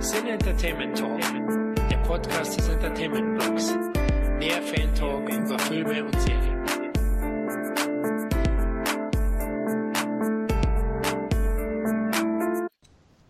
[0.00, 1.20] Sin Entertainment Talk,
[1.90, 3.72] der Podcast des Entertainment Blogs.
[4.38, 6.64] Mehr Fan Talk über Filme und Serien.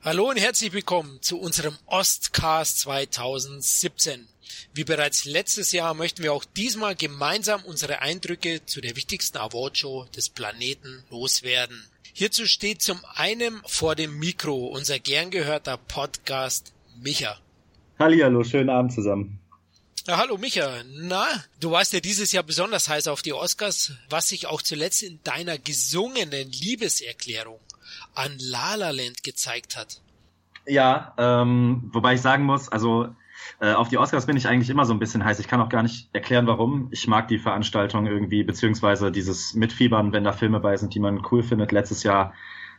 [0.03, 4.29] Hallo und herzlich willkommen zu unserem Ostcast 2017.
[4.75, 10.05] Wie bereits letztes Jahr möchten wir auch diesmal gemeinsam unsere Eindrücke zu der wichtigsten Awardshow
[10.15, 11.83] des Planeten loswerden.
[12.19, 17.39] Hierzu steht zum einen vor dem Mikro unser gern gehörter Podcast Micha.
[17.97, 19.39] Hallihallo, schönen Abend zusammen.
[20.05, 20.83] Ja, hallo Micha.
[20.97, 21.29] Na,
[21.61, 25.21] du warst ja dieses Jahr besonders heiß auf die Oscars, was sich auch zuletzt in
[25.23, 27.61] deiner gesungenen Liebeserklärung
[28.17, 30.01] an La La Land gezeigt hat.
[30.67, 33.15] Ja, ähm, wobei ich sagen muss, also
[33.61, 35.39] äh, auf die Oscars bin ich eigentlich immer so ein bisschen heiß.
[35.39, 36.89] Ich kann auch gar nicht erklären, warum.
[36.91, 41.23] Ich mag die Veranstaltung irgendwie, beziehungsweise dieses Mitfiebern, wenn da Filme bei sind, die man
[41.31, 41.73] cool findet.
[41.73, 42.33] Letztes Jahr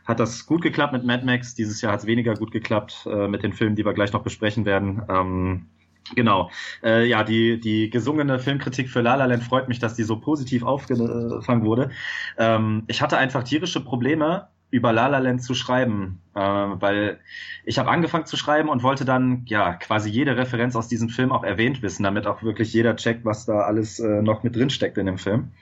[0.04, 1.54] hat das gut geklappt mit Mad Max.
[1.54, 4.22] Dieses Jahr hat es weniger gut geklappt äh, mit den Filmen, die wir gleich noch
[4.22, 5.02] besprechen werden.
[5.08, 5.66] Ähm,
[6.14, 6.50] Genau.
[6.82, 10.18] Äh, ja, die, die gesungene Filmkritik für La La Land freut mich, dass die so
[10.18, 11.90] positiv aufgefangen wurde.
[12.36, 17.18] Ähm, ich hatte einfach tierische Probleme, über La La Land zu schreiben, äh, weil
[17.64, 21.32] ich habe angefangen zu schreiben und wollte dann ja quasi jede Referenz aus diesem Film
[21.32, 24.70] auch erwähnt wissen, damit auch wirklich jeder checkt, was da alles äh, noch mit drin
[24.70, 25.52] steckt in dem Film.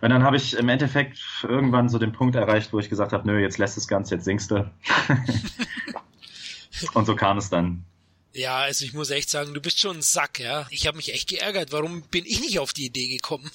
[0.00, 3.26] Und dann habe ich im Endeffekt irgendwann so den Punkt erreicht, wo ich gesagt habe,
[3.26, 4.70] nö, jetzt lässt es ganz, jetzt singst du.
[6.94, 7.84] und so kam es dann.
[8.34, 10.66] Ja, also ich muss echt sagen, du bist schon ein Sack, ja.
[10.70, 11.70] Ich habe mich echt geärgert.
[11.70, 13.48] Warum bin ich nicht auf die Idee gekommen,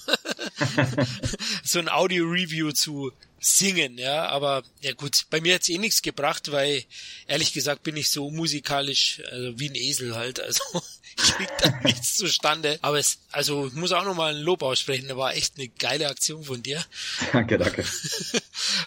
[1.62, 6.52] so ein Audio-Review zu singen, ja, aber ja gut, bei mir hat's eh nichts gebracht,
[6.52, 6.84] weil
[7.26, 10.62] ehrlich gesagt bin ich so musikalisch also wie ein Esel halt, also
[11.16, 12.78] krieg da nichts zustande.
[12.82, 16.08] Aber es, also ich muss auch nochmal ein Lob aussprechen, da war echt eine geile
[16.08, 16.84] Aktion von dir.
[17.32, 17.84] Danke, danke.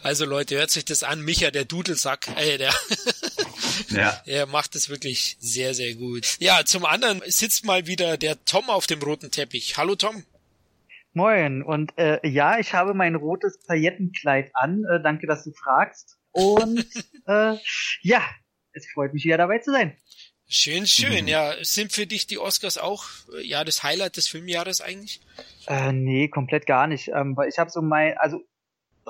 [0.03, 2.73] Also Leute, hört sich das an, Micha, der Dudelsack, äh, der,
[3.89, 4.21] ja.
[4.25, 6.27] er macht das wirklich sehr, sehr gut.
[6.39, 9.77] Ja, zum anderen sitzt mal wieder der Tom auf dem roten Teppich.
[9.77, 10.23] Hallo Tom.
[11.13, 11.61] Moin.
[11.61, 14.83] Und äh, ja, ich habe mein rotes Paillettenkleid an.
[14.91, 16.17] Äh, danke, dass du fragst.
[16.31, 16.85] Und
[17.27, 17.55] äh,
[18.01, 18.21] ja,
[18.73, 19.95] es freut mich wieder dabei zu sein.
[20.47, 21.23] Schön, schön.
[21.23, 21.27] Mhm.
[21.27, 25.21] Ja, sind für dich die Oscars auch äh, ja das Highlight des Filmjahres eigentlich?
[25.67, 27.09] Äh, nee, komplett gar nicht.
[27.09, 28.41] Ähm, weil ich habe so mein, also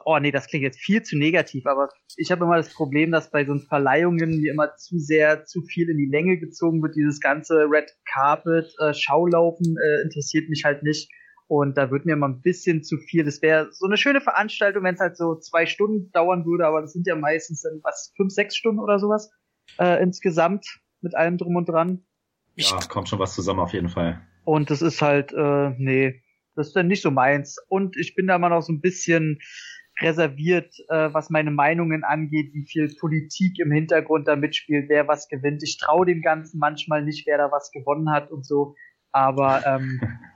[0.06, 3.32] oh nee, das klingt jetzt viel zu negativ, aber ich habe immer das Problem, dass
[3.32, 6.96] bei so Verleihungen mir immer zu sehr, zu viel in die Länge gezogen wird.
[6.96, 11.10] Dieses ganze Red Carpet, äh, Schaulaufen äh, interessiert mich halt nicht.
[11.48, 13.24] Und da wird mir mal ein bisschen zu viel.
[13.24, 16.82] Das wäre so eine schöne Veranstaltung, wenn es halt so zwei Stunden dauern würde, aber
[16.82, 19.30] das sind ja meistens dann was, fünf, sechs Stunden oder sowas
[19.80, 20.66] äh, insgesamt
[21.02, 22.06] mit allem drum und dran.
[22.56, 24.22] Ja, kommt schon was zusammen auf jeden Fall.
[24.46, 26.22] Und das ist halt, äh, nee,
[26.56, 27.58] das ist dann nicht so meins.
[27.68, 29.40] Und ich bin da immer noch so ein bisschen
[30.00, 35.28] reserviert, äh, was meine Meinungen angeht, wie viel Politik im Hintergrund da mitspielt, wer was
[35.28, 35.64] gewinnt.
[35.64, 38.76] Ich traue dem Ganzen manchmal nicht, wer da was gewonnen hat und so.
[39.12, 40.02] Aber ähm,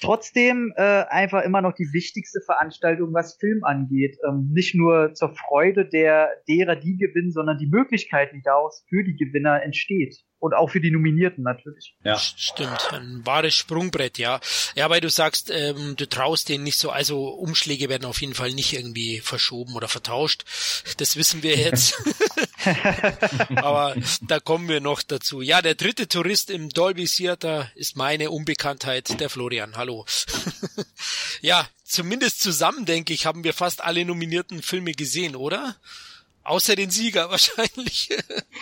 [0.00, 4.18] trotzdem äh, einfach immer noch die wichtigste Veranstaltung, was Film angeht.
[4.26, 9.04] Ähm, nicht nur zur Freude der derer, die gewinnen, sondern die Möglichkeiten, die daraus für
[9.04, 10.16] die Gewinner entsteht.
[10.38, 11.96] Und auch für die Nominierten natürlich.
[12.02, 12.16] Ja.
[12.16, 14.40] Stimmt, ein wahres Sprungbrett, ja.
[14.74, 18.32] Ja, weil du sagst, ähm, du traust denen nicht so, also Umschläge werden auf jeden
[18.32, 20.44] Fall nicht irgendwie verschoben oder vertauscht.
[20.96, 22.02] Das wissen wir jetzt.
[23.56, 23.94] Aber
[24.26, 25.40] da kommen wir noch dazu.
[25.40, 29.76] Ja, der dritte Tourist im Dolby Theater ist meine Unbekanntheit, der Florian.
[29.76, 30.04] Hallo.
[31.40, 35.76] ja, zumindest zusammen, denke ich, haben wir fast alle nominierten Filme gesehen, oder?
[36.42, 38.10] Außer den Sieger wahrscheinlich.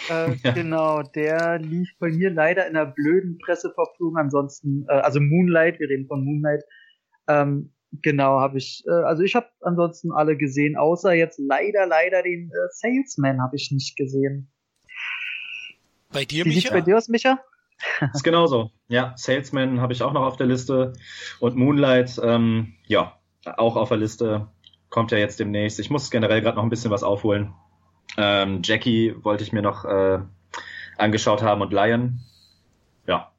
[0.09, 0.37] Äh.
[0.53, 4.17] Genau, der lief bei mir leider in einer blöden Presseverfügung.
[4.17, 6.63] Ansonsten, äh, also Moonlight, wir reden von Moonlight.
[7.29, 12.23] Ähm, genau, habe ich, äh, also ich habe ansonsten alle gesehen, außer jetzt leider, leider
[12.23, 14.51] den äh, Salesman habe ich nicht gesehen.
[16.13, 16.71] Bei dir, Wie Micha?
[16.71, 17.41] Wie bei dir aus, Micha?
[18.15, 18.71] ist genauso.
[18.89, 20.95] Ja, Salesman habe ich auch noch auf der Liste
[21.41, 24.49] und Moonlight, ähm, ja, auch auf der Liste.
[24.91, 25.79] Kommt ja jetzt demnächst.
[25.79, 27.55] Ich muss generell gerade noch ein bisschen was aufholen.
[28.17, 30.19] Ähm, Jackie wollte ich mir noch äh,
[30.97, 32.21] angeschaut haben und Lion.
[33.07, 33.33] Ja,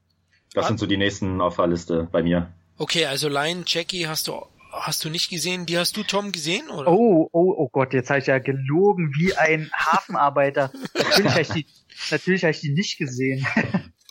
[0.54, 0.68] das ah.
[0.68, 2.54] sind so die nächsten auf der Liste bei mir.
[2.80, 4.42] Okay, also Lion, Jackie hast du
[4.72, 5.66] hast du nicht gesehen?
[5.66, 6.90] Die hast du Tom gesehen oder?
[6.90, 10.72] Oh, oh, oh Gott, jetzt habe ich ja gelogen wie ein Hafenarbeiter.
[10.94, 11.66] natürlich habe ich die,
[12.10, 13.46] natürlich habe ich die nicht gesehen.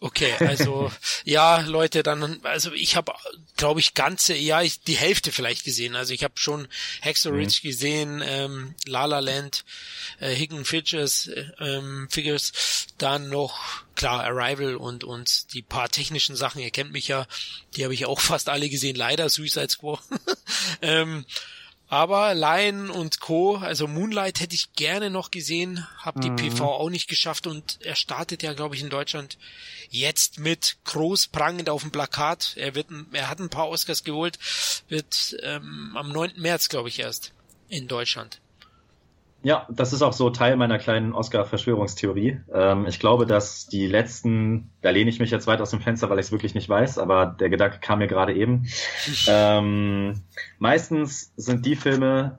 [0.01, 0.93] Okay, also
[1.25, 3.13] ja, Leute, dann also ich habe,
[3.57, 5.97] glaube ich, ganze, ja, ich, die Hälfte vielleicht gesehen.
[5.97, 6.69] Also ich habe schon
[7.01, 7.49] Hexer mhm.
[7.63, 9.65] gesehen, ähm, La La Land,
[10.21, 12.53] äh, Hidden Figures, äh, ähm, Figures,
[12.99, 13.59] dann noch
[13.97, 16.63] klar Arrival und und die paar technischen Sachen.
[16.63, 17.27] Ihr kennt mich ja,
[17.75, 18.95] die habe ich auch fast alle gesehen.
[18.95, 20.01] Leider Suicide Squad.
[20.81, 21.25] ähm,
[21.91, 26.37] Aber Lion und Co., also Moonlight hätte ich gerne noch gesehen, hab die mhm.
[26.37, 29.39] PV auch nicht geschafft und er startet ja, glaube ich, in Deutschland
[29.89, 32.53] jetzt mit groß prangend auf dem Plakat.
[32.57, 34.39] Er wird, er hat ein paar Oscars geholt,
[34.89, 36.33] wird ähm, am 9.
[36.37, 37.33] März, glaube ich, erst
[37.71, 38.39] in Deutschland.
[39.43, 42.41] Ja, das ist auch so Teil meiner kleinen Oscar-Verschwörungstheorie.
[42.53, 46.11] Ähm, ich glaube, dass die letzten, da lehne ich mich jetzt weit aus dem Fenster,
[46.11, 48.67] weil ich es wirklich nicht weiß, aber der Gedanke kam mir gerade eben.
[49.29, 50.23] ähm,
[50.59, 52.39] meistens sind die Filme,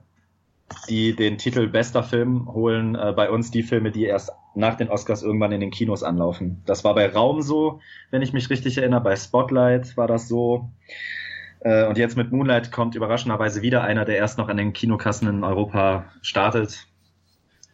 [0.90, 4.90] die den Titel bester Film holen, äh, bei uns die Filme, die erst nach den
[4.90, 6.62] Oscars irgendwann in den Kinos anlaufen.
[6.66, 7.80] Das war bei Raum so,
[8.10, 10.70] wenn ich mich richtig erinnere, bei Spotlight war das so.
[11.60, 15.28] Äh, und jetzt mit Moonlight kommt überraschenderweise wieder einer, der erst noch an den Kinokassen
[15.28, 16.89] in Europa startet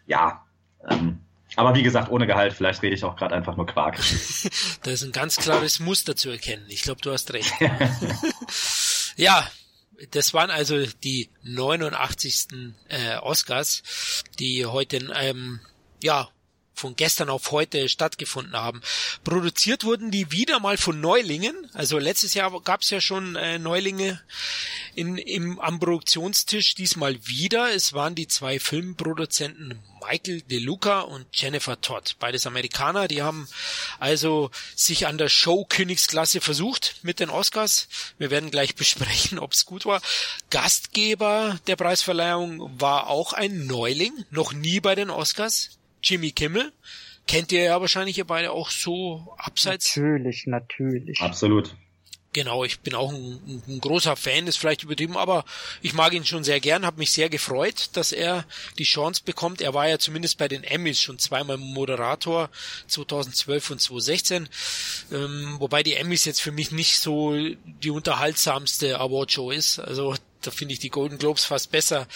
[0.07, 0.45] ja,
[0.89, 1.21] ähm,
[1.57, 3.99] aber wie gesagt, ohne Gehalt, vielleicht rede ich auch gerade einfach nur Quark.
[4.83, 6.67] da ist ein ganz klares Muster zu erkennen.
[6.69, 7.53] Ich glaube, du hast recht.
[9.17, 9.49] ja,
[10.11, 12.49] das waren also die 89.
[12.89, 15.61] Äh, Oscars, die heute ähm,
[16.03, 16.29] ja
[16.77, 18.83] von gestern auf heute stattgefunden haben.
[19.25, 21.55] Produziert wurden die wieder mal von Neulingen.
[21.73, 24.21] Also letztes Jahr gab es ja schon äh, Neulinge
[24.95, 26.75] in, im, am Produktionstisch.
[26.75, 27.75] Diesmal wieder.
[27.75, 32.17] Es waren die zwei Filmproduzenten Michael De Luca und Jennifer Todd.
[32.19, 33.09] Beides Amerikaner.
[33.09, 33.49] Die haben
[33.99, 37.89] also sich an der Show Königsklasse versucht mit den Oscars.
[38.19, 40.01] Wir werden gleich besprechen, ob es gut war.
[40.51, 44.13] Gastgeber der Preisverleihung war auch ein Neuling.
[44.31, 45.71] Noch nie bei den Oscars.
[46.07, 46.73] Jimmy Kimmel.
[47.27, 49.97] Kennt ihr ja wahrscheinlich ihr beide auch so abseits.
[49.97, 51.21] Natürlich, natürlich.
[51.21, 51.75] Absolut.
[52.37, 55.47] Genau, ich bin auch ein, ein, großer Fan, ist vielleicht übertrieben, aber
[55.81, 58.45] ich mag ihn schon sehr gern, habe mich sehr gefreut, dass er
[58.79, 59.63] die Chance bekommt.
[59.63, 62.51] Er war ja zumindest bei den Emmys schon zweimal Moderator,
[62.89, 64.49] 2012 und 2016,
[65.13, 69.79] ähm, wobei die Emmys jetzt für mich nicht so die unterhaltsamste Awardshow ist.
[69.79, 72.07] Also da finde ich die Golden Globes fast besser,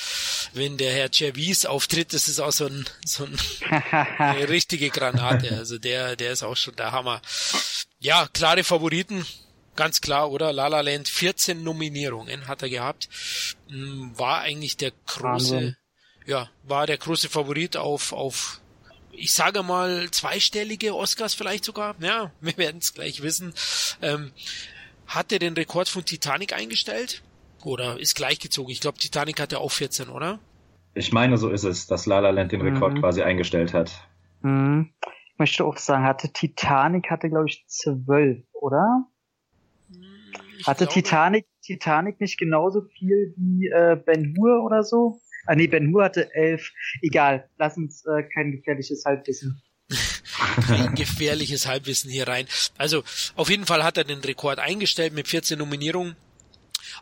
[0.53, 2.13] wenn der Herr Cervis auftritt.
[2.13, 3.39] Das ist auch so, ein, so ein,
[4.19, 5.57] eine richtige Granate.
[5.57, 7.23] Also der, der ist auch schon der Hammer.
[7.99, 9.27] Ja, klare Favoriten.
[9.77, 10.53] Ganz klar, oder?
[10.53, 13.09] La La Land, 14 Nominierungen hat er gehabt.
[13.69, 15.23] Hm, war eigentlich der große,
[15.55, 15.77] Wahnsinn.
[16.27, 18.61] ja, war der große Favorit auf, auf
[19.13, 21.95] ich sage mal, zweistellige Oscars vielleicht sogar.
[22.01, 23.55] Ja, wir werden es gleich wissen.
[24.03, 24.33] Ähm,
[25.07, 27.23] hat er den Rekord von Titanic eingestellt?
[27.65, 28.71] Oder ist gleichgezogen?
[28.71, 30.39] Ich glaube, Titanic hat ja auch 14, oder?
[30.95, 33.01] Ich meine, so ist es, dass La La Land den Rekord mhm.
[33.01, 34.09] quasi eingestellt hat.
[34.43, 34.93] Mhm.
[35.33, 39.07] Ich möchte auch sagen, hatte Titanic hatte, glaube ich, 12, oder?
[40.59, 45.21] Ich hatte glaube, Titanic, Titanic nicht genauso viel wie äh, Ben Hur oder so?
[45.47, 46.71] Ah nee, Ben Hur hatte 11.
[47.01, 49.63] Egal, lass uns äh, kein gefährliches Halbwissen.
[50.67, 52.47] kein gefährliches Halbwissen hier rein.
[52.77, 53.03] Also
[53.37, 56.17] auf jeden Fall hat er den Rekord eingestellt mit 14 Nominierungen.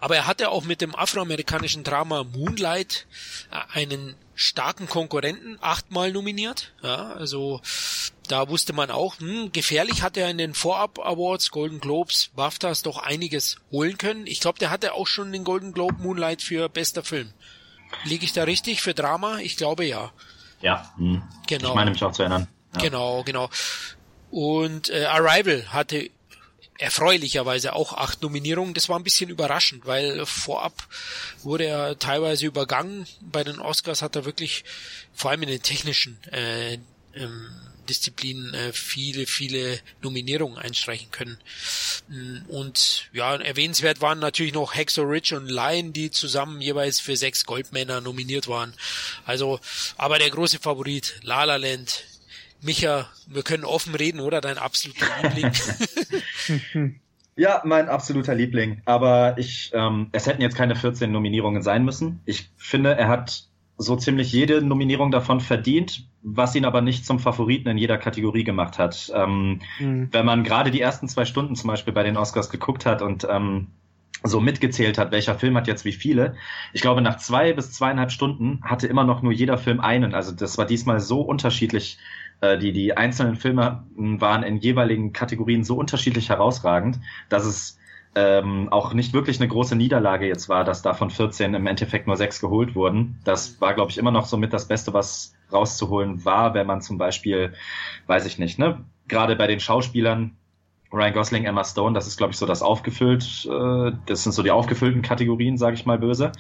[0.01, 3.07] Aber er hatte auch mit dem afroamerikanischen Drama Moonlight
[3.51, 6.73] äh, einen starken Konkurrenten achtmal nominiert.
[6.83, 7.61] Ja, also
[8.29, 12.83] da wusste man auch, hm, gefährlich hat er in den Vorab Awards, Golden Globes, BAFTAs
[12.83, 14.27] doch einiges holen können.
[14.27, 17.33] Ich glaube, der hatte auch schon den Golden Globe Moonlight für bester Film.
[18.05, 19.39] Liege ich da richtig für Drama?
[19.39, 20.13] Ich glaube ja.
[20.61, 21.23] Ja, hm.
[21.47, 21.71] genau.
[21.71, 22.47] Ich meine mich auch zu erinnern.
[22.75, 22.81] Ja.
[22.83, 23.51] Genau, genau.
[24.31, 26.11] Und äh, Arrival hatte
[26.79, 28.73] erfreulicherweise auch acht Nominierungen.
[28.73, 30.87] Das war ein bisschen überraschend, weil vorab
[31.43, 33.07] wurde er teilweise übergangen.
[33.21, 34.65] Bei den Oscars hat er wirklich
[35.13, 36.79] vor allem in den technischen äh,
[37.15, 37.51] ähm,
[37.89, 41.39] Disziplinen äh, viele, viele Nominierungen einstreichen können.
[42.09, 47.17] Mm, und ja, erwähnenswert waren natürlich noch Hexo Rich und Lion, die zusammen jeweils für
[47.17, 48.75] sechs Goldmänner nominiert waren.
[49.25, 49.59] Also,
[49.97, 52.05] aber der große Favorit, La La Land,
[52.61, 54.41] Micha, wir können offen reden, oder?
[54.41, 55.53] Dein absoluter Liebling.
[57.37, 58.83] ja, mein absoluter Liebling.
[58.85, 62.21] Aber ich, ähm, es hätten jetzt keine 14 Nominierungen sein müssen.
[62.25, 67.21] Ich finde, er hat so ziemlich jede Nominierung davon verdient, was ihn aber nicht zum
[67.21, 69.11] Favoriten in jeder Kategorie gemacht hat.
[69.15, 70.09] Ähm, mhm.
[70.11, 73.27] Wenn man gerade die ersten zwei Stunden zum Beispiel bei den Oscars geguckt hat und
[73.31, 73.69] ähm,
[74.25, 76.35] so mitgezählt hat, welcher Film hat jetzt wie viele.
[76.73, 80.13] Ich glaube, nach zwei bis zweieinhalb Stunden hatte immer noch nur jeder Film einen.
[80.13, 81.99] Also das war diesmal so unterschiedlich
[82.43, 87.79] die, die einzelnen Filme waren in jeweiligen Kategorien so unterschiedlich herausragend, dass es
[88.15, 92.17] ähm, auch nicht wirklich eine große Niederlage jetzt war, dass davon 14 im Endeffekt nur
[92.17, 93.21] sechs geholt wurden.
[93.25, 96.81] Das war, glaube ich, immer noch so mit das Beste, was rauszuholen war, wenn man
[96.81, 97.55] zum Beispiel,
[98.07, 100.37] weiß ich nicht, ne, gerade bei den Schauspielern
[100.93, 104.43] Ryan Gosling, Emma Stone, das ist, glaube ich, so das aufgefüllt, äh, das sind so
[104.43, 106.33] die aufgefüllten Kategorien, sage ich mal böse,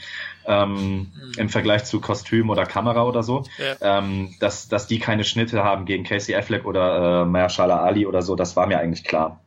[0.47, 1.33] ähm, mhm.
[1.37, 3.99] im Vergleich zu Kostüm oder Kamera oder so, ja.
[3.99, 8.23] ähm, dass, dass die keine Schnitte haben gegen Casey Affleck oder äh, Mahershala Ali oder
[8.23, 9.41] so, das war mir eigentlich klar.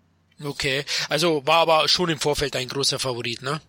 [0.43, 3.61] Okay, also war aber schon im Vorfeld ein großer Favorit, ne?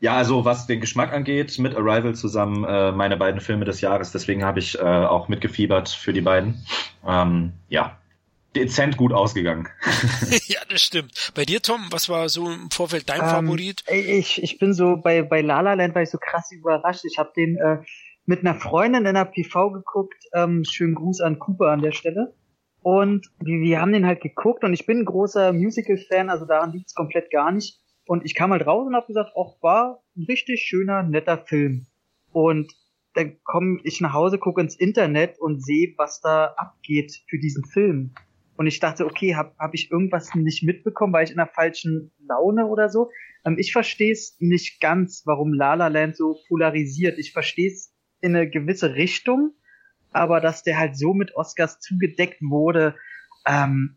[0.00, 4.12] Ja, also was den Geschmack angeht, mit Arrival zusammen äh, meine beiden Filme des Jahres.
[4.12, 6.64] Deswegen habe ich äh, auch mitgefiebert für die beiden.
[7.06, 7.97] Ähm, ja,
[8.54, 9.68] dezent gut ausgegangen.
[10.46, 11.32] ja, das stimmt.
[11.34, 13.84] Bei dir, Tom, was war so im Vorfeld dein ähm, Favorit?
[13.88, 17.04] Ich, ich bin so bei, bei La La Land war ich so krass überrascht.
[17.04, 17.78] Ich habe den äh,
[18.26, 20.24] mit einer Freundin in der PV geguckt.
[20.34, 22.34] Ähm, schönen Gruß an Cooper an der Stelle.
[22.82, 26.72] Und wir, wir haben den halt geguckt und ich bin ein großer Musical-Fan, also daran
[26.72, 27.80] liegt es komplett gar nicht.
[28.06, 31.86] Und ich kam halt raus und habe gesagt, ach, war ein richtig schöner, netter Film.
[32.32, 32.72] Und
[33.14, 37.64] dann komme ich nach Hause, gucke ins Internet und sehe, was da abgeht für diesen
[37.64, 38.14] Film.
[38.58, 42.10] Und ich dachte, okay, habe hab ich irgendwas nicht mitbekommen, weil ich in der falschen
[42.28, 43.08] Laune oder so.
[43.44, 47.18] Ähm, ich verstehe es nicht ganz, warum La La Land so polarisiert.
[47.18, 49.52] Ich verstehe es in eine gewisse Richtung,
[50.10, 52.96] aber dass der halt so mit Oscars zugedeckt wurde,
[53.46, 53.96] ähm,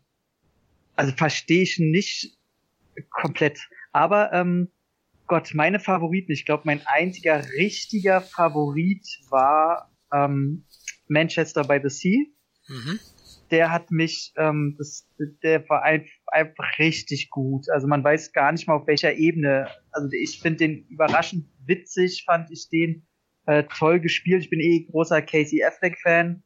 [0.94, 2.38] also verstehe ich nicht
[3.10, 3.68] komplett.
[3.90, 4.70] Aber ähm,
[5.26, 10.66] Gott, meine Favoriten, ich glaube, mein einziger richtiger Favorit war ähm,
[11.08, 12.26] Manchester by the Sea.
[12.68, 13.00] Mhm.
[13.52, 15.06] Der hat mich, ähm, das,
[15.42, 17.70] der war ein, einfach richtig gut.
[17.70, 19.68] Also man weiß gar nicht mal auf welcher Ebene.
[19.92, 23.06] Also ich finde den überraschend witzig, fand ich den
[23.46, 24.42] äh, toll gespielt.
[24.42, 26.42] Ich bin eh großer Casey Affleck-Fan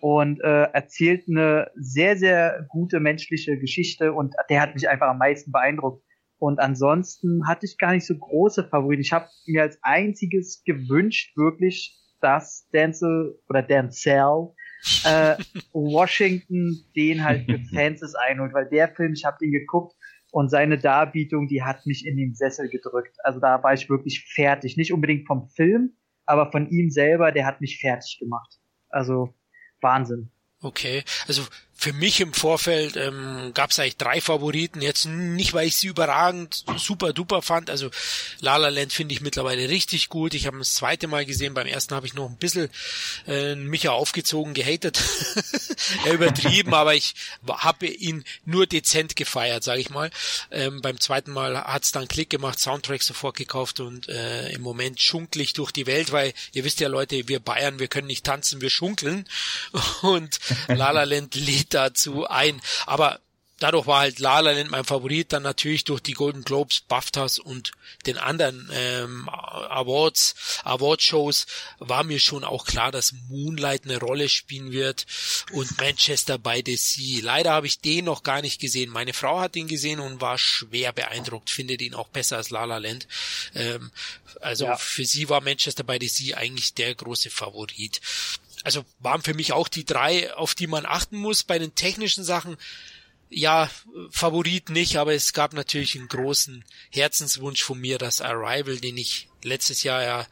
[0.00, 5.18] und äh, erzählt eine sehr, sehr gute menschliche Geschichte und der hat mich einfach am
[5.18, 6.02] meisten beeindruckt.
[6.38, 9.02] Und ansonsten hatte ich gar nicht so große Favoriten.
[9.02, 14.54] Ich habe mir als einziges gewünscht, wirklich, dass Denzel oder Denzel
[15.04, 15.36] äh,
[15.72, 19.94] Washington den halt für Fans ist einholt, weil der Film, ich habe den geguckt
[20.30, 23.16] und seine Darbietung, die hat mich in den Sessel gedrückt.
[23.24, 24.76] Also da war ich wirklich fertig.
[24.76, 28.58] Nicht unbedingt vom Film, aber von ihm selber, der hat mich fertig gemacht.
[28.90, 29.34] Also
[29.80, 30.30] Wahnsinn.
[30.60, 31.42] Okay, also
[31.80, 34.82] für mich im Vorfeld ähm, gab es eigentlich drei Favoriten.
[34.82, 37.70] Jetzt nicht, weil ich sie überragend super duper fand.
[37.70, 37.88] Also
[38.40, 40.34] La La Land finde ich mittlerweile richtig gut.
[40.34, 41.54] Ich habe das zweite Mal gesehen.
[41.54, 42.68] Beim ersten habe ich noch ein bisschen
[43.28, 45.00] äh, Micha aufgezogen, gehatet.
[46.04, 47.14] er übertrieben, aber ich
[47.46, 50.10] habe ihn nur dezent gefeiert, sage ich mal.
[50.50, 55.00] Ähm, beim zweiten Mal hat's dann Klick gemacht, Soundtrack sofort gekauft und äh, im Moment
[55.00, 58.26] schunkle ich durch die Welt, weil ihr wisst ja Leute, wir Bayern, wir können nicht
[58.26, 59.28] tanzen, wir schunkeln.
[60.02, 62.60] Und La La Land lädt dazu ein.
[62.86, 63.20] Aber
[63.58, 67.38] dadurch war halt La La Land mein Favorit, dann natürlich durch die Golden Globes, BAFTAs
[67.38, 67.72] und
[68.06, 71.46] den anderen ähm, Awards, Award-Shows
[71.78, 75.06] war mir schon auch klar, dass Moonlight eine Rolle spielen wird
[75.52, 77.20] und Manchester by the Sea.
[77.22, 78.90] Leider habe ich den noch gar nicht gesehen.
[78.90, 82.64] Meine Frau hat ihn gesehen und war schwer beeindruckt, findet ihn auch besser als La
[82.64, 83.08] La Land.
[83.54, 83.90] Ähm,
[84.40, 84.76] also ja.
[84.76, 88.00] für sie war Manchester by the Sea eigentlich der große Favorit
[88.68, 91.42] also waren für mich auch die drei, auf die man achten muss.
[91.42, 92.58] Bei den technischen Sachen,
[93.30, 93.70] ja,
[94.10, 99.28] Favorit nicht, aber es gab natürlich einen großen Herzenswunsch von mir, das Arrival, den ich
[99.42, 100.26] letztes Jahr ja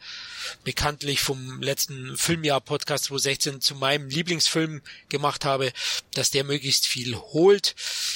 [0.63, 5.73] bekanntlich vom letzten Filmjahr-Podcast 2016 zu meinem Lieblingsfilm gemacht habe,
[6.13, 7.73] dass der möglichst viel holt.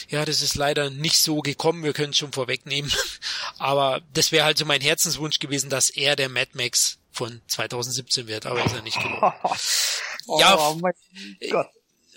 [0.10, 2.92] Ja, das ist leider nicht so gekommen, wir können es schon vorwegnehmen.
[3.58, 8.28] Aber das wäre halt so mein Herzenswunsch gewesen, dass er der Mad Max von 2017
[8.28, 9.36] wird, aber ist er nicht geworden.
[10.32, 10.94] oh, ja, oh mein
[11.50, 11.68] Gott.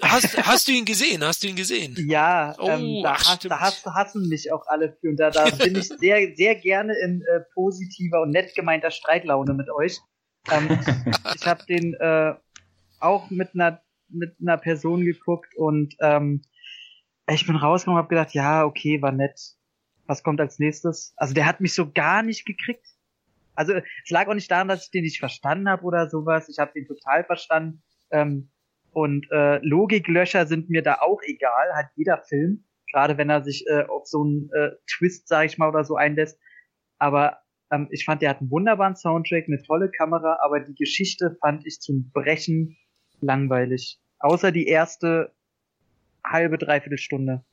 [0.02, 1.24] Hast, hast du ihn gesehen?
[1.24, 1.94] Hast du ihn gesehen?
[2.08, 5.08] Ja, oh, ähm, da, ach, hast, da hast, hassen mich auch alle für.
[5.10, 9.54] Und da, da bin ich sehr, sehr gerne in äh, positiver und nett gemeinter Streitlaune
[9.54, 9.98] mit euch.
[10.50, 10.68] Ähm,
[11.36, 12.34] ich habe den äh,
[13.00, 16.42] auch mit einer mit einer Person geguckt und ähm,
[17.28, 19.40] ich bin rausgekommen und habe gedacht, ja, okay, war nett.
[20.06, 21.14] Was kommt als nächstes?
[21.16, 22.86] Also der hat mich so gar nicht gekriegt.
[23.54, 26.48] Also es lag auch nicht daran, dass ich den nicht verstanden habe oder sowas.
[26.48, 27.82] Ich habe den total verstanden.
[28.14, 28.50] Ähm,
[28.92, 33.66] und äh, Logiklöcher sind mir da auch egal, hat jeder Film, gerade wenn er sich
[33.66, 36.38] äh, auf so einen äh, Twist, sag ich mal, oder so einlässt.
[36.98, 37.38] Aber
[37.72, 41.66] ähm, ich fand, der hat einen wunderbaren Soundtrack, eine tolle Kamera, aber die Geschichte fand
[41.66, 42.76] ich zum Brechen
[43.20, 43.98] langweilig.
[44.20, 45.34] Außer die erste
[46.24, 47.44] halbe, dreiviertel Stunde.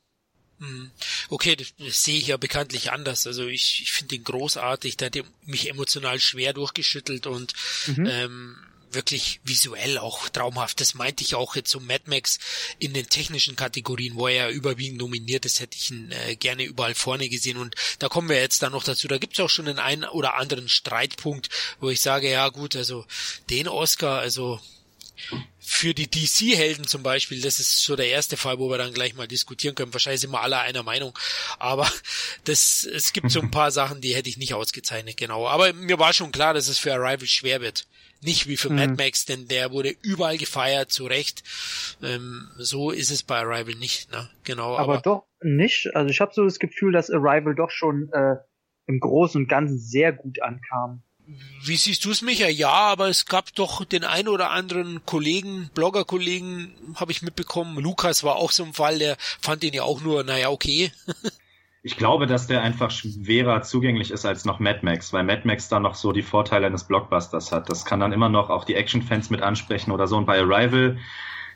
[0.60, 0.92] Mhm.
[1.28, 3.26] Okay, das, das sehe ich ja bekanntlich anders.
[3.26, 7.52] Also ich, ich finde ihn großartig, der hat mich emotional schwer durchgeschüttelt und
[7.88, 8.06] mhm.
[8.06, 8.56] ähm,
[8.94, 10.80] wirklich visuell auch traumhaft.
[10.80, 12.38] Das meinte ich auch jetzt so Mad Max
[12.78, 16.64] in den technischen Kategorien, wo er ja überwiegend nominiert ist, hätte ich ihn äh, gerne
[16.64, 17.58] überall vorne gesehen.
[17.58, 19.08] Und da kommen wir jetzt dann noch dazu.
[19.08, 21.48] Da gibt's auch schon den einen oder anderen Streitpunkt,
[21.80, 23.06] wo ich sage, ja gut, also
[23.50, 24.60] den Oscar, also
[25.58, 29.14] für die DC-Helden zum Beispiel, das ist so der erste Fall, wo wir dann gleich
[29.14, 29.92] mal diskutieren können.
[29.92, 31.16] Wahrscheinlich sind wir alle einer Meinung.
[31.58, 31.90] Aber
[32.44, 35.46] das, es gibt so ein paar Sachen, die hätte ich nicht ausgezeichnet, genau.
[35.46, 37.86] Aber mir war schon klar, dass es für Arrival schwer wird.
[38.22, 38.76] Nicht wie für mhm.
[38.76, 41.42] Mad Max, denn der wurde überall gefeiert, zu Recht.
[42.02, 44.30] Ähm, so ist es bei Arrival nicht, ne?
[44.44, 44.76] Genau.
[44.76, 45.90] Aber, aber doch nicht.
[45.94, 48.36] Also ich habe so das Gefühl, dass Arrival doch schon äh,
[48.86, 51.02] im Großen und Ganzen sehr gut ankam.
[51.64, 52.48] Wie siehst du es, Micha?
[52.48, 57.78] Ja, aber es gab doch den ein oder anderen Kollegen, Blogger-Kollegen, habe ich mitbekommen.
[57.78, 60.92] Lukas war auch so ein Fall, der fand ihn ja auch nur, naja, okay.
[61.84, 65.68] ich glaube, dass der einfach schwerer zugänglich ist als noch Mad Max, weil Mad Max
[65.68, 67.68] da noch so die Vorteile eines Blockbusters hat.
[67.68, 70.16] Das kann dann immer noch auch die Action-Fans mit ansprechen oder so.
[70.16, 70.98] Und bei Arrival,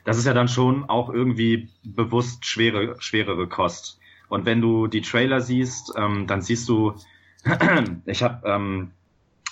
[0.03, 3.99] das ist ja dann schon auch irgendwie bewusst schwere, schwerere Kost.
[4.27, 6.95] Und wenn du die Trailer siehst, ähm, dann siehst du,
[8.05, 8.91] ich habe ähm,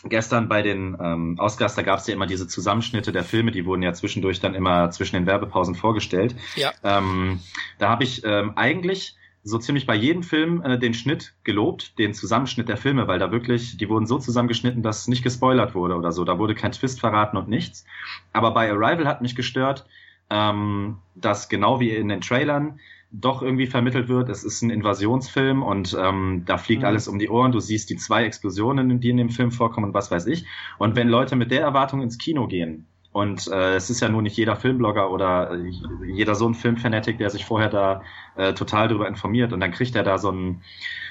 [0.04, 3.66] gestern bei den ähm, Oscars, da gab es ja immer diese Zusammenschnitte der Filme, die
[3.66, 6.36] wurden ja zwischendurch dann immer zwischen den Werbepausen vorgestellt.
[6.58, 6.74] Ja.
[6.84, 7.40] Ähm,
[7.80, 12.16] da habe ich ähm, eigentlich so ziemlich bei jedem Film äh, den Schnitt gelobt, den
[12.16, 16.12] Zusammenschnitt der Filme, weil da wirklich, die wurden so zusammengeschnitten, dass nicht gespoilert wurde oder
[16.12, 16.26] so.
[16.26, 17.86] Da wurde kein Twist verraten und nichts.
[18.34, 19.86] Aber bei Arrival hat mich gestört,
[20.32, 22.80] ähm, dass genau wie in den Trailern
[23.12, 26.88] doch irgendwie vermittelt wird, es ist ein Invasionsfilm und ähm, da fliegt mhm.
[26.88, 27.52] alles um die Ohren.
[27.52, 30.46] Du siehst die zwei Explosionen, die in dem Film vorkommen und was weiß ich.
[30.80, 34.22] Und wenn Leute mit der Erwartung ins Kino gehen, und äh, es ist ja nur
[34.22, 35.72] nicht jeder Filmblogger oder äh,
[36.06, 38.02] jeder so ein Filmfanatic, der sich vorher da
[38.36, 40.64] äh, total darüber informiert und dann kriegt er da so einen,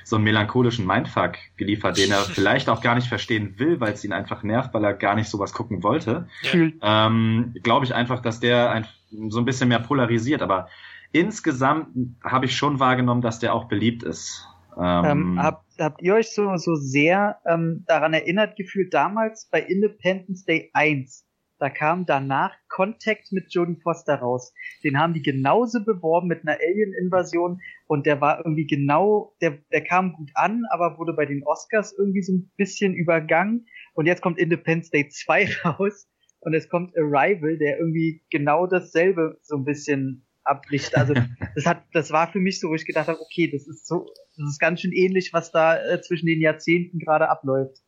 [0.05, 4.05] so einen melancholischen Mindfuck geliefert, den er vielleicht auch gar nicht verstehen will, weil es
[4.05, 6.29] ihn einfach nervt, weil er gar nicht sowas gucken wollte.
[6.43, 7.07] Ja.
[7.07, 8.87] Ähm, Glaube ich einfach, dass der ein,
[9.31, 10.69] so ein bisschen mehr polarisiert, aber
[11.13, 11.89] insgesamt
[12.23, 14.47] habe ich schon wahrgenommen, dass der auch beliebt ist.
[14.77, 19.63] Ähm, ähm, habt, habt ihr euch so, so sehr ähm, daran erinnert gefühlt damals bei
[19.63, 21.25] Independence Day 1?
[21.59, 24.53] Da kam danach Contact mit Jodie Foster raus.
[24.83, 29.85] Den haben die genauso beworben mit einer Alien-Invasion und der war irgendwie genau, der, der
[29.85, 33.67] kam gut an, aber wurde bei den Oscars irgendwie so ein bisschen übergangen.
[33.95, 36.09] Und jetzt kommt Independence Day 2 raus
[36.41, 40.97] und es kommt Arrival, der irgendwie genau dasselbe so ein bisschen abbricht.
[40.97, 41.15] Also
[41.55, 44.07] das hat, das war für mich so, wo ich gedacht habe, okay, das ist so,
[44.37, 47.79] das ist ganz schön ähnlich, was da äh, zwischen den Jahrzehnten gerade abläuft.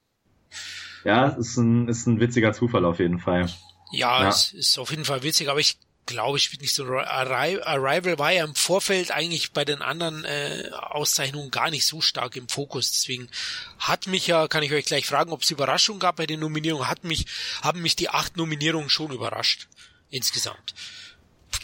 [1.06, 3.48] Ja, es ist ein, ist ein witziger Zufall auf jeden Fall.
[3.92, 6.84] Ja, ja, es ist auf jeden Fall witzig, aber ich glaube, ich bin nicht so.
[6.84, 12.34] Arrival war ja im Vorfeld eigentlich bei den anderen äh, Auszeichnungen gar nicht so stark
[12.34, 12.90] im Fokus.
[12.90, 13.28] Deswegen
[13.78, 16.88] hat mich ja, kann ich euch gleich fragen, ob es Überraschungen gab bei den Nominierungen.
[16.88, 17.26] Hat mich,
[17.62, 19.68] haben mich die acht Nominierungen schon überrascht
[20.10, 20.74] insgesamt.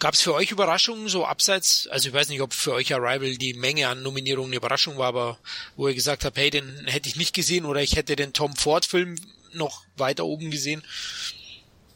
[0.02, 1.86] Gab es für euch Überraschungen so abseits?
[1.92, 5.06] Also ich weiß nicht, ob für euch Arrival die Menge an Nominierungen eine Überraschung war,
[5.06, 5.38] aber
[5.76, 8.56] wo ihr gesagt habt, hey, den hätte ich nicht gesehen oder ich hätte den Tom
[8.56, 9.14] Ford Film
[9.54, 10.82] noch weiter oben gesehen.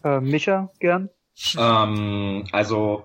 [0.05, 1.11] Äh, Micha, gern.
[1.59, 3.03] Ähm, also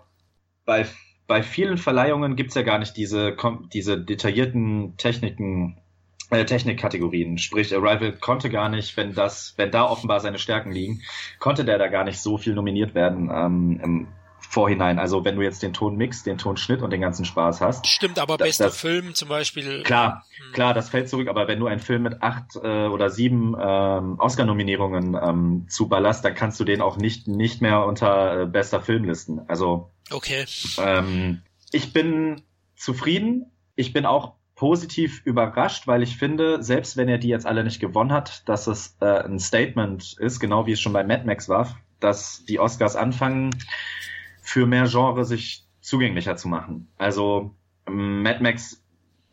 [0.66, 0.86] bei
[1.26, 3.36] bei vielen Verleihungen gibt's ja gar nicht diese
[3.74, 5.82] diese detaillierten Techniken
[6.30, 7.40] äh, Technikkategorien.
[7.40, 11.02] Sprich, Arrival konnte gar nicht, wenn das, wenn da offenbar seine Stärken liegen,
[11.40, 13.32] konnte der da gar nicht so viel nominiert werden.
[13.34, 14.08] Ähm, im,
[14.52, 15.00] Vorhinein.
[15.00, 17.88] Also wenn du jetzt den Ton mixst, den Tonschnitt und den ganzen Spaß hast.
[17.88, 19.82] Stimmt, aber das, bester das, Film zum Beispiel.
[19.84, 20.52] Klar, hm.
[20.52, 21.30] klar, das fällt zurück.
[21.30, 26.36] Aber wenn du einen Film mit acht äh, oder sieben ähm, Oscar-Nominierungen ähm, zuballerst, dann
[26.36, 29.40] kannst du den auch nicht nicht mehr unter äh, bester Film listen.
[29.48, 30.44] Also okay.
[30.78, 32.42] Ähm, ich bin
[32.76, 33.54] zufrieden.
[33.76, 37.80] Ich bin auch positiv überrascht, weil ich finde, selbst wenn er die jetzt alle nicht
[37.80, 41.48] gewonnen hat, dass es äh, ein Statement ist, genau wie es schon bei Mad Max
[41.48, 43.56] war, dass die Oscars anfangen,
[44.42, 46.88] für mehr Genre sich zugänglicher zu machen.
[46.98, 47.56] Also
[47.88, 48.82] Mad Max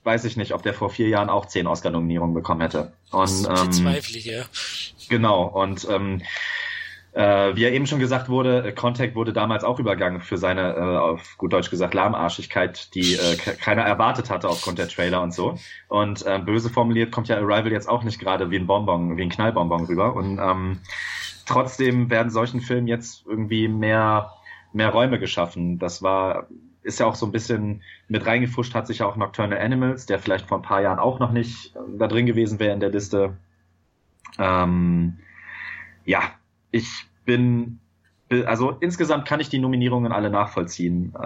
[0.05, 2.92] weiß ich nicht, ob der vor vier Jahren auch zehn Oscar-Nominierungen bekommen hätte.
[3.11, 4.44] Und, das bezweifle ich, ja.
[5.09, 6.23] Genau, und ähm,
[7.12, 10.75] äh, wie ja eben schon gesagt wurde, äh, Contact wurde damals auch übergangen für seine,
[10.75, 15.35] äh, auf gut Deutsch gesagt, Lahmarschigkeit, die äh, keiner erwartet hatte aufgrund der Trailer und
[15.35, 15.59] so.
[15.88, 19.23] Und äh, böse formuliert kommt ja Arrival jetzt auch nicht gerade wie ein Bonbon, wie
[19.23, 20.14] ein Knallbonbon rüber.
[20.14, 20.79] Und ähm,
[21.44, 24.33] trotzdem werden solchen Filmen jetzt irgendwie mehr
[24.72, 25.78] mehr Räume geschaffen.
[25.78, 26.48] Das war,
[26.83, 30.18] ist ja auch so ein bisschen mit reingefuscht, hat sich ja auch Nocturnal Animals, der
[30.18, 32.90] vielleicht vor ein paar Jahren auch noch nicht äh, da drin gewesen wäre in der
[32.90, 33.37] Liste.
[34.38, 35.18] Ähm,
[36.04, 36.22] ja,
[36.70, 37.81] ich bin,
[38.46, 41.14] also insgesamt kann ich die Nominierungen alle nachvollziehen.
[41.14, 41.18] Äh,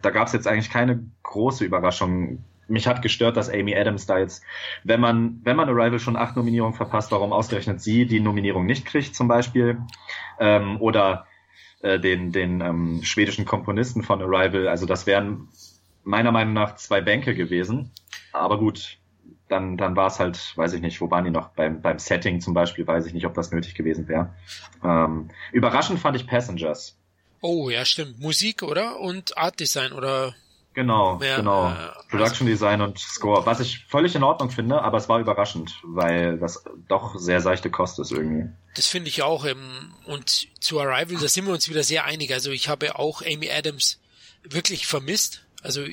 [0.00, 2.44] da gab es jetzt eigentlich keine große Überraschung.
[2.68, 4.44] Mich hat gestört, dass Amy Adams da jetzt,
[4.84, 8.84] wenn man, wenn man Arrival schon acht Nominierungen verpasst, warum ausgerechnet sie die Nominierung nicht
[8.84, 9.78] kriegt, zum Beispiel.
[10.38, 11.26] Ähm, oder
[11.82, 14.68] äh, den, den ähm, schwedischen Komponisten von Arrival.
[14.68, 15.48] Also das wären
[16.04, 17.90] meiner Meinung nach zwei Bänke gewesen.
[18.32, 18.98] Aber gut,
[19.48, 21.48] dann, dann war es halt, weiß ich nicht, wo waren die noch?
[21.50, 24.34] Beim, beim Setting zum Beispiel, weiß ich nicht, ob das nötig gewesen wäre.
[24.84, 26.96] Ähm, überraschend fand ich Passengers.
[27.40, 28.18] Oh, ja, stimmt.
[28.18, 28.98] Musik, oder?
[29.00, 30.34] Und Art Design, oder?
[30.78, 31.70] Genau, ja, genau.
[31.70, 31.74] Äh,
[32.08, 33.44] Production also, Design und Score.
[33.46, 37.68] Was ich völlig in Ordnung finde, aber es war überraschend, weil das doch sehr seichte
[37.68, 38.48] Kost ist irgendwie.
[38.76, 39.44] Das finde ich auch.
[39.44, 42.32] Ähm, und zu Arrival, da sind wir uns wieder sehr einig.
[42.32, 43.98] Also ich habe auch Amy Adams
[44.44, 45.42] wirklich vermisst.
[45.64, 45.84] Also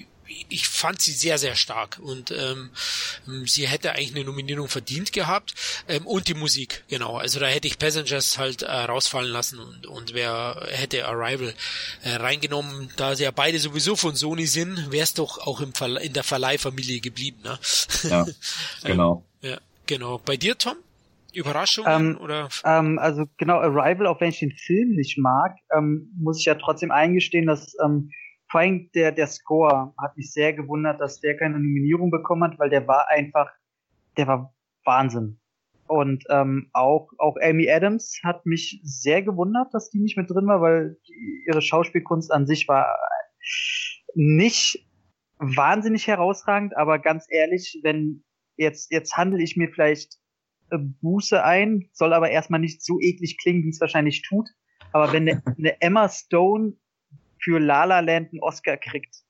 [0.50, 2.70] ich fand sie sehr, sehr stark und ähm,
[3.46, 5.54] sie hätte eigentlich eine Nominierung verdient gehabt
[5.88, 7.18] ähm, und die Musik, genau.
[7.18, 11.54] Also da hätte ich Passengers halt äh, rausfallen lassen und, und wer hätte Arrival
[12.04, 15.74] äh, reingenommen, da sie ja beide sowieso von Sony sind, wäre es doch auch im
[15.74, 17.40] Verle in der Verleihfamilie geblieben.
[17.44, 17.60] Ne?
[18.04, 18.26] Ja,
[18.84, 19.24] genau.
[19.42, 20.18] ähm, ja, genau.
[20.20, 20.78] Bei dir, Tom?
[21.34, 22.50] Überraschungen ähm, oder?
[22.64, 26.56] Ähm, also genau, Arrival, auch wenn ich den Film nicht mag, ähm, muss ich ja
[26.56, 28.10] trotzdem eingestehen, dass ähm,
[28.56, 32.58] vor allem der, der Score hat mich sehr gewundert, dass der keine Nominierung bekommen hat,
[32.58, 33.52] weil der war einfach,
[34.16, 35.42] der war Wahnsinn.
[35.88, 40.48] Und ähm, auch, auch Amy Adams hat mich sehr gewundert, dass die nicht mit drin
[40.48, 42.98] war, weil die, ihre Schauspielkunst an sich war
[44.14, 44.88] nicht
[45.38, 48.24] wahnsinnig herausragend, aber ganz ehrlich, wenn
[48.56, 50.14] jetzt, jetzt handle ich mir vielleicht
[50.70, 54.48] äh, Buße ein, soll aber erstmal nicht so eklig klingen, wie es wahrscheinlich tut.
[54.94, 56.78] Aber wenn eine, eine Emma Stone
[57.46, 59.24] für La La Land einen Oscar kriegt,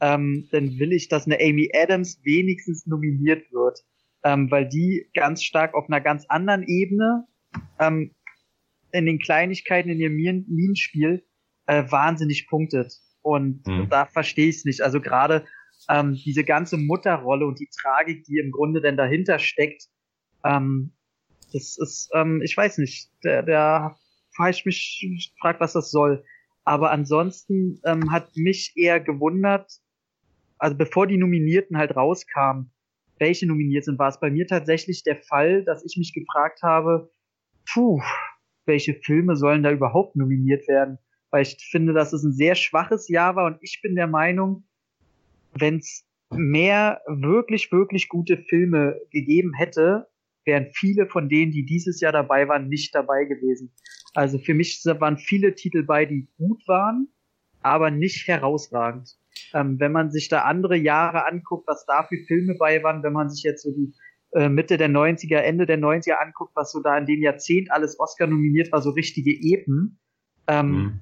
[0.00, 3.84] ähm, dann will ich, dass eine Amy Adams wenigstens nominiert wird,
[4.24, 7.26] ähm, weil die ganz stark auf einer ganz anderen Ebene
[7.78, 8.10] ähm,
[8.90, 11.24] in den Kleinigkeiten in ihrem Minenspiel
[11.66, 12.92] äh, wahnsinnig punktet.
[13.22, 13.88] Und mhm.
[13.88, 14.80] da verstehe ich es nicht.
[14.82, 15.46] Also gerade
[15.88, 19.84] ähm, diese ganze Mutterrolle und die Tragik, die im Grunde denn dahinter steckt,
[20.44, 20.92] ähm,
[21.52, 23.96] das ist, ähm, ich weiß nicht, der, der
[24.50, 26.24] ich mich fragt, was das soll.
[26.64, 29.70] Aber ansonsten ähm, hat mich eher gewundert,
[30.58, 32.72] also bevor die Nominierten halt rauskamen,
[33.18, 37.10] welche nominiert sind, war es bei mir tatsächlich der Fall, dass ich mich gefragt habe,
[37.72, 38.00] puh,
[38.66, 40.98] welche Filme sollen da überhaupt nominiert werden?
[41.30, 44.64] Weil ich finde, dass es ein sehr schwaches Jahr war und ich bin der Meinung,
[45.52, 50.08] wenn es mehr wirklich, wirklich gute Filme gegeben hätte,
[50.44, 53.72] wären viele von denen, die dieses Jahr dabei waren, nicht dabei gewesen.
[54.14, 57.08] Also für mich waren viele Titel bei, die gut waren,
[57.60, 59.16] aber nicht herausragend.
[59.52, 63.12] Ähm, wenn man sich da andere Jahre anguckt, was da für Filme bei waren, wenn
[63.12, 63.92] man sich jetzt so die
[64.34, 67.98] äh, Mitte der 90er, Ende der 90er anguckt, was so da in dem Jahrzehnt alles
[67.98, 69.98] Oscar nominiert war, so richtige Epen,
[70.46, 71.00] ähm, mhm.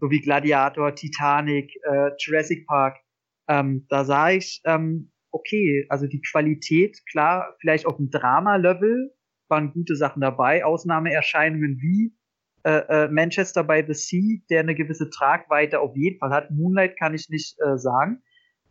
[0.00, 2.98] so wie Gladiator, Titanic, äh, Jurassic Park,
[3.48, 9.12] ähm, da sah ich, ähm, okay, also die Qualität, klar, vielleicht auf dem Drama-Level
[9.48, 12.12] waren gute Sachen dabei, Ausnahmeerscheinungen wie
[12.64, 16.50] äh, äh, Manchester by the Sea, der eine gewisse Tragweite auf jeden Fall hat.
[16.50, 18.22] Moonlight kann ich nicht äh, sagen,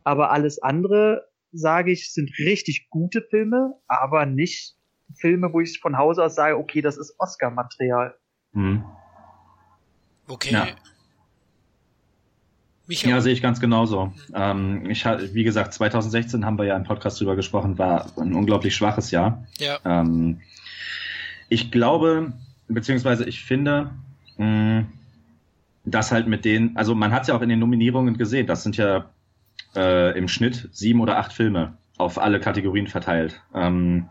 [0.03, 4.75] aber alles andere, sage ich, sind richtig gute Filme, aber nicht
[5.15, 8.15] Filme, wo ich von Hause aus sage, okay, das ist Oscar-Material.
[8.53, 8.85] Mhm.
[10.27, 10.53] Okay.
[10.53, 10.67] Ja.
[12.87, 13.11] Michael.
[13.11, 14.13] Ja, sehe ich ganz genauso.
[14.33, 18.75] Ähm, ich wie gesagt, 2016 haben wir ja im Podcast drüber gesprochen, war ein unglaublich
[18.75, 19.45] schwaches Jahr.
[19.59, 19.79] Ja.
[19.85, 20.41] Ähm,
[21.47, 22.33] ich glaube,
[22.73, 23.91] beziehungsweise ich finde,
[24.37, 24.85] mh,
[25.85, 28.63] dass halt mit denen, also man hat es ja auch in den Nominierungen gesehen, das
[28.63, 29.09] sind ja
[29.75, 33.41] äh, im Schnitt sieben oder acht Filme auf alle Kategorien verteilt.
[33.53, 34.09] Ähm,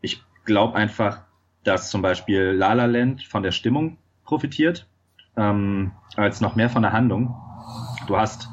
[0.00, 1.22] ich glaube einfach,
[1.64, 4.86] dass zum Beispiel La La Land von der Stimmung profitiert,
[5.36, 7.34] ähm, als noch mehr von der Handlung.
[8.06, 8.48] Du hast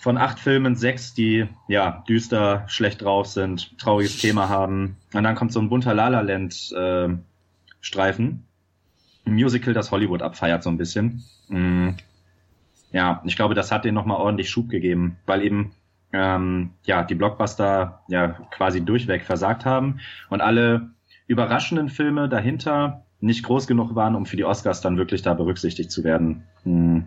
[0.00, 4.96] von acht Filmen sechs, die ja düster, schlecht drauf sind, trauriges Thema haben.
[5.14, 7.08] Und dann kommt so ein bunter La La Land äh,
[7.84, 8.46] Streifen.
[9.26, 11.22] Ein Musical, das Hollywood abfeiert so ein bisschen.
[11.48, 11.90] Mm.
[12.92, 15.72] Ja, ich glaube, das hat denen nochmal ordentlich Schub gegeben, weil eben
[16.12, 20.90] ähm, ja die Blockbuster ja quasi durchweg versagt haben und alle
[21.26, 25.90] überraschenden Filme dahinter nicht groß genug waren, um für die Oscars dann wirklich da berücksichtigt
[25.90, 26.44] zu werden.
[26.62, 27.04] Hm.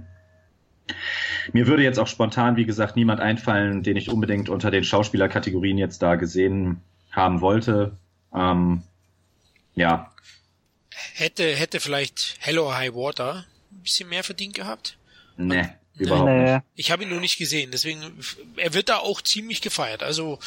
[1.54, 5.78] Mir würde jetzt auch spontan, wie gesagt, niemand einfallen, den ich unbedingt unter den Schauspielerkategorien
[5.78, 7.98] jetzt da gesehen haben wollte.
[8.34, 8.84] Ähm,
[9.76, 10.12] ja,
[11.14, 14.98] Hätte, hätte vielleicht Hello High Water ein bisschen mehr verdient gehabt?
[15.38, 16.54] Nee, Und, überhaupt nee.
[16.54, 16.64] nicht.
[16.76, 18.02] Ich habe ihn nur nicht gesehen, deswegen,
[18.58, 20.04] er wird da auch ziemlich gefeiert.
[20.04, 20.40] Also,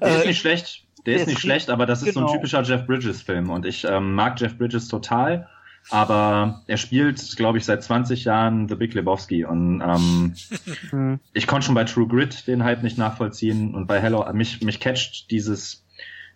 [0.00, 0.82] der ist nicht schlecht.
[1.06, 2.14] Der ist nicht schlecht, aber das ist genau.
[2.14, 2.38] so ein genau.
[2.38, 5.48] typischer Jeff Bridges Film und ich ähm, mag Jeff Bridges total,
[5.90, 10.34] aber er spielt, glaube ich, seit 20 Jahren The Big Lebowski und ähm,
[10.90, 11.20] hm.
[11.32, 14.78] ich konnte schon bei True Grit den Hype nicht nachvollziehen und bei Hello mich mich
[14.78, 15.84] catcht dieses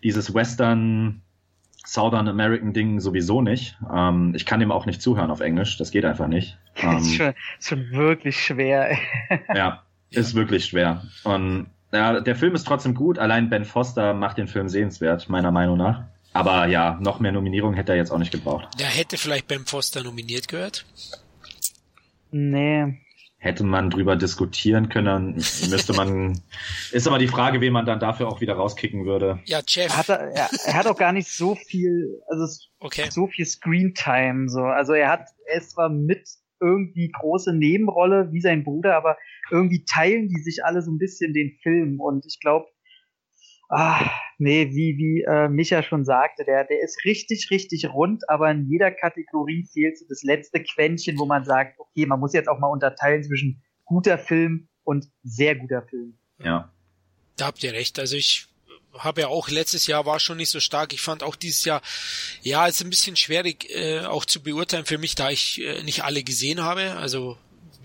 [0.03, 1.21] dieses Western
[1.87, 3.77] Southern American Ding sowieso nicht.
[3.93, 6.57] Ähm, ich kann dem auch nicht zuhören auf Englisch, das geht einfach nicht.
[6.79, 8.95] Ähm, ist, schon, ist schon wirklich schwer.
[9.55, 11.01] ja, ist wirklich schwer.
[11.23, 15.49] Und ja, der Film ist trotzdem gut, allein Ben Foster macht den Film sehenswert, meiner
[15.49, 16.03] Meinung nach.
[16.33, 18.67] Aber ja, noch mehr Nominierungen hätte er jetzt auch nicht gebraucht.
[18.79, 20.85] Der hätte vielleicht Ben Foster nominiert gehört.
[22.29, 23.01] Nee.
[23.39, 26.41] Hätte man drüber diskutieren können, müsste man.
[26.91, 29.39] ist aber die Frage, wen man dann dafür auch wieder rauskicken würde.
[29.45, 29.95] Ja, Jeff.
[29.95, 32.47] Hat er, er, er hat auch gar nicht so viel, also
[32.79, 33.09] okay.
[33.11, 34.49] so viel Screentime.
[34.49, 34.61] So.
[34.61, 36.27] Also er hat, er ist zwar mit
[36.59, 39.17] irgendwie große Nebenrolle wie sein Bruder, aber
[39.51, 41.99] irgendwie teilen die sich alle so ein bisschen den Film.
[41.99, 42.65] Und ich glaube,
[43.69, 48.49] Ah, nee, wie, wie äh, Micha schon sagte, der, der ist richtig, richtig rund, aber
[48.49, 52.47] in jeder Kategorie fehlt so das letzte Quäntchen, wo man sagt, okay, man muss jetzt
[52.47, 56.17] auch mal unterteilen zwischen guter Film und sehr guter Film.
[56.41, 56.71] Ja.
[57.35, 57.99] Da habt ihr recht.
[57.99, 58.47] Also ich
[58.97, 60.93] habe ja auch letztes Jahr war schon nicht so stark.
[60.93, 61.81] Ich fand auch dieses Jahr,
[62.41, 66.03] ja, ist ein bisschen schwierig äh, auch zu beurteilen für mich, da ich äh, nicht
[66.03, 66.93] alle gesehen habe.
[66.93, 67.37] Also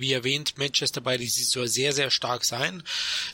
[0.03, 2.83] wie erwähnt, Manchester bei diesem soll sehr, sehr stark sein.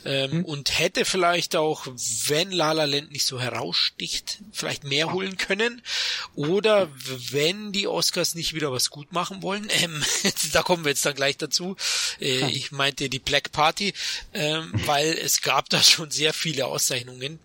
[0.05, 0.45] Ähm, mhm.
[0.45, 1.85] Und hätte vielleicht auch,
[2.27, 5.81] wenn La La Land nicht so heraussticht, vielleicht mehr holen können.
[6.35, 6.89] Oder
[7.31, 10.03] wenn die Oscars nicht wieder was gut machen wollen, ähm,
[10.53, 11.75] da kommen wir jetzt dann gleich dazu.
[12.21, 13.93] Äh, ich meinte die Black Party,
[14.33, 17.39] ähm, weil es gab da schon sehr viele Auszeichnungen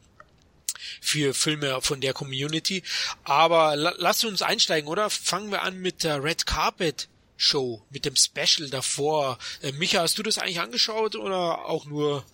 [1.01, 2.83] für Filme von der Community.
[3.25, 5.11] Aber la lass uns einsteigen, oder?
[5.11, 7.09] Fangen wir an mit der Red Carpet
[7.45, 9.39] Show mit dem Special davor.
[9.63, 12.25] Äh, Micha, hast du das eigentlich angeschaut oder auch nur?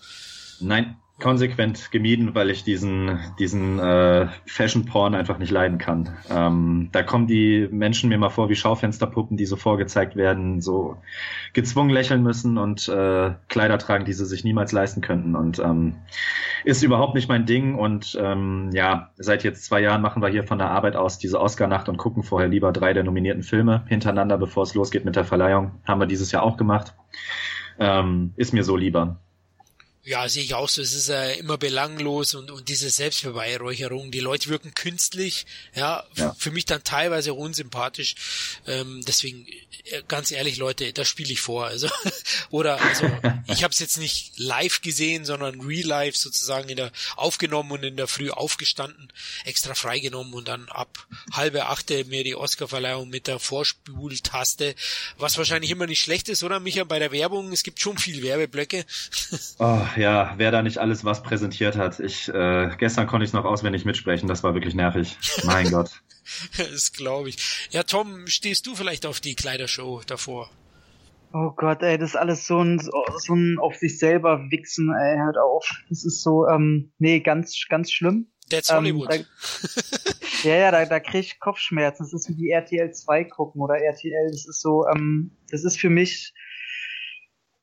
[0.60, 6.16] Nein, konsequent gemieden, weil ich diesen, diesen äh, Fashion-Porn einfach nicht leiden kann.
[6.28, 10.96] Ähm, da kommen die Menschen mir mal vor wie Schaufensterpuppen, die so vorgezeigt werden, so
[11.52, 15.36] gezwungen lächeln müssen und äh, Kleider tragen, die sie sich niemals leisten könnten.
[15.36, 15.96] Und ähm,
[16.64, 17.74] ist überhaupt nicht mein Ding.
[17.74, 21.40] Und ähm, ja, seit jetzt zwei Jahren machen wir hier von der Arbeit aus diese
[21.40, 25.24] Oscar-Nacht und gucken vorher lieber drei der nominierten Filme hintereinander, bevor es losgeht mit der
[25.24, 25.72] Verleihung.
[25.86, 26.94] Haben wir dieses Jahr auch gemacht.
[27.78, 29.20] Ähm, ist mir so lieber.
[30.02, 30.80] Ja, sehe ich auch so.
[30.80, 34.10] Es ist äh, immer belanglos und, und diese Selbstbeweihräucherung.
[34.10, 36.34] Die Leute wirken künstlich, ja, ja.
[36.38, 38.14] für mich dann teilweise unsympathisch.
[38.66, 39.46] Ähm, deswegen,
[39.84, 41.66] äh, ganz ehrlich, Leute, das spiele ich vor.
[41.66, 41.88] Also,
[42.50, 43.04] oder also
[43.48, 47.84] ich habe es jetzt nicht live gesehen, sondern real life sozusagen in der aufgenommen und
[47.84, 49.12] in der Früh aufgestanden,
[49.44, 54.74] extra freigenommen und dann ab halbe achte mir die Oscarverleihung mit der Vorspultaste,
[55.18, 58.22] was wahrscheinlich immer nicht schlecht ist, oder Micha, bei der Werbung, es gibt schon viel
[58.22, 58.86] Werbeblöcke.
[59.58, 62.00] Oh, ja, wer da nicht alles was präsentiert hat.
[62.00, 65.16] Ich äh, gestern konnte ich noch auswendig mitsprechen, das war wirklich nervig.
[65.44, 66.02] Mein Gott.
[66.56, 67.68] Das glaube ich.
[67.70, 70.50] Ja, Tom, stehst du vielleicht auf die Kleidershow davor?
[71.32, 75.16] Oh Gott, ey, das ist alles so ein, so ein auf sich selber wichsen, ey,
[75.18, 75.64] hört auf.
[75.88, 78.26] Das ist so, ähm, nee, ganz, ganz schlimm.
[78.50, 79.14] That's Hollywood.
[79.14, 79.26] Ähm,
[80.42, 82.04] da, ja, ja, da, da krieg ich Kopfschmerzen.
[82.04, 84.30] Das ist wie die RTL 2 gucken oder RTL.
[84.30, 86.34] Das ist so, ähm, das ist für mich,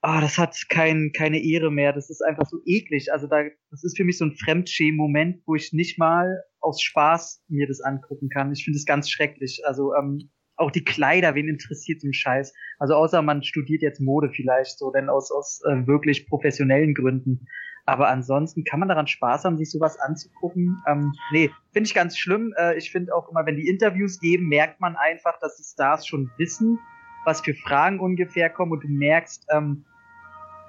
[0.07, 1.91] ah, das hat kein, keine Ehre mehr.
[1.91, 3.11] Das ist einfach so eklig.
[3.11, 7.43] Also da, das ist für mich so ein Fremdschämen-Moment, wo ich nicht mal aus Spaß
[7.49, 8.53] mir das angucken kann.
[8.53, 9.63] Ich finde es ganz schrecklich.
[9.65, 12.53] Also ähm, auch die Kleider, wen interessiert so ein Scheiß?
[12.79, 17.45] Also außer man studiert jetzt Mode vielleicht so, denn aus, aus äh, wirklich professionellen Gründen.
[17.85, 20.81] Aber ansonsten kann man daran Spaß haben, sich sowas anzugucken.
[20.87, 22.53] Ähm, nee, finde ich ganz schlimm.
[22.57, 26.07] Äh, ich finde auch immer, wenn die Interviews geben, merkt man einfach, dass die Stars
[26.07, 26.79] schon wissen,
[27.25, 29.83] was für Fragen ungefähr kommen und du merkst, ähm,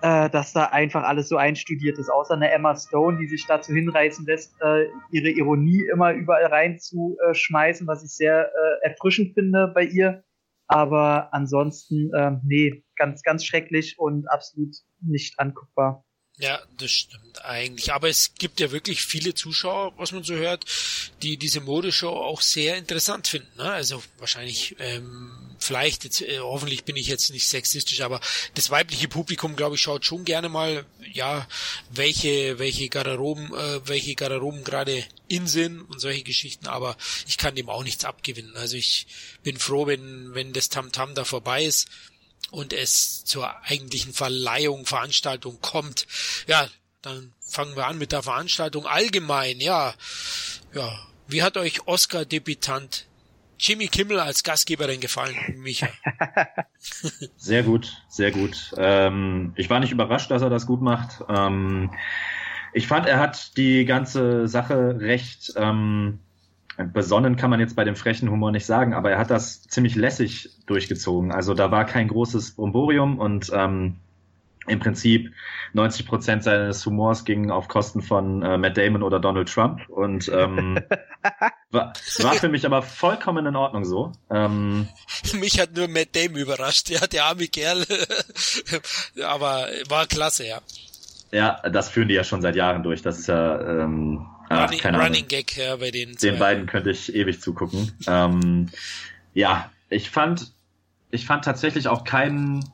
[0.03, 3.73] äh, dass da einfach alles so einstudiert ist, außer eine Emma Stone, die sich dazu
[3.73, 9.85] hinreißen lässt, äh, ihre Ironie immer überall reinzuschmeißen, was ich sehr äh, erfrischend finde bei
[9.85, 10.25] ihr.
[10.69, 16.05] Aber ansonsten, äh, nee, ganz, ganz schrecklich und absolut nicht anguckbar.
[16.41, 17.93] Ja, das stimmt eigentlich.
[17.93, 20.65] Aber es gibt ja wirklich viele Zuschauer, was man so hört,
[21.21, 23.49] die diese Modeshow auch sehr interessant finden.
[23.57, 23.65] Ne?
[23.65, 28.21] Also wahrscheinlich, ähm, vielleicht, jetzt, äh, hoffentlich bin ich jetzt nicht sexistisch, aber
[28.55, 31.49] das weibliche Publikum, glaube ich, schaut schon gerne mal, ja,
[31.91, 36.69] welche, welche Garderoben, äh, welche Garderoben gerade in sind und solche Geschichten.
[36.69, 36.97] Aber
[37.27, 38.57] ich kann dem auch nichts abgewinnen.
[38.57, 39.09] Also ich
[39.43, 41.89] bin froh, wenn, wenn das Tamtam -Tam da vorbei ist
[42.51, 46.07] und es zur eigentlichen Verleihung, Veranstaltung kommt,
[46.47, 46.67] ja,
[47.03, 49.95] dann fangen wir an mit der Veranstaltung allgemein, ja.
[50.75, 53.07] Ja, wie hat euch Oscar-Debütant
[53.59, 55.89] Jimmy Kimmel als Gastgeber denn gefallen, Micha?
[57.37, 58.73] sehr gut, sehr gut.
[58.77, 61.25] Ähm, ich war nicht überrascht, dass er das gut macht.
[61.29, 61.91] Ähm,
[62.73, 66.21] ich fand, er hat die ganze Sache recht ähm,
[66.93, 69.97] besonnen kann man jetzt bei dem frechen Humor nicht sagen, aber er hat das ziemlich
[69.97, 71.33] lässig durchgezogen.
[71.33, 73.97] Also da war kein großes Bromborium und ähm,
[74.69, 75.33] im Prinzip
[75.73, 80.29] 90 Prozent seines Humors gingen auf Kosten von äh, Matt Damon oder Donald Trump und
[80.29, 80.79] ähm,
[81.71, 84.13] war, war für mich aber vollkommen in Ordnung so.
[84.31, 84.89] Ähm,
[85.41, 87.85] mich hat nur Matt Damon überrascht, ja, der arme Kerl,
[89.27, 90.61] aber war klasse, ja.
[91.31, 93.03] Ja, das führen die ja schon seit Jahren durch.
[93.03, 96.31] Das ist ja ähm, Ach, Running, Running Gag ja, bei den zwei.
[96.31, 97.93] Den beiden könnte ich ewig zugucken.
[98.07, 98.69] ähm,
[99.35, 100.53] ja, ich fand,
[101.11, 102.65] ich fand tatsächlich auch keinen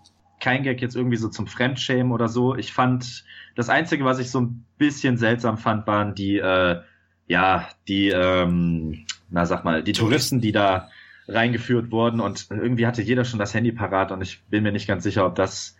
[0.40, 2.54] kein Gag jetzt irgendwie so zum Fremdschämen oder so.
[2.54, 6.80] Ich fand, das Einzige, was ich so ein bisschen seltsam fand, waren die, äh,
[7.26, 10.90] ja, die, ähm, na sag mal, die Touristen, die da
[11.28, 14.86] reingeführt wurden und irgendwie hatte jeder schon das Handy parat und ich bin mir nicht
[14.86, 15.76] ganz sicher, ob das,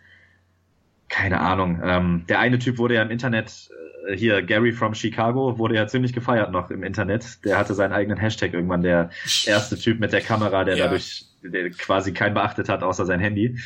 [1.09, 3.69] keine Ahnung, ähm, der eine Typ wurde ja im Internet,
[4.13, 7.43] hier, Gary from Chicago, wurde ja ziemlich gefeiert noch im Internet.
[7.43, 9.09] Der hatte seinen eigenen Hashtag irgendwann, der
[9.45, 10.85] erste Typ mit der Kamera, der ja.
[10.85, 13.59] dadurch der quasi kein beachtet hat, außer sein Handy.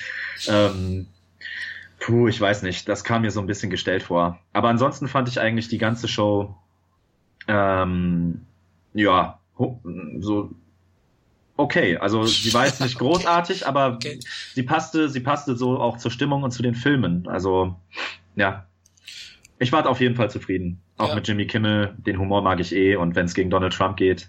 [0.47, 1.07] Ähm,
[1.99, 4.39] puh, ich weiß nicht, das kam mir so ein bisschen gestellt vor.
[4.53, 6.55] Aber ansonsten fand ich eigentlich die ganze Show
[7.49, 8.45] ähm,
[8.93, 9.39] ja,
[10.19, 10.51] so
[11.57, 11.97] okay.
[11.97, 14.19] Also sie war jetzt nicht großartig, aber okay.
[14.53, 17.27] sie passte, sie passte so auch zur Stimmung und zu den Filmen.
[17.27, 17.75] Also
[18.35, 18.67] ja,
[19.59, 20.81] ich war auf jeden Fall zufrieden.
[20.97, 21.15] Auch ja.
[21.15, 24.27] mit Jimmy Kimmel, den Humor mag ich eh und wenn es gegen Donald Trump geht,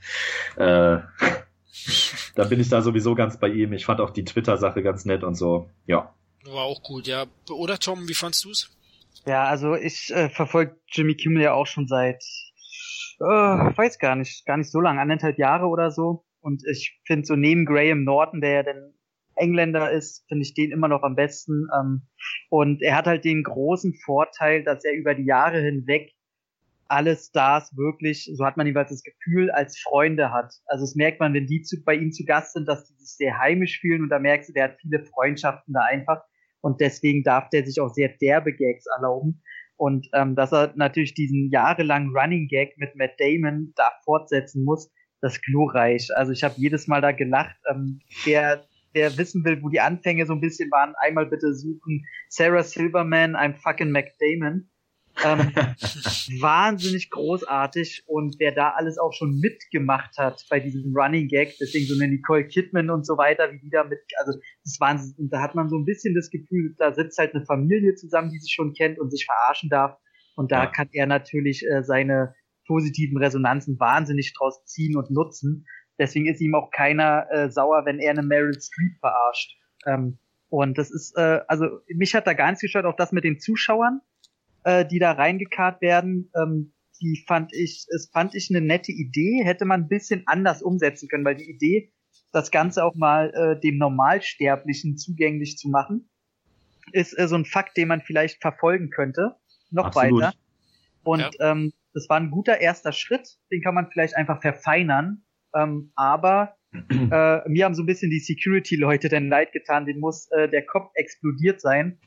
[0.57, 0.99] äh,
[2.35, 3.73] da bin ich da sowieso ganz bei ihm.
[3.73, 5.71] Ich fand auch die Twitter-Sache ganz nett und so.
[5.87, 6.15] Ja.
[6.45, 7.27] War auch gut, ja.
[7.51, 8.77] Oder Tom, wie fandst du's?
[9.27, 12.23] Ja, also ich äh, verfolge Jimmy Kimmel ja auch schon seit
[13.21, 16.25] äh, weiß gar nicht, gar nicht so lange, anderthalb Jahre oder so.
[16.41, 18.95] Und ich finde so neben Graham Norton, der ja dann
[19.41, 21.67] Engländer ist, finde ich den immer noch am besten.
[21.79, 22.03] Ähm,
[22.49, 26.13] und er hat halt den großen Vorteil, dass er über die Jahre hinweg
[26.89, 30.53] alle Stars wirklich, so hat man jeweils das Gefühl, als Freunde hat.
[30.67, 33.17] Also das merkt man, wenn die zu, bei ihm zu Gast sind, dass die sich
[33.17, 36.21] sehr heimisch fühlen und da merkst du, der hat viele Freundschaften da einfach
[36.61, 39.43] und deswegen darf der sich auch sehr derbe Gags erlauben.
[39.77, 44.93] Und ähm, dass er natürlich diesen jahrelangen Running Gag mit Matt Damon da fortsetzen muss,
[45.23, 46.09] das glorreich.
[46.15, 47.57] Also ich habe jedes Mal da gelacht.
[47.71, 52.07] Ähm, der, der wissen will, wo die Anfänge so ein bisschen waren, einmal bitte suchen
[52.29, 54.71] Sarah Silverman, I'm fucking Matt Damon.
[55.25, 55.39] Ähm,
[56.41, 61.87] wahnsinnig großartig und wer da alles auch schon mitgemacht hat bei diesem Running Gag, deswegen
[61.87, 65.43] so eine Nicole Kidman und so weiter, wie die da mit, also das waren, da
[65.43, 68.53] hat man so ein bisschen das Gefühl, da sitzt halt eine Familie zusammen, die sich
[68.55, 69.99] schon kennt und sich verarschen darf
[70.37, 70.71] und da ja.
[70.71, 72.35] kann er natürlich äh, seine
[72.67, 75.67] positiven Resonanzen wahnsinnig draus ziehen und nutzen.
[76.01, 79.57] Deswegen ist ihm auch keiner äh, sauer, wenn er eine Meryl Streep verarscht.
[79.87, 83.23] Ähm, und das ist, äh, also mich hat da gar nichts gestört, auch das mit
[83.23, 84.01] den Zuschauern
[84.65, 89.43] äh, die da reingekarrt werden, ähm, die fand ich, es fand ich eine nette Idee,
[89.45, 91.93] hätte man ein bisschen anders umsetzen können, weil die Idee,
[92.33, 96.11] das Ganze auch mal äh, dem Normalsterblichen zugänglich zu machen,
[96.93, 99.37] ist äh, so ein Fakt, den man vielleicht verfolgen könnte,
[99.71, 100.23] noch Absolut.
[100.23, 100.35] weiter.
[101.03, 101.53] Und ja.
[101.53, 106.57] ähm, das war ein guter erster Schritt, den kann man vielleicht einfach verfeinern, ähm, aber
[106.91, 110.65] äh, mir haben so ein bisschen die Security-Leute denn leid getan, den muss äh, der
[110.65, 111.99] Kopf explodiert sein.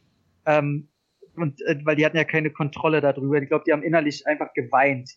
[0.45, 0.89] Ähm,
[1.35, 3.41] und äh, weil die hatten ja keine Kontrolle darüber.
[3.41, 5.09] Ich glaube, die haben innerlich einfach geweint.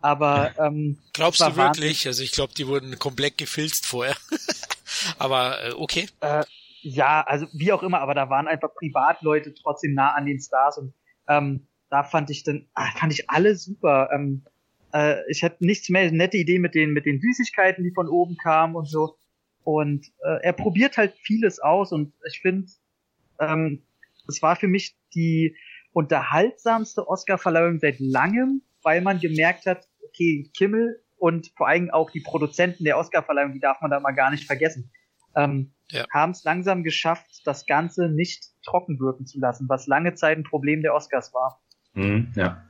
[0.00, 2.06] Aber ähm, glaubst du wirklich?
[2.06, 4.16] Also ich glaube, die wurden komplett gefilzt vorher.
[5.18, 6.08] aber äh, okay.
[6.20, 6.44] Äh,
[6.82, 10.78] ja, also wie auch immer, aber da waren einfach Privatleute trotzdem nah an den Stars
[10.78, 10.92] und
[11.28, 14.08] ähm, da fand ich dann, ach, fand ich alle super.
[14.12, 14.44] Ähm,
[14.92, 18.36] äh, ich hatte nichts mehr, nette Idee mit den mit den Süßigkeiten, die von oben
[18.36, 19.16] kamen und so.
[19.64, 22.68] Und äh, er probiert halt vieles aus und ich finde,
[23.38, 23.82] ähm,
[24.28, 25.56] es war für mich die
[25.92, 32.20] unterhaltsamste Oscar-Verleihung seit langem, weil man gemerkt hat, okay, Kimmel und vor allem auch die
[32.20, 34.90] Produzenten der Oscar-Verleihung, die darf man da mal gar nicht vergessen,
[35.36, 36.04] ähm, ja.
[36.12, 40.44] haben es langsam geschafft, das Ganze nicht trocken wirken zu lassen, was lange Zeit ein
[40.44, 41.60] Problem der Oscars war.
[41.94, 42.64] Mhm, ja.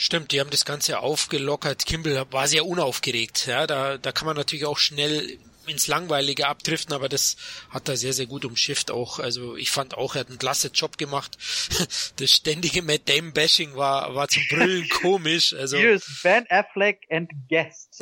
[0.00, 1.84] Stimmt, die haben das Ganze aufgelockert.
[1.84, 3.48] Kimball war sehr unaufgeregt.
[3.48, 7.36] Ja, da, da kann man natürlich auch schnell ins Langweilige abdriften, aber das
[7.70, 9.18] hat er sehr, sehr gut umschifft auch.
[9.18, 11.36] Also ich fand auch, er hat einen klasse Job gemacht.
[12.16, 15.52] Das ständige Matt Damon Bashing war, war zum Brüllen komisch.
[15.52, 18.00] Also, Here's Ben Affleck and Guest.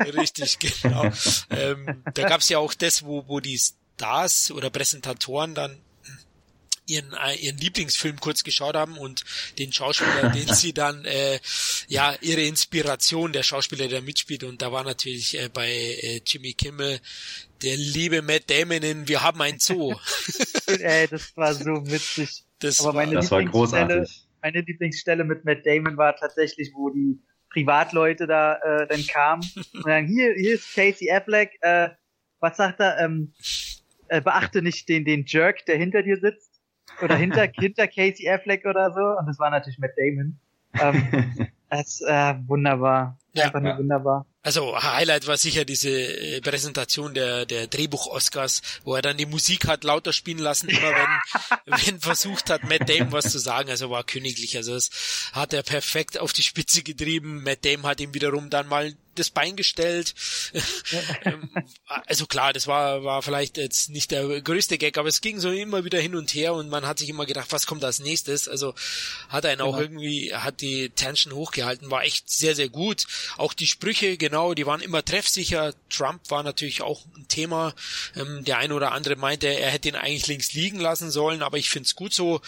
[0.00, 1.12] Richtig, genau.
[1.50, 5.78] ähm, da gab's ja auch das, wo, wo die Stars oder Präsentatoren dann
[6.86, 9.24] ihren, äh, ihren Lieblingsfilm kurz geschaut haben und
[9.58, 11.38] den Schauspieler, den sie dann, äh,
[11.88, 16.52] ja, ihre Inspiration, der Schauspieler, der mitspielt und da war natürlich äh, bei äh, Jimmy
[16.52, 17.00] Kimmel
[17.62, 19.94] der liebe Matt Damon in Wir haben ein Zoo.
[20.66, 22.44] Ey, das war so witzig.
[22.58, 24.26] Das, Aber meine war, das war großartig.
[24.42, 27.18] Meine Lieblingsstelle mit Matt Damon war tatsächlich, wo die
[27.50, 31.88] Privatleute da äh, dann kamen und dann hier, hier ist Casey Affleck, äh,
[32.38, 33.32] was sagt er, ähm,
[34.08, 36.55] äh, beachte nicht den, den Jerk, der hinter dir sitzt
[37.02, 39.18] oder hinter, hinter Casey Affleck oder so.
[39.18, 40.38] Und das war natürlich Matt Damon.
[40.80, 43.18] Ähm, das äh, wunderbar.
[43.32, 43.78] Ja, Einfach nur ja.
[43.78, 44.26] wunderbar.
[44.42, 49.66] Also Highlight war sicher diese äh, Präsentation der, der Drehbuch-Oscars, wo er dann die Musik
[49.66, 53.70] hat lauter spielen lassen, immer wenn, wenn versucht hat, Matt Damon was zu sagen.
[53.70, 54.56] Also war königlich.
[54.56, 57.42] Also das hat er perfekt auf die Spitze getrieben.
[57.42, 60.14] Matt Damon hat ihm wiederum dann mal das Bein gestellt.
[61.24, 61.50] Ähm,
[62.06, 65.50] also klar, das war, war vielleicht jetzt nicht der größte Gag, aber es ging so
[65.50, 68.48] immer wieder hin und her und man hat sich immer gedacht, was kommt als nächstes?
[68.48, 68.74] Also
[69.28, 69.70] hat einen genau.
[69.70, 73.06] auch irgendwie, hat die Tension hochgehalten, war echt sehr, sehr gut.
[73.36, 75.74] Auch die Sprüche, genau, die waren immer treffsicher.
[75.90, 77.74] Trump war natürlich auch ein Thema.
[78.14, 81.58] Ähm, der eine oder andere meinte, er hätte ihn eigentlich links liegen lassen sollen, aber
[81.58, 82.40] ich finde es gut so,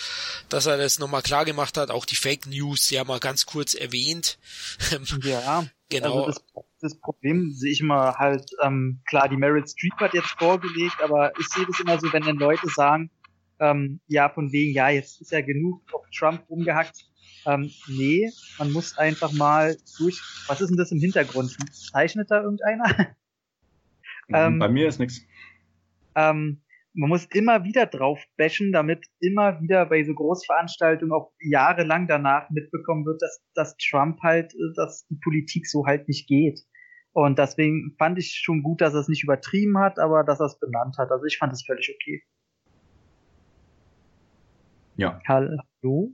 [0.48, 1.90] dass er das nochmal klar gemacht hat.
[1.90, 4.38] Auch die Fake News ja mal ganz kurz erwähnt.
[5.22, 6.24] ja, genau.
[6.24, 6.44] Also das,
[6.80, 11.32] das Problem sehe ich immer halt, ähm, klar, die Meryl Streep hat jetzt vorgelegt, aber
[11.38, 13.10] ich sehe das immer so, wenn dann Leute sagen,
[13.60, 17.06] ähm, ja, von wegen, ja, jetzt ist ja genug auf Trump rumgehackt.
[17.46, 20.20] Ähm, nee, man muss einfach mal durch.
[20.46, 21.56] Was ist denn das im Hintergrund?
[21.72, 22.84] Zeichnet da irgendeiner?
[24.32, 25.22] ähm, Bei mir ist nichts.
[26.14, 26.60] Ähm,
[26.98, 32.50] man muss immer wieder drauf bashen, damit immer wieder bei so Großveranstaltungen auch jahrelang danach
[32.50, 36.60] mitbekommen wird, dass, dass Trump halt, äh, dass die Politik so halt nicht geht.
[37.12, 40.46] Und deswegen fand ich schon gut, dass er es nicht übertrieben hat, aber dass er
[40.46, 41.12] es benannt hat.
[41.12, 42.22] Also ich fand es völlig okay.
[44.96, 45.20] Ja.
[45.28, 46.12] Hallo?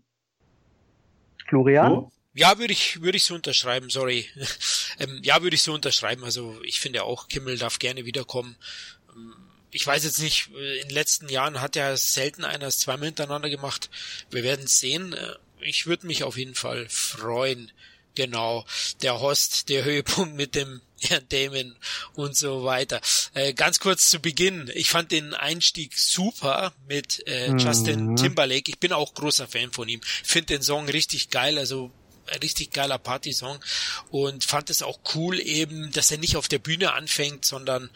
[1.49, 1.93] Florian?
[1.93, 2.13] So?
[2.35, 4.27] Ja, würde ich, würde ich so unterschreiben, sorry.
[4.99, 6.25] ähm, ja, würde ich so unterschreiben.
[6.25, 8.57] Also ich finde auch, Kimmel darf gerne wiederkommen.
[9.75, 13.51] Ich weiß jetzt nicht, äh, in den letzten Jahren hat er selten einer zweimal hintereinander
[13.51, 13.91] gemacht.
[14.31, 15.13] Wir werden sehen.
[15.13, 17.73] Äh, ich würde mich auf jeden Fall freuen.
[18.15, 18.65] Genau,
[19.03, 21.75] der Host, der Höhepunkt mit dem Herrn Damon
[22.15, 23.01] und so weiter.
[23.35, 28.17] Äh, ganz kurz zu Beginn, ich fand den Einstieg super mit äh, Justin mhm.
[28.17, 28.71] Timberlake.
[28.71, 30.01] Ich bin auch großer Fan von ihm.
[30.05, 31.91] Finde den Song richtig geil, also
[32.43, 33.59] richtig geiler Party-Song
[34.11, 37.91] und fand es auch cool eben, dass er nicht auf der Bühne anfängt, sondern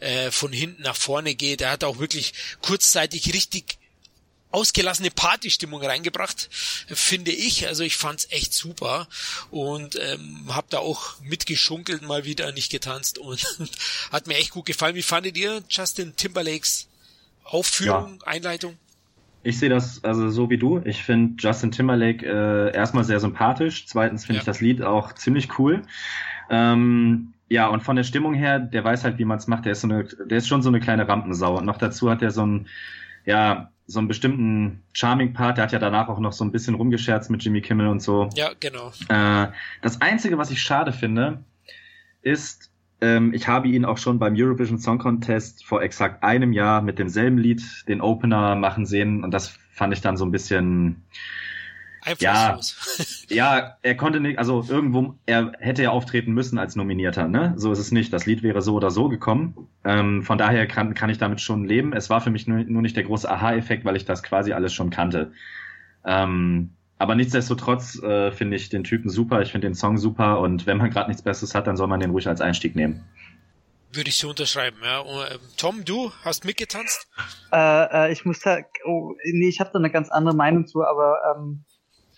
[0.00, 1.60] äh, von hinten nach vorne geht.
[1.60, 3.78] Er hat auch wirklich kurzzeitig richtig
[4.52, 6.48] ausgelassene Partystimmung reingebracht,
[6.88, 7.66] finde ich.
[7.66, 9.08] Also ich fand's echt super
[9.50, 13.44] und ähm, habe da auch mitgeschunkelt mal wieder, nicht getanzt und
[14.12, 14.94] hat mir echt gut gefallen.
[14.94, 16.86] Wie fandet ihr Justin Timberlakes
[17.44, 18.26] Aufführung, ja.
[18.26, 18.78] Einleitung?
[19.42, 20.80] Ich sehe das also so wie du.
[20.84, 23.86] Ich finde Justin Timberlake äh, erstmal sehr sympathisch.
[23.86, 24.40] Zweitens finde ja.
[24.40, 25.82] ich das Lied auch ziemlich cool.
[26.50, 29.66] Ähm, ja, und von der Stimmung her, der weiß halt, wie man es macht.
[29.66, 31.58] Der ist so eine, der ist schon so eine kleine Rampensau.
[31.58, 32.66] Und noch dazu hat er so ein,
[33.26, 35.58] ja, so einen bestimmten Charming-Part.
[35.58, 38.30] Der hat ja danach auch noch so ein bisschen rumgescherzt mit Jimmy Kimmel und so.
[38.34, 38.92] Ja, genau.
[39.08, 39.48] Äh,
[39.82, 41.44] das Einzige, was ich schade finde,
[42.22, 42.71] ist,
[43.02, 46.98] ähm, ich habe ihn auch schon beim Eurovision Song Contest vor exakt einem Jahr mit
[46.98, 51.02] demselben Lied den Opener machen sehen und das fand ich dann so ein bisschen
[52.18, 52.58] ja,
[53.28, 57.54] ja, er konnte nicht, also irgendwo, er hätte ja auftreten müssen als Nominierter, ne?
[57.56, 58.12] So ist es nicht.
[58.12, 59.68] Das Lied wäre so oder so gekommen.
[59.84, 61.92] Ähm, von daher kann, kann ich damit schon leben.
[61.92, 64.72] Es war für mich nur, nur nicht der große Aha-Effekt, weil ich das quasi alles
[64.72, 65.32] schon kannte.
[66.04, 66.70] Ähm,
[67.02, 70.78] aber nichtsdestotrotz äh, finde ich den Typen super, ich finde den Song super und wenn
[70.78, 73.04] man gerade nichts Besseres hat, dann soll man den ruhig als Einstieg nehmen.
[73.92, 75.00] Würde ich so unterschreiben, ja.
[75.00, 77.08] Und, äh, Tom, du hast mitgetanzt?
[77.52, 77.56] Äh,
[78.06, 81.16] äh, ich muss da, oh, nee, ich habe da eine ganz andere Meinung zu, aber
[81.34, 81.64] ähm,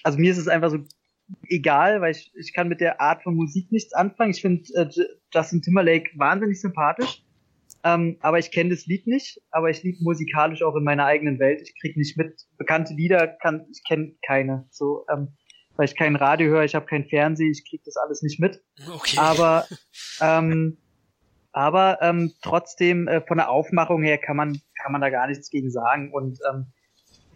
[0.03, 0.81] also mir ist es einfach so
[1.49, 4.33] egal, weil ich, ich kann mit der Art von Musik nichts anfangen.
[4.33, 4.87] Ich finde äh,
[5.33, 7.24] Justin Timberlake wahnsinnig sympathisch.
[7.85, 11.39] Ähm, aber ich kenne das Lied nicht, aber ich liebe musikalisch auch in meiner eigenen
[11.39, 11.61] Welt.
[11.63, 14.67] Ich krieg nicht mit bekannte Lieder, kann ich kenne keine.
[14.71, 15.37] So, ähm,
[15.77, 18.63] weil ich kein Radio höre, ich habe kein Fernsehen, ich krieg das alles nicht mit.
[18.89, 19.19] Okay.
[19.19, 19.67] Aber
[20.21, 20.79] ähm,
[21.53, 25.51] aber ähm, trotzdem äh, von der Aufmachung her kann man kann man da gar nichts
[25.51, 26.73] gegen sagen und ähm,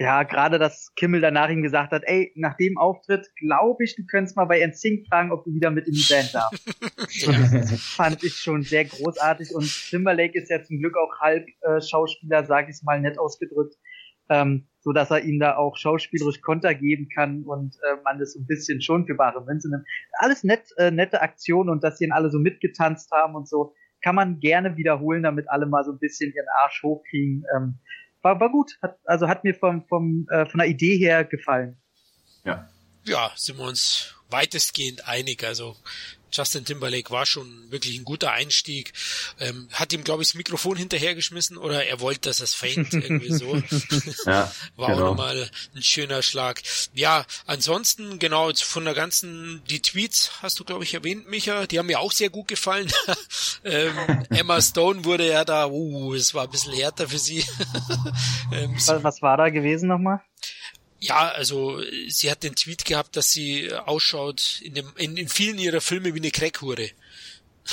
[0.00, 4.04] ja, gerade dass Kimmel danach ihm gesagt hat, ey, nach dem Auftritt glaube ich, du
[4.06, 6.66] könntest mal bei NSYNC fragen, ob du wieder mit in die Band darfst.
[7.72, 11.80] das fand ich schon sehr großartig und Timberlake ist ja zum Glück auch halb äh,
[11.80, 13.74] Schauspieler, sag ich mal nett ausgedrückt,
[14.28, 18.34] ähm, so dass er ihm da auch schauspielerisch Konter geben kann und äh, man das
[18.34, 19.84] so ein bisschen schon für bare Münze nimmt.
[20.18, 23.74] Alles nett, äh, nette Aktion und dass sie ihn alle so mitgetanzt haben und so,
[24.00, 27.44] kann man gerne wiederholen, damit alle mal so ein bisschen ihren Arsch hochkriegen.
[27.56, 27.80] Ähm,
[28.28, 28.78] war, war gut.
[28.82, 31.80] Hat, also hat mir vom, vom, äh, von der Idee her gefallen.
[32.44, 32.68] Ja.
[33.04, 35.44] Ja, sind wir uns weitestgehend einig.
[35.44, 35.76] Also
[36.32, 38.92] Justin Timberlake war schon wirklich ein guter Einstieg.
[39.40, 43.32] Ähm, hat ihm, glaube ich, das Mikrofon hinterhergeschmissen oder er wollte, dass es fängt, irgendwie
[43.32, 43.56] so.
[44.26, 44.98] ja, war genau.
[44.98, 46.62] auch nochmal ein schöner Schlag.
[46.94, 51.78] Ja, ansonsten, genau, von der ganzen, die Tweets hast du, glaube ich, erwähnt, Micha, die
[51.78, 52.90] haben mir auch sehr gut gefallen.
[53.64, 53.94] ähm,
[54.30, 57.44] Emma Stone wurde ja da, uh, es war ein bisschen härter für sie.
[58.52, 60.22] ähm, was, was war da gewesen nochmal?
[61.00, 65.58] Ja, also sie hat den Tweet gehabt, dass sie ausschaut in, dem, in, in vielen
[65.58, 66.90] ihrer Filme wie eine Crackhure.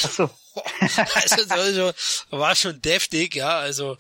[0.04, 0.30] Ach so.
[1.16, 1.92] also, also
[2.30, 3.98] war schon deftig, ja, also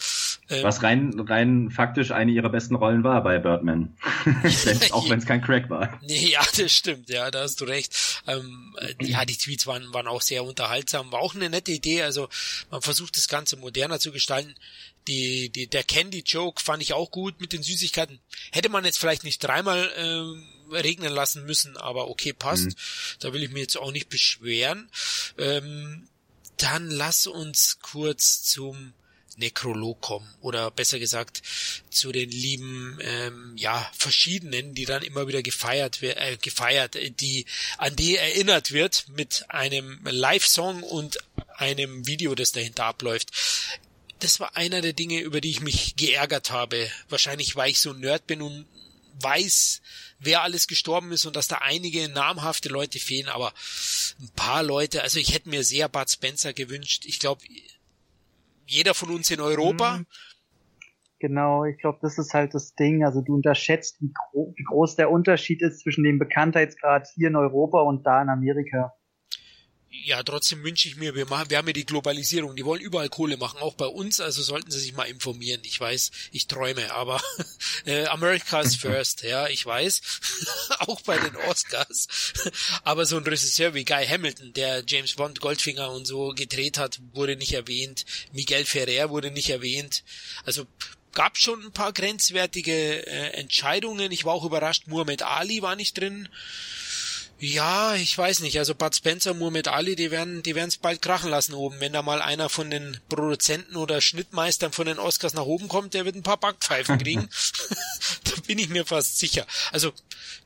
[0.47, 3.97] Ähm, Was rein, rein faktisch eine ihrer besten Rollen war bei Birdman.
[4.91, 5.99] auch wenn es kein Crack war.
[6.03, 8.21] Nee, ja, das stimmt, ja, da hast du recht.
[8.27, 12.03] Ähm, ja, die Tweets waren, waren auch sehr unterhaltsam, war auch eine nette Idee.
[12.03, 12.29] Also
[12.69, 14.55] man versucht das Ganze moderner zu gestalten.
[15.07, 18.19] Die, die, der Candy Joke fand ich auch gut mit den Süßigkeiten.
[18.51, 22.65] Hätte man jetzt vielleicht nicht dreimal ähm, regnen lassen müssen, aber okay, passt.
[22.65, 22.75] Mhm.
[23.19, 24.89] Da will ich mir jetzt auch nicht beschweren.
[25.37, 26.07] Ähm,
[26.57, 28.93] dann lass uns kurz zum
[29.37, 31.41] Nekrolog kommen oder besser gesagt
[31.89, 37.45] zu den lieben ähm, ja verschiedenen, die dann immer wieder gefeiert äh, gefeiert, äh, die
[37.77, 41.17] an die erinnert wird mit einem Live-Song und
[41.57, 43.31] einem Video, das dahinter abläuft.
[44.19, 46.89] Das war einer der Dinge, über die ich mich geärgert habe.
[47.09, 48.65] Wahrscheinlich, weil ich so Nerd bin und
[49.21, 49.81] weiß,
[50.19, 53.53] wer alles gestorben ist und dass da einige namhafte Leute fehlen, aber
[54.19, 57.05] ein paar Leute, also ich hätte mir sehr Bud Spencer gewünscht.
[57.05, 57.41] Ich glaube,
[58.65, 59.99] jeder von uns in Europa.
[59.99, 60.05] Mhm.
[61.19, 63.03] Genau, ich glaube, das ist halt das Ding.
[63.03, 67.35] Also du unterschätzt, wie, gro wie groß der Unterschied ist zwischen dem Bekanntheitsgrad hier in
[67.35, 68.93] Europa und da in Amerika
[70.03, 73.09] ja, trotzdem wünsche ich mir, wir, machen, wir haben ja die Globalisierung, die wollen überall
[73.09, 75.61] Kohle machen, auch bei uns, also sollten sie sich mal informieren.
[75.63, 77.21] Ich weiß, ich träume, aber
[77.85, 80.01] äh, America is first, ja, ich weiß,
[80.79, 82.07] auch bei den Oscars.
[82.83, 86.99] aber so ein Regisseur wie Guy Hamilton, der James Bond, Goldfinger und so gedreht hat,
[87.13, 88.05] wurde nicht erwähnt.
[88.33, 90.03] Miguel Ferrer wurde nicht erwähnt.
[90.43, 90.67] Also
[91.15, 94.11] gab schon ein paar grenzwertige äh, Entscheidungen.
[94.11, 96.29] Ich war auch überrascht, Muhammad Ali war nicht drin.
[97.37, 98.57] Ja, ich weiß nicht.
[98.57, 101.79] Also Bud Spencer, Muhammad Ali, die werden, die werden es bald krachen lassen oben.
[101.79, 105.93] Wenn da mal einer von den Produzenten oder Schnittmeistern von den Oscars nach oben kommt,
[105.93, 107.29] der wird ein paar Backpfeifen kriegen.
[108.23, 109.45] da bin ich mir fast sicher.
[109.71, 109.91] Also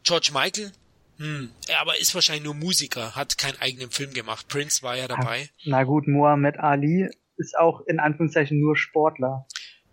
[0.03, 0.71] George Michael,
[1.17, 4.47] hm, aber ist wahrscheinlich nur Musiker, hat keinen eigenen Film gemacht.
[4.47, 5.49] Prince war ja dabei.
[5.65, 9.45] Na gut, Muhammad Ali ist auch in Anführungszeichen nur Sportler.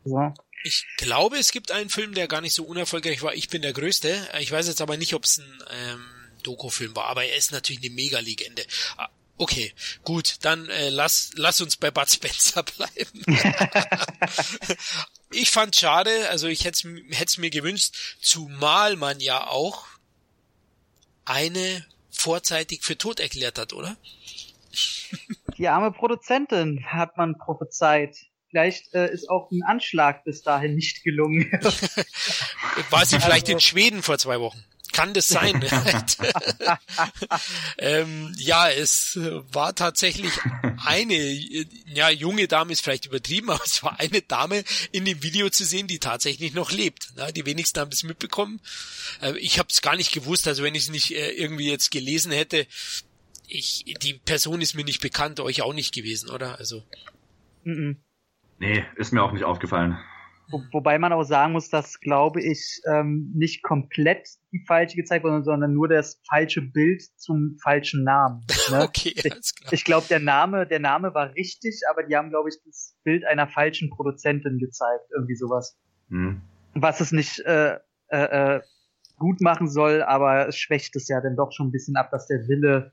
[0.05, 0.33] So.
[0.63, 3.35] Ich glaube, es gibt einen Film, der gar nicht so unerfolgreich war.
[3.35, 4.17] Ich bin der Größte.
[4.41, 6.16] Ich weiß jetzt aber nicht, ob es ein ähm,
[6.47, 8.65] Doku-Film war, aber er ist natürlich eine Mega-Legende.
[8.97, 9.73] Ah, okay,
[10.05, 13.25] gut, dann äh, lass, lass uns bei Bud Spencer bleiben.
[15.31, 19.87] ich fand schade, also ich hätte es mir gewünscht, zumal man ja auch
[21.25, 23.97] eine vorzeitig für tot erklärt hat, oder?
[25.59, 28.17] Die arme Produzentin hat man prophezeit.
[28.51, 31.51] Vielleicht äh, ist auch ein Anschlag bis dahin nicht gelungen.
[32.91, 34.65] War sie vielleicht in Schweden vor zwei Wochen?
[34.97, 35.61] Kann das sein?
[37.79, 39.19] ähm, ja, es
[39.53, 40.33] war tatsächlich
[40.83, 41.33] eine,
[41.87, 45.67] ja, junge Dame ist vielleicht übertrieben, aber es war eine Dame in dem Video zu
[45.67, 47.11] sehen, die tatsächlich noch lebt.
[47.17, 48.61] Na, die wenigsten haben es mitbekommen.
[49.21, 51.91] Äh, ich habe es gar nicht gewusst, also wenn ich es nicht äh, irgendwie jetzt
[51.91, 52.67] gelesen hätte,
[53.49, 56.59] ich, die Person ist mir nicht bekannt, euch auch nicht gewesen, oder?
[56.59, 56.83] Also.
[57.65, 59.99] Nee, ist mir auch nicht aufgefallen.
[60.51, 65.25] Wo, wobei man auch sagen muss, dass, glaube ich, ähm, nicht komplett die falsche gezeigt
[65.25, 68.45] wurde, sondern nur das falsche Bild zum falschen Namen.
[68.69, 68.83] Ne?
[68.83, 69.73] okay, alles klar.
[69.73, 72.97] Ich, ich glaube, der Name, der Name war richtig, aber die haben, glaube ich, das
[73.05, 75.79] Bild einer falschen Produzentin gezeigt, irgendwie sowas.
[76.09, 76.43] Mhm.
[76.75, 77.79] Was es nicht äh,
[78.09, 78.61] äh, äh,
[79.19, 82.27] gut machen soll, aber es schwächt es ja dann doch schon ein bisschen ab, dass
[82.27, 82.93] der Wille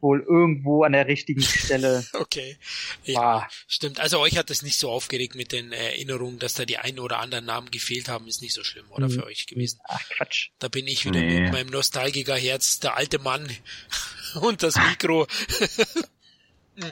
[0.00, 2.04] wohl irgendwo an der richtigen Stelle.
[2.14, 2.56] okay.
[3.04, 3.50] Ja, war.
[3.66, 4.00] stimmt.
[4.00, 7.18] Also euch hat es nicht so aufgeregt mit den Erinnerungen, dass da die einen oder
[7.18, 9.12] anderen Namen gefehlt haben, ist nicht so schlimm, oder mhm.
[9.12, 9.80] für euch gewesen?
[9.84, 10.50] Ach Quatsch.
[10.58, 11.40] Da bin ich wieder nee.
[11.40, 13.48] mit meinem Nostalgikerherz, der alte Mann
[14.40, 15.26] und das Mikro.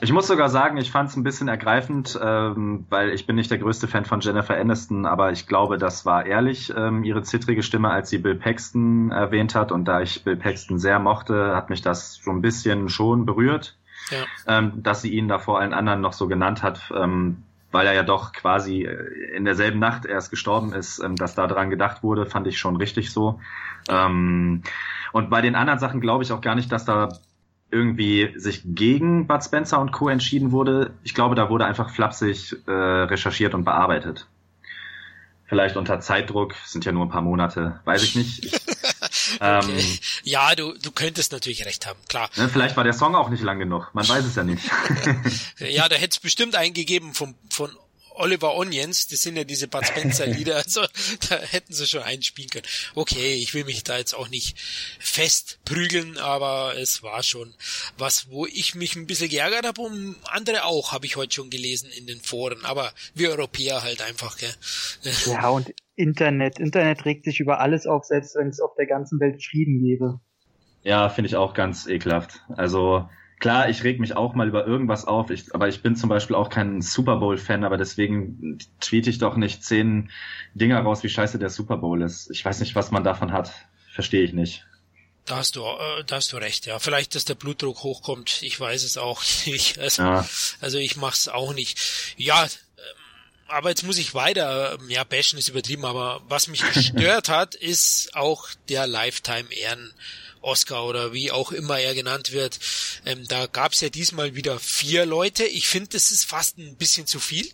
[0.01, 3.51] Ich muss sogar sagen, ich fand es ein bisschen ergreifend, ähm, weil ich bin nicht
[3.51, 7.63] der größte Fan von Jennifer Aniston, aber ich glaube, das war ehrlich, ähm, ihre zittrige
[7.63, 9.73] Stimme, als sie Bill Paxton erwähnt hat.
[9.73, 13.77] Und da ich Bill Paxton sehr mochte, hat mich das so ein bisschen schon berührt,
[14.09, 14.17] ja.
[14.47, 17.93] ähm, dass sie ihn da vor allen anderen noch so genannt hat, ähm, weil er
[17.93, 22.03] ja doch quasi äh, in derselben Nacht erst gestorben ist, ähm, dass da dran gedacht
[22.03, 23.41] wurde, fand ich schon richtig so.
[23.89, 24.61] Ähm,
[25.11, 27.09] und bei den anderen Sachen glaube ich auch gar nicht, dass da
[27.73, 30.07] irgendwie sich gegen Bud Spencer und Co.
[30.07, 30.93] entschieden wurde.
[31.03, 34.27] Ich glaube, da wurde einfach flapsig äh, recherchiert und bearbeitet.
[35.45, 38.45] Vielleicht unter Zeitdruck, sind ja nur ein paar Monate, weiß ich nicht.
[38.45, 38.53] Ich,
[39.41, 39.65] ähm,
[40.23, 42.29] ja, du, du könntest natürlich recht haben, klar.
[42.37, 44.63] Ne, vielleicht war der Song auch nicht lang genug, man weiß es ja nicht.
[45.57, 47.69] ja, da hätte es bestimmt eingegeben vom, von
[48.15, 50.81] Oliver Onions, das sind ja diese Bud Spencer Lieder, also
[51.29, 52.65] da hätten sie schon einspielen können.
[52.95, 54.59] Okay, ich will mich da jetzt auch nicht
[54.99, 57.53] festprügeln, aber es war schon
[57.97, 61.49] was, wo ich mich ein bisschen geärgert habe und andere auch, habe ich heute schon
[61.49, 64.53] gelesen in den Foren, aber wir Europäer halt einfach, gell.
[65.25, 69.19] Ja, und Internet, Internet regt sich über alles auf, selbst wenn es auf der ganzen
[69.19, 70.19] Welt Frieden gäbe.
[70.83, 72.41] Ja, finde ich auch ganz ekelhaft.
[72.49, 73.07] Also
[73.43, 76.33] klar, ich reg mich auch mal über irgendwas auf, ich, aber ich bin zum Beispiel
[76.33, 80.09] auch kein Super Bowl-Fan, aber deswegen tweete ich doch nicht zehn
[80.53, 82.31] Dinger raus, wie scheiße der Super Bowl ist.
[82.31, 83.51] Ich weiß nicht, was man davon hat.
[83.91, 84.65] Verstehe ich nicht.
[85.25, 86.79] Da hast du, äh, da hast du recht, ja.
[86.79, 89.77] Vielleicht, dass der Blutdruck hochkommt, ich weiß es auch nicht.
[89.77, 90.25] Also, ja.
[90.61, 91.77] also ich mach's auch nicht.
[92.15, 92.49] Ja, ähm,
[93.49, 97.55] aber jetzt muss ich weiter, ähm, ja, bashen ist übertrieben, aber was mich gestört hat,
[97.55, 99.93] ist auch der Lifetime Ehren
[100.43, 102.59] Oscar oder wie auch immer er genannt wird.
[103.05, 105.45] Ähm, da gab's ja diesmal wieder vier Leute.
[105.45, 107.49] Ich finde, das ist fast ein bisschen zu viel.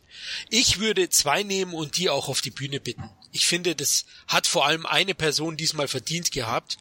[0.50, 3.10] Ich würde zwei nehmen und die auch auf die Bühne bitten.
[3.32, 6.78] Ich finde, das hat vor allem eine Person diesmal verdient gehabt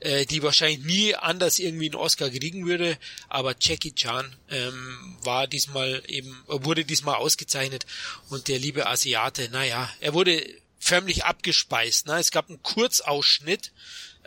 [0.00, 2.96] äh, die wahrscheinlich nie anders irgendwie einen Oscar kriegen würde,
[3.28, 7.84] aber Jackie Chan ähm, war diesmal eben, wurde diesmal ausgezeichnet
[8.28, 10.40] und der liebe Asiate, naja, er wurde
[10.78, 12.06] förmlich abgespeist.
[12.06, 12.18] Ne?
[12.18, 13.72] Es gab einen Kurzausschnitt,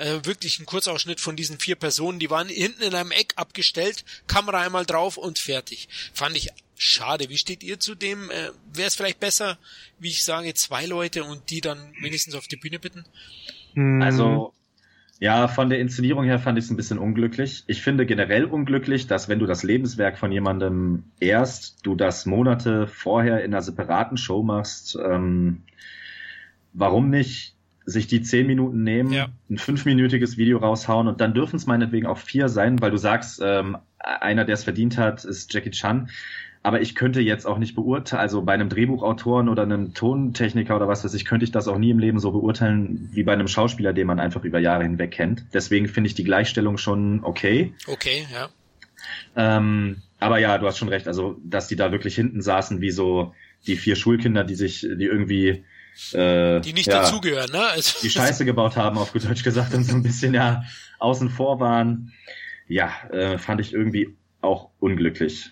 [0.01, 4.03] äh, wirklich einen Kurzausschnitt von diesen vier Personen, die waren hinten in einem Eck abgestellt,
[4.27, 5.87] Kamera einmal drauf und fertig.
[6.13, 7.29] Fand ich schade.
[7.29, 8.29] Wie steht ihr zu dem?
[8.31, 9.57] Äh, Wäre es vielleicht besser,
[9.99, 13.05] wie ich sage, zwei Leute und die dann wenigstens auf die Bühne bitten?
[14.01, 14.53] Also
[15.19, 17.63] ja, von der Inszenierung her fand ich es ein bisschen unglücklich.
[17.67, 22.87] Ich finde generell unglücklich, dass wenn du das Lebenswerk von jemandem erst, du das Monate
[22.87, 24.97] vorher in einer separaten Show machst.
[24.99, 25.61] Ähm,
[26.73, 27.53] warum nicht
[27.86, 29.29] sich die zehn Minuten nehmen, ja.
[29.49, 33.41] ein fünfminütiges Video raushauen und dann dürfen es meinetwegen auch vier sein, weil du sagst,
[33.43, 36.09] ähm, einer, der es verdient hat, ist Jackie Chan.
[36.63, 40.88] Aber ich könnte jetzt auch nicht beurteilen, also bei einem Drehbuchautoren oder einem Tontechniker oder
[40.88, 43.47] was weiß ich, könnte ich das auch nie im Leben so beurteilen wie bei einem
[43.47, 45.45] Schauspieler, den man einfach über Jahre hinweg kennt.
[45.53, 47.73] Deswegen finde ich die Gleichstellung schon okay.
[47.88, 48.49] Okay, ja.
[49.36, 52.91] Ähm, aber ja, du hast schon recht, also dass die da wirklich hinten saßen wie
[52.91, 53.34] so
[53.65, 55.63] die vier Schulkinder, die sich, die irgendwie
[56.13, 57.67] äh, die nicht ja, dazugehören, ne?
[57.69, 60.63] Also, die Scheiße gebaut haben, auf gut Deutsch gesagt, und so ein bisschen ja
[60.99, 62.13] außen vor waren.
[62.67, 65.51] Ja, äh, fand ich irgendwie auch unglücklich.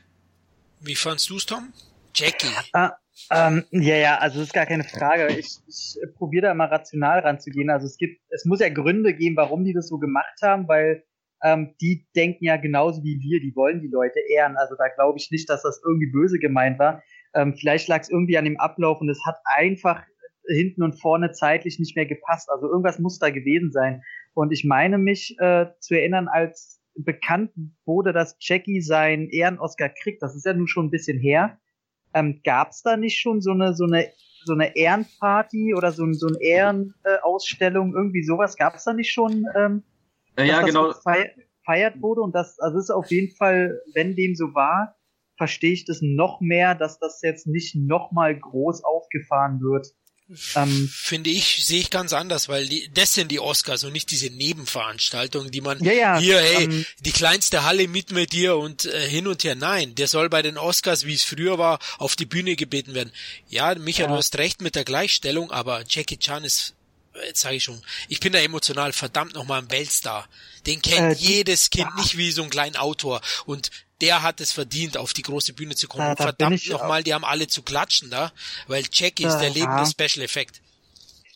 [0.81, 1.73] Wie fandst du's, Tom?
[2.15, 2.47] Jackie.
[2.73, 2.93] Ah,
[3.31, 5.27] ähm, ja, ja, also das ist gar keine Frage.
[5.37, 7.69] Ich, ich probiere da immer rational ranzugehen.
[7.69, 11.03] Also es gibt, es muss ja Gründe geben, warum die das so gemacht haben, weil
[11.43, 14.57] ähm, die denken ja genauso wie wir, die wollen die Leute ehren.
[14.57, 17.03] Also da glaube ich nicht, dass das irgendwie böse gemeint war.
[17.33, 20.01] Ähm, vielleicht lag es irgendwie an dem Ablauf und es hat einfach
[20.49, 22.49] hinten und vorne zeitlich nicht mehr gepasst.
[22.49, 24.03] Also irgendwas muss da gewesen sein.
[24.33, 27.51] Und ich meine mich äh, zu erinnern, als bekannt
[27.85, 31.59] wurde, dass Jackie seinen Ehren-Oscar kriegt, das ist ja nun schon ein bisschen her.
[32.13, 34.07] Ähm, Gab es da nicht schon so eine so eine
[34.45, 38.55] so eine Ehrenparty oder so, so eine Ehrenausstellung, irgendwie sowas?
[38.55, 39.45] Gab es da nicht schon?
[39.55, 39.83] Ähm,
[40.37, 40.93] ja, ja genau.
[41.65, 44.95] Feiert wurde und das, also ist auf jeden Fall, wenn dem so war,
[45.37, 49.93] verstehe ich das noch mehr, dass das jetzt nicht nochmal groß aufgefahren wird.
[50.55, 54.11] Ähm, Finde ich, sehe ich ganz anders, weil die, das sind die Oscars und nicht
[54.11, 58.57] diese Nebenveranstaltungen, die man ja, ja, hier, hey, ähm, die kleinste Halle mit mit dir
[58.57, 59.55] und äh, hin und her.
[59.55, 63.11] Nein, der soll bei den Oscars, wie es früher war, auf die Bühne gebeten werden.
[63.47, 64.07] Ja, Micha, ja.
[64.07, 66.75] du hast recht mit der Gleichstellung, aber Jackie Chan ist
[67.26, 70.28] jetzt sage ich schon, ich bin da emotional verdammt nochmal ein Weltstar.
[70.65, 71.95] Den kennt äh, jedes Kind ja.
[71.95, 73.22] nicht wie so ein kleiner Autor.
[73.45, 76.15] Und der hat es verdient, auf die große Bühne zu kommen.
[76.15, 78.32] Da, verdammt nochmal, die haben alle zu klatschen da,
[78.67, 80.61] weil Jackie ist der lebende Special Effekt.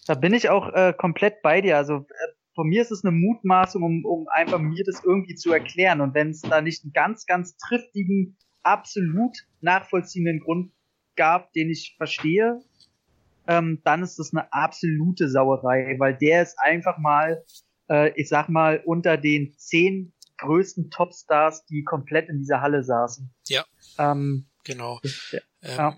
[0.05, 1.77] Da bin ich auch äh, komplett bei dir.
[1.77, 5.51] Also äh, von mir ist es eine Mutmaßung, um, um einfach mir das irgendwie zu
[5.51, 6.01] erklären.
[6.01, 10.71] Und wenn es da nicht einen ganz, ganz triftigen, absolut nachvollziehenden Grund
[11.15, 12.61] gab, den ich verstehe,
[13.47, 17.43] ähm, dann ist das eine absolute Sauerei, weil der ist einfach mal,
[17.89, 23.33] äh, ich sag mal, unter den zehn größten Topstars, die komplett in dieser Halle saßen.
[23.47, 23.65] Ja.
[23.97, 24.99] Ähm, genau.
[25.61, 25.89] Ja.
[25.89, 25.95] Ähm,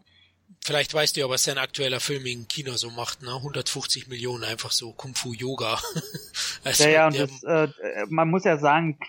[0.64, 3.34] vielleicht weißt du ja, was sein aktueller Film im Kino so macht, ne?
[3.36, 5.80] 150 Millionen, einfach so Kung Fu Yoga.
[6.64, 9.00] also, ja, ja, und das, äh, man muss ja sagen,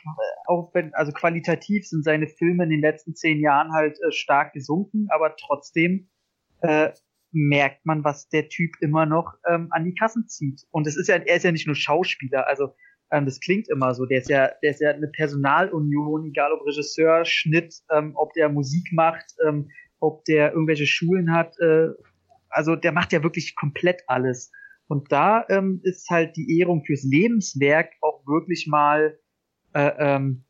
[0.47, 4.53] auch wenn, also qualitativ sind seine Filme in den letzten zehn Jahren halt äh, stark
[4.53, 6.09] gesunken, aber trotzdem
[6.61, 6.93] äh,
[7.37, 10.63] merkt man, was der Typ immer noch ähm, an die Kassen zieht.
[10.71, 12.75] Und es ist ja, er ist ja nicht nur Schauspieler, also
[13.11, 14.07] ähm, das klingt immer so.
[14.07, 18.49] Der ist ja, der ist ja eine Personalunion, egal ob Regisseur, Schnitt, ähm, ob der
[18.49, 19.69] Musik macht, ähm,
[20.01, 21.59] ob der irgendwelche Schulen hat.
[21.61, 21.89] Äh,
[22.49, 24.51] also der macht ja wirklich komplett alles.
[24.89, 29.19] Und da ähm, ist halt die Ehrung fürs Lebenswerk auch wirklich mal,
[29.73, 30.45] äh, ähm,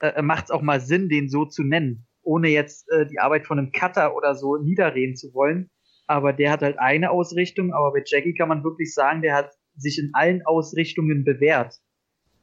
[0.00, 3.46] äh, macht es auch mal Sinn, den so zu nennen, ohne jetzt äh, die Arbeit
[3.46, 5.70] von einem Cutter oder so niederreden zu wollen.
[6.08, 9.52] Aber der hat halt eine Ausrichtung, aber bei Jackie kann man wirklich sagen, der hat
[9.76, 11.76] sich in allen Ausrichtungen bewährt.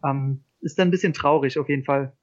[0.03, 2.15] Ähm, ist dann ein bisschen traurig auf jeden Fall.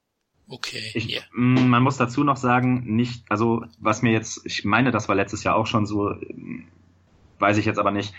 [0.48, 0.90] Okay.
[0.94, 1.22] Ich, yeah.
[1.34, 5.16] Mm, man muss dazu noch sagen, nicht, also was mir jetzt, ich meine, das war
[5.16, 6.14] letztes Jahr auch schon so,
[7.38, 8.14] weiß ich jetzt aber nicht.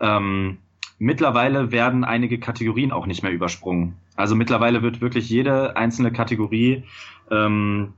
[0.00, 0.58] Ähm,
[0.98, 3.96] mittlerweile werden einige Kategorien auch nicht mehr übersprungen.
[4.16, 6.84] Also mittlerweile wird wirklich jede einzelne Kategorie
[7.30, 7.94] ähm,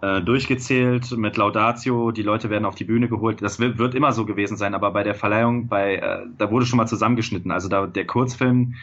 [0.00, 3.42] äh, durchgezählt mit Laudatio, die Leute werden auf die Bühne geholt.
[3.42, 6.66] Das wird, wird immer so gewesen sein, aber bei der Verleihung, bei äh, da wurde
[6.66, 7.50] schon mal zusammengeschnitten.
[7.50, 8.76] Also da der Kurzfilm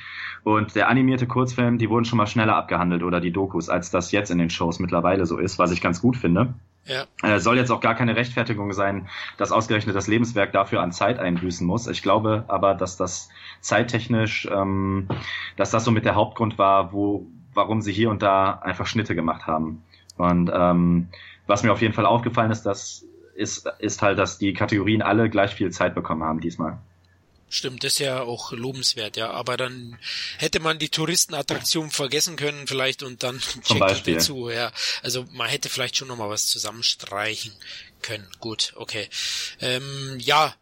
[0.44, 4.12] und der animierte Kurzfilm, die wurden schon mal schneller abgehandelt oder die Dokus, als das
[4.12, 6.54] jetzt in den Shows mittlerweile so ist, was ich ganz gut finde.
[6.84, 7.06] Ja.
[7.24, 9.08] Äh, soll jetzt auch gar keine Rechtfertigung sein,
[9.38, 11.88] dass ausgerechnet das Lebenswerk dafür an Zeit einbüßen muss.
[11.88, 13.30] Ich glaube aber, dass das
[13.62, 15.08] zeittechnisch, ähm,
[15.56, 19.16] dass das so mit der Hauptgrund war, wo, warum sie hier und da einfach Schnitte
[19.16, 19.82] gemacht haben.
[20.18, 21.10] Und ähm,
[21.48, 23.06] was mir auf jeden Fall aufgefallen ist, das
[23.36, 26.80] ist, ist halt, dass die Kategorien alle gleich viel Zeit bekommen haben diesmal.
[27.48, 29.30] Stimmt, das ist ja auch lobenswert, ja.
[29.30, 29.98] Aber dann
[30.38, 34.16] hätte man die Touristenattraktion vergessen können vielleicht und dann Zum Beispiel.
[34.16, 34.72] dazu, ja.
[35.04, 37.54] Also man hätte vielleicht schon nochmal was zusammenstreichen
[38.02, 38.28] können.
[38.40, 39.08] Gut, okay.
[39.62, 40.54] Ähm, ja,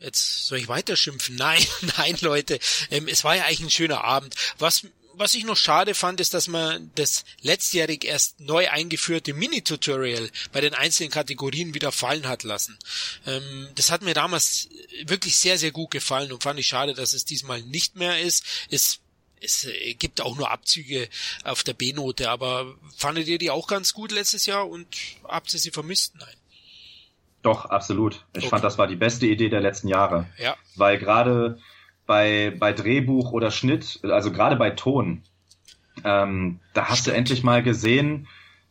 [0.00, 1.34] Jetzt soll ich weiter schimpfen?
[1.38, 1.60] Nein,
[1.96, 2.60] nein, Leute.
[2.90, 4.34] Ähm, es war ja eigentlich ein schöner Abend.
[4.58, 4.86] Was
[5.18, 10.60] was ich noch schade fand, ist, dass man das letztjährig erst neu eingeführte Mini-Tutorial bei
[10.60, 12.78] den einzelnen Kategorien wieder fallen hat lassen.
[13.26, 14.68] Ähm, das hat mir damals
[15.04, 18.44] wirklich sehr, sehr gut gefallen und fand ich schade, dass es diesmal nicht mehr ist.
[18.70, 19.00] Es
[19.40, 19.68] es
[20.00, 21.08] gibt auch nur Abzüge
[21.44, 24.88] auf der B-Note, aber fandet ihr die auch ganz gut letztes Jahr und
[25.22, 26.14] habt ihr sie vermisst?
[26.18, 26.34] Nein.
[27.42, 28.24] Doch, absolut.
[28.32, 28.48] Ich okay.
[28.48, 30.26] fand, das war die beste Idee der letzten Jahre.
[30.38, 30.56] Ja.
[30.74, 31.60] Weil gerade
[32.08, 35.20] bei, bei Drehbuch oder Schnitt, also gerade bei Ton,
[36.04, 38.26] ähm, da hast du endlich mal gesehen,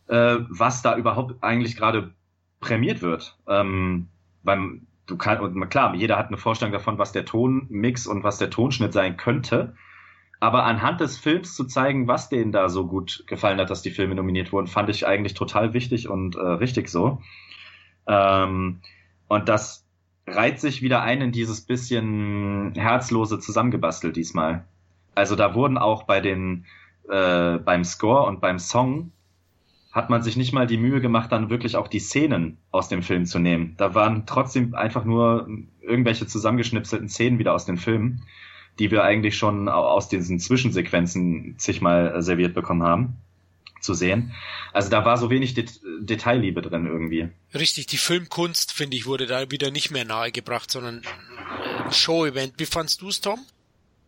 [0.08, 2.10] äh, was da überhaupt eigentlich gerade
[2.58, 3.38] prämiert wird.
[3.46, 4.08] Ähm,
[4.42, 8.38] beim, du kannst, und klar, jeder hat eine Vorstellung davon, was der Tonmix und was
[8.38, 9.76] der Tonschnitt sein könnte.
[10.40, 13.92] Aber anhand des Films zu zeigen, was denen da so gut gefallen hat, dass die
[13.92, 17.22] Filme nominiert wurden, fand ich eigentlich total wichtig und äh, richtig so.
[18.08, 18.80] Ähm,
[19.28, 19.87] und das
[20.32, 24.64] reiht sich wieder ein in dieses bisschen herzlose zusammengebastelt diesmal.
[25.14, 26.64] Also da wurden auch bei den
[27.08, 29.12] äh, beim Score und beim Song
[29.92, 33.02] hat man sich nicht mal die Mühe gemacht, dann wirklich auch die Szenen aus dem
[33.02, 33.74] Film zu nehmen.
[33.78, 35.48] Da waren trotzdem einfach nur
[35.80, 38.22] irgendwelche zusammengeschnipselten Szenen wieder aus den Filmen,
[38.78, 43.16] die wir eigentlich schon aus diesen Zwischensequenzen zigmal serviert bekommen haben
[43.80, 44.32] zu sehen.
[44.72, 47.28] Also da war so wenig Det Detailliebe drin irgendwie.
[47.54, 51.02] Richtig, die Filmkunst, finde ich, wurde da wieder nicht mehr nahegebracht, sondern
[51.84, 52.54] ein Show-Event.
[52.58, 53.40] Wie fandst du es, Tom?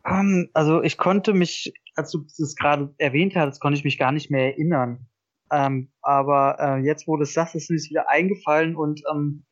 [0.05, 3.99] Um, ähm, also ich konnte mich, als du es gerade erwähnt hattest, konnte ich mich
[3.99, 5.07] gar nicht mehr erinnern.
[5.51, 9.45] Ähm, aber äh, jetzt, wo du es sagst, ist mir wieder eingefallen und ähm,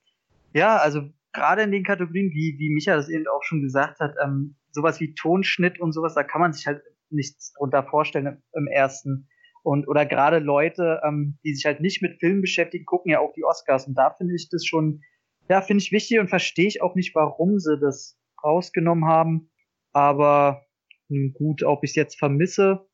[0.54, 1.02] ja, also
[1.32, 5.00] gerade in den Kategorien, wie, wie Micha das eben auch schon gesagt hat, ähm, sowas
[5.00, 9.28] wie Tonschnitt und sowas, da kann man sich halt nichts drunter vorstellen im ersten.
[9.68, 13.34] Und oder gerade Leute, ähm, die sich halt nicht mit Filmen beschäftigen, gucken ja auch
[13.34, 13.86] die Oscars.
[13.86, 15.02] Und da finde ich das schon,
[15.50, 19.50] ja, finde ich wichtig und verstehe ich auch nicht, warum sie das rausgenommen haben.
[19.92, 20.64] Aber
[21.10, 22.88] hm, gut, ob ich es jetzt vermisse.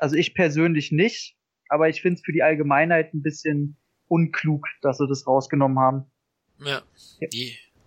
[0.00, 1.36] Also ich persönlich nicht,
[1.68, 3.76] aber ich finde es für die Allgemeinheit ein bisschen
[4.08, 6.10] unklug, dass sie das rausgenommen haben.
[6.58, 6.82] Ja,
[7.20, 7.28] ja.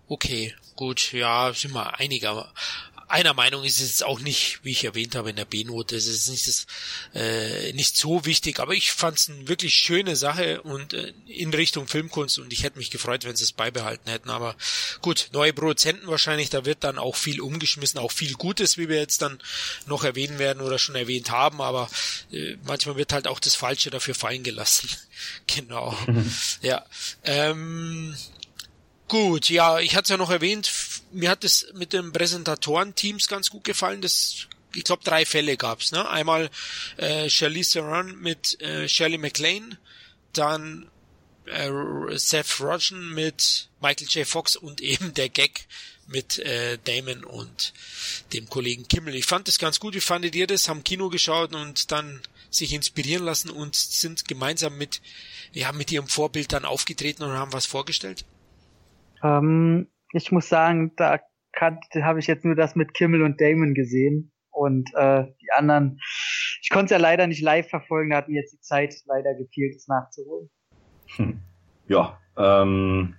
[0.07, 2.53] okay, gut, ja, sind wir einiger,
[3.09, 5.95] einer Meinung ist es auch nicht, wie ich erwähnt habe, in der B-Note.
[5.95, 6.67] Es ist nicht, das,
[7.15, 11.51] äh, nicht so wichtig, aber ich fand es eine wirklich schöne Sache und äh, in
[11.51, 14.29] Richtung Filmkunst und ich hätte mich gefreut, wenn sie es beibehalten hätten.
[14.29, 14.55] Aber
[15.01, 18.97] gut, neue Produzenten wahrscheinlich, da wird dann auch viel umgeschmissen, auch viel Gutes, wie wir
[18.97, 19.39] jetzt dann
[19.87, 21.89] noch erwähnen werden oder schon erwähnt haben, aber
[22.31, 24.87] äh, manchmal wird halt auch das Falsche dafür fallen gelassen.
[25.47, 25.97] genau.
[26.61, 26.85] ja.
[27.23, 28.15] Ähm,
[29.09, 30.67] Gut, ja, ich hatte es ja noch erwähnt,
[31.11, 34.01] mir hat es mit den Präsentatoren-Teams ganz gut gefallen.
[34.01, 35.91] Das, ich glaube, drei Fälle gab's.
[35.91, 36.07] Ne?
[36.07, 36.49] Einmal
[36.97, 39.77] äh, Charlize Theron mit äh, Shirley MacLaine,
[40.33, 40.89] dann
[41.45, 41.69] äh,
[42.17, 44.27] Seth Rogen mit Michael J.
[44.27, 45.67] Fox und eben der Gag
[46.07, 47.73] mit äh, Damon und
[48.33, 49.15] dem Kollegen Kimmel.
[49.15, 49.93] Ich fand das ganz gut.
[49.93, 50.67] Wie fandet ihr das?
[50.67, 55.01] Haben Kino geschaut und dann sich inspirieren lassen und sind gemeinsam mit,
[55.53, 58.25] ja, mit ihrem Vorbild dann aufgetreten und haben was vorgestellt?
[59.21, 61.19] Ähm, ich muss sagen, da
[61.59, 64.31] habe ich jetzt nur das mit Kimmel und Damon gesehen.
[64.51, 65.99] Und äh, die anderen,
[66.61, 69.33] ich konnte es ja leider nicht live verfolgen, da hat mir jetzt die Zeit leider
[69.35, 70.49] gefehlt, es nachzuholen.
[71.15, 71.39] Hm.
[71.87, 73.15] Ja, ähm,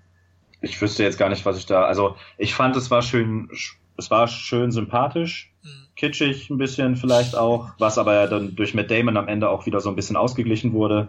[0.60, 1.84] ich wüsste jetzt gar nicht, was ich da.
[1.84, 3.48] Also ich fand, es war schön,
[3.96, 5.94] es war schön sympathisch, mhm.
[5.96, 9.66] kitschig ein bisschen vielleicht auch, was aber ja dann durch Matt Damon am Ende auch
[9.66, 11.08] wieder so ein bisschen ausgeglichen wurde.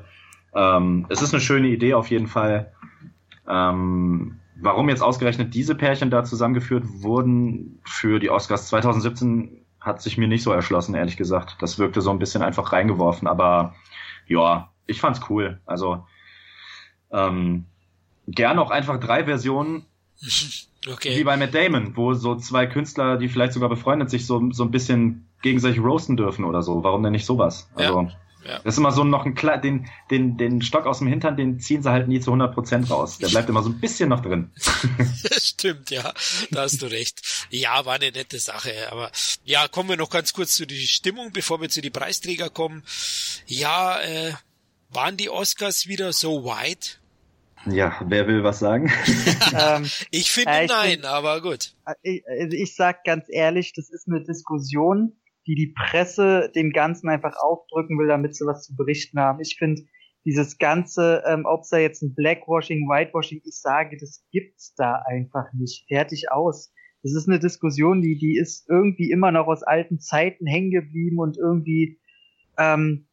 [0.53, 2.73] Ähm, es ist eine schöne Idee auf jeden Fall.
[3.49, 10.17] Ähm, Warum jetzt ausgerechnet diese Pärchen da zusammengeführt wurden für die Oscars 2017, hat sich
[10.17, 11.57] mir nicht so erschlossen, ehrlich gesagt.
[11.59, 13.73] Das wirkte so ein bisschen einfach reingeworfen, aber
[14.27, 15.59] ja, ich fand's cool.
[15.65, 16.05] Also
[17.11, 17.65] ähm,
[18.27, 19.85] gern auch einfach drei Versionen.
[20.89, 21.15] Okay.
[21.15, 24.63] Wie bei Matt Damon, wo so zwei Künstler, die vielleicht sogar befreundet sich so, so
[24.63, 26.83] ein bisschen gegenseitig roasten dürfen oder so.
[26.83, 27.69] Warum denn nicht sowas?
[27.75, 28.11] Also, ja.
[28.45, 28.59] Ja.
[28.59, 31.59] Das ist immer so noch ein klar, den, den, den Stock aus dem Hintern, den
[31.59, 33.17] ziehen sie halt nie zu 100 Prozent raus.
[33.19, 34.51] Der bleibt immer so ein bisschen noch drin.
[35.37, 36.13] Stimmt, ja.
[36.49, 37.21] Da hast du recht.
[37.49, 38.91] Ja, war eine nette Sache.
[38.91, 39.11] Aber
[39.43, 42.83] ja, kommen wir noch ganz kurz zu die Stimmung, bevor wir zu die Preisträger kommen.
[43.45, 44.33] Ja, äh,
[44.89, 46.99] waren die Oscars wieder so weit?
[47.65, 48.91] Ja, wer will was sagen?
[49.53, 51.73] ähm, ich finde äh, ich nein, find, aber gut.
[51.85, 55.13] Äh, ich, also ich sag ganz ehrlich, das ist eine Diskussion,
[55.47, 59.39] die die Presse dem Ganzen einfach aufdrücken will, damit sie was zu berichten haben.
[59.41, 59.83] Ich finde
[60.25, 65.01] dieses ganze, ähm, ob es da jetzt ein Blackwashing, Whitewashing, ich sage, das gibt's da
[65.07, 65.85] einfach nicht.
[65.87, 66.71] Fertig aus.
[67.03, 71.17] Das ist eine Diskussion, die, die ist irgendwie immer noch aus alten Zeiten hängen geblieben
[71.17, 71.99] und irgendwie,
[72.59, 73.07] ähm,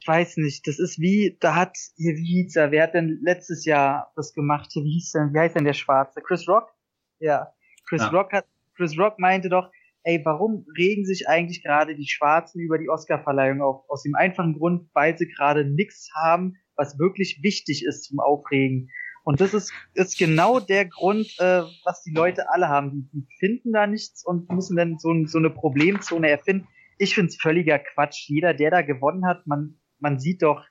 [0.00, 3.18] ich weiß nicht, das ist wie, da hat, hier, wie hieß er, wer hat denn
[3.22, 4.70] letztes Jahr das gemacht?
[4.74, 6.22] Wie hieß denn, wie heißt denn der Schwarze?
[6.22, 6.72] Chris Rock?
[7.18, 7.52] Ja.
[7.86, 8.08] Chris ja.
[8.08, 8.46] Rock hat,
[8.76, 9.70] Chris Rock meinte doch,
[10.06, 13.82] ey, warum regen sich eigentlich gerade die Schwarzen über die Oscarverleihung auf?
[13.88, 18.88] Aus dem einfachen Grund, weil sie gerade nichts haben, was wirklich wichtig ist zum Aufregen.
[19.24, 22.92] Und das ist, ist genau der Grund, äh, was die Leute alle haben.
[22.92, 26.68] Die, die finden da nichts und müssen dann so, so eine Problemzone erfinden.
[26.98, 28.28] Ich finde es völliger Quatsch.
[28.28, 30.62] Jeder, der da gewonnen hat, man, man sieht doch,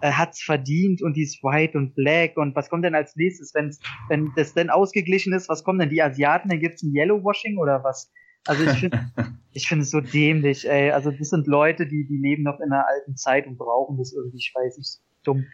[0.00, 3.54] er hat's verdient und die ist white und black und was kommt denn als nächstes,
[3.54, 7.58] wenn's, wenn das denn ausgeglichen ist, was kommen denn die Asiaten, dann gibt's ein Yellowwashing
[7.58, 8.12] oder was?
[8.46, 9.00] Also ich finde
[9.52, 10.90] ich finde es so dämlich, ey.
[10.90, 14.12] Also das sind Leute, die, die leben noch in einer alten Zeit und brauchen das
[14.12, 15.46] irgendwie, ich weiß nicht, dumm.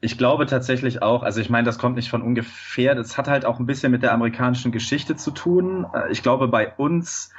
[0.00, 3.44] Ich glaube tatsächlich auch, also ich meine, das kommt nicht von ungefähr, das hat halt
[3.44, 5.86] auch ein bisschen mit der amerikanischen Geschichte zu tun.
[5.92, 7.32] Äh, ich glaube, bei uns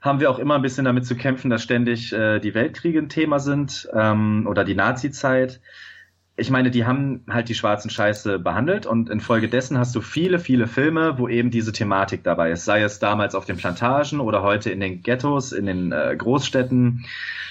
[0.00, 3.08] haben wir auch immer ein bisschen damit zu kämpfen, dass ständig äh, die Weltkriege ein
[3.10, 5.60] Thema sind ähm, oder die Nazi-Zeit
[6.34, 10.66] ich meine, die haben halt die schwarzen Scheiße behandelt und infolgedessen hast du viele, viele
[10.66, 12.64] Filme, wo eben diese Thematik dabei ist.
[12.64, 17.04] Sei es damals auf den Plantagen oder heute in den Ghettos, in den äh, Großstädten.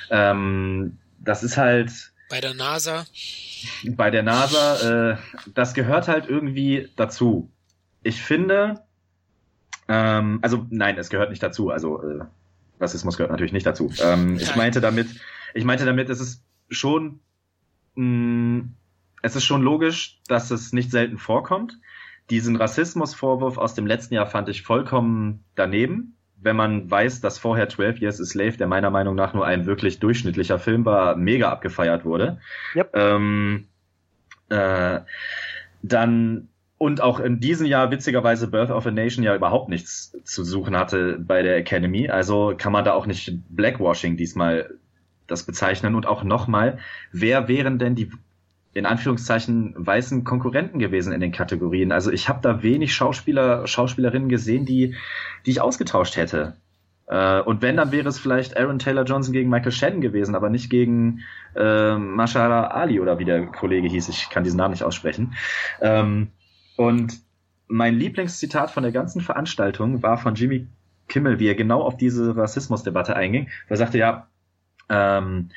[0.10, 1.92] Ähm, das ist halt.
[2.30, 3.06] Bei der NASA.
[3.86, 5.12] Bei der NASA.
[5.12, 5.18] Äh,
[5.54, 7.52] das gehört halt irgendwie dazu.
[8.02, 8.82] Ich finde,
[9.88, 11.70] ähm, also nein, es gehört nicht dazu.
[11.70, 12.24] Also äh,
[12.80, 13.94] Rassismus gehört natürlich nicht dazu.
[14.02, 15.08] Ähm, ich meinte damit,
[15.54, 17.20] ich meinte damit, es ist schon
[17.96, 18.76] mh, mm,
[19.22, 21.78] es ist schon logisch, dass es nicht selten vorkommt.
[22.30, 26.16] Diesen Rassismusvorwurf aus dem letzten Jahr fand ich vollkommen daneben.
[26.38, 29.66] Wenn man weiß, dass vorher 12 Years a Slave, der meiner Meinung nach nur ein
[29.68, 32.39] wirklich durchschnittlicher Film war, mega abgefeiert wurde.
[32.76, 32.92] Yep.
[32.96, 33.68] Ähm,
[34.50, 35.02] äh,
[35.84, 40.44] dann und auch in diesem Jahr witzigerweise Birth of a Nation ja überhaupt nichts zu
[40.44, 42.10] suchen hatte bei der Academy.
[42.10, 44.80] Also kann man da auch nicht Blackwashing diesmal
[45.32, 45.96] das bezeichnen.
[45.96, 46.80] Und auch nochmal,
[47.12, 48.12] wer wären denn die
[48.74, 51.92] in Anführungszeichen weißen Konkurrenten gewesen in den Kategorien?
[51.92, 54.96] Also ich habe da wenig Schauspieler, Schauspielerinnen gesehen, die,
[55.46, 56.56] die ich ausgetauscht hätte.
[57.08, 60.50] Äh, und wenn, dann wäre es vielleicht Aaron Taylor Johnson gegen Michael Shannon gewesen, aber
[60.50, 61.20] nicht gegen
[61.56, 64.08] äh, Mashallah Ali oder wie der Kollege hieß.
[64.10, 65.34] Ich kann diesen Namen nicht aussprechen.
[65.82, 66.30] Ähm,
[66.78, 67.20] und
[67.68, 70.68] mein Lieblingszitat von der ganzen Veranstaltung war von Jimmy
[71.08, 73.50] Kimmel, wie er genau auf diese Rassismusdebatte einging.
[73.68, 74.28] Er sagte, ja,
[74.92, 75.50] ähm,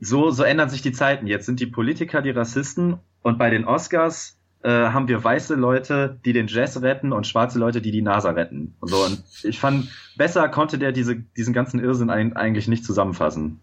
[0.00, 1.26] so, so ändern sich die Zeiten.
[1.26, 6.18] Jetzt sind die Politiker die Rassisten und bei den Oscars äh, haben wir weiße Leute,
[6.24, 8.74] die den Jazz retten und schwarze Leute, die die NASA retten.
[8.80, 9.04] Und so.
[9.04, 13.60] Und ich fand, besser konnte der diese, diesen ganzen Irrsinn ein, eigentlich nicht zusammenfassen.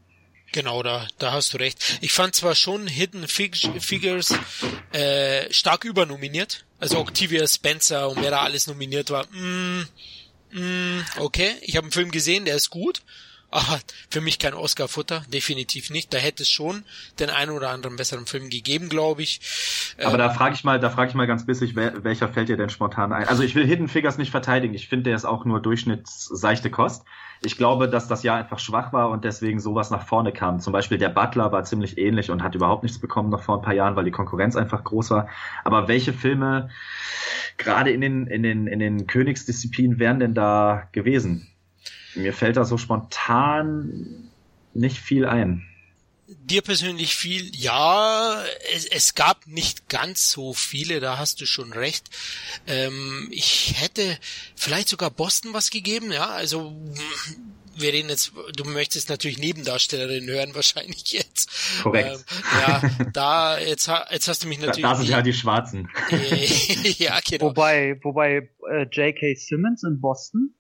[0.52, 2.00] Genau, da, da hast du recht.
[2.02, 4.34] Ich fand zwar schon Hidden Fig Figures
[4.92, 6.66] äh, stark übernominiert.
[6.80, 9.28] Also Octavia Spencer und wer da alles nominiert war.
[9.28, 9.84] Mm,
[10.54, 13.04] mm, okay, ich habe einen Film gesehen, der ist gut.
[13.52, 13.80] Aber
[14.10, 16.14] für mich kein Oscar-Futter, definitiv nicht.
[16.14, 16.84] Da hätte es schon
[17.20, 19.42] den einen oder anderen besseren Film gegeben, glaube ich.
[19.98, 22.58] Aber ähm, da frage ich mal, da frage ich mal ganz bissig, welcher fällt dir
[22.58, 23.28] denn spontan ein?
[23.28, 24.76] Also ich will Hidden Figures nicht verteidigen.
[24.76, 27.06] Ich finde, der ist auch nur durchschnittsseichte Kost.
[27.42, 30.60] Ich glaube, dass das Jahr einfach schwach war und deswegen sowas nach vorne kam.
[30.60, 33.62] Zum Beispiel der Butler war ziemlich ähnlich und hat überhaupt nichts bekommen noch vor ein
[33.62, 35.30] paar Jahren, weil die Konkurrenz einfach groß war.
[35.64, 36.70] Aber welche Filme
[37.58, 41.48] gerade in den, in den, in den Königsdisziplinen wären denn da gewesen?
[42.16, 44.30] Mir fällt da so spontan
[44.74, 45.66] nicht viel ein.
[46.28, 48.44] Dir persönlich viel, ja,
[48.76, 52.08] es, es gab nicht ganz so viele, da hast du schon recht.
[52.68, 54.18] Ähm, ich hätte
[54.56, 56.76] vielleicht sogar Boston was gegeben, ja, also
[57.82, 61.82] wir reden jetzt, du möchtest natürlich Nebendarstellerin hören wahrscheinlich jetzt.
[61.82, 62.08] Korrekt.
[62.08, 62.24] Ähm,
[62.68, 62.82] ja,
[63.14, 64.84] da, jetzt, jetzt hast du mich natürlich.
[64.84, 65.90] Da, da sind ja die Schwarzen.
[66.98, 67.46] ja, genau.
[67.46, 69.36] Wobei, wobei äh, J.K.
[69.36, 70.54] Simmons in Boston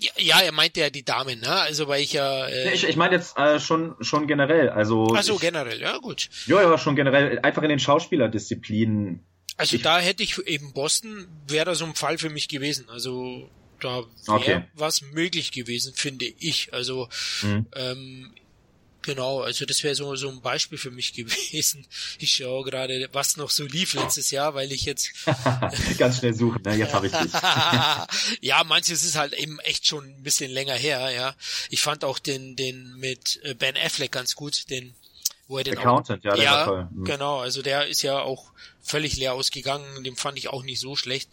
[0.00, 1.50] ja, ja, er meinte ja die Damen, ne?
[1.50, 2.46] Also weil ich ja.
[2.46, 5.14] Äh, ich ich meine jetzt äh, schon schon generell, also.
[5.16, 6.28] Ach so, generell, ja gut.
[6.46, 9.24] Ja, ja, schon generell, einfach in den Schauspielerdisziplinen.
[9.56, 12.88] Also ich, da hätte ich eben Boston wäre so ein Fall für mich gewesen.
[12.88, 14.64] Also da wäre okay.
[14.74, 16.72] was möglich gewesen, finde ich.
[16.72, 17.08] Also
[17.42, 17.66] mhm.
[17.74, 18.34] ähm,
[19.02, 21.86] Genau, also das wäre so, so ein Beispiel für mich gewesen.
[22.18, 25.12] Ich schaue gerade, was noch so lief letztes Jahr, weil ich jetzt
[25.98, 26.74] ganz schnell suchen, ne?
[26.74, 27.32] jetzt habe ich dich.
[28.40, 31.34] ja, manches ist halt eben echt schon ein bisschen länger her, ja.
[31.70, 34.94] Ich fand auch den, den mit äh, Ben Affleck ganz gut, den
[35.48, 36.88] wo er den Accountant, auch, ja, der ja, war toll.
[36.92, 37.04] Mhm.
[37.04, 40.94] genau, also der ist ja auch völlig leer ausgegangen, den fand ich auch nicht so
[40.94, 41.30] schlecht.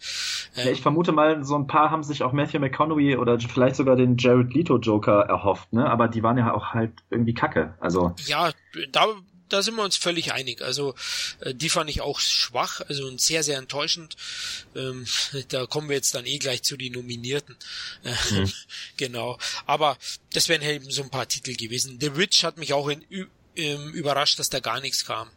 [0.56, 3.76] Ähm, ja, ich vermute mal, so ein paar haben sich auch Matthew McConaughey oder vielleicht
[3.76, 7.74] sogar den Jared Leto Joker erhofft, ne, aber die waren ja auch halt irgendwie kacke,
[7.80, 8.14] also.
[8.26, 8.50] Ja,
[8.90, 9.06] da,
[9.48, 10.62] da sind wir uns völlig einig.
[10.62, 10.94] Also
[11.40, 14.16] äh, die fand ich auch schwach, also sehr, sehr enttäuschend.
[14.74, 15.06] Ähm,
[15.48, 17.56] da kommen wir jetzt dann eh gleich zu den Nominierten.
[18.30, 18.50] Mhm.
[18.96, 19.38] genau.
[19.66, 19.96] Aber
[20.32, 21.98] das wären eben so ein paar Titel gewesen.
[22.00, 23.04] The Witch hat mich auch in,
[23.56, 25.28] ähm, überrascht, dass da gar nichts kam.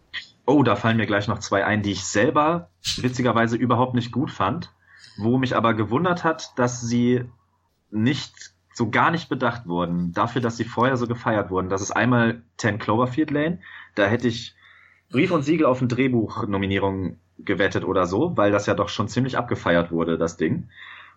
[0.45, 4.31] Oh, da fallen mir gleich noch zwei ein, die ich selber witzigerweise überhaupt nicht gut
[4.31, 4.71] fand,
[5.17, 7.25] wo mich aber gewundert hat, dass sie
[7.91, 8.33] nicht
[8.73, 11.69] so gar nicht bedacht wurden, dafür, dass sie vorher so gefeiert wurden.
[11.69, 13.59] Das ist einmal 10 Cloverfield Lane,
[13.95, 14.55] da hätte ich
[15.11, 19.37] Brief und Siegel auf ein Drehbuch-Nominierung gewettet oder so, weil das ja doch schon ziemlich
[19.37, 20.69] abgefeiert wurde, das Ding.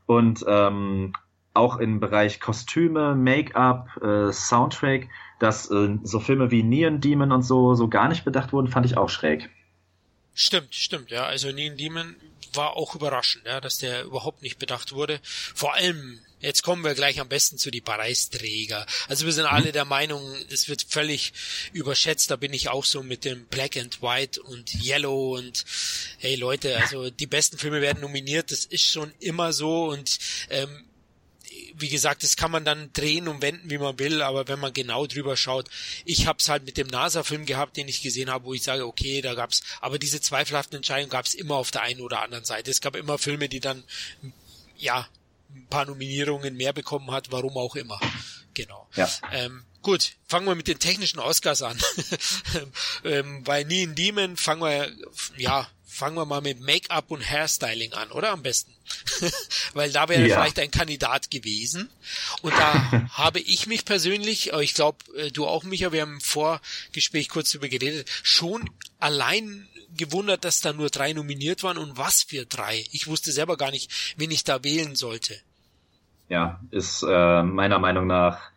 [0.06, 1.12] Und ähm,
[1.54, 5.08] auch im Bereich Kostüme, Make-up, äh, Soundtrack
[5.42, 8.86] dass äh, so Filme wie Neon Demon und so so gar nicht bedacht wurden, fand
[8.86, 9.50] ich auch schräg.
[10.34, 11.24] Stimmt, stimmt, ja.
[11.24, 12.16] Also Neon Demon
[12.54, 15.20] war auch überraschend, ja, dass der überhaupt nicht bedacht wurde.
[15.24, 18.86] Vor allem, jetzt kommen wir gleich am besten zu die Preisträger.
[19.08, 19.50] Also wir sind mhm.
[19.52, 21.32] alle der Meinung, es wird völlig
[21.72, 22.30] überschätzt.
[22.30, 25.64] Da bin ich auch so mit dem Black and White und Yellow und
[26.18, 28.52] hey Leute, also die besten Filme werden nominiert.
[28.52, 30.18] Das ist schon immer so und
[30.50, 30.84] ähm,
[31.76, 34.72] wie gesagt, das kann man dann drehen und wenden, wie man will, aber wenn man
[34.72, 35.68] genau drüber schaut,
[36.04, 38.86] ich habe es halt mit dem NASA-Film gehabt, den ich gesehen habe, wo ich sage,
[38.86, 42.70] okay, da gab's, aber diese zweifelhaften Entscheidungen gab's immer auf der einen oder anderen Seite.
[42.70, 43.84] Es gab immer Filme, die dann,
[44.76, 45.08] ja,
[45.54, 48.00] ein paar Nominierungen mehr bekommen hat, warum auch immer.
[48.54, 48.88] Genau.
[48.94, 49.10] Ja.
[49.32, 51.76] Ähm, Gut, fangen wir mit den technischen Oscars an.
[53.04, 54.92] ähm, bei Neon Demon fangen wir,
[55.36, 58.72] ja, fangen wir mal mit Make-up und Hairstyling an, oder am besten?
[59.74, 60.36] Weil da wäre ja.
[60.36, 61.90] vielleicht ein Kandidat gewesen.
[62.40, 66.20] Und da habe ich mich persönlich, ich glaube, äh, du auch, Micha, wir haben im
[66.20, 72.22] Vorgespräch kurz darüber geredet, schon allein gewundert, dass da nur drei nominiert waren und was
[72.22, 72.84] für drei.
[72.92, 75.36] Ich wusste selber gar nicht, wen ich da wählen sollte.
[76.30, 78.50] Ja, ist äh, meiner Meinung nach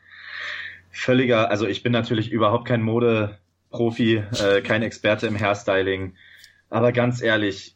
[0.91, 6.15] völliger, also ich bin natürlich überhaupt kein Modeprofi, äh, kein Experte im Hairstyling
[6.69, 7.75] aber ganz ehrlich,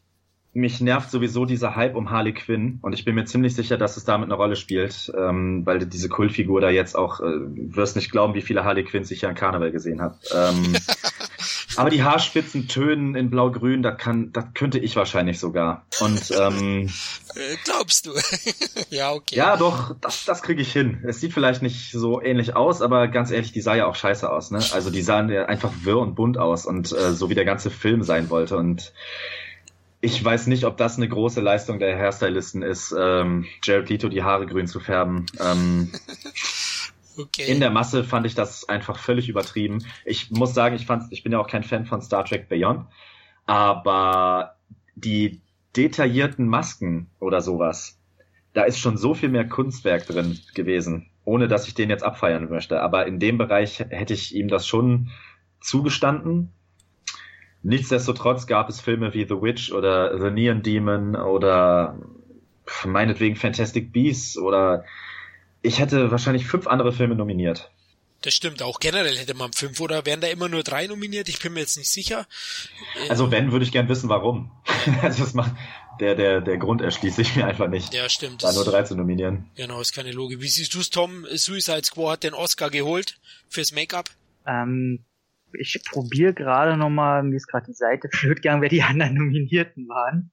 [0.54, 3.98] mich nervt sowieso dieser Hype um Harley Quinn und ich bin mir ziemlich sicher, dass
[3.98, 8.12] es damit eine Rolle spielt, ähm, weil diese Kultfigur da jetzt auch, äh, wirst nicht
[8.12, 10.18] glauben, wie viele Harley Quinns ich ja in Karneval gesehen habe.
[10.36, 10.76] Ähm,
[11.76, 15.86] aber die Haarspitzen tönen in blau-grün, das kann, das könnte ich wahrscheinlich sogar.
[16.00, 16.90] Und ähm,
[17.36, 18.12] äh, glaubst du?
[18.90, 19.36] ja, okay.
[19.36, 21.04] Ja, doch, das, das kriege ich hin.
[21.08, 24.30] Es sieht vielleicht nicht so ähnlich aus, aber ganz ehrlich, die sah ja auch scheiße
[24.30, 24.60] aus, ne?
[24.74, 27.70] Also die sahen ja einfach wirr und bunt aus und äh, so wie der ganze
[27.70, 28.94] Film sein wollte und
[30.02, 34.24] ich weiß nicht, ob das eine große Leistung der Hairstylisten ist, ähm, Jared Leto die
[34.24, 35.26] Haare grün zu färben.
[35.40, 35.92] Ähm,
[37.20, 37.52] okay.
[37.52, 39.86] In der Masse fand ich das einfach völlig übertrieben.
[40.06, 42.86] Ich muss sagen, ich fand, ich bin ja auch kein Fan von Star Trek Beyond,
[43.46, 44.56] aber
[44.96, 45.42] die
[45.76, 48.00] detaillierten Masken oder sowas,
[48.54, 52.50] da ist schon so viel mehr Kunstwerk drin gewesen, ohne dass ich den jetzt abfeiern
[52.50, 52.82] möchte.
[52.82, 55.12] Aber in dem Bereich hätte ich ihm das schon
[55.62, 56.52] zugestanden
[57.62, 62.00] Nichtsdestotrotz gab es Filme wie The Witch oder The Neon Demon oder
[62.86, 64.86] meinetwegen Fantastic Beasts oder
[65.62, 67.72] ich hätte wahrscheinlich fünf andere Filme nominiert.
[68.22, 71.30] Das stimmt, auch generell hätte man fünf oder wären da immer nur drei nominiert?
[71.30, 72.28] Ich bin mir jetzt nicht sicher.
[73.08, 74.52] Also wenn, würde ich gern wissen, warum.
[75.02, 75.54] also das macht,
[76.02, 77.94] der, der, der Grund erschließt sich mir einfach nicht.
[77.94, 78.44] Ja, stimmt.
[78.44, 79.50] Da nur drei zu nominieren.
[79.56, 80.42] Genau, ist keine Logik.
[80.42, 81.26] Wie siehst du es, Tom?
[81.34, 84.10] Suicide Squad hat den Oscar geholt fürs Make-up?
[84.46, 85.06] Ähm,
[85.54, 89.88] ich probiere gerade nochmal, mir ist gerade die Seite blöd gegangen, wer die anderen Nominierten
[89.88, 90.32] waren.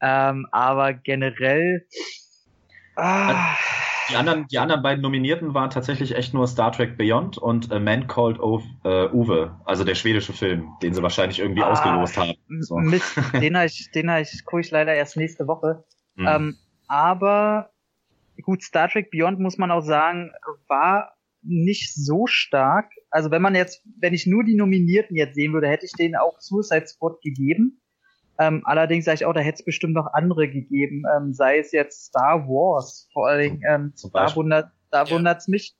[0.00, 1.86] Ähm, aber generell.
[2.96, 3.56] Ah,
[4.10, 7.78] die anderen, die anderen beiden Nominierten waren tatsächlich echt nur Star Trek Beyond und A
[7.78, 12.16] Man Called Ove, äh, Uwe, also der schwedische Film, den sie wahrscheinlich irgendwie ah, ausgelost
[12.16, 12.34] haben.
[12.60, 12.76] So.
[12.76, 15.84] Mist, den, ich, den ich, gucke ich leider erst nächste Woche.
[16.14, 16.26] Mhm.
[16.26, 16.56] Ähm,
[16.88, 17.70] aber
[18.42, 20.32] gut, Star Trek Beyond muss man auch sagen,
[20.68, 22.90] war nicht so stark.
[23.10, 26.16] Also wenn man jetzt, wenn ich nur die Nominierten jetzt sehen würde, hätte ich denen
[26.16, 27.81] auch Suicide Squad gegeben.
[28.42, 31.70] Ähm, allerdings sage ich auch, da hätte es bestimmt noch andere gegeben, ähm, sei es
[31.70, 35.10] jetzt Star Wars, vor allen Dingen, ähm, da wundert da ja.
[35.10, 35.74] wundert's mich.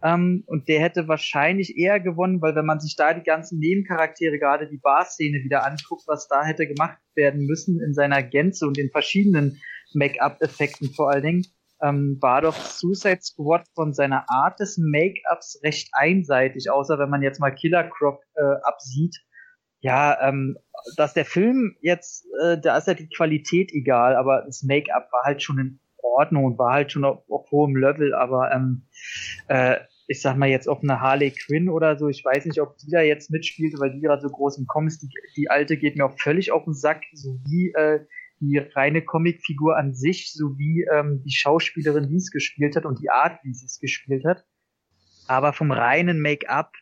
[0.00, 4.38] Ähm, und der hätte wahrscheinlich eher gewonnen, weil wenn man sich da die ganzen Nebencharaktere,
[4.38, 8.76] gerade die Bar-Szene wieder anguckt, was da hätte gemacht werden müssen in seiner Gänze und
[8.76, 9.60] den verschiedenen
[9.94, 11.46] Make-up-Effekten vor allen Dingen,
[11.82, 17.22] ähm, war doch Suicide Squad von seiner Art des Make-ups recht einseitig, außer wenn man
[17.22, 19.16] jetzt mal Killer Croc äh, absieht.
[19.80, 20.56] Ja, ähm,
[20.96, 25.22] dass der Film jetzt, äh, da ist ja die Qualität egal, aber das Make-up war
[25.24, 28.86] halt schon in Ordnung war halt schon auf, auf hohem Level, aber ähm,
[29.46, 32.76] äh, ich sag mal jetzt auf eine Harley Quinn oder so, ich weiß nicht, ob
[32.78, 35.96] die da jetzt mitspielt, weil die gerade so groß im Comics, die, die alte geht
[35.96, 38.00] mir auch völlig auf den Sack, so wie äh,
[38.40, 43.10] die reine Comicfigur an sich sowie ähm, die Schauspielerin, die es gespielt hat und die
[43.10, 44.44] Art, wie sie es gespielt hat.
[45.26, 46.72] Aber vom reinen Make-up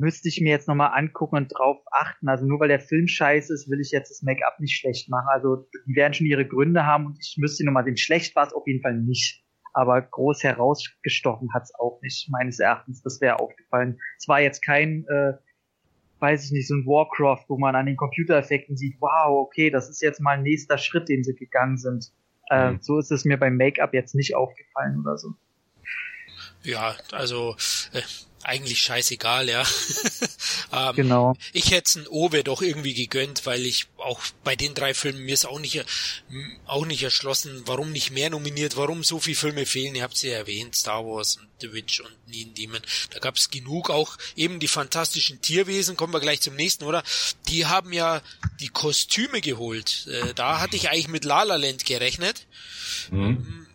[0.00, 2.28] müsste ich mir jetzt nochmal angucken und drauf achten.
[2.28, 5.28] Also nur weil der Film scheiße ist, will ich jetzt das Make-up nicht schlecht machen.
[5.30, 7.96] Also die werden schon ihre Gründe haben und ich müsste nochmal sehen.
[7.96, 9.44] Schlecht war es auf jeden Fall nicht.
[9.72, 13.02] Aber groß herausgestochen hat es auch nicht, meines Erachtens.
[13.02, 14.00] Das wäre aufgefallen.
[14.18, 15.34] Es war jetzt kein äh,
[16.20, 19.88] weiß ich nicht, so ein Warcraft, wo man an den Computereffekten sieht, wow, okay, das
[19.88, 22.12] ist jetzt mal ein nächster Schritt, den sie gegangen sind.
[22.50, 22.78] Äh, mhm.
[22.82, 25.34] So ist es mir beim Make-up jetzt nicht aufgefallen oder so.
[26.62, 27.56] Ja, also
[27.92, 28.02] äh,
[28.42, 29.64] eigentlich scheißegal, ja.
[30.72, 31.36] ähm, genau.
[31.52, 35.24] Ich hätte es ein Owe doch irgendwie gegönnt, weil ich auch bei den drei Filmen
[35.24, 35.84] mir ist auch nicht
[36.66, 39.94] auch nicht erschlossen, warum nicht mehr nominiert, warum so viele Filme fehlen.
[39.94, 42.80] Ihr habt sie ja erwähnt, Star Wars und The Witch und Nien Demon.
[43.10, 47.02] Da gab es genug, auch eben die fantastischen Tierwesen, kommen wir gleich zum nächsten, oder?
[47.48, 48.22] Die haben ja
[48.60, 50.06] die Kostüme geholt.
[50.08, 52.46] Äh, da hatte ich eigentlich mit La La Land gerechnet.
[53.10, 53.66] Mhm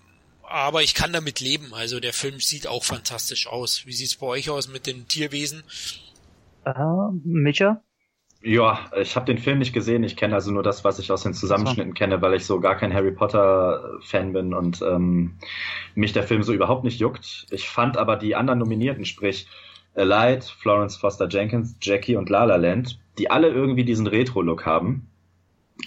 [0.56, 1.74] aber ich kann damit leben.
[1.74, 3.86] Also der Film sieht auch fantastisch aus.
[3.86, 5.64] Wie sieht's bei euch aus mit den Tierwesen?
[6.66, 7.82] Uh, Micha?
[8.42, 10.04] Ja, ich habe den Film nicht gesehen.
[10.04, 11.98] Ich kenne also nur das, was ich aus den Zusammenschnitten so.
[11.98, 15.38] kenne, weil ich so gar kein Harry Potter-Fan bin und ähm,
[15.96, 17.48] mich der Film so überhaupt nicht juckt.
[17.50, 19.48] Ich fand aber die anderen Nominierten, sprich
[19.96, 25.10] Elite, Florence Foster Jenkins, Jackie und La La Land, die alle irgendwie diesen Retro-Look haben,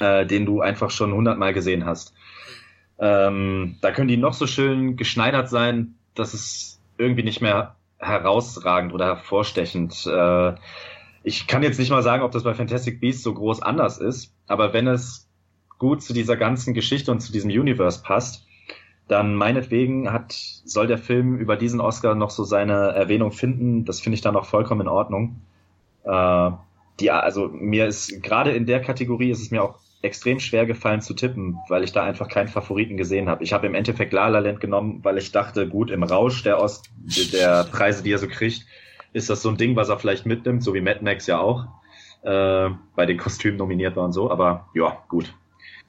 [0.00, 2.12] äh, den du einfach schon hundertmal gesehen hast.
[2.98, 8.92] Ähm, da können die noch so schön geschneidert sein, dass es irgendwie nicht mehr herausragend
[8.92, 10.06] oder hervorstechend.
[10.06, 10.54] Äh,
[11.22, 14.34] ich kann jetzt nicht mal sagen, ob das bei Fantastic Beasts so groß anders ist,
[14.46, 15.28] aber wenn es
[15.78, 18.46] gut zu dieser ganzen Geschichte und zu diesem Universe passt,
[19.06, 23.84] dann meinetwegen hat, soll der Film über diesen Oscar noch so seine Erwähnung finden.
[23.84, 25.40] Das finde ich dann auch vollkommen in Ordnung.
[26.04, 26.50] Äh,
[27.00, 31.00] die, also mir ist gerade in der Kategorie ist es mir auch extrem schwer gefallen
[31.00, 33.42] zu tippen, weil ich da einfach keinen Favoriten gesehen habe.
[33.42, 36.60] Ich habe im Endeffekt La La Land genommen, weil ich dachte, gut, im Rausch der,
[36.60, 36.90] Ost
[37.32, 38.64] der Preise, die er so kriegt,
[39.12, 41.66] ist das so ein Ding, was er vielleicht mitnimmt, so wie Mad Max ja auch
[42.22, 44.30] äh, bei den Kostümen nominiert war und so.
[44.30, 45.34] Aber ja, gut.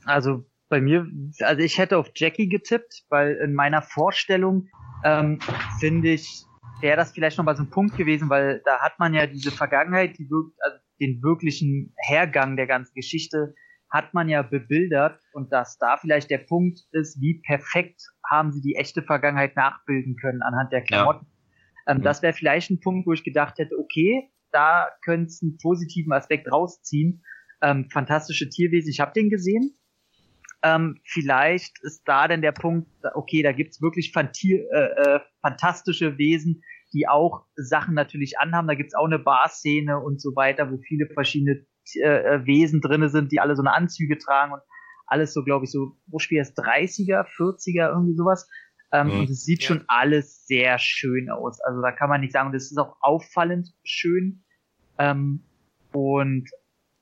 [0.05, 1.07] Also bei mir,
[1.41, 4.69] also ich hätte auf Jackie getippt, weil in meiner Vorstellung
[5.03, 5.39] ähm,
[5.79, 6.45] finde ich,
[6.81, 9.51] wäre das vielleicht noch mal so ein Punkt gewesen, weil da hat man ja diese
[9.51, 13.55] Vergangenheit, die wirkt, also den wirklichen Hergang der ganzen Geschichte
[13.91, 18.61] hat man ja bebildert und dass da vielleicht der Punkt ist, wie perfekt haben sie
[18.61, 21.25] die echte Vergangenheit nachbilden können anhand der Klamotten.
[21.25, 21.93] Ja.
[21.93, 22.03] Ähm, mhm.
[22.03, 26.13] Das wäre vielleicht ein Punkt, wo ich gedacht hätte, okay, da könnte es einen positiven
[26.13, 27.23] Aspekt rausziehen.
[27.61, 29.75] Ähm, fantastische Tierwesen, ich habe den gesehen.
[30.61, 36.61] Ähm, vielleicht ist da denn der Punkt, okay, da gibt's wirklich äh, äh, fantastische Wesen,
[36.93, 38.67] die auch Sachen natürlich anhaben.
[38.67, 41.65] Da gibt's auch eine Bar-Szene und so weiter, wo viele verschiedene
[41.95, 44.61] äh, Wesen drinne sind, die alle so eine Anzüge tragen und
[45.07, 48.47] alles so, glaube ich, so, wo spielt es 30er, 40er, irgendwie sowas.
[48.91, 49.19] Ähm, mhm.
[49.19, 49.67] Und es sieht ja.
[49.67, 51.59] schon alles sehr schön aus.
[51.61, 54.43] Also da kann man nicht sagen, und es ist auch auffallend schön.
[54.97, 55.43] Ähm,
[55.91, 56.49] und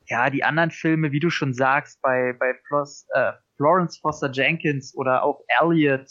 [0.08, 4.96] ja, die anderen Filme, wie du schon sagst, bei, bei Plus, äh, Florence Foster Jenkins
[4.96, 6.08] oder auch Elliot,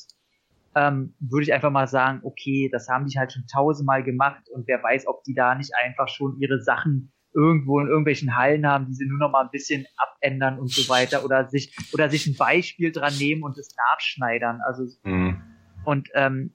[0.74, 4.68] ähm, würde ich einfach mal sagen, okay, das haben die halt schon tausendmal gemacht und
[4.68, 8.86] wer weiß, ob die da nicht einfach schon ihre Sachen irgendwo in irgendwelchen Hallen haben,
[8.86, 12.26] die sie nur noch mal ein bisschen abändern und so weiter oder sich oder sich
[12.26, 14.60] ein Beispiel dran nehmen und es nachschneidern.
[14.66, 15.42] Also mhm.
[15.84, 16.54] und ähm,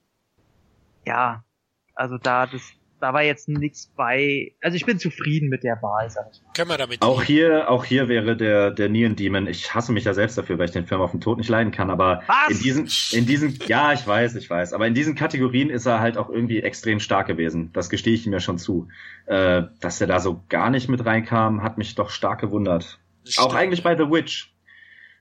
[1.06, 1.44] ja,
[1.94, 2.62] also da das
[3.02, 4.52] da war jetzt nichts bei.
[4.62, 6.52] Also ich bin zufrieden mit der Wahl, sag ich mal.
[6.54, 9.48] Können wir damit auch hier, auch hier wäre der, der Neon Demon.
[9.48, 11.72] Ich hasse mich ja selbst dafür, weil ich den Film auf den Tod nicht leiden
[11.72, 12.56] kann, aber Was?
[12.56, 12.88] in diesen,
[13.18, 16.30] in diesen, ja, ich weiß, ich weiß, aber in diesen Kategorien ist er halt auch
[16.30, 17.70] irgendwie extrem stark gewesen.
[17.72, 18.86] Das gestehe ich ihm ja schon zu.
[19.26, 23.00] Äh, dass er da so gar nicht mit reinkam, hat mich doch stark gewundert.
[23.38, 24.54] Auch eigentlich bei The Witch.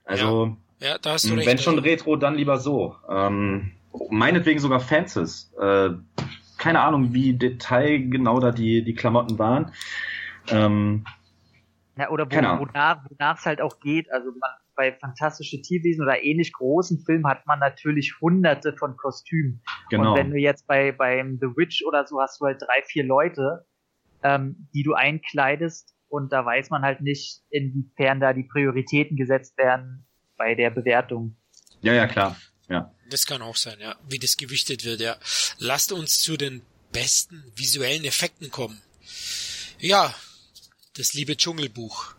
[0.06, 0.88] Also, ja.
[0.88, 1.48] Ja, da hast du recht.
[1.48, 2.96] wenn schon Retro, dann lieber so.
[3.10, 3.72] Ähm,
[4.10, 5.52] meinetwegen sogar Fences.
[5.60, 5.90] Äh,
[6.62, 9.74] keine Ahnung, wie detailgenau da die, die Klamotten waren.
[10.50, 11.06] Ähm,
[11.98, 14.12] ja, oder wo, wonach wonach es halt auch geht.
[14.12, 19.64] Also man, bei fantastische Tierwesen oder ähnlich großen Filmen hat man natürlich hunderte von Kostümen.
[19.90, 20.12] Genau.
[20.12, 23.06] Und wenn du jetzt bei beim The Witch oder so hast du halt drei, vier
[23.06, 23.66] Leute,
[24.22, 29.58] ähm, die du einkleidest und da weiß man halt nicht, inwiefern da die Prioritäten gesetzt
[29.58, 30.06] werden
[30.38, 31.38] bei der Bewertung.
[31.82, 32.36] Ja, ja, klar.
[32.72, 32.94] Ja.
[33.10, 35.18] Das kann auch sein, ja, wie das gewichtet wird, ja.
[35.58, 36.62] Lasst uns zu den
[36.92, 38.82] besten visuellen Effekten kommen.
[39.80, 40.16] Ja,
[40.96, 42.16] das liebe Dschungelbuch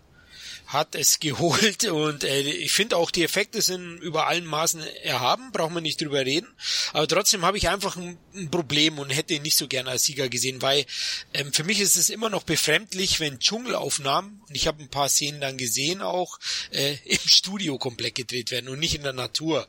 [0.73, 5.53] hat es geholt und äh, ich finde auch die Effekte sind über allen Maßen erhaben,
[5.53, 6.49] brauchen wir nicht drüber reden.
[6.93, 10.05] Aber trotzdem habe ich einfach ein, ein, Problem und hätte ihn nicht so gerne als
[10.05, 10.85] Sieger gesehen, weil
[11.35, 15.09] ähm, für mich ist es immer noch befremdlich, wenn Dschungelaufnahmen, und ich habe ein paar
[15.09, 16.39] Szenen dann gesehen auch,
[16.71, 19.67] äh, im Studio komplett gedreht werden und nicht in der Natur.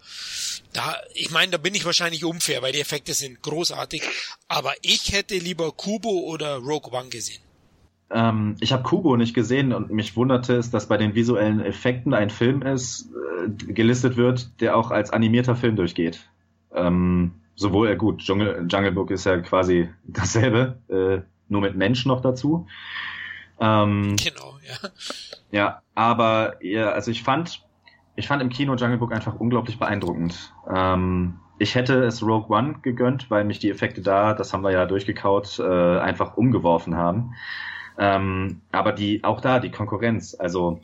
[0.73, 4.03] Da, ich meine, da bin ich wahrscheinlich unfair, weil die Effekte sind großartig,
[4.47, 7.41] aber ich hätte lieber Kubo oder Rogue One gesehen.
[8.13, 12.13] Ähm, ich habe Kubo nicht gesehen und mich wunderte es, dass bei den visuellen Effekten
[12.13, 13.09] ein Film ist,
[13.43, 16.29] äh, gelistet wird, der auch als animierter Film durchgeht.
[16.73, 22.05] Ähm, sowohl, äh, gut, Jungle, Jungle Book ist ja quasi dasselbe, äh, nur mit Mensch
[22.05, 22.67] noch dazu.
[23.59, 24.89] Ähm, genau, ja.
[25.51, 27.63] Ja, aber ja, also ich fand,
[28.15, 30.53] ich fand im Kino Jungle Book einfach unglaublich beeindruckend.
[30.71, 34.71] Ähm, ich hätte es Rogue One gegönnt, weil mich die Effekte da, das haben wir
[34.71, 37.33] ja durchgekaut, äh, einfach umgeworfen haben.
[37.97, 40.79] Ähm, aber die, auch da, die Konkurrenz, also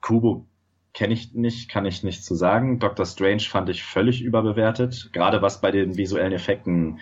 [0.00, 0.46] Kubo
[0.92, 2.78] kenne ich nicht, kann ich nicht zu sagen.
[2.78, 7.00] Doctor Strange fand ich völlig überbewertet, gerade was bei den visuellen Effekten,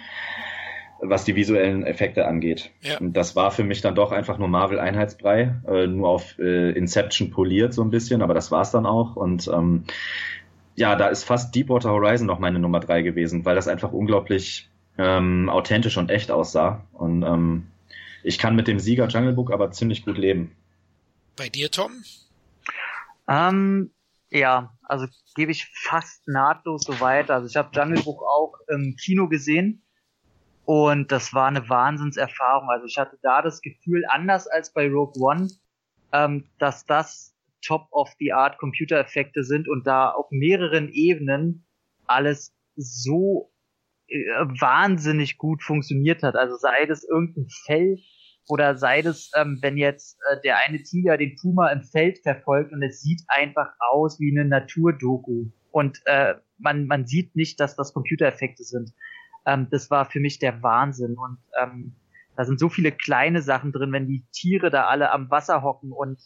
[1.01, 2.71] was die visuellen Effekte angeht.
[2.83, 2.99] Ja.
[2.99, 6.73] Und das war für mich dann doch einfach nur Marvel Einheitsbrei, äh, nur auf äh,
[6.73, 9.17] Inception poliert so ein bisschen, aber das war's dann auch.
[9.17, 9.85] Und ähm,
[10.77, 14.69] ja, da ist fast Deepwater Horizon noch meine Nummer drei gewesen, weil das einfach unglaublich
[14.99, 16.85] ähm, authentisch und echt aussah.
[16.93, 17.69] Und ähm,
[18.23, 20.57] ich kann mit dem Sieger Jungle Book aber ziemlich gut leben.
[21.37, 21.93] Bei dir, Tom?
[23.29, 23.91] Ähm,
[24.31, 27.35] ja, also gebe ich fast nahtlos so weiter.
[27.35, 29.83] Also ich habe Jungle Book auch im Kino gesehen
[30.65, 32.69] und das war eine Wahnsinnserfahrung.
[32.69, 35.49] Also ich hatte da das Gefühl, anders als bei Rogue One,
[36.13, 41.67] ähm, dass das Top-of-the-Art Computereffekte sind und da auf mehreren Ebenen
[42.07, 43.51] alles so
[44.09, 46.37] wahnsinnig gut funktioniert hat.
[46.37, 47.99] Also sei das irgendein Fell
[48.49, 52.73] oder sei das, ähm, wenn jetzt äh, der eine Tiger den Puma im Feld verfolgt
[52.73, 55.51] und es sieht einfach aus wie eine Naturdoku.
[55.71, 58.93] Und äh, man, man sieht nicht, dass das Computereffekte sind.
[59.47, 61.17] Ähm, das war für mich der Wahnsinn.
[61.19, 61.95] Und ähm,
[62.37, 65.93] da sind so viele kleine Sachen drin, wenn die Tiere da alle am Wasser hocken.
[65.93, 66.19] Und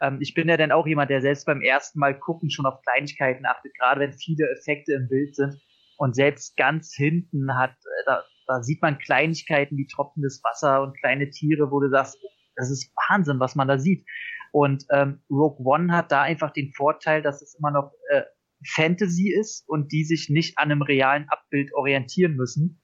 [0.00, 2.80] ähm, ich bin ja dann auch jemand, der selbst beim ersten Mal gucken schon auf
[2.82, 5.60] Kleinigkeiten achtet, gerade wenn viele Effekte im Bild sind.
[5.96, 10.98] Und selbst ganz hinten hat, äh, da, da sieht man Kleinigkeiten wie tropfendes Wasser und
[10.98, 12.18] kleine Tiere, wo du sagst,
[12.56, 14.06] das ist Wahnsinn, was man da sieht.
[14.52, 18.22] Und ähm, Rogue One hat da einfach den Vorteil, dass es immer noch äh,
[18.64, 22.80] Fantasy ist und die sich nicht an einem realen Abbild orientieren müssen.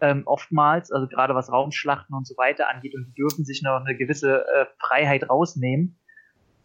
[0.00, 3.80] Ähm, oftmals, also gerade was Raumschlachten und so weiter angeht, und die dürfen sich noch
[3.80, 6.00] eine gewisse äh, Freiheit rausnehmen.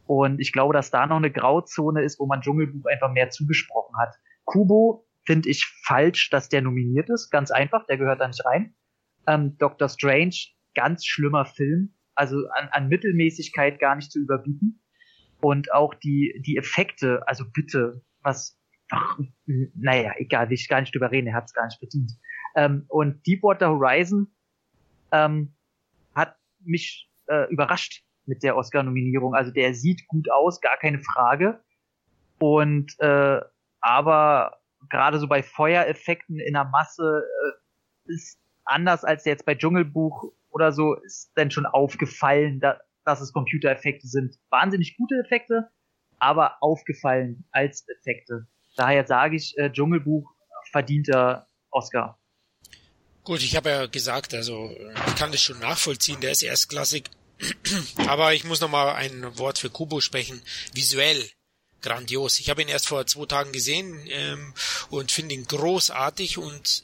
[0.08, 3.96] Und ich glaube, dass da noch eine Grauzone ist, wo man Dschungelbuch einfach mehr zugesprochen
[3.98, 4.16] hat.
[4.46, 7.30] Kubo finde ich falsch, dass der nominiert ist.
[7.30, 8.74] Ganz einfach, der gehört da nicht rein.
[9.28, 10.36] Ähm, Doctor Strange,
[10.74, 11.94] ganz schlimmer Film.
[12.16, 14.82] Also an, an Mittelmäßigkeit gar nicht zu überbieten.
[15.42, 18.58] Und auch die, die Effekte, also bitte, was,
[18.90, 22.14] ach, naja, egal, will ich gar nicht drüber reden, er hat es gar nicht verdient.
[22.56, 24.34] Ähm, und Deepwater Horizon
[25.12, 25.54] ähm,
[26.16, 29.36] hat mich äh, überrascht mit der Oscar-Nominierung.
[29.36, 31.62] Also der sieht gut aus, gar keine Frage.
[32.40, 33.42] Und äh,
[33.82, 34.58] aber
[34.90, 37.24] gerade so bei Feuereffekten in der Masse
[38.08, 43.22] äh, ist anders als jetzt bei Dschungelbuch oder so, ist dann schon aufgefallen, da, dass
[43.22, 44.38] es Computereffekte sind.
[44.50, 45.70] Wahnsinnig gute Effekte,
[46.20, 48.48] aber aufgefallen als Effekte.
[48.76, 50.34] Daher sage ich, äh, Dschungelbuch
[50.72, 52.20] verdienter Oscar.
[53.24, 54.74] Gut, ich habe ja gesagt, also
[55.08, 57.10] ich kann das schon nachvollziehen, der ist erstklassig.
[58.08, 60.42] Aber ich muss noch mal ein Wort für Kubo sprechen.
[60.74, 61.30] Visuell
[61.82, 62.40] grandios.
[62.40, 64.54] Ich habe ihn erst vor zwei Tagen gesehen ähm,
[64.90, 66.84] und finde ihn großartig und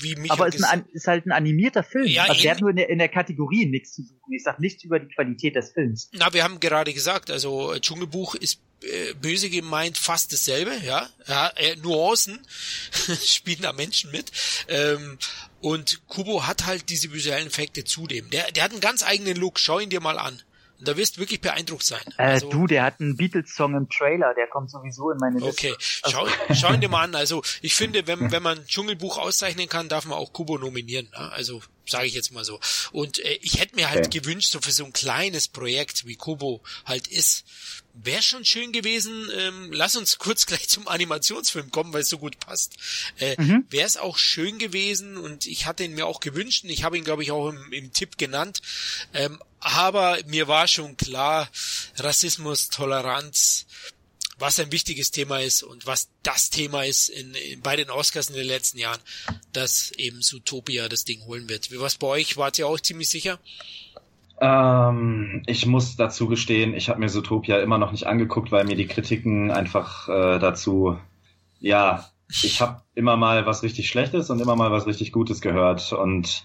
[0.00, 2.06] wie mich Aber ist, ein, ist halt ein animierter Film.
[2.06, 4.32] Ja, also der hat nur in der, in der Kategorie nichts zu suchen.
[4.32, 6.10] Ich sag nichts über die Qualität des Films.
[6.12, 11.08] Na, wir haben gerade gesagt, also Dschungelbuch ist äh, böse gemeint fast dasselbe, ja.
[11.26, 12.38] ja äh, Nuancen
[13.24, 14.30] spielen da Menschen mit.
[14.68, 15.18] Ähm,
[15.60, 18.28] und Kubo hat halt diese visuellen Effekte zudem.
[18.30, 19.58] Der, der hat einen ganz eigenen Look.
[19.58, 20.42] Schau ihn dir mal an.
[20.78, 22.02] Und da wirst du wirklich beeindruckt sein.
[22.18, 25.48] Äh, also, du, der hat einen Beatles-Song im Trailer, der kommt sowieso in meine Liste.
[25.48, 27.14] Okay, schau, schau ihn dir mal an.
[27.14, 31.08] Also ich finde, wenn, wenn man Dschungelbuch auszeichnen kann, darf man auch Kubo nominieren.
[31.12, 31.32] Ne?
[31.32, 32.60] Also sage ich jetzt mal so.
[32.92, 34.20] Und äh, ich hätte mir halt okay.
[34.20, 37.44] gewünscht, so für so ein kleines Projekt wie Kubo halt ist,
[38.02, 39.30] wäre schon schön gewesen.
[39.34, 42.76] Ähm, lass uns kurz gleich zum Animationsfilm kommen, weil es so gut passt.
[43.18, 43.66] Äh, mhm.
[43.70, 46.98] Wäre es auch schön gewesen und ich hatte ihn mir auch gewünscht und ich habe
[46.98, 48.60] ihn, glaube ich, auch im, im Tipp genannt.
[49.14, 51.48] Ähm, aber mir war schon klar,
[51.96, 53.66] Rassismus, Toleranz,
[54.38, 58.28] was ein wichtiges Thema ist und was das Thema ist in, in bei den Oscars
[58.28, 59.00] in den letzten Jahren,
[59.52, 61.70] dass eben Zootopia das Ding holen wird.
[61.70, 62.36] Wie was bei euch?
[62.36, 63.40] Wart ihr auch ziemlich sicher?
[64.40, 68.76] Ähm, ich muss dazu gestehen, ich habe mir Zootopia immer noch nicht angeguckt, weil mir
[68.76, 70.98] die Kritiken einfach äh, dazu,
[71.58, 75.92] ja, ich habe immer mal was richtig Schlechtes und immer mal was richtig Gutes gehört.
[75.92, 76.44] Und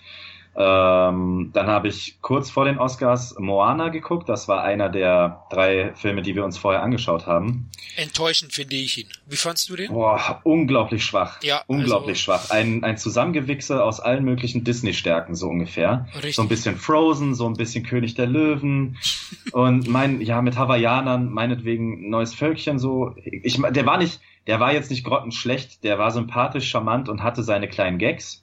[0.53, 4.27] ähm, dann habe ich kurz vor den Oscars Moana geguckt.
[4.27, 7.69] Das war einer der drei Filme, die wir uns vorher angeschaut haben.
[7.95, 9.07] Enttäuschend finde ich ihn.
[9.27, 9.93] Wie fandst du den?
[9.93, 11.41] Boah, unglaublich schwach.
[11.41, 12.49] Ja, unglaublich also, schwach.
[12.49, 16.07] Ein, ein Zusammengewichse aus allen möglichen Disney-Stärken, so ungefähr.
[16.15, 16.35] Richtig.
[16.35, 18.97] So ein bisschen Frozen, so ein bisschen König der Löwen.
[19.53, 23.15] und mein, ja, mit Hawaiianern, meinetwegen neues Völkchen, so.
[23.23, 27.41] Ich, der war nicht, der war jetzt nicht grottenschlecht, der war sympathisch, charmant und hatte
[27.41, 28.40] seine kleinen Gags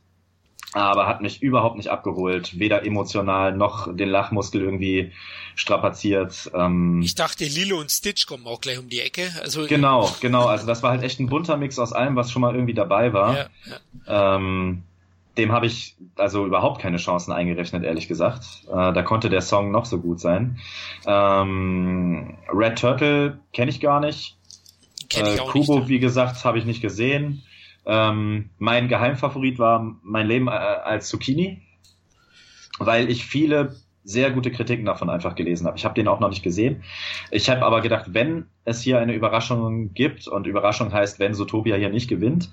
[0.73, 5.13] aber hat mich überhaupt nicht abgeholt, weder emotional noch den Lachmuskel irgendwie
[5.55, 6.51] strapaziert.
[6.55, 9.31] Ähm, ich dachte, Lilo und Stitch kommen auch gleich um die Ecke.
[9.43, 10.47] Also genau, genau.
[10.47, 13.13] Also das war halt echt ein bunter Mix aus allem, was schon mal irgendwie dabei
[13.13, 13.37] war.
[13.37, 13.47] Ja,
[14.07, 14.37] ja.
[14.37, 14.83] Ähm,
[15.39, 18.45] dem habe ich also überhaupt keine Chancen eingerechnet, ehrlich gesagt.
[18.69, 20.59] Äh, da konnte der Song noch so gut sein.
[21.07, 24.37] Ähm, Red Turtle kenne ich gar nicht.
[25.09, 27.43] Kenn ich äh, auch Kubo, nicht, wie gesagt, habe ich nicht gesehen.
[27.89, 31.63] Ähm, mein Geheimfavorit war mein Leben äh, als Zucchini,
[32.79, 33.75] weil ich viele
[34.05, 35.79] sehr gute Kritiken davon einfach gelesen habe.
[35.79, 36.83] Ich habe den auch noch nicht gesehen.
[37.31, 41.77] Ich habe aber gedacht, wenn es hier eine Überraschung gibt, und Überraschung heißt, wenn Zootopia
[41.77, 42.51] hier nicht gewinnt,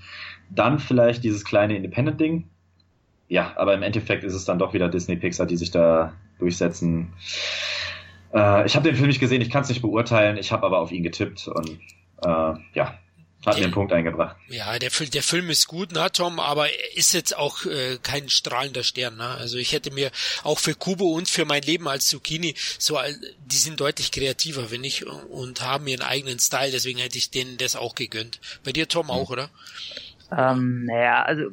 [0.50, 2.50] dann vielleicht dieses kleine Independent-Ding.
[3.28, 7.14] Ja, aber im Endeffekt ist es dann doch wieder Disney Pixar, die sich da durchsetzen.
[8.34, 10.80] Äh, ich habe den Film nicht gesehen, ich kann es nicht beurteilen, ich habe aber
[10.80, 11.80] auf ihn getippt und
[12.24, 12.96] äh, ja,
[13.46, 14.36] hat einen Punkt eingebracht.
[14.48, 18.30] Ja, der, der Film ist gut, ne, Tom, aber er ist jetzt auch äh, kein
[18.30, 19.18] strahlender Stern.
[19.18, 19.26] Ne?
[19.26, 20.12] Also ich hätte mir
[20.44, 22.98] auch für Kubo und für mein Leben als Zucchini so,
[23.46, 26.72] die sind deutlich kreativer, finde ich, und haben ihren eigenen Style.
[26.72, 28.40] Deswegen hätte ich denen das auch gegönnt.
[28.64, 29.50] Bei dir, Tom, auch, oder?
[30.36, 31.44] Ähm, naja, also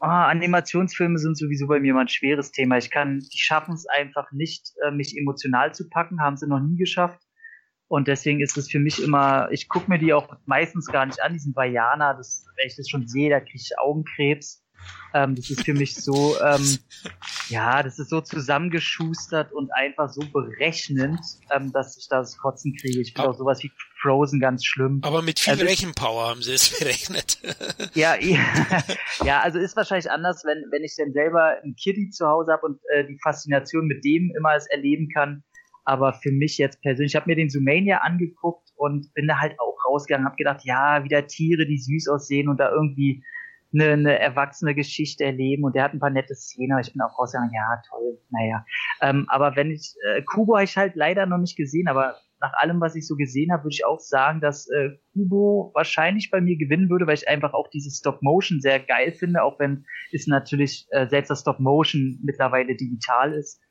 [0.00, 2.78] oh, Animationsfilme sind sowieso bei mir mal ein schweres Thema.
[2.78, 6.60] Ich kann, die schaffen es einfach nicht, äh, mich emotional zu packen, haben sie noch
[6.60, 7.20] nie geschafft.
[7.88, 11.22] Und deswegen ist es für mich immer, ich gucke mir die auch meistens gar nicht
[11.22, 14.62] an, diesen Vajana, das, wenn ich das schon sehe, da kriege ich Augenkrebs.
[15.14, 16.78] Ähm, das ist für mich so, ähm,
[17.48, 21.18] ja, das ist so zusammengeschustert und einfach so berechnend,
[21.50, 23.00] ähm, dass ich das Kotzen kriege.
[23.00, 25.00] Ich finde auch sowas wie Frozen ganz schlimm.
[25.02, 27.38] Aber mit viel also, Rechenpower haben sie es berechnet.
[27.94, 28.38] ja, ja,
[29.24, 32.66] ja, also ist wahrscheinlich anders, wenn, wenn ich dann selber ein Kitty zu Hause habe
[32.66, 35.42] und äh, die Faszination mit dem immer es erleben kann,
[35.88, 39.58] aber für mich jetzt persönlich, ich habe mir den Zoomania angeguckt und bin da halt
[39.58, 43.24] auch rausgegangen, habe gedacht, ja, wieder Tiere, die süß aussehen und da irgendwie
[43.72, 47.00] eine, eine erwachsene Geschichte erleben und der hat ein paar nette Szenen, aber ich bin
[47.00, 48.66] auch rausgegangen, ja, toll, naja.
[49.00, 52.52] Ähm, aber wenn ich, äh, Kubo habe ich halt leider noch nicht gesehen, aber nach
[52.58, 56.42] allem, was ich so gesehen habe, würde ich auch sagen, dass äh, Kubo wahrscheinlich bei
[56.42, 60.26] mir gewinnen würde, weil ich einfach auch dieses Stop-Motion sehr geil finde, auch wenn es
[60.26, 63.62] natürlich äh, selbst das Stop-Motion mittlerweile digital ist.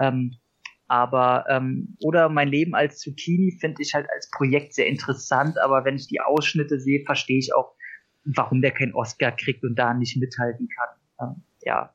[0.00, 0.38] Ähm,
[0.88, 5.84] aber ähm, oder mein Leben als Zucchini finde ich halt als Projekt sehr interessant, aber
[5.84, 7.74] wenn ich die Ausschnitte sehe, verstehe ich auch,
[8.24, 11.28] warum der keinen Oscar kriegt und da nicht mithalten kann.
[11.28, 11.92] Ähm, ja.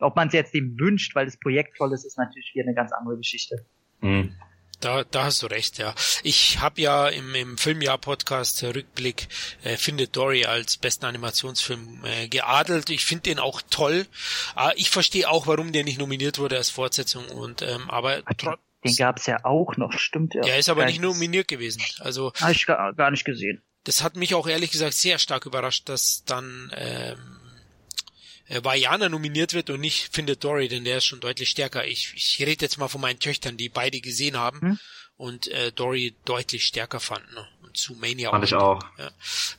[0.00, 2.74] Ob man es jetzt dem wünscht, weil das Projekt toll ist, ist natürlich wieder eine
[2.74, 3.66] ganz andere Geschichte.
[4.00, 4.34] Mhm.
[4.80, 5.94] Da, da hast du recht, ja.
[6.22, 9.28] Ich habe ja im, im Filmjahr-Podcast Rückblick
[9.62, 12.88] äh, Findet Dory als besten Animationsfilm äh, geadelt.
[12.90, 14.06] Ich finde den auch toll.
[14.56, 17.28] Äh, ich verstehe auch, warum der nicht nominiert wurde als Fortsetzung.
[17.28, 18.22] Und ähm, aber
[18.84, 20.40] den gab's ja auch noch, stimmt ja.
[20.40, 21.82] Der ist aber nicht nominiert gewesen.
[21.98, 23.62] Also habe ich gar, gar nicht gesehen.
[23.84, 27.39] Das hat mich auch ehrlich gesagt sehr stark überrascht, dass dann ähm,
[28.50, 31.86] äh, Vajana nominiert wird und nicht Findet Dory, denn der ist schon deutlich stärker.
[31.86, 34.78] Ich, ich rede jetzt mal von meinen Töchtern, die beide gesehen haben hm?
[35.16, 37.32] und äh, Dory deutlich stärker fanden.
[37.34, 37.48] Ne?
[37.74, 38.30] Zu Mania.
[38.30, 38.80] Fand ich auch.
[38.98, 39.10] Ja.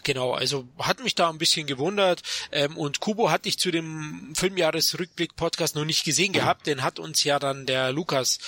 [0.04, 2.22] Genau, also hat mich da ein bisschen gewundert.
[2.52, 6.68] Ähm, und Kubo hatte ich zu dem Filmjahresrückblick-Podcast noch nicht gesehen gehabt.
[6.68, 8.40] Den hat uns ja dann der Lukas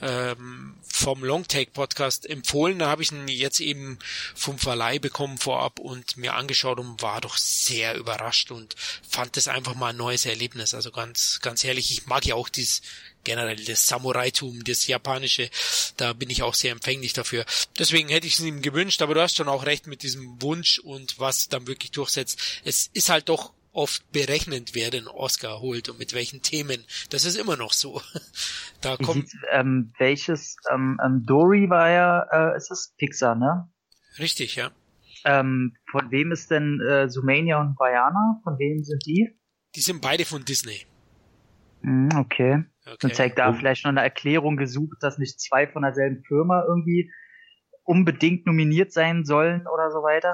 [0.00, 2.78] ähm, vom Longtake-Podcast empfohlen.
[2.78, 3.98] Da habe ich ihn jetzt eben
[4.34, 8.74] vom Verleih bekommen vorab und mir angeschaut und war doch sehr überrascht und
[9.08, 10.74] fand es einfach mal ein neues Erlebnis.
[10.74, 12.82] Also ganz, ganz ehrlich, ich mag ja auch dieses
[13.26, 15.50] generell das Samurai-Tum, das Japanische,
[15.98, 17.44] da bin ich auch sehr empfänglich dafür.
[17.78, 20.78] Deswegen hätte ich es ihm gewünscht, aber du hast schon auch recht mit diesem Wunsch
[20.78, 22.62] und was dann wirklich durchsetzt.
[22.64, 26.84] Es ist halt doch oft berechnend, wer den Oscar holt und mit welchen Themen.
[27.10, 28.00] Das ist immer noch so.
[28.82, 33.68] Da kommt ähm, welches ähm, ähm, Dory war ja, äh, ist das Pixar, ne?
[34.18, 34.70] Richtig, ja.
[35.24, 38.40] Ähm, von wem ist denn äh, Sumania und Vajana?
[38.44, 39.28] Von wem sind die?
[39.74, 40.86] Die sind beide von Disney.
[41.82, 42.64] Mm, okay.
[42.86, 43.06] Okay.
[43.06, 43.52] Und zeigt da oh.
[43.54, 47.10] vielleicht noch eine Erklärung gesucht, dass nicht zwei von derselben Firma irgendwie
[47.82, 50.32] unbedingt nominiert sein sollen oder so weiter.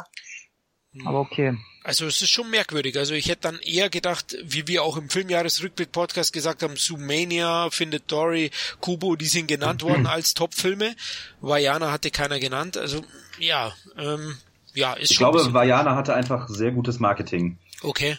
[1.07, 1.57] Aber okay.
[1.85, 2.99] Also es ist schon merkwürdig.
[2.99, 8.13] Also ich hätte dann eher gedacht, wie wir auch im Filmjahresrückblick-Podcast gesagt haben, Zoomania, Findet
[8.13, 8.51] Dory,
[8.81, 10.95] Kubo, die sind genannt worden als Top-Filme.
[11.41, 12.77] Vajana hatte keiner genannt.
[12.77, 13.03] Also
[13.39, 14.37] ja, ähm,
[14.75, 15.29] ja, ist ich schon.
[15.29, 17.59] Ich glaube, Vajana hatte einfach sehr gutes Marketing.
[17.83, 18.19] Okay.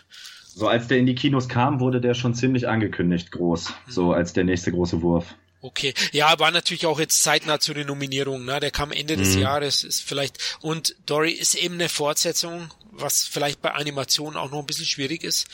[0.55, 3.73] So als der in die Kinos kam, wurde der schon ziemlich angekündigt, groß.
[3.87, 4.11] So mhm.
[4.11, 5.35] als der nächste große Wurf.
[5.61, 8.59] Okay, ja, war natürlich auch jetzt zeitnah zu den Nominierungen, ne?
[8.59, 9.43] Der kam Ende des mhm.
[9.43, 14.59] Jahres, ist vielleicht und Dory ist eben eine Fortsetzung, was vielleicht bei Animationen auch noch
[14.59, 15.47] ein bisschen schwierig ist.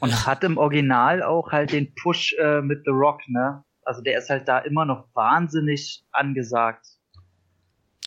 [0.00, 3.62] Und hat im Original auch halt den Push äh, mit The Rock, ne?
[3.84, 6.86] Also der ist halt da immer noch wahnsinnig angesagt.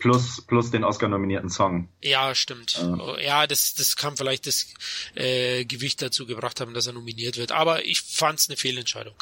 [0.06, 1.90] Plus, plus den Oscar-nominierten Song.
[1.99, 2.77] Ja, stimmt.
[2.77, 4.68] Ja, ja das, das kann vielleicht das
[5.15, 7.52] äh, Gewicht dazu gebracht haben, dass er nominiert wird.
[7.52, 9.15] Aber ich fand es eine Fehlentscheidung.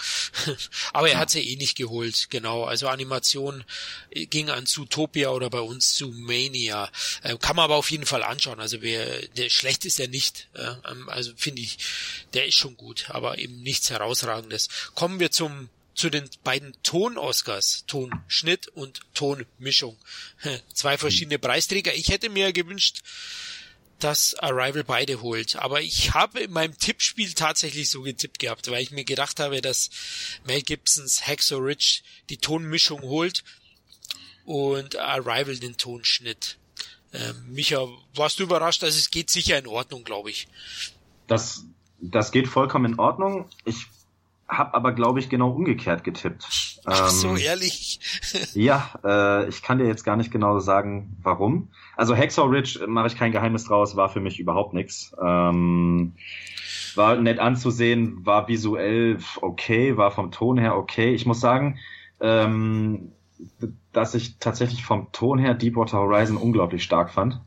[0.92, 1.20] Aber er ja.
[1.20, 2.66] hat sie eh nicht geholt, genau.
[2.66, 3.64] Also Animation
[4.10, 6.92] äh, ging an Zootopia oder bei uns zu Mania.
[7.22, 8.60] Äh, kann man aber auf jeden Fall anschauen.
[8.60, 10.50] Also wer, der schlecht ist er nicht.
[10.54, 10.74] Äh,
[11.08, 11.78] also finde ich,
[12.34, 14.68] der ist schon gut, aber eben nichts herausragendes.
[14.96, 19.98] Kommen wir zum zu den beiden Ton-Oscars, Tonschnitt und Tonmischung.
[20.74, 21.94] Zwei verschiedene Preisträger.
[21.94, 23.02] Ich hätte mir gewünscht,
[24.00, 25.56] dass Arrival beide holt.
[25.56, 29.62] Aber ich habe in meinem Tippspiel tatsächlich so getippt gehabt, weil ich mir gedacht habe,
[29.62, 29.90] dass
[30.46, 33.44] Mel Gibsons Hacksaw Ridge die Tonmischung holt
[34.46, 36.58] und Arrival den Tonschnitt.
[37.14, 38.84] Ähm, Micha, warst du überrascht?
[38.84, 40.48] Also es geht sicher in Ordnung, glaube ich.
[41.28, 41.64] Das,
[42.02, 43.50] das geht vollkommen in Ordnung.
[43.66, 43.86] Ich
[44.58, 46.80] habe aber, glaube ich, genau umgekehrt getippt.
[46.86, 48.00] Ach so, ähm, ehrlich?
[48.54, 51.70] ja, äh, ich kann dir jetzt gar nicht genau sagen, warum.
[51.96, 55.16] Also Hexor Ridge, mache ich kein Geheimnis draus, war für mich überhaupt nichts.
[55.22, 56.14] Ähm,
[56.96, 61.14] war nett anzusehen, war visuell okay, war vom Ton her okay.
[61.14, 61.80] Ich muss sagen,
[62.20, 63.12] ähm,
[63.92, 67.42] dass ich tatsächlich vom Ton her Deepwater Horizon unglaublich stark fand.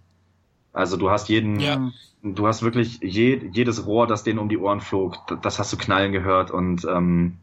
[0.76, 1.90] Also du hast jeden, ja.
[2.22, 5.78] du hast wirklich je, jedes Rohr, das denen um die Ohren flog, das hast du
[5.78, 7.38] knallen gehört und ähm,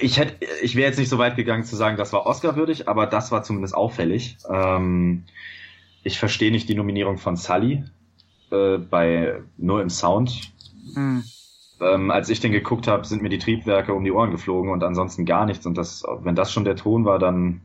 [0.00, 3.06] ich hätte, ich wäre jetzt nicht so weit gegangen zu sagen, das war Oscar-würdig, aber
[3.06, 4.38] das war zumindest auffällig.
[4.48, 5.24] Ähm,
[6.02, 7.84] ich verstehe nicht die Nominierung von Sully
[8.50, 10.52] äh, bei nur im Sound.
[10.94, 11.24] Mhm.
[11.82, 14.82] Ähm, als ich den geguckt habe, sind mir die Triebwerke um die Ohren geflogen und
[14.82, 15.66] ansonsten gar nichts.
[15.66, 17.60] Und das, wenn das schon der Ton war, dann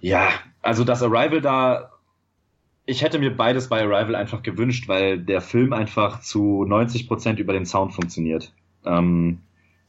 [0.00, 0.28] ja,
[0.60, 1.93] also das Arrival da
[2.86, 7.38] ich hätte mir beides bei Arrival einfach gewünscht, weil der Film einfach zu 90 Prozent
[7.38, 8.52] über den Sound funktioniert.
[8.84, 9.40] Ähm,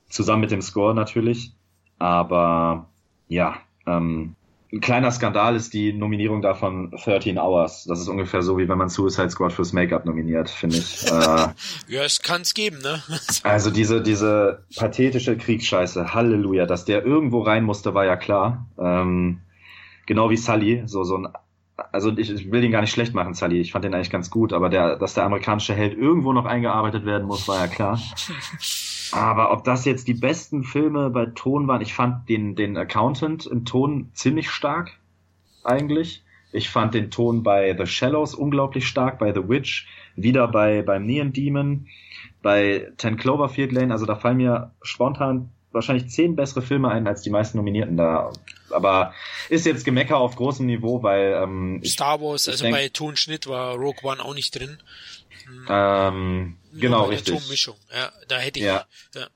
[0.10, 1.52] zusammen mit dem Score natürlich.
[2.00, 2.88] Aber
[3.28, 4.36] ja, ähm,
[4.72, 7.86] ein kleiner Skandal ist die Nominierung davon 13 Hours.
[7.86, 11.06] Das ist ungefähr so, wie wenn man Suicide Squad fürs Make-up nominiert, finde ich.
[11.12, 11.48] Äh,
[11.88, 13.02] ja, es kann's geben, ne?
[13.44, 18.66] also diese, diese pathetische Kriegsscheiße, Halleluja, dass der irgendwo rein musste, war ja klar.
[18.78, 19.42] Ähm,
[20.06, 21.28] genau wie Sully, so, so ein
[21.92, 23.60] also ich, ich will den gar nicht schlecht machen, Sally.
[23.60, 27.06] Ich fand den eigentlich ganz gut, aber der, dass der amerikanische Held irgendwo noch eingearbeitet
[27.06, 28.00] werden muss, war ja klar.
[29.12, 33.46] Aber ob das jetzt die besten Filme bei Ton waren, ich fand den, den Accountant
[33.46, 34.98] im Ton ziemlich stark,
[35.64, 36.24] eigentlich.
[36.52, 41.06] Ich fand den Ton bei The Shallows unglaublich stark, bei The Witch, wieder bei beim
[41.06, 41.88] Neon Demon,
[42.42, 47.22] bei Ten Cloverfield Lane, also da fallen mir spontan wahrscheinlich zehn bessere Filme ein als
[47.22, 48.32] die meisten Nominierten da.
[48.72, 49.14] Aber
[49.50, 53.76] ist jetzt Gemecker auf großem Niveau, weil ähm, Star Wars, also denk, bei Tonschnitt war
[53.76, 54.78] Rogue One auch nicht drin.
[55.46, 55.66] Hm.
[55.70, 57.36] Ähm, genau, richtig.
[57.40, 58.86] Tonmischung, ja, da hätte ich, ja.
[59.14, 59.28] ja.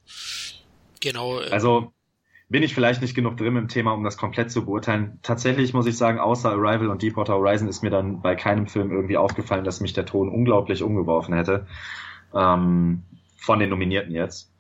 [1.00, 1.40] Genau.
[1.40, 1.94] Äh, also
[2.50, 5.20] bin ich vielleicht nicht genug drin im Thema, um das komplett zu beurteilen.
[5.22, 8.92] Tatsächlich muss ich sagen, außer Arrival und Deepwater Horizon ist mir dann bei keinem Film
[8.92, 11.68] irgendwie aufgefallen, dass mich der Ton unglaublich umgeworfen hätte.
[12.34, 13.04] Ähm,
[13.38, 14.52] von den Nominierten jetzt.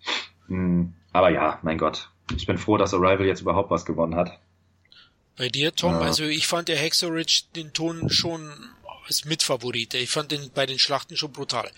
[0.47, 0.93] Hm.
[1.11, 2.11] Aber ja, mein Gott.
[2.35, 4.39] Ich bin froh, dass Arrival jetzt überhaupt was gewonnen hat.
[5.39, 5.93] Bei dir, Tom?
[5.93, 6.01] Ja.
[6.01, 8.51] Also ich fand der Hexorich den Ton schon
[9.07, 9.93] als Mitfavorit.
[9.93, 11.69] Ich fand den bei den Schlachten schon brutal.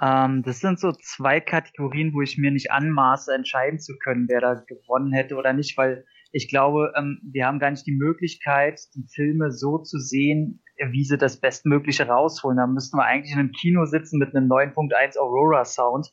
[0.00, 4.40] Ähm, das sind so zwei Kategorien, wo ich mir nicht anmaße, entscheiden zu können, wer
[4.40, 8.80] da gewonnen hätte oder nicht, weil ich glaube, ähm, wir haben gar nicht die Möglichkeit,
[8.94, 12.56] die Filme so zu sehen, wie sie das Bestmögliche rausholen.
[12.56, 16.12] Da müssten wir eigentlich in einem Kino sitzen mit einem 9.1 Aurora Sound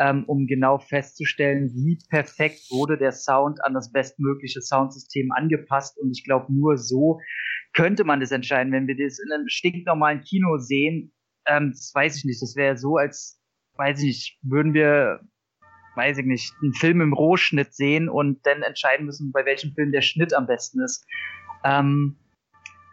[0.00, 5.98] ähm, um genau festzustellen, wie perfekt wurde der Sound an das bestmögliche Soundsystem angepasst.
[5.98, 7.20] Und ich glaube, nur so
[7.74, 8.72] könnte man das entscheiden.
[8.72, 11.12] Wenn wir das in einem stinknormalen Kino sehen,
[11.46, 12.40] ähm, das weiß ich nicht.
[12.40, 13.42] Das wäre so, als,
[13.76, 15.20] weiß ich nicht, würden wir,
[15.96, 19.92] weiß ich nicht, einen Film im Rohschnitt sehen und dann entscheiden müssen, bei welchem Film
[19.92, 21.06] der Schnitt am besten ist.
[21.62, 22.16] Ähm,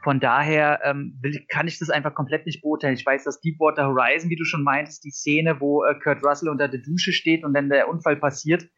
[0.07, 2.93] von daher ähm, will, kann ich das einfach komplett nicht beurteilen.
[2.93, 6.47] Ich weiß, dass Deepwater Horizon, wie du schon meintest, die Szene, wo äh, Kurt Russell
[6.47, 8.69] unter der Dusche steht und dann der Unfall passiert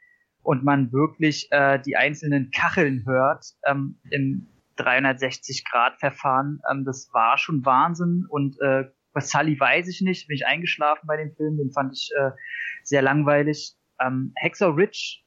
[0.41, 4.47] und man wirklich äh, die einzelnen Kacheln hört, ähm, im,
[4.77, 6.61] 360-Grad-Verfahren.
[6.67, 8.25] Ähm, das war schon Wahnsinn.
[8.27, 11.93] Und äh, bei Sully weiß ich nicht, bin ich eingeschlafen bei dem Film, den fand
[11.93, 12.31] ich äh,
[12.83, 13.75] sehr langweilig.
[14.01, 15.23] Ähm, Hexer Rich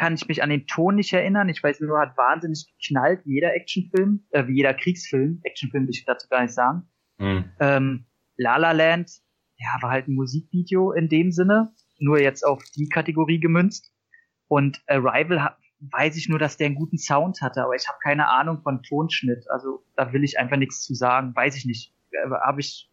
[0.00, 1.50] kann ich mich an den Ton nicht erinnern.
[1.50, 5.40] Ich weiß nur, hat wahnsinnig geknallt, wie jeder Actionfilm, äh, wie jeder Kriegsfilm.
[5.42, 6.88] Actionfilm will ich dazu gar nicht sagen.
[7.18, 7.44] Mhm.
[7.60, 8.06] Ähm,
[8.38, 9.10] La La Land,
[9.58, 13.92] ja, war halt ein Musikvideo in dem Sinne, nur jetzt auf die Kategorie gemünzt.
[14.48, 17.98] Und Arrival hat, weiß ich nur, dass der einen guten Sound hatte, aber ich habe
[18.02, 19.44] keine Ahnung von Tonschnitt.
[19.50, 21.36] Also da will ich einfach nichts zu sagen.
[21.36, 21.94] Weiß ich nicht.
[22.42, 22.90] Habe ich,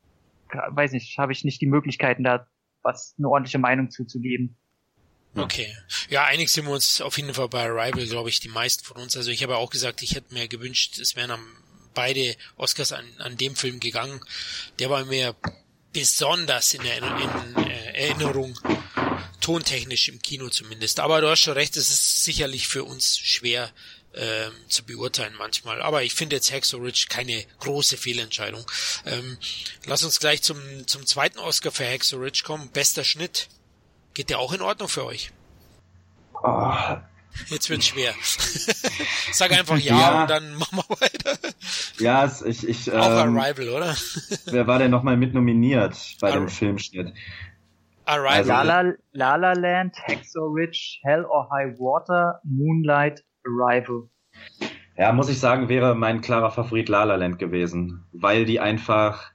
[0.72, 2.48] weiß nicht, habe ich nicht die Möglichkeiten, da
[2.84, 4.58] was eine ordentliche Meinung zuzugeben.
[5.36, 5.76] Okay.
[6.10, 8.98] Ja, einig sind wir uns auf jeden Fall bei Arrival, glaube ich, die meisten von
[8.98, 9.16] uns.
[9.16, 11.46] Also ich habe auch gesagt, ich hätte mir gewünscht, es wären am,
[11.94, 14.22] beide Oscars an, an dem Film gegangen.
[14.80, 15.36] Der war mir
[15.94, 18.58] besonders in, der, in äh, Erinnerung,
[19.42, 21.00] tontechnisch im Kino zumindest.
[21.00, 23.72] Aber du hast schon recht, es ist sicherlich für uns schwer
[24.14, 25.82] ähm, zu beurteilen manchmal.
[25.82, 28.66] Aber ich finde jetzt Hacksaw Ridge keine große Fehlentscheidung.
[29.06, 29.38] Ähm,
[29.86, 32.70] lass uns gleich zum, zum zweiten Oscar für Hacksaw Ridge kommen.
[32.72, 33.48] Bester Schnitt.
[34.14, 35.32] Geht der auch in Ordnung für euch?
[36.44, 36.74] Oh.
[37.48, 38.14] Jetzt wird schwer.
[39.32, 41.38] Sag einfach ja, ja, und dann machen wir weiter.
[42.00, 43.96] Ja, ich, ich auch ähm, Arrival, oder?
[44.46, 47.14] wer war denn nochmal mit nominiert bei Ar dem Filmschnitt?
[48.06, 48.38] Arrival.
[48.38, 48.82] Also, La,
[49.12, 54.10] La, La Land, Hacksaw Ridge, Hell or High Water, Moonlight, Arrival.
[54.98, 59.32] Ja, muss ich sagen, wäre mein klarer Favorit La La Land gewesen, weil die einfach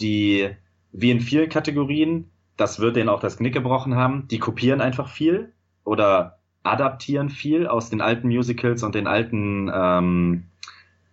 [0.00, 0.50] die,
[0.92, 4.28] wie in vielen Kategorien, das wird denen auch das Knick gebrochen haben.
[4.28, 5.52] Die kopieren einfach viel
[5.84, 10.44] oder adaptieren viel aus den alten Musicals und den alten ähm,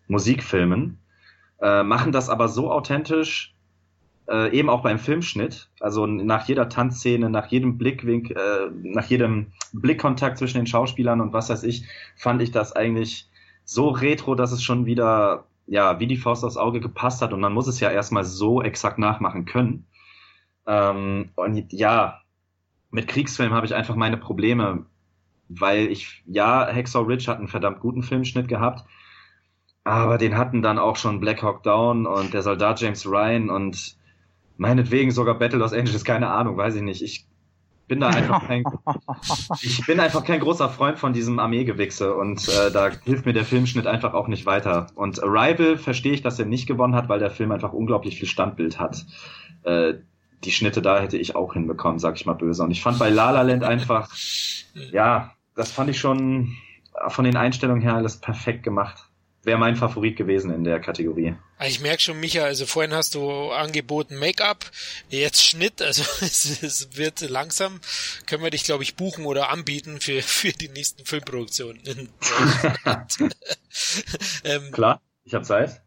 [0.07, 0.99] Musikfilmen,
[1.61, 3.53] äh, machen das aber so authentisch,
[4.29, 9.47] äh, eben auch beim Filmschnitt, also nach jeder Tanzszene, nach jedem Blickwink, äh, nach jedem
[9.73, 11.85] Blickkontakt zwischen den Schauspielern und was weiß ich,
[12.15, 13.29] fand ich das eigentlich
[13.65, 17.39] so retro, dass es schon wieder ja wie die Faust aufs Auge gepasst hat und
[17.39, 19.85] man muss es ja erstmal so exakt nachmachen können.
[20.67, 22.21] Ähm, und ja,
[22.91, 24.85] mit Kriegsfilmen habe ich einfach meine Probleme,
[25.49, 28.85] weil ich, ja, Hexor Ridge hat einen verdammt guten Filmschnitt gehabt,
[29.83, 33.95] aber den hatten dann auch schon Black Hawk Down und der Soldat James Ryan und
[34.57, 37.01] meinetwegen sogar Battle Los Angeles, keine Ahnung, weiß ich nicht.
[37.01, 37.25] Ich
[37.87, 38.63] bin da einfach kein,
[39.61, 43.43] ich bin einfach kein großer Freund von diesem Armeegewichse und äh, da hilft mir der
[43.43, 44.87] Filmschnitt einfach auch nicht weiter.
[44.95, 48.27] Und Arrival verstehe ich, dass er nicht gewonnen hat, weil der Film einfach unglaublich viel
[48.27, 49.05] Standbild hat.
[49.63, 49.95] Äh,
[50.43, 52.63] die Schnitte da hätte ich auch hinbekommen, sag ich mal böse.
[52.63, 54.09] Und ich fand bei La La Land einfach,
[54.91, 56.55] ja, das fand ich schon
[57.07, 59.05] von den Einstellungen her alles perfekt gemacht.
[59.43, 61.33] Wäre mein Favorit gewesen in der Kategorie.
[61.57, 64.69] Ah, ich merke schon, Micha, also vorhin hast du angeboten Make-up,
[65.09, 67.79] jetzt Schnitt, also es, es, wird langsam,
[68.27, 71.81] können wir dich, glaube ich, buchen oder anbieten für, für die nächsten Filmproduktionen.
[74.43, 75.81] ähm, Klar, ich habe Zeit.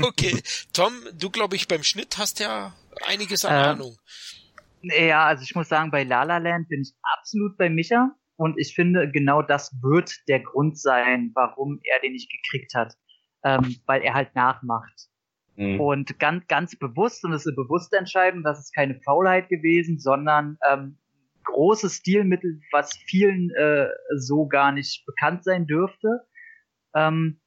[0.00, 0.42] okay,
[0.72, 2.74] Tom, du glaube ich beim Schnitt hast ja
[3.06, 3.96] einiges an ähm, Ahnung.
[4.82, 8.14] Ja, also ich muss sagen, bei La La Land bin ich absolut bei Micha.
[8.36, 12.94] Und ich finde, genau das wird der Grund sein, warum er den nicht gekriegt hat.
[13.42, 15.08] Ähm, weil er halt nachmacht.
[15.56, 15.80] Mhm.
[15.80, 19.98] Und ganz, ganz bewusst, und es ist eine bewusste Entscheidung, das ist keine Faulheit gewesen,
[19.98, 20.98] sondern ähm,
[21.44, 26.26] großes Stilmittel, was vielen äh, so gar nicht bekannt sein dürfte.
[26.94, 27.40] Ähm,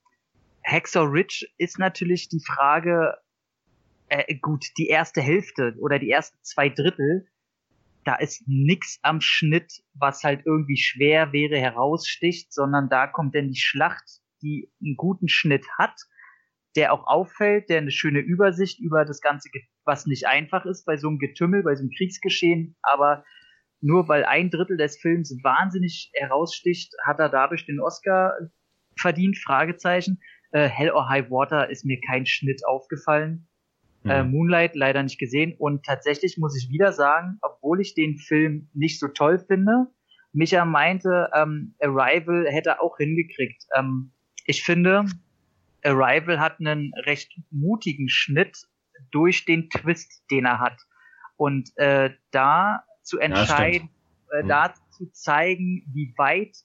[0.61, 3.17] Hexor Rich ist natürlich die Frage,
[4.11, 7.27] äh, gut, die erste Hälfte oder die ersten zwei Drittel
[8.03, 13.49] da ist nix am Schnitt, was halt irgendwie schwer wäre, heraussticht, sondern da kommt dann
[13.49, 15.95] die Schlacht, die einen guten Schnitt hat,
[16.75, 19.49] der auch auffällt, der eine schöne Übersicht über das Ganze,
[19.85, 23.23] was nicht einfach ist bei so einem Getümmel, bei so einem Kriegsgeschehen, aber
[23.81, 28.33] nur weil ein Drittel des Films wahnsinnig heraussticht, hat er dadurch den Oscar
[28.97, 30.19] verdient, Fragezeichen.
[30.51, 33.47] Äh, Hell or High Water ist mir kein Schnitt aufgefallen.
[34.03, 34.31] Äh, mhm.
[34.31, 35.55] Moonlight leider nicht gesehen.
[35.57, 39.87] Und tatsächlich muss ich wieder sagen, obwohl ich den Film nicht so toll finde,
[40.33, 43.65] Micha meinte, ähm, Arrival hätte auch hingekriegt.
[43.75, 44.11] Ähm,
[44.45, 45.05] ich finde,
[45.83, 48.67] Arrival hat einen recht mutigen Schnitt
[49.11, 50.77] durch den Twist, den er hat.
[51.35, 53.89] Und äh, da zu entscheiden,
[54.31, 54.47] ja, äh, mhm.
[54.47, 56.55] da zu zeigen, wie weit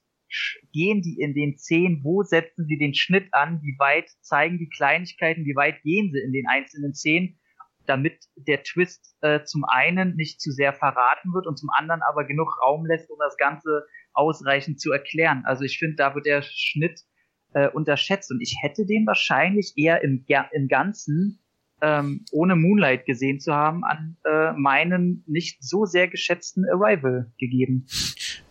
[0.73, 4.69] gehen die in den Szenen, wo setzen sie den Schnitt an, wie weit zeigen die
[4.69, 7.39] Kleinigkeiten, wie weit gehen sie in den einzelnen Szenen,
[7.86, 12.24] damit der Twist äh, zum einen nicht zu sehr verraten wird und zum anderen aber
[12.24, 15.43] genug Raum lässt, um das Ganze ausreichend zu erklären.
[15.44, 17.03] Also ich finde, da wird der Schnitt
[17.53, 21.40] äh, unterschätzt und ich hätte den wahrscheinlich eher im, im Ganzen
[21.82, 27.86] ähm, ohne Moonlight gesehen zu haben, an äh, meinen nicht so sehr geschätzten Arrival gegeben.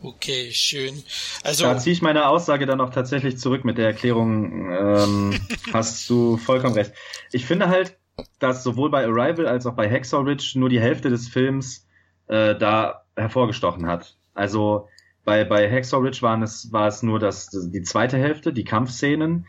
[0.02, 1.04] Okay, schön.
[1.44, 4.72] Also da ziehe ich meine Aussage dann auch tatsächlich zurück mit der Erklärung.
[4.72, 5.40] Ähm,
[5.74, 6.94] hast du vollkommen recht.
[7.32, 7.98] Ich finde halt,
[8.40, 11.88] dass sowohl bei Arrival als auch bei Hacksaw Ridge nur die Hälfte des Films
[12.28, 14.18] äh, da hervorgestochen hat.
[14.34, 14.88] Also
[15.24, 19.48] bei, bei Hacksaw Ridge waren es, war es nur das, die zweite Hälfte, die Kampfszenen.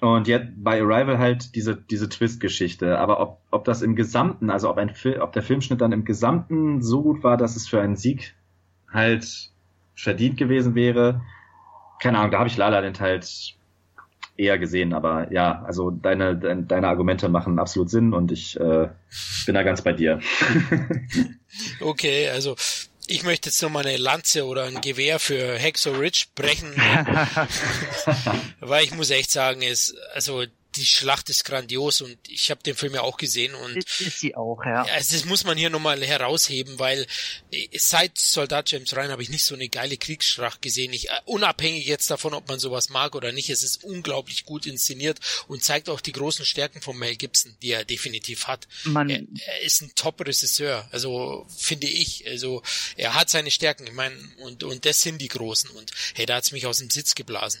[0.00, 2.98] Und jetzt bei Arrival halt diese, diese Twist-Geschichte.
[2.98, 6.04] Aber ob, ob das im Gesamten, also ob, ein Fil ob der Filmschnitt dann im
[6.04, 8.34] Gesamten so gut war, dass es für einen Sieg
[8.92, 9.50] halt
[9.94, 11.22] verdient gewesen wäre,
[11.98, 13.56] keine Ahnung, da habe ich Lala den halt
[14.36, 14.92] eher gesehen.
[14.92, 18.88] Aber ja, also deine, deine, deine Argumente machen absolut Sinn und ich äh,
[19.46, 20.20] bin da ganz bei dir.
[21.80, 22.54] okay, also
[23.06, 26.74] ich möchte jetzt nochmal eine Lanze oder ein Gewehr für Hexo Rich brechen,
[28.60, 30.44] weil ich muss echt sagen, es, also
[30.76, 34.34] die Schlacht ist grandios und ich habe den Film ja auch gesehen und ist sie
[34.34, 34.84] auch, ja.
[34.84, 37.06] Also das muss man hier nochmal herausheben, weil
[37.50, 40.92] äh, seit Soldat James Ryan habe ich nicht so eine geile Kriegsschlacht gesehen.
[40.92, 44.66] Ich, äh, unabhängig jetzt davon, ob man sowas mag oder nicht, es ist unglaublich gut
[44.66, 48.68] inszeniert und zeigt auch die großen Stärken von Mel Gibson, die er definitiv hat.
[48.84, 52.26] Man er, er ist ein Top-Regisseur, also finde ich.
[52.26, 52.62] Also
[52.96, 56.36] er hat seine Stärken, ich meine, und, und das sind die großen und hey, da
[56.36, 57.60] hat's mich aus dem Sitz geblasen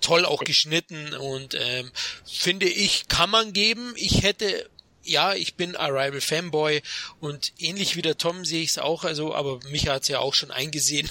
[0.00, 1.90] toll auch geschnitten und ähm,
[2.24, 3.94] finde ich, kann man geben.
[3.96, 4.68] Ich hätte
[5.04, 6.82] ja, ich bin Arrival Fanboy
[7.20, 10.18] und ähnlich wie der Tom sehe ich es auch, also, aber Micha hat es ja
[10.18, 11.10] auch schon eingesehen,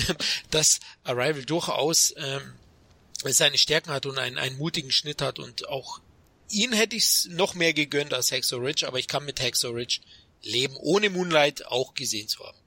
[0.50, 2.54] dass Arrival durchaus ähm,
[3.22, 6.00] seine Stärken hat und einen, einen mutigen Schnitt hat und auch
[6.50, 10.00] ihn hätte ich noch mehr gegönnt als Hexo Ridge, aber ich kann mit Hexo Ridge
[10.42, 12.58] leben, ohne Moonlight auch gesehen zu haben.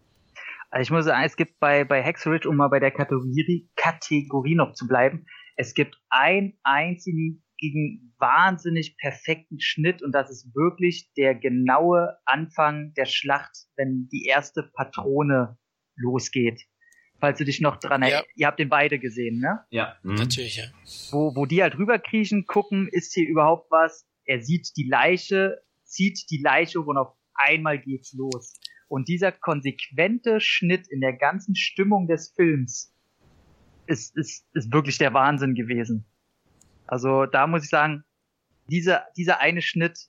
[0.70, 3.70] Also ich muss sagen, es gibt bei, bei Hexo Ridge, um mal bei der Kategorie,
[3.76, 5.26] Kategorie noch zu bleiben,
[5.58, 7.44] es gibt einen einzigen
[8.20, 14.64] wahnsinnig perfekten Schnitt und das ist wirklich der genaue Anfang der Schlacht, wenn die erste
[14.74, 15.58] Patrone
[15.96, 16.62] losgeht.
[17.20, 18.10] Falls du dich noch dran ja.
[18.10, 18.30] erinnerst.
[18.36, 19.62] Ihr habt den beide gesehen, ne?
[19.72, 20.16] Ja, mhm.
[20.16, 20.66] natürlich, ja.
[21.10, 24.08] Wo, wo die halt rüberkriechen, gucken, ist hier überhaupt was?
[24.26, 28.60] Er sieht die Leiche, zieht die Leiche und auf einmal geht's los.
[28.88, 32.94] Und dieser konsequente Schnitt in der ganzen Stimmung des Films,
[33.88, 36.06] ist, ist, ist wirklich der Wahnsinn gewesen.
[36.86, 38.04] Also da muss ich sagen,
[38.70, 40.08] dieser, dieser eine Schnitt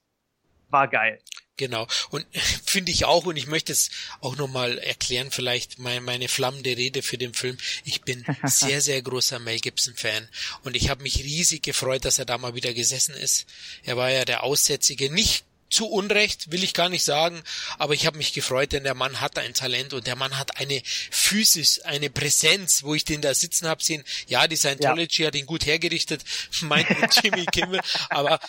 [0.71, 1.21] war geil.
[1.57, 1.87] Genau.
[2.11, 2.25] Und
[2.65, 3.91] finde ich auch, und ich möchte es
[4.21, 7.59] auch nochmal erklären, vielleicht meine, meine flammende Rede für den Film.
[7.85, 10.29] Ich bin sehr, sehr großer Mel Gibson-Fan.
[10.63, 13.47] Und ich habe mich riesig gefreut, dass er da mal wieder gesessen ist.
[13.83, 17.43] Er war ja der Aussätzige, nicht zu Unrecht, will ich gar nicht sagen,
[17.79, 20.59] aber ich habe mich gefreut, denn der Mann hat ein Talent und der Mann hat
[20.59, 24.05] eine Physis, eine Präsenz, wo ich den da sitzen hab sehen.
[24.27, 25.29] Ja, die Scientology ja.
[25.29, 26.25] hat ihn gut hergerichtet,
[26.63, 26.89] meint
[27.23, 27.81] Jimmy Kimmel,
[28.11, 28.41] aber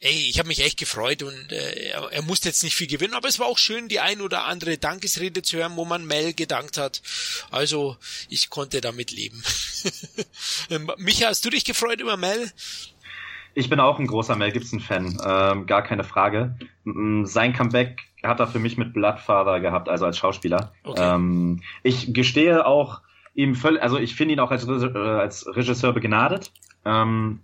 [0.00, 3.14] ey, ich habe mich echt gefreut und äh, er, er musste jetzt nicht viel gewinnen,
[3.14, 6.34] aber es war auch schön, die ein oder andere Dankesrede zu hören, wo man Mel
[6.34, 7.02] gedankt hat.
[7.50, 7.96] Also
[8.28, 9.42] ich konnte damit leben.
[10.98, 12.52] Micha, hast du dich gefreut über Mel?
[13.56, 16.58] Ich bin auch ein großer Mel Gibson-Fan, ähm, gar keine Frage.
[17.22, 20.72] Sein Comeback hat er für mich mit Bloodfather gehabt, also als Schauspieler.
[20.84, 21.14] Okay.
[21.14, 23.00] Ähm, ich gestehe auch
[23.34, 26.52] ihm völlig, also ich finde ihn auch als, äh, als Regisseur begnadet.
[26.84, 27.40] Ähm,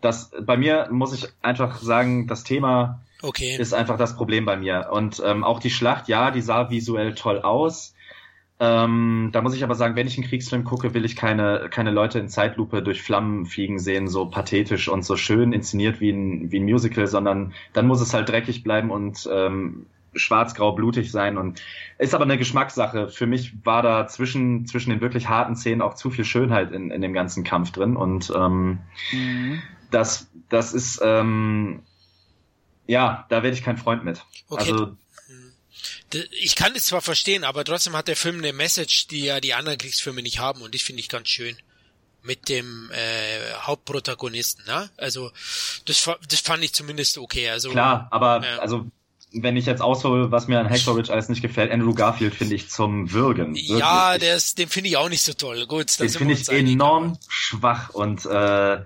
[0.00, 3.54] das, bei mir muss ich einfach sagen, das Thema okay.
[3.58, 4.88] ist einfach das Problem bei mir.
[4.90, 7.94] Und ähm, auch die Schlacht, ja, die sah visuell toll aus.
[8.64, 11.90] Ähm, da muss ich aber sagen, wenn ich einen Kriegsfilm gucke, will ich keine, keine
[11.90, 16.52] Leute in Zeitlupe durch Flammen fliegen sehen, so pathetisch und so schön inszeniert wie ein,
[16.52, 21.38] wie ein Musical, sondern dann muss es halt dreckig bleiben und ähm, schwarz-grau blutig sein
[21.38, 21.60] und
[21.98, 23.08] ist aber eine Geschmackssache.
[23.08, 26.92] Für mich war da zwischen, zwischen den wirklich harten Szenen auch zu viel Schönheit in,
[26.92, 28.78] in dem ganzen Kampf drin und ähm,
[29.10, 29.60] mhm.
[29.90, 31.80] das, das ist ähm,
[32.86, 34.24] ja, da werde ich kein Freund mit.
[34.48, 34.70] Okay.
[34.70, 34.96] Also
[36.30, 39.54] ich kann es zwar verstehen, aber trotzdem hat der Film eine Message, die ja die
[39.54, 41.56] anderen Kriegsfilme nicht haben und das finde ich ganz schön
[42.22, 44.64] mit dem äh, Hauptprotagonisten.
[44.66, 44.90] Ne?
[44.96, 45.30] Also
[45.86, 47.50] das, das fand ich zumindest okay.
[47.50, 48.58] Also klar, aber ja.
[48.58, 48.86] also
[49.32, 52.54] wenn ich jetzt aushole, was mir an Hector Ridge alles nicht gefällt, Andrew Garfield finde
[52.54, 53.54] ich zum Würgen.
[53.54, 53.68] Wirklich.
[53.68, 55.66] Ja, der ist, den finde ich auch nicht so toll.
[55.66, 58.80] Gut, den finde ich enorm schwach und äh,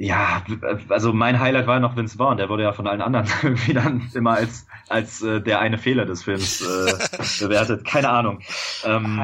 [0.00, 0.44] ja,
[0.88, 4.08] also mein Highlight war noch Vince Vaughn, der wurde ja von allen anderen irgendwie dann
[4.14, 7.84] immer als als äh, der eine Fehler des Films äh, bewertet.
[7.84, 8.40] Keine Ahnung.
[8.84, 9.20] Ähm,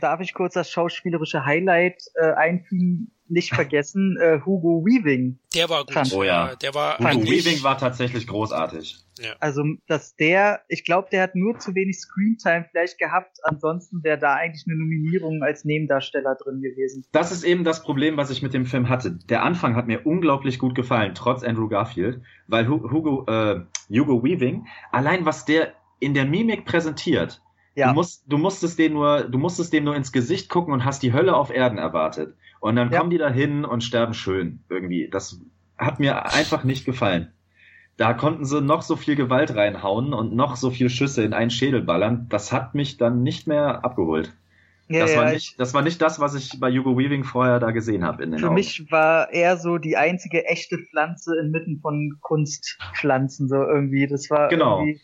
[0.00, 3.10] Darf ich kurz das schauspielerische Highlight äh, einfügen?
[3.32, 5.38] Nicht vergessen, äh, Hugo Weaving.
[5.54, 5.94] Der war gut.
[5.94, 6.54] Fand, oh ja.
[6.56, 8.98] Der war Hugo Weaving war tatsächlich großartig.
[9.18, 9.34] Ja.
[9.40, 13.38] Also, dass der, ich glaube, der hat nur zu wenig Screentime vielleicht gehabt.
[13.42, 17.04] Ansonsten wäre da eigentlich eine Nominierung als Nebendarsteller drin gewesen.
[17.12, 19.18] Das ist eben das Problem, was ich mit dem Film hatte.
[19.28, 23.60] Der Anfang hat mir unglaublich gut gefallen, trotz Andrew Garfield, weil Hugo, äh,
[23.90, 27.42] Hugo Weaving, allein was der in der Mimik präsentiert,
[27.74, 27.88] ja.
[27.88, 31.02] Du, musst, du musstest den nur, du musstest dem nur ins Gesicht gucken und hast
[31.02, 32.36] die Hölle auf Erden erwartet.
[32.62, 32.98] Und dann ja.
[32.98, 35.08] kommen die da hin und sterben schön irgendwie.
[35.10, 35.40] Das
[35.76, 37.32] hat mir einfach nicht gefallen.
[37.96, 41.50] Da konnten sie noch so viel Gewalt reinhauen und noch so viel Schüsse in einen
[41.50, 42.26] Schädel ballern.
[42.28, 44.32] Das hat mich dann nicht mehr abgeholt.
[44.86, 47.72] Ja, das, war nicht, das war nicht das, was ich bei Hugo Weaving vorher da
[47.72, 48.28] gesehen habe.
[48.38, 48.54] Für Augen.
[48.54, 54.06] mich war er so die einzige echte Pflanze inmitten von Kunstpflanzen, so irgendwie.
[54.06, 54.78] Das war genau.
[54.78, 55.00] irgendwie.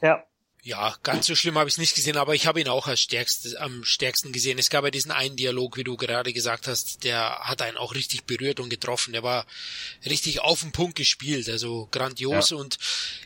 [0.00, 0.24] Ja.
[0.66, 3.00] Ja, ganz so schlimm habe ich es nicht gesehen, aber ich habe ihn auch als
[3.00, 4.58] stärkstes, am stärksten gesehen.
[4.58, 7.94] Es gab ja diesen einen Dialog, wie du gerade gesagt hast, der hat einen auch
[7.94, 9.12] richtig berührt und getroffen.
[9.12, 9.46] Der war
[10.04, 12.50] richtig auf den Punkt gespielt, also grandios.
[12.50, 12.56] Ja.
[12.56, 12.78] Und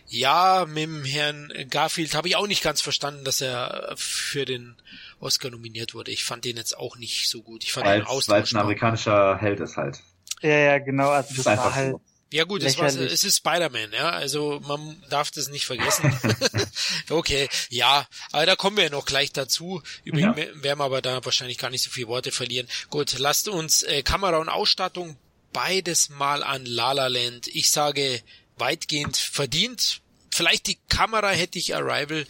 [0.06, 4.76] ja, mit dem Herrn Garfield habe ich auch nicht ganz verstanden, dass er für den
[5.18, 6.10] Oscar nominiert wurde.
[6.10, 7.64] Ich fand den jetzt auch nicht so gut.
[7.64, 10.02] Ich fand als, den Weil es ein amerikanischer Held ist halt.
[10.42, 11.08] Ja, ja, genau.
[11.08, 11.92] Also das, das war halt.
[11.92, 12.00] So.
[12.32, 16.16] Ja gut, es, war, es ist Spider-Man, ja, also man darf das nicht vergessen.
[17.11, 19.82] okay, ja, aber da kommen wir ja noch gleich dazu.
[20.05, 20.36] Über ja.
[20.36, 22.69] werden wir aber da wahrscheinlich gar nicht so viele Worte verlieren.
[22.89, 25.16] Gut, lasst uns äh, Kamera und Ausstattung
[25.52, 27.48] beides mal an La La Land.
[27.48, 28.23] Ich sage
[28.57, 30.01] weitgehend verdient.
[30.31, 32.24] Vielleicht die Kamera hätte ich Arrival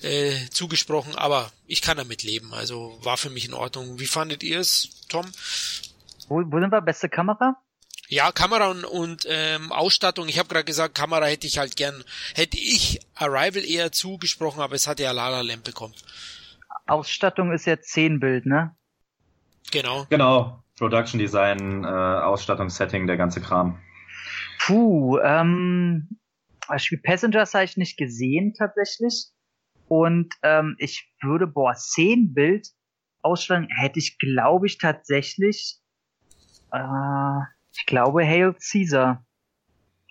[0.00, 2.54] äh, zugesprochen, aber ich kann damit leben.
[2.54, 4.00] Also war für mich in Ordnung.
[4.00, 5.30] Wie fandet ihr es, Tom?
[6.28, 6.80] Wo, wo sind wir?
[6.80, 7.58] Beste Kamera?
[8.12, 10.28] Ja, Kamera und, und ähm, Ausstattung.
[10.28, 14.74] Ich habe gerade gesagt, Kamera hätte ich halt gern, hätte ich Arrival eher zugesprochen, aber
[14.74, 15.94] es hat ja Lala Lamp bekommen.
[16.86, 18.76] Ausstattung ist ja 10 Bild, ne?
[19.70, 20.04] Genau.
[20.10, 20.62] Genau.
[20.76, 23.80] Production Design, äh, Ausstattungssetting, der ganze Kram.
[24.58, 26.18] Puh, ähm,
[26.68, 29.28] das Spiel Passengers habe ich nicht gesehen tatsächlich.
[29.88, 32.68] Und ähm, ich würde, boah, 10 Bild
[33.22, 35.78] Ausstattung hätte ich, glaube ich, tatsächlich
[36.72, 37.38] äh,
[37.74, 39.24] ich glaube, Hail Caesar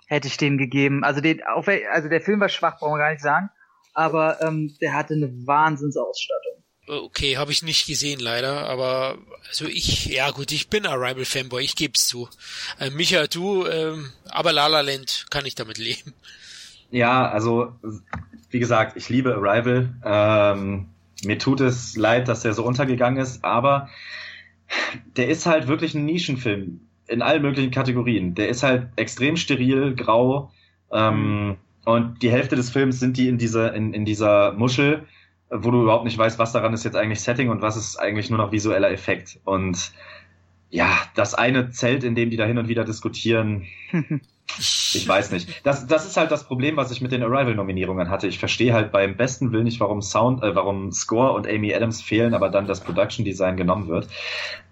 [0.07, 1.03] hätte ich dem gegeben.
[1.03, 3.49] Also, den, auf, also der Film war schwach, brauchen wir gar nicht sagen.
[3.93, 6.63] Aber ähm, der hatte eine Wahnsinnsausstattung.
[6.87, 9.17] Okay, habe ich nicht gesehen leider, aber
[9.47, 12.27] also ich, ja gut, ich bin Arrival Fanboy, ich geb's zu.
[12.79, 16.13] Äh, Micha, du, ähm, aber La La Land kann ich damit leben.
[16.89, 17.73] Ja, also
[18.49, 19.93] wie gesagt, ich liebe Arrival.
[20.03, 20.89] Ähm,
[21.23, 23.89] mir tut es leid, dass der so untergegangen ist, aber
[25.15, 28.35] der ist halt wirklich ein Nischenfilm in allen möglichen Kategorien.
[28.35, 30.51] Der ist halt extrem steril, grau,
[30.91, 35.05] ähm, und die Hälfte des Films sind die in dieser, in, in dieser Muschel,
[35.49, 38.29] wo du überhaupt nicht weißt, was daran ist jetzt eigentlich Setting und was ist eigentlich
[38.29, 39.39] nur noch visueller Effekt.
[39.43, 39.91] Und
[40.69, 43.65] ja, das eine Zelt, in dem die da hin und wieder diskutieren,
[44.59, 45.65] ich weiß nicht.
[45.65, 48.27] Das, das ist halt das Problem, was ich mit den Arrival-Nominierungen hatte.
[48.27, 52.01] Ich verstehe halt beim besten Willen nicht, warum Sound, äh, warum Score und Amy Adams
[52.01, 54.07] fehlen, aber dann das Production Design genommen wird.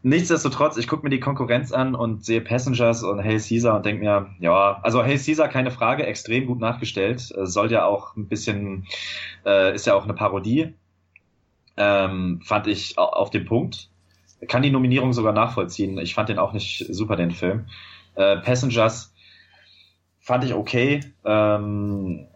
[0.02, 4.04] Nichtsdestotrotz, ich gucke mir die Konkurrenz an und sehe Passengers und Hey Caesar und denke
[4.04, 7.32] mir, ja, also Hey Caesar, keine Frage, extrem gut nachgestellt.
[7.36, 8.88] Äh, soll ja auch ein bisschen,
[9.46, 10.74] äh, ist ja auch eine Parodie.
[11.78, 13.90] Ähm, fand ich auf den Punkt.
[14.48, 15.98] Kann die Nominierung sogar nachvollziehen.
[15.98, 17.68] Ich fand den auch nicht super, den Film.
[18.16, 19.14] Äh, Passengers
[20.30, 21.00] fand ich okay.
[21.26, 22.28] Ähm,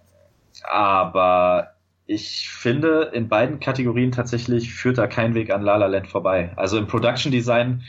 [0.64, 1.76] aber
[2.08, 6.54] ich finde, in beiden Kategorien tatsächlich führt da kein Weg an La La Land vorbei.
[6.56, 7.84] Also im Production Design,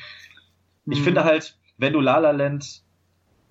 [0.85, 1.05] ich mhm.
[1.05, 2.83] finde halt, wenn du La La Land,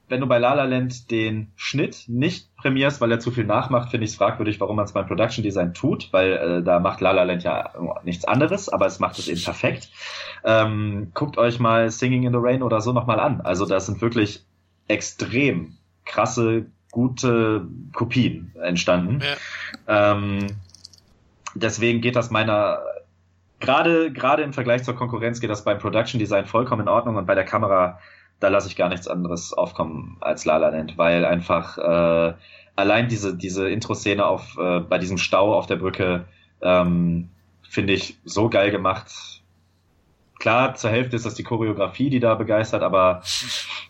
[0.09, 3.89] wenn du bei La La Land den Schnitt nicht prämierst, weil er zu viel nachmacht,
[3.89, 7.01] finde ich es fragwürdig, warum man es beim Production Design tut, weil äh, da macht
[7.01, 7.73] La La Land ja
[8.03, 9.89] nichts anderes, aber es macht es eben perfekt.
[10.43, 13.41] Ähm, guckt euch mal Singing in the Rain oder so nochmal an.
[13.41, 14.45] Also das sind wirklich
[14.87, 19.21] extrem krasse, gute Kopien entstanden.
[19.87, 20.13] Ja.
[20.13, 20.47] Ähm,
[21.55, 22.79] deswegen geht das meiner
[23.59, 27.25] gerade gerade im Vergleich zur Konkurrenz geht das beim Production Design vollkommen in Ordnung und
[27.25, 27.99] bei der Kamera
[28.39, 32.33] da lasse ich gar nichts anderes aufkommen als La La Land, weil einfach äh,
[32.75, 36.25] allein diese diese Intro-Szene auf äh, bei diesem Stau auf der Brücke
[36.61, 37.29] ähm,
[37.61, 39.42] finde ich so geil gemacht
[40.43, 43.21] klar, zur Hälfte ist das die Choreografie, die da begeistert, aber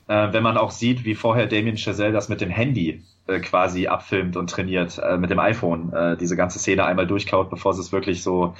[0.08, 3.88] äh, wenn man auch sieht, wie vorher Damien Chazelle das mit dem Handy äh, quasi
[3.88, 7.82] abfilmt und trainiert, äh, mit dem iPhone, äh, diese ganze Szene einmal durchkaut, bevor sie
[7.82, 8.54] es wirklich so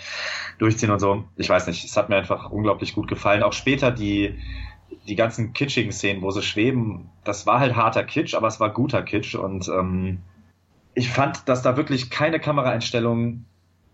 [0.58, 1.24] durchziehen und so.
[1.36, 3.44] Ich weiß nicht, es hat mir einfach unglaublich gut gefallen.
[3.44, 4.40] Auch später die,
[5.08, 8.72] die ganzen kitschigen Szenen, wo sie schweben, das war halt harter Kitsch, aber es war
[8.72, 10.18] guter Kitsch und ähm,
[10.96, 13.46] ich fand, dass da wirklich keine Kameraeinstellung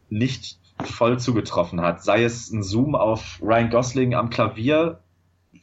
[0.10, 2.04] nicht voll zugetroffen hat.
[2.04, 5.00] Sei es ein Zoom auf Ryan Gosling am Klavier,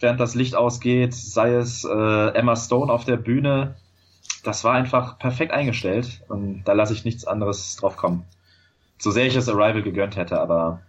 [0.01, 3.77] während das Licht ausgeht, sei es äh, Emma Stone auf der Bühne,
[4.43, 8.25] das war einfach perfekt eingestellt und da lasse ich nichts anderes drauf kommen.
[8.99, 10.83] So sehr ich es Arrival gegönnt hätte, aber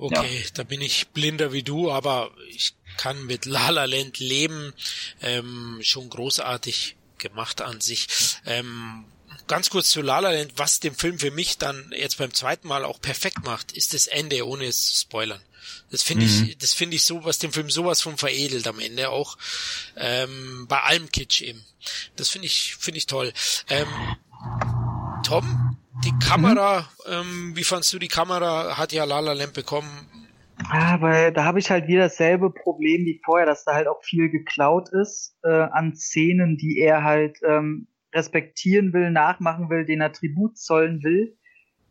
[0.00, 0.50] Okay, ja.
[0.54, 4.72] da bin ich blinder wie du, aber ich kann mit La La Land leben.
[5.20, 8.06] Ähm, schon großartig gemacht an sich.
[8.46, 9.04] Ähm,
[9.48, 12.68] ganz kurz zu La La Land, was den Film für mich dann jetzt beim zweiten
[12.68, 15.40] Mal auch perfekt macht, ist das Ende, ohne es zu spoilern.
[15.90, 16.30] Das finde mhm.
[16.30, 19.36] ich, das finde ich so, was den Film sowas von veredelt am Ende auch.
[19.96, 21.64] Ähm, bei allem Kitsch eben.
[22.16, 23.32] Das finde ich, finde ich toll.
[23.68, 23.88] Ähm,
[25.24, 27.12] Tom, die Kamera, mhm.
[27.12, 28.76] ähm, wie fandst du die Kamera?
[28.76, 30.08] Hat ja La La Land bekommen.
[30.70, 34.02] Ah, weil da habe ich halt wieder dasselbe Problem wie vorher, dass da halt auch
[34.02, 40.00] viel geklaut ist äh, an Szenen, die er halt ähm, respektieren will, nachmachen will, den
[40.00, 41.36] er Tribut zollen will.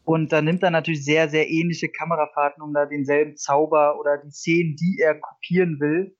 [0.03, 4.31] Und da nimmt er natürlich sehr, sehr ähnliche Kamerafahrten, um da denselben Zauber oder die
[4.31, 6.15] Szenen, die er kopieren will,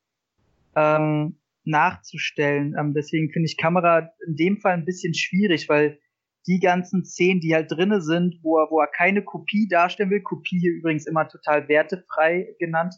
[0.75, 2.75] ähm, nachzustellen.
[2.77, 5.99] Ähm, deswegen finde ich Kamera in dem Fall ein bisschen schwierig, weil
[6.47, 10.21] die ganzen Szenen, die halt drinne sind, wo er, wo er keine Kopie darstellen will,
[10.21, 12.95] Kopie hier übrigens immer total wertefrei genannt,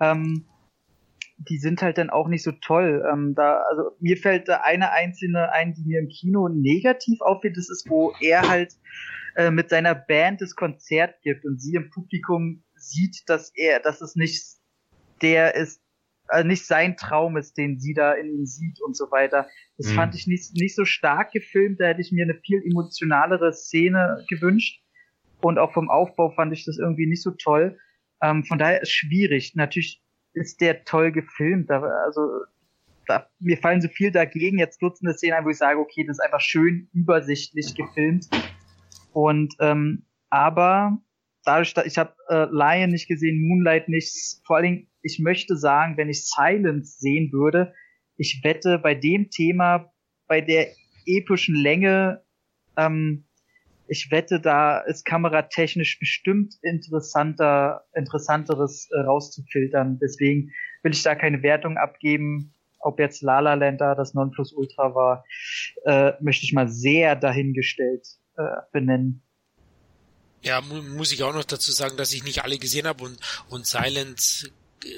[0.00, 0.44] ähm,
[1.48, 3.02] die sind halt dann auch nicht so toll.
[3.10, 7.52] Ähm, da, also mir fällt da eine einzelne ein, die mir im Kino negativ auffiel,
[7.52, 8.74] das ist, wo er halt
[9.36, 14.02] äh, mit seiner Band das Konzert gibt und sie im Publikum sieht, dass er, dass
[14.02, 14.44] es nicht
[15.22, 15.82] der ist,
[16.28, 19.48] also nicht sein Traum ist, den sie da in ihm sieht und so weiter.
[19.78, 19.94] Das mhm.
[19.94, 24.24] fand ich nicht, nicht so stark gefilmt, da hätte ich mir eine viel emotionalere Szene
[24.28, 24.82] gewünscht.
[25.40, 27.78] Und auch vom Aufbau fand ich das irgendwie nicht so toll.
[28.22, 29.54] Ähm, von daher ist schwierig.
[29.54, 31.70] Natürlich ist der toll gefilmt.
[31.70, 32.28] Also
[33.06, 34.58] da, mir fallen so viel dagegen.
[34.58, 38.28] Jetzt Dutzende Szenen ein, wo ich sage, okay, das ist einfach schön übersichtlich gefilmt.
[39.12, 40.98] Und ähm, aber
[41.44, 45.96] dadurch, ich habe äh, Lion nicht gesehen, Moonlight nicht, vor allen Dingen ich möchte sagen,
[45.96, 47.72] wenn ich Silence sehen würde,
[48.16, 49.92] ich wette bei dem Thema,
[50.26, 50.68] bei der
[51.06, 52.22] epischen Länge,
[52.76, 53.24] ähm,
[53.90, 59.98] ich wette, da ist kameratechnisch bestimmt interessanter, interessanteres äh, rauszufiltern.
[60.00, 60.52] Deswegen
[60.84, 62.54] will ich da keine Wertung abgeben.
[62.78, 65.24] Ob jetzt La La Land da das Nonplusultra war,
[65.84, 68.06] äh, möchte ich mal sehr dahingestellt
[68.36, 68.42] äh,
[68.72, 69.22] benennen.
[70.42, 73.18] Ja, mu muss ich auch noch dazu sagen, dass ich nicht alle gesehen habe und,
[73.48, 74.48] und Silence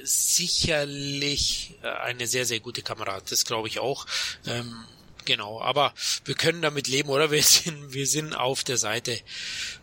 [0.05, 3.21] sicherlich äh, eine sehr, sehr gute Kamera.
[3.29, 4.07] Das glaube ich auch.
[4.47, 4.85] Ähm,
[5.25, 5.95] genau, aber
[6.25, 7.31] wir können damit leben, oder?
[7.31, 9.19] Wir sind, wir sind auf der Seite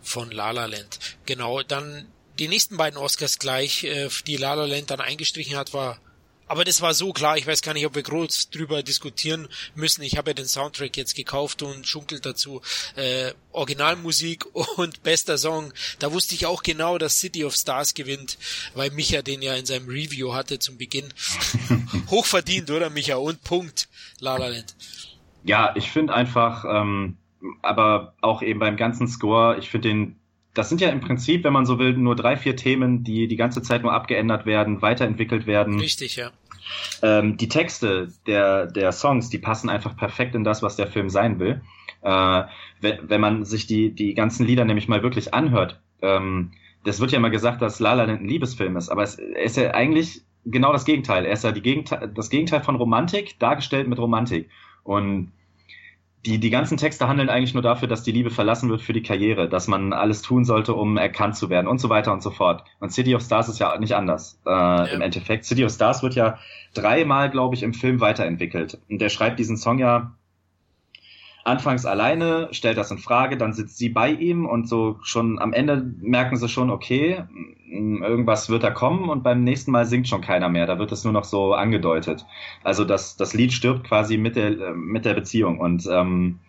[0.02, 1.00] von La La Land.
[1.26, 2.08] Genau, dann
[2.40, 6.00] die nächsten beiden Oscars gleich, äh, die La La Land dann eingestrichen hat, war
[6.50, 10.02] aber das war so klar, ich weiß gar nicht, ob wir groß drüber diskutieren müssen.
[10.02, 12.64] Ich habe ja den Soundtrack jetzt gekauft und schunkelt dazu
[12.96, 14.48] äh, Originalmusik
[14.78, 15.72] und bester Song.
[16.00, 18.40] Da wusste ich auch genau, dass City of Stars gewinnt,
[18.74, 21.14] weil Micha den ja in seinem Review hatte zum Beginn.
[22.10, 23.18] Hochverdient, oder Micha?
[23.18, 23.88] Und Punkt.
[24.20, 24.76] La La Land.
[25.44, 27.18] Ja, ich finde einfach, ähm,
[27.62, 30.16] aber auch eben beim ganzen Score, ich finde den
[30.54, 33.36] das sind ja im Prinzip, wenn man so will, nur drei, vier Themen, die die
[33.36, 35.80] ganze Zeit nur abgeändert werden, weiterentwickelt werden.
[35.80, 36.32] Richtig, ja.
[37.02, 41.10] Ähm, die Texte der, der Songs, die passen einfach perfekt in das, was der Film
[41.10, 41.62] sein will.
[42.02, 42.44] Äh,
[42.82, 46.52] wenn, wenn man sich die, die ganzen Lieder nämlich mal wirklich anhört, ähm,
[46.84, 49.58] das wird ja immer gesagt, dass La La Land ein Liebesfilm ist, aber es ist
[49.58, 51.26] ja eigentlich genau das Gegenteil.
[51.26, 54.50] Er ist ja die Gegenteil, das Gegenteil von Romantik, dargestellt mit Romantik.
[54.90, 55.32] Und
[56.26, 59.04] die, die ganzen Texte handeln eigentlich nur dafür, dass die Liebe verlassen wird für die
[59.04, 62.32] Karriere, dass man alles tun sollte, um erkannt zu werden und so weiter und so
[62.32, 62.64] fort.
[62.80, 64.86] Und City of Stars ist ja nicht anders äh, ja.
[64.86, 65.46] im Endeffekt.
[65.46, 66.40] City of Stars wird ja
[66.74, 68.80] dreimal, glaube ich, im Film weiterentwickelt.
[68.90, 70.16] Und der schreibt diesen Song ja
[71.44, 75.54] anfangs alleine, stellt das in Frage, dann sitzt sie bei ihm und so schon am
[75.54, 77.24] Ende merken sie schon, okay,
[77.72, 80.66] irgendwas wird da kommen und beim nächsten Mal singt schon keiner mehr.
[80.66, 82.26] Da wird es nur noch so angedeutet.
[82.64, 86.40] Also das, das Lied stirbt quasi mit der, mit der Beziehung und ähm,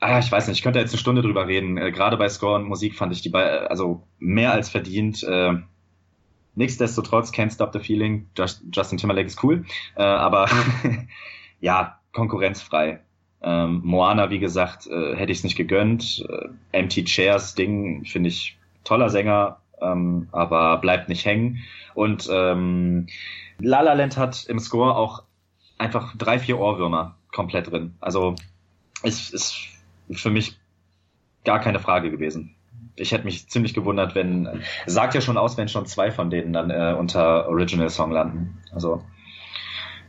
[0.00, 1.76] Ah, ich weiß nicht, ich könnte jetzt eine Stunde drüber reden.
[1.76, 5.24] Äh, gerade bei Score und Musik fand ich die bei, also mehr als verdient.
[5.24, 5.54] Äh,
[6.54, 9.64] nichtsdestotrotz, Can't Stop the Feeling, Just, Justin Timberlake ist cool,
[9.96, 10.48] äh, aber
[11.60, 13.00] ja, konkurrenzfrei.
[13.42, 16.24] Ähm, Moana, wie gesagt, äh, hätte ich es nicht gegönnt.
[16.28, 21.58] Äh, Empty Chairs Ding finde ich toller Sänger, ähm, aber bleibt nicht hängen.
[21.94, 23.06] Und ähm,
[23.60, 25.22] La La Land hat im Score auch
[25.78, 27.94] einfach drei, vier Ohrwürmer komplett drin.
[28.00, 28.34] Also
[29.02, 29.56] ist, ist
[30.12, 30.58] für mich
[31.44, 32.54] gar keine Frage gewesen.
[32.96, 36.52] Ich hätte mich ziemlich gewundert, wenn sagt ja schon aus, wenn schon zwei von denen
[36.52, 38.60] dann äh, unter Original Song landen.
[38.72, 39.04] Also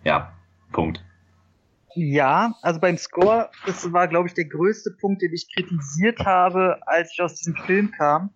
[0.03, 0.33] ja,
[0.71, 1.03] Punkt.
[1.95, 6.79] Ja, also beim Score, das war, glaube ich, der größte Punkt, den ich kritisiert habe,
[6.87, 8.31] als ich aus diesem Film kam.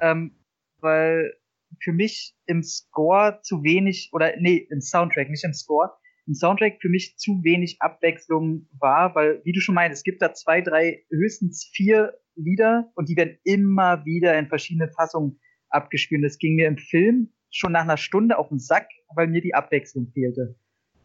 [0.00, 0.32] Ähm,
[0.80, 1.34] weil
[1.82, 5.92] für mich im Score zu wenig, oder nee, im Soundtrack, nicht im Score,
[6.26, 10.20] im Soundtrack für mich zu wenig Abwechslung war, weil, wie du schon meinst, es gibt
[10.20, 15.40] da zwei, drei, höchstens vier Lieder und die werden immer wieder in verschiedenen Fassungen
[15.70, 16.24] abgespielt.
[16.24, 19.54] Das ging mir im Film schon nach einer Stunde auf den Sack, weil mir die
[19.54, 20.56] Abwechslung fehlte.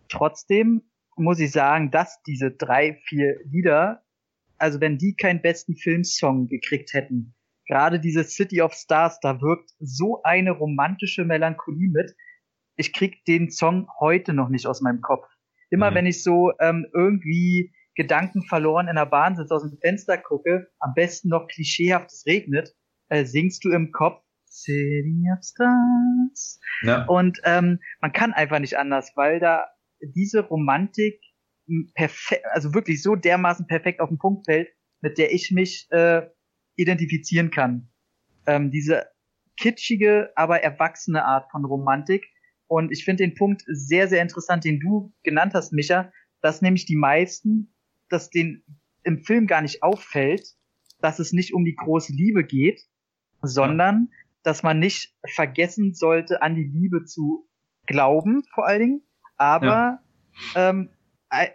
[0.10, 0.84] Trotzdem
[1.18, 4.04] muss ich sagen, dass diese drei, vier Lieder,
[4.58, 7.36] also wenn die keinen besten Filmsong gekriegt hätten,
[7.68, 12.16] gerade diese City of Stars, da wirkt so eine romantische Melancholie mit.
[12.76, 15.28] Ich krieg den Song heute noch nicht aus meinem Kopf.
[15.70, 15.96] Immer mhm.
[15.96, 20.68] wenn ich so ähm, irgendwie Gedanken verloren in der Bahn sitze, aus dem Fenster gucke,
[20.80, 22.76] am besten noch klischeehaft es regnet,
[23.10, 24.24] äh, singst du im Kopf
[24.54, 26.60] City of Stars.
[26.84, 27.06] Ja.
[27.06, 29.66] Und ähm, man kann einfach nicht anders, weil da
[30.08, 31.22] diese Romantik
[31.94, 34.70] perfekt, also wirklich so dermaßen perfekt auf den Punkt fällt,
[35.02, 36.24] mit der ich mich äh,
[36.76, 37.90] identifizieren kann.
[38.46, 39.08] Ähm, diese
[39.58, 42.26] kitschige, aber erwachsene Art von Romantik.
[42.68, 46.12] Und ich finde den Punkt sehr, sehr interessant, den du genannt hast, Micha,
[46.42, 47.74] dass nämlich die meisten,
[48.10, 48.64] dass den
[49.04, 50.48] im Film gar nicht auffällt,
[51.00, 52.82] dass es nicht um die große Liebe geht,
[53.42, 54.10] sondern
[54.44, 57.48] dass man nicht vergessen sollte, an die Liebe zu
[57.86, 59.02] glauben, vor allen Dingen,
[59.38, 60.00] aber
[60.56, 60.70] ja.
[60.70, 60.90] ähm,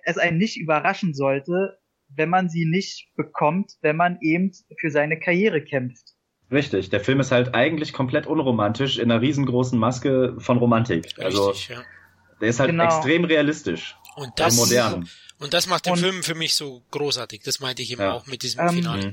[0.05, 1.79] es einen nicht überraschen sollte,
[2.09, 6.15] wenn man sie nicht bekommt, wenn man eben für seine Karriere kämpft.
[6.51, 11.05] Richtig, der Film ist halt eigentlich komplett unromantisch in einer riesengroßen Maske von Romantik.
[11.05, 11.83] Richtig, also ja.
[12.41, 12.85] der ist halt genau.
[12.85, 13.97] extrem realistisch.
[14.17, 15.09] Und das, modern.
[15.39, 17.43] Und das macht den und, Film für mich so großartig.
[17.43, 18.13] Das meinte ich eben ja.
[18.13, 19.13] auch mit diesem ähm, Finale.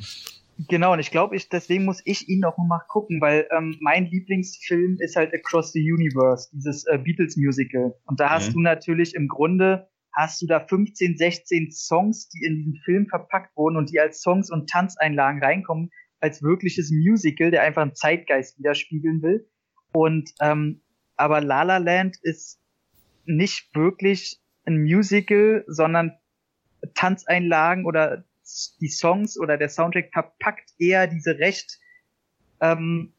[0.58, 4.06] Genau, und ich glaube, ich, deswegen muss ich ihn noch mal gucken, weil ähm, mein
[4.06, 7.94] Lieblingsfilm ist halt Across the Universe, dieses äh, Beatles Musical.
[8.06, 8.54] Und da hast mhm.
[8.54, 13.56] du natürlich im Grunde hast du da 15, 16 Songs, die in diesen Film verpackt
[13.58, 15.92] wurden und die als Songs und Tanzeinlagen reinkommen,
[16.22, 19.50] als wirkliches Musical, der einfach einen Zeitgeist widerspiegeln will.
[19.92, 20.82] Und ähm,
[21.18, 22.62] aber La La Land ist
[23.26, 26.14] nicht wirklich ein Musical, sondern
[26.94, 28.24] Tanzeinlagen oder
[28.82, 31.80] die Songs oder der Soundtrack verpackt eher diese recht
[32.62, 33.14] ähm,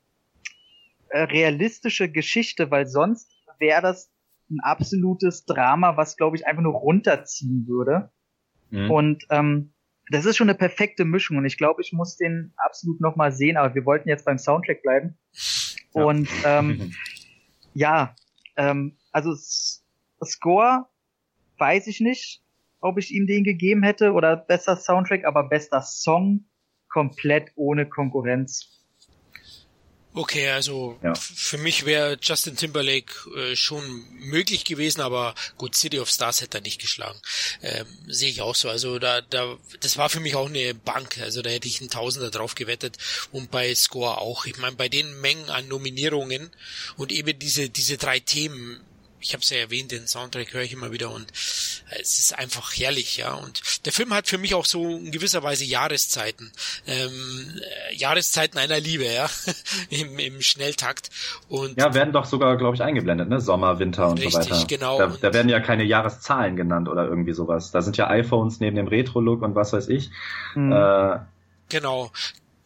[1.08, 4.10] äh, realistische Geschichte, weil sonst wäre das
[4.50, 8.10] ein absolutes Drama, was, glaube ich, einfach nur runterziehen würde.
[8.70, 8.90] Mhm.
[8.90, 9.72] Und ähm,
[10.10, 13.32] das ist schon eine perfekte Mischung und ich glaube, ich muss den absolut noch mal
[13.32, 15.18] sehen, aber wir wollten jetzt beim Soundtrack bleiben.
[15.94, 16.04] Ja.
[16.04, 16.92] Und ähm,
[17.74, 18.14] ja,
[18.56, 19.34] ähm, also
[20.24, 20.86] Score
[21.58, 22.42] weiß ich nicht,
[22.86, 26.46] ob ich ihm den gegeben hätte oder besser Soundtrack, aber bester Song
[26.88, 28.76] komplett ohne Konkurrenz.
[30.16, 31.14] Okay, also ja.
[31.14, 33.84] für mich wäre Justin Timberlake äh, schon
[34.18, 37.20] möglich gewesen, aber gut, City of Stars hätte er nicht geschlagen.
[37.60, 38.70] Ähm, Sehe ich auch so.
[38.70, 41.18] Also da, da, das war für mich auch eine Bank.
[41.20, 42.96] Also da hätte ich einen Tausender drauf gewettet
[43.30, 44.46] und bei Score auch.
[44.46, 46.50] Ich meine, bei den Mengen an Nominierungen
[46.96, 48.80] und eben diese, diese drei Themen,
[49.26, 51.28] ich habe es ja erwähnt, den Soundtrack höre ich immer wieder und
[51.90, 53.34] äh, es ist einfach herrlich, ja.
[53.34, 56.52] Und der Film hat für mich auch so in gewisser Weise Jahreszeiten,
[56.86, 59.28] ähm, äh, Jahreszeiten einer Liebe, ja,
[59.90, 61.10] Im, im Schnelltakt.
[61.48, 63.40] Und ja, werden doch sogar, glaube ich, eingeblendet, ne?
[63.40, 64.64] Sommer, Winter und richtig, so weiter.
[64.68, 64.98] genau.
[64.98, 67.72] Da, da werden ja keine Jahreszahlen genannt oder irgendwie sowas.
[67.72, 70.10] Da sind ja iPhones neben dem Retro-Look und was weiß ich.
[70.54, 70.72] Mhm.
[70.72, 71.18] Äh,
[71.68, 72.12] Genau,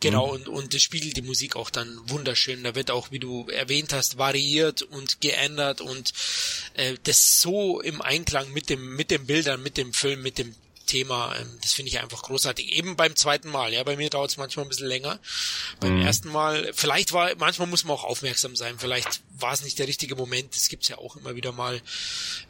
[0.01, 0.33] Genau, mhm.
[0.33, 2.65] und, und das spiegelt die Musik auch dann wunderschön.
[2.65, 6.13] Da wird auch, wie du erwähnt hast, variiert und geändert und
[6.75, 10.55] äh, das so im Einklang mit dem, mit den Bildern, mit dem Film, mit dem
[10.87, 12.73] Thema, ähm, das finde ich einfach großartig.
[12.73, 15.21] Eben beim zweiten Mal, ja, bei mir dauert es manchmal ein bisschen länger.
[15.79, 16.03] Beim mhm.
[16.03, 19.87] ersten Mal, vielleicht war, manchmal muss man auch aufmerksam sein, vielleicht war es nicht der
[19.87, 21.81] richtige Moment, das gibt's ja auch immer wieder mal.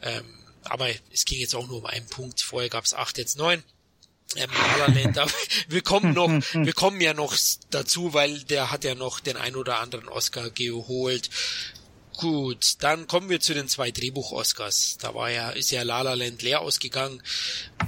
[0.01, 0.23] Ähm,
[0.63, 2.41] aber es ging jetzt auch nur um einen Punkt.
[2.41, 3.63] Vorher gab's acht, jetzt neun
[4.35, 5.27] ähm, La La
[5.67, 7.35] wir kommen noch, wir kommen ja noch
[7.69, 11.29] dazu, weil der hat ja noch den ein oder anderen Oscar geholt.
[12.17, 14.97] Gut, dann kommen wir zu den zwei Drehbuch-Oscars.
[14.99, 17.23] Da war ja, ist ja La Land leer ausgegangen.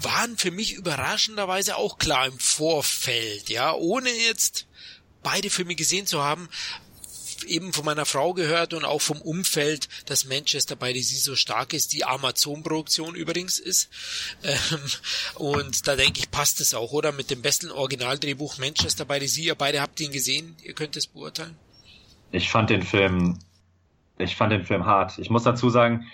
[0.01, 4.65] Waren für mich überraschenderweise auch klar im Vorfeld, ja, ohne jetzt
[5.21, 6.49] beide Filme gesehen zu haben,
[7.45, 11.35] eben von meiner Frau gehört und auch vom Umfeld, dass Manchester by the Sea so
[11.35, 13.89] stark ist, die Amazon-Produktion übrigens ist.
[14.43, 14.79] Ähm,
[15.35, 17.11] und da denke ich, passt es auch, oder?
[17.11, 19.45] Mit dem besten Originaldrehbuch Manchester by the Sea.
[19.45, 21.55] Ihr beide habt ihn gesehen, ihr könnt es beurteilen.
[22.31, 23.39] Ich fand den Film,
[24.17, 25.19] ich fand den Film hart.
[25.19, 26.07] Ich muss dazu sagen,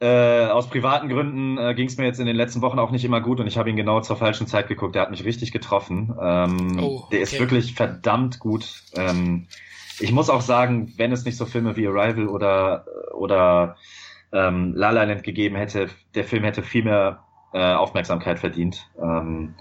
[0.00, 3.04] äh, aus privaten Gründen äh, ging es mir jetzt in den letzten Wochen auch nicht
[3.04, 4.94] immer gut und ich habe ihn genau zur falschen Zeit geguckt.
[4.94, 6.14] Der hat mich richtig getroffen.
[6.20, 7.16] Ähm, oh, okay.
[7.16, 8.82] Der ist wirklich verdammt gut.
[8.94, 9.48] Ähm,
[10.00, 13.76] ich muss auch sagen, wenn es nicht so Filme wie Arrival oder, oder
[14.32, 18.90] ähm, La La Land gegeben hätte, der Film hätte viel mehr äh, Aufmerksamkeit verdient.
[19.00, 19.54] Ähm,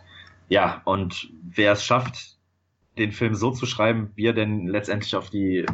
[0.50, 2.38] ja, und wer es schafft,
[2.98, 5.66] den Film so zu schreiben, wie er denn letztendlich auf die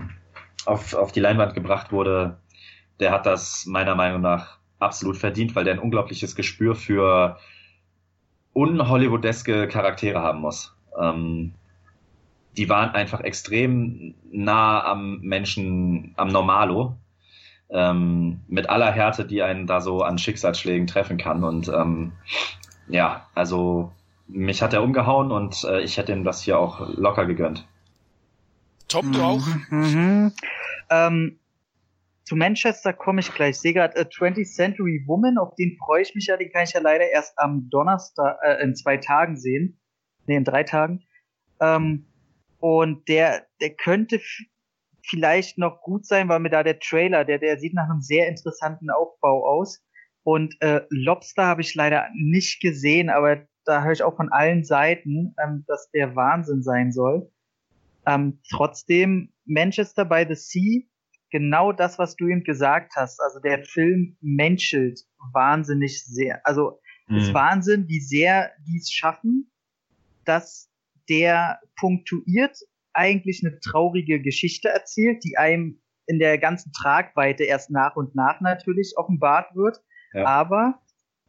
[0.66, 2.40] auf, auf die Leinwand gebracht wurde,
[3.00, 7.38] der hat das meiner Meinung nach absolut verdient, weil der ein unglaubliches Gespür für
[8.54, 10.76] unhollywoodeske Charaktere haben muss.
[11.00, 11.54] Ähm,
[12.58, 16.96] die waren einfach extrem nah am Menschen, am Normalo,
[17.70, 21.44] ähm, mit aller Härte, die einen da so an Schicksalsschlägen treffen kann.
[21.44, 22.14] Und ähm,
[22.88, 23.92] ja, also
[24.28, 27.68] mich hat er umgehauen und äh, ich hätte ihm das hier auch locker gegönnt.
[28.88, 29.46] Tom, du auch?
[29.70, 30.32] Mhm.
[30.90, 31.40] Ähm,
[32.26, 33.52] zu Manchester komme ich gleich.
[33.52, 36.38] Ich sehe gerade äh, 20th Century Woman, auf den freue ich mich ja.
[36.38, 39.80] Den kann ich ja leider erst am Donnerstag, äh, in zwei Tagen sehen.
[40.26, 41.04] Nee, in drei Tagen.
[41.60, 42.06] Ähm,
[42.64, 44.22] und der, der könnte
[45.06, 48.30] vielleicht noch gut sein, weil mir da der Trailer, der, der sieht nach einem sehr
[48.30, 49.84] interessanten Aufbau aus.
[50.24, 54.64] Und äh, Lobster habe ich leider nicht gesehen, aber da höre ich auch von allen
[54.64, 57.30] Seiten, ähm, dass der Wahnsinn sein soll.
[58.06, 60.84] Ähm, trotzdem, Manchester by the Sea,
[61.32, 63.20] genau das, was du eben gesagt hast.
[63.20, 65.02] Also der Film menschelt
[65.34, 66.40] wahnsinnig sehr.
[66.48, 66.80] Also
[67.10, 67.18] mhm.
[67.18, 69.52] ist Wahnsinn, wie sehr die es schaffen,
[70.24, 70.73] dass
[71.10, 72.58] der punktuiert
[72.94, 78.42] eigentlich eine traurige Geschichte erzählt, die einem in der ganzen Tragweite erst nach und nach
[78.42, 79.82] natürlich offenbart wird.
[80.14, 80.26] Ja.
[80.26, 80.82] Aber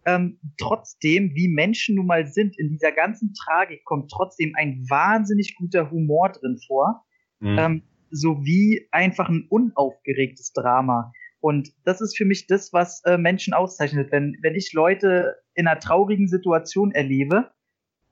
[0.04, 5.54] ähm, trotzdem, wie Menschen nun mal sind, in dieser ganzen Tragik kommt trotzdem ein wahnsinnig
[5.56, 7.04] guter Humor drin vor.
[7.40, 7.58] Mhm.
[7.58, 11.12] Ähm, sowie einfach ein unaufgeregtes Drama.
[11.40, 14.12] Und das ist für mich das, was äh, Menschen auszeichnet.
[14.12, 17.50] Wenn, wenn ich Leute in einer traurigen Situation erlebe,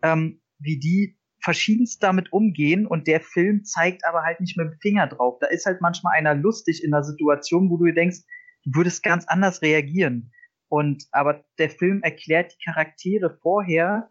[0.02, 4.78] ähm, wie die verschiedenst damit umgehen und der Film zeigt aber halt nicht mit dem
[4.81, 5.39] Finger drauf.
[5.40, 8.20] Da ist halt manchmal einer lustig in einer Situation, wo du dir denkst,
[8.64, 10.32] du würdest ganz anders reagieren.
[10.69, 14.10] Und aber der Film erklärt die Charaktere vorher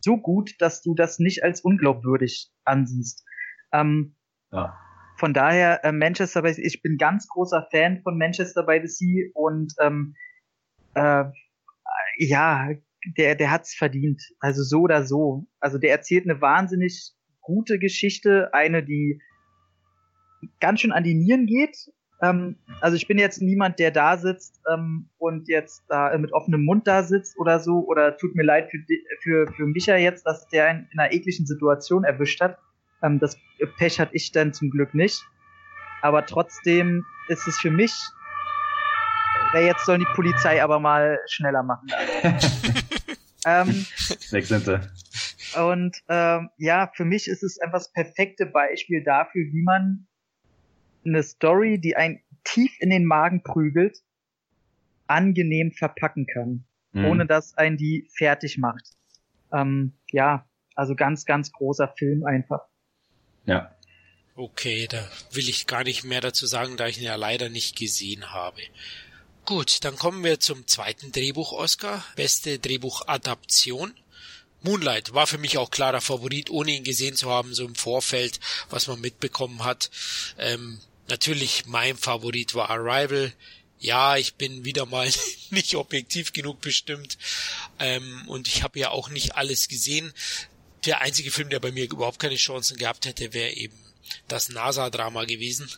[0.00, 3.24] so gut, dass du das nicht als unglaubwürdig ansiehst.
[3.72, 4.16] Ähm,
[4.50, 4.76] ja.
[5.18, 8.80] Von daher äh, Manchester by the Sea, ich bin ganz großer Fan von Manchester by
[8.82, 10.16] the Sea und ähm,
[10.94, 11.24] äh,
[12.16, 12.70] ja,
[13.04, 14.22] der, der hat's verdient.
[14.40, 15.46] Also so oder so.
[15.60, 19.20] Also der erzählt eine wahnsinnig gute Geschichte, eine, die
[20.60, 21.76] ganz schön an die Nieren geht.
[22.22, 26.64] Ähm, also ich bin jetzt niemand, der da sitzt ähm, und jetzt da mit offenem
[26.64, 27.84] Mund da sitzt oder so.
[27.86, 28.78] Oder tut mir leid für,
[29.22, 32.58] für, für Micha jetzt, dass der in, in einer ekligen Situation erwischt hat.
[33.02, 33.36] Ähm, das
[33.76, 35.22] Pech hatte ich dann zum Glück nicht.
[36.00, 37.92] Aber trotzdem ist es für mich
[39.60, 41.88] jetzt sollen die Polizei aber mal schneller machen.
[43.46, 43.68] ähm,
[44.30, 44.80] Weg sind sie.
[45.60, 50.06] Und ähm, ja, für mich ist es einfach das perfekte Beispiel dafür, wie man
[51.04, 53.98] eine Story, die einen tief in den Magen prügelt,
[55.06, 57.04] angenehm verpacken kann, mhm.
[57.04, 58.84] ohne dass einen die fertig macht.
[59.52, 62.62] Ähm, ja, also ganz, ganz großer Film einfach.
[63.44, 63.74] Ja.
[64.34, 67.76] Okay, da will ich gar nicht mehr dazu sagen, da ich ihn ja leider nicht
[67.76, 68.62] gesehen habe.
[69.44, 72.04] Gut, dann kommen wir zum zweiten Drehbuch-Oscar.
[72.14, 73.92] Beste Drehbuchadaption.
[74.62, 78.38] Moonlight war für mich auch klarer Favorit, ohne ihn gesehen zu haben, so im Vorfeld,
[78.70, 79.90] was man mitbekommen hat.
[80.38, 83.32] Ähm, natürlich mein Favorit war Arrival.
[83.80, 85.10] Ja, ich bin wieder mal
[85.50, 87.18] nicht objektiv genug bestimmt
[87.80, 90.12] ähm, und ich habe ja auch nicht alles gesehen.
[90.84, 93.81] Der einzige Film, der bei mir überhaupt keine Chancen gehabt hätte, wäre eben
[94.28, 95.70] das NASA-Drama gewesen.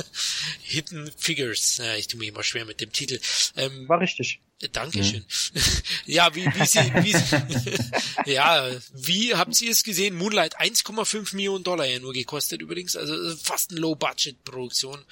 [0.62, 1.78] Hidden Figures.
[1.78, 3.20] Ja, ich tue mir immer schwer mit dem Titel.
[3.56, 4.40] Ähm, War richtig.
[4.72, 5.24] Dankeschön.
[5.54, 5.60] Mhm.
[6.06, 7.78] ja, wie, wie Sie, wie Sie,
[8.30, 10.16] ja, wie haben Sie es gesehen?
[10.16, 15.02] Moonlight 1,5 Millionen Dollar ja nur gekostet übrigens, also fast eine Low-Budget-Produktion,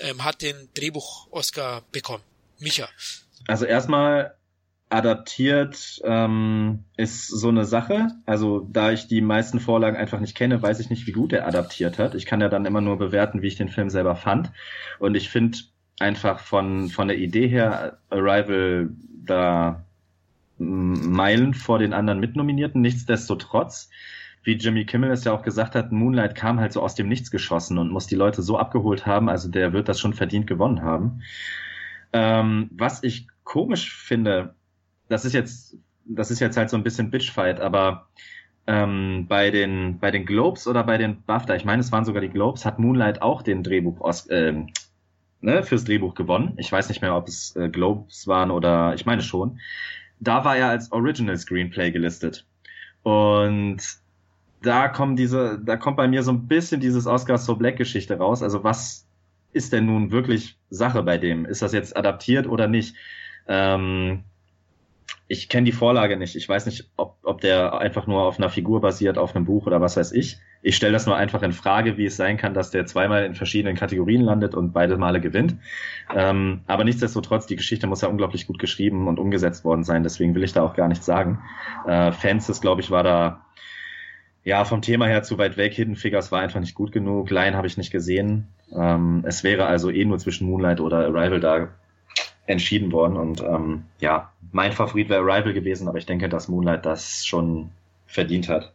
[0.00, 2.22] ähm, hat den Drehbuch-Oscar bekommen.
[2.58, 2.88] Micha.
[3.46, 4.36] Also erstmal
[4.90, 8.08] adaptiert ähm, ist so eine Sache.
[8.26, 11.46] Also da ich die meisten Vorlagen einfach nicht kenne, weiß ich nicht, wie gut er
[11.46, 12.14] adaptiert hat.
[12.14, 14.50] Ich kann ja dann immer nur bewerten, wie ich den Film selber fand.
[14.98, 15.58] Und ich finde
[16.00, 18.90] einfach von, von der Idee her Arrival
[19.24, 19.84] da
[20.58, 22.80] Meilen vor den anderen Mitnominierten.
[22.80, 23.90] Nichtsdestotrotz,
[24.42, 27.30] wie Jimmy Kimmel es ja auch gesagt hat, Moonlight kam halt so aus dem Nichts
[27.30, 29.28] geschossen und muss die Leute so abgeholt haben.
[29.28, 31.22] Also der wird das schon verdient gewonnen haben.
[32.12, 34.54] Ähm, was ich komisch finde,
[35.08, 38.08] das ist jetzt, das ist jetzt halt so ein bisschen Bitchfight, aber
[38.66, 42.20] ähm, bei den bei den Globes oder bei den BAFTA, ich meine, es waren sogar
[42.20, 44.52] die Globes, hat Moonlight auch den Drehbuch äh,
[45.40, 46.54] ne, fürs Drehbuch gewonnen.
[46.58, 49.60] Ich weiß nicht mehr, ob es äh, Globes waren oder ich meine schon.
[50.20, 52.44] Da war er als Original Screenplay gelistet.
[53.02, 53.78] Und
[54.62, 58.18] da kommen diese, da kommt bei mir so ein bisschen dieses Oscar So Black Geschichte
[58.18, 58.42] raus.
[58.42, 59.06] Also was
[59.52, 61.44] ist denn nun wirklich Sache bei dem?
[61.46, 62.96] Ist das jetzt adaptiert oder nicht?
[63.46, 64.24] Ähm,
[65.28, 66.36] ich kenne die Vorlage nicht.
[66.36, 69.66] Ich weiß nicht, ob, ob der einfach nur auf einer Figur basiert, auf einem Buch
[69.66, 70.38] oder was weiß ich.
[70.62, 73.34] ich stelle das nur einfach in Frage, wie es sein kann, dass der zweimal in
[73.34, 75.56] verschiedenen Kategorien landet und beide Male gewinnt.
[76.14, 80.02] Ähm, aber nichtsdestotrotz, die Geschichte muss ja unglaublich gut geschrieben und umgesetzt worden sein.
[80.02, 81.42] Deswegen will ich da auch gar nichts sagen.
[81.86, 83.44] Äh, Fences, glaube ich, war da
[84.44, 85.74] ja vom Thema her zu weit weg.
[85.74, 87.30] Hidden Figures war einfach nicht gut genug.
[87.30, 88.48] Line habe ich nicht gesehen.
[88.74, 91.68] Ähm, es wäre also eh nur zwischen Moonlight oder Arrival da
[92.48, 93.16] entschieden worden.
[93.16, 97.70] Und ähm, ja, mein Favorit wäre Arrival gewesen, aber ich denke, dass Moonlight das schon
[98.06, 98.74] verdient hat.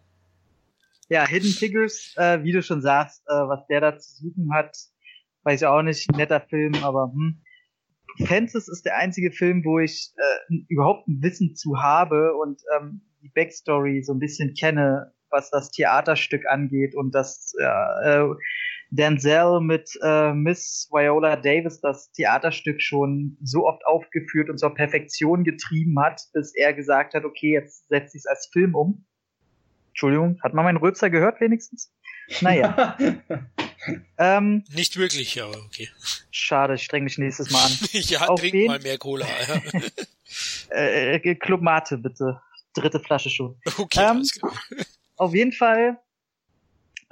[1.09, 4.77] Ja, Hidden Figures, äh, wie du schon sagst, äh, was der da zu suchen hat,
[5.43, 7.41] weiß ich auch nicht, netter Film, aber hm.
[8.25, 13.01] Fences ist der einzige Film, wo ich äh, überhaupt ein Wissen zu habe und ähm,
[13.23, 18.25] die Backstory so ein bisschen kenne, was das Theaterstück angeht und das äh,
[18.95, 25.43] Denzel mit äh, Miss Viola Davis das Theaterstück schon so oft aufgeführt und zur Perfektion
[25.43, 29.05] getrieben hat, bis er gesagt hat, okay, jetzt setze ich es als Film um.
[29.89, 31.91] Entschuldigung, hat man meinen Rülpser gehört wenigstens?
[32.41, 32.95] Naja.
[34.19, 35.89] ähm, Nicht wirklich, aber okay.
[36.29, 37.71] Schade, ich streng mich nächstes Mal an.
[37.91, 39.25] ja, Auf trink mal mehr Cola.
[39.25, 39.61] Ja.
[40.75, 42.39] äh, äh, Club Mate, bitte.
[42.75, 43.59] Dritte Flasche schon.
[43.77, 44.23] Okay, ähm,
[45.17, 45.99] auf jeden Fall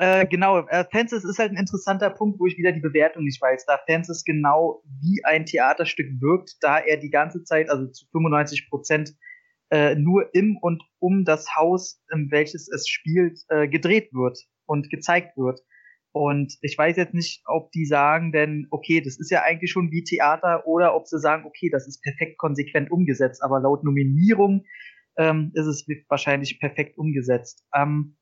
[0.02, 3.40] äh, genau, äh, Fences ist halt ein interessanter Punkt, wo ich wieder die Bewertung nicht
[3.40, 3.66] weiß.
[3.68, 8.68] Da Fences genau wie ein Theaterstück wirkt, da er die ganze Zeit, also zu 95
[8.68, 9.14] Prozent,
[9.70, 14.90] äh, nur im und um das Haus, in welches es spielt, äh, gedreht wird und
[14.90, 15.62] gezeigt wird.
[16.14, 19.92] Und ich weiß jetzt nicht, ob die sagen, denn okay, das ist ja eigentlich schon
[19.92, 23.44] wie Theater, oder ob sie sagen, okay, das ist perfekt konsequent umgesetzt.
[23.44, 24.66] Aber laut Nominierung
[25.16, 27.68] ähm, ist es wahrscheinlich perfekt umgesetzt.
[27.76, 28.18] Ähm,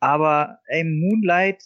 [0.00, 1.62] aber ey, Moonlight,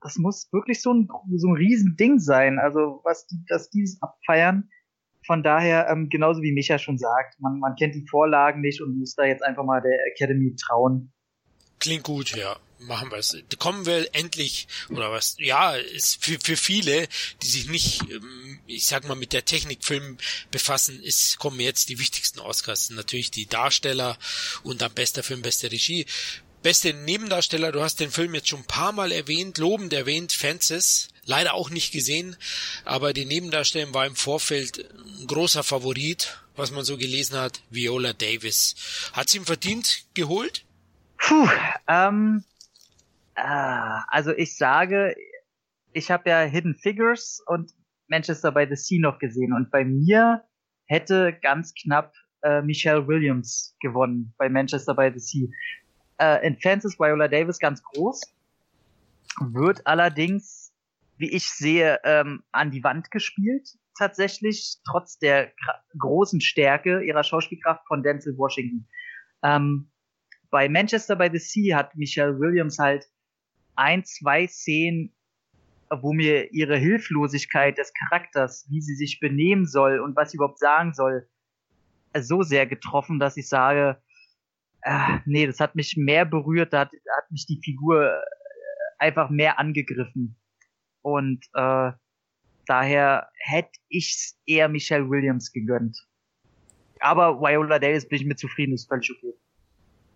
[0.00, 2.58] das muss wirklich so ein, so ein Riesending sein.
[2.58, 4.68] Also, was die, dass die es abfeiern.
[5.26, 8.98] Von daher, ähm, genauso wie Micha schon sagt, man, man kennt die Vorlagen nicht und
[8.98, 11.12] muss da jetzt einfach mal der Academy trauen.
[11.80, 12.56] Klingt gut, ja.
[12.80, 13.36] Machen wir es.
[13.58, 17.08] Kommen wir endlich, oder was, ja, ist für, für viele,
[17.42, 20.16] die sich nicht, ähm, ich sag mal, mit der Technikfilm
[20.52, 22.90] befassen, ist, kommen jetzt die wichtigsten Oscars.
[22.90, 24.16] Natürlich die Darsteller
[24.62, 26.06] und dann bester Film, beste Regie.
[26.62, 31.08] Beste Nebendarsteller, du hast den Film jetzt schon ein paar Mal erwähnt, lobend erwähnt, Fences,
[31.24, 32.36] leider auch nicht gesehen,
[32.84, 34.90] aber die Nebendarstellerin war im Vorfeld
[35.20, 38.74] ein großer Favorit, was man so gelesen hat, Viola Davis.
[39.12, 40.64] Hat sie ihn verdient geholt?
[41.18, 41.48] Puh,
[41.86, 42.42] ähm,
[43.36, 43.42] äh,
[44.08, 45.14] also ich sage,
[45.92, 47.72] ich habe ja Hidden Figures und
[48.08, 50.42] Manchester by the Sea noch gesehen und bei mir
[50.86, 55.48] hätte ganz knapp äh, Michelle Williams gewonnen bei Manchester by the Sea.
[56.18, 58.20] Äh, in Fans ist Viola Davis ganz groß,
[59.40, 60.72] wird allerdings,
[61.16, 65.52] wie ich sehe, ähm, an die Wand gespielt, tatsächlich, trotz der
[65.98, 68.88] großen Stärke ihrer Schauspielkraft von Denzel Washington.
[69.42, 69.90] Ähm,
[70.50, 73.06] bei Manchester by the Sea hat Michelle Williams halt
[73.76, 75.14] ein, zwei Szenen,
[75.90, 80.58] wo mir ihre Hilflosigkeit des Charakters, wie sie sich benehmen soll und was sie überhaupt
[80.58, 81.28] sagen soll,
[82.18, 84.02] so sehr getroffen, dass ich sage,
[84.88, 88.20] äh, nee, das hat mich mehr berührt, da hat, hat mich die Figur äh,
[88.98, 90.36] einfach mehr angegriffen.
[91.02, 91.92] Und äh,
[92.66, 95.98] daher hätte ich eher Michelle Williams gegönnt.
[97.00, 99.34] Aber Viola Davis bin ich mit zufrieden, ist völlig okay.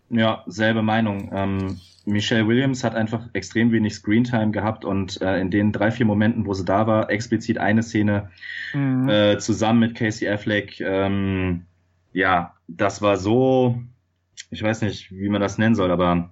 [0.09, 1.31] Ja, selbe Meinung.
[1.33, 6.07] Ähm, Michelle Williams hat einfach extrem wenig Screentime gehabt und äh, in den drei, vier
[6.07, 8.31] Momenten, wo sie da war, explizit eine Szene
[8.73, 9.09] mhm.
[9.09, 10.81] äh, zusammen mit Casey Affleck.
[10.81, 11.67] Ähm,
[12.13, 13.83] ja, das war so
[14.53, 16.31] ich weiß nicht, wie man das nennen soll, aber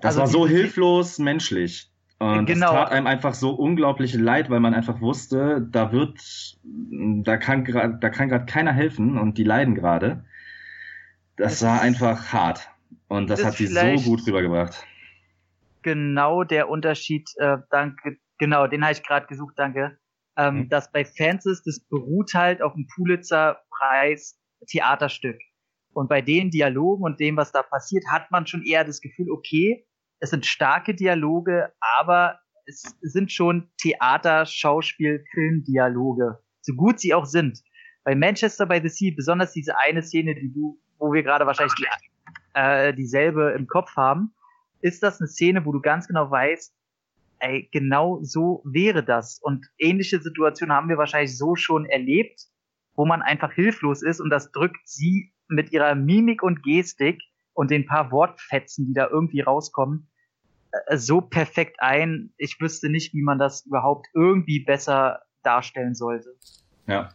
[0.00, 1.90] das also war so hilflos menschlich.
[2.20, 2.66] Und genau.
[2.66, 6.20] das tat einem einfach so unglaublich leid, weil man einfach wusste, da wird,
[6.62, 10.24] da kann gerade, da kann gerade keiner helfen und die leiden gerade.
[11.36, 12.68] Das, das war einfach hart.
[13.08, 14.84] Und das hat sie so gut rübergebracht.
[15.82, 19.98] Genau der Unterschied, äh, danke, genau, den habe ich gerade gesucht, danke.
[20.36, 20.68] Ähm, mhm.
[20.68, 25.38] Dass bei Fans ist, das beruht halt auf dem Pulitzer-Preis Theaterstück.
[25.98, 29.32] Und bei den Dialogen und dem, was da passiert, hat man schon eher das Gefühl,
[29.32, 29.84] okay,
[30.20, 37.24] es sind starke Dialoge, aber es sind schon Theater, Schauspiel, Filmdialoge, so gut sie auch
[37.24, 37.64] sind.
[38.04, 41.74] Bei Manchester by the Sea, besonders diese eine Szene, die du, wo wir gerade wahrscheinlich
[41.74, 41.86] die,
[42.54, 44.32] äh, dieselbe im Kopf haben,
[44.80, 46.72] ist das eine Szene, wo du ganz genau weißt,
[47.40, 49.40] ey, genau so wäre das.
[49.42, 52.46] Und ähnliche Situationen haben wir wahrscheinlich so schon erlebt,
[52.94, 57.20] wo man einfach hilflos ist und das drückt sie mit ihrer Mimik und Gestik
[57.52, 60.08] und den paar Wortfetzen, die da irgendwie rauskommen,
[60.86, 62.32] äh, so perfekt ein.
[62.36, 66.36] Ich wüsste nicht, wie man das überhaupt irgendwie besser darstellen sollte.
[66.86, 67.10] Ja.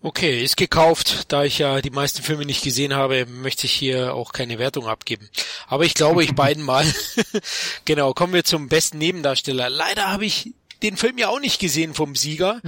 [0.00, 1.32] Okay, ist gekauft.
[1.32, 4.86] Da ich ja die meisten Filme nicht gesehen habe, möchte ich hier auch keine Wertung
[4.86, 5.28] abgeben.
[5.66, 6.86] Aber ich glaube, ich beiden mal.
[7.84, 9.68] genau, kommen wir zum besten Nebendarsteller.
[9.68, 12.60] Leider habe ich den Film ja auch nicht gesehen vom Sieger,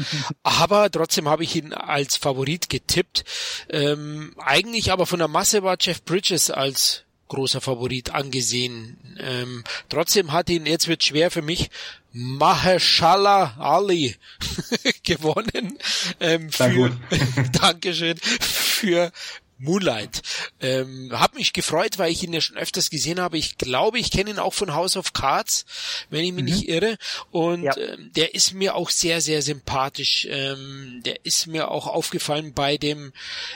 [0.42, 3.24] aber trotzdem habe ich ihn als Favorit getippt.
[3.68, 8.98] Ähm, eigentlich aber von der Masse war Jeff Bridges als großer Favorit angesehen.
[9.18, 11.70] Ähm, trotzdem hat ihn, jetzt wird schwer für mich,
[12.12, 14.16] Mahershala Ali
[15.04, 15.78] gewonnen.
[16.18, 16.98] Ähm, für,
[17.52, 19.12] Dankeschön für
[19.60, 20.22] Moonlight.
[20.60, 23.38] Ähm, hab mich gefreut, weil ich ihn ja schon öfters gesehen habe.
[23.38, 25.66] Ich glaube, ich kenne ihn auch von House of Cards,
[26.08, 26.50] wenn ich mich mhm.
[26.50, 26.96] nicht irre.
[27.30, 27.76] Und ja.
[27.76, 30.26] ähm, der ist mir auch sehr, sehr sympathisch.
[30.30, 33.12] Ähm, der ist mir auch aufgefallen bei dem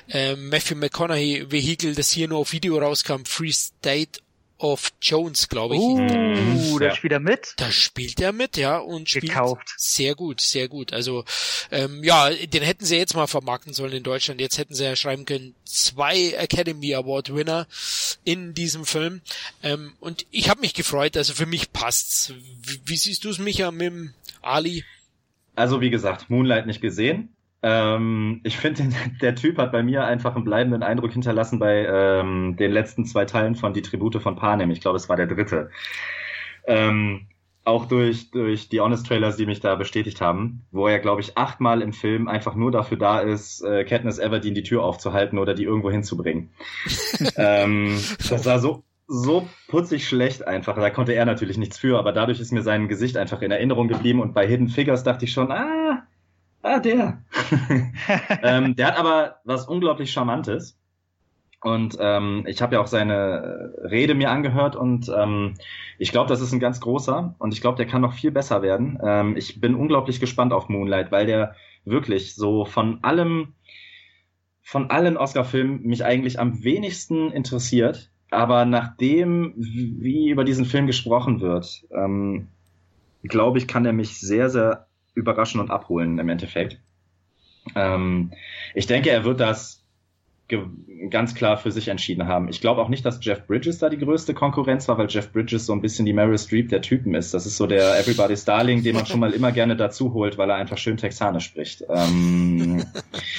[0.09, 4.21] ähm, Matthew McConaughey Vehikel, das hier nur auf Video rauskam, Free State
[4.59, 5.81] of Jones, glaube ich.
[5.81, 6.95] Uh, da ja.
[6.95, 7.55] spielt er mit?
[7.57, 9.75] Da spielt er mit, ja, und spielt Gekauft.
[9.77, 10.93] sehr gut, sehr gut.
[10.93, 11.25] Also
[11.71, 14.41] ähm, ja, den hätten sie jetzt mal vermarkten sollen in Deutschland.
[14.41, 17.67] Jetzt hätten sie ja schreiben können, zwei Academy Award Winner
[18.25, 19.21] in diesem Film.
[19.63, 22.33] Ähm, und ich habe mich gefreut, also für mich passt's.
[22.63, 24.85] Wie, wie siehst du es, Micha, mit dem Ali?
[25.57, 27.35] Also wie gesagt, Moonlight nicht gesehen.
[27.67, 28.85] Ähm, ich finde,
[29.23, 33.25] der Typ hat bei mir einfach einen bleibenden Eindruck hinterlassen bei ähm, den letzten zwei
[33.25, 34.71] Teilen von Die Tribute von Panem.
[34.71, 35.71] Ich glaube, es war der dritte.
[36.67, 37.27] Ähm,
[37.65, 41.39] auch durch, durch die Honest Trailers, die mich da bestätigt haben, wo er, glaube ich,
[41.39, 45.55] achtmal im Film einfach nur dafür da ist, äh, Katniss Everdeen die Tür aufzuhalten oder
[45.55, 46.51] die irgendwo hinzubringen.
[47.39, 50.77] ähm, das war so, so putzig schlecht einfach.
[50.77, 53.89] Da konnte er natürlich nichts für, aber dadurch ist mir sein Gesicht einfach in Erinnerung
[53.89, 56.07] geblieben und bei Hidden Figures dachte ich schon, ah,
[56.65, 57.23] Ah, der.
[58.43, 60.79] ähm, der hat aber was unglaublich Charmantes.
[61.61, 65.55] Und ähm, ich habe ja auch seine Rede mir angehört und ähm,
[65.99, 68.61] ich glaube, das ist ein ganz großer und ich glaube, der kann noch viel besser
[68.63, 68.99] werden.
[69.03, 71.55] Ähm, ich bin unglaublich gespannt auf Moonlight, weil der
[71.87, 73.55] wirklich so von allem,
[74.63, 78.11] von allen Oscar-Filmen mich eigentlich am wenigsten interessiert.
[78.31, 82.49] Aber nachdem, wie über diesen Film gesprochen wird, ähm,
[83.23, 86.81] glaube ich, kann er mich sehr, sehr überraschen und abholen im Endeffekt.
[87.75, 88.33] Ähm,
[88.75, 89.85] ich denke, er wird das
[91.09, 92.49] ganz klar für sich entschieden haben.
[92.49, 95.67] Ich glaube auch nicht, dass Jeff Bridges da die größte Konkurrenz war, weil Jeff Bridges
[95.67, 97.33] so ein bisschen die Meryl Streep der Typen ist.
[97.33, 100.51] Das ist so der Everybody's Darling, den man schon mal immer gerne dazu holt, weil
[100.51, 101.85] er einfach schön Texanisch spricht.
[101.89, 102.85] Ähm,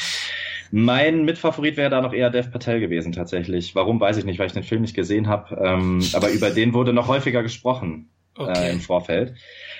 [0.71, 3.75] mein Mitfavorit wäre da noch eher Dev Patel gewesen tatsächlich.
[3.75, 5.55] Warum weiß ich nicht, weil ich den Film nicht gesehen habe.
[5.63, 8.67] Ähm, aber über den wurde noch häufiger gesprochen äh, okay.
[8.67, 9.35] äh, im Vorfeld.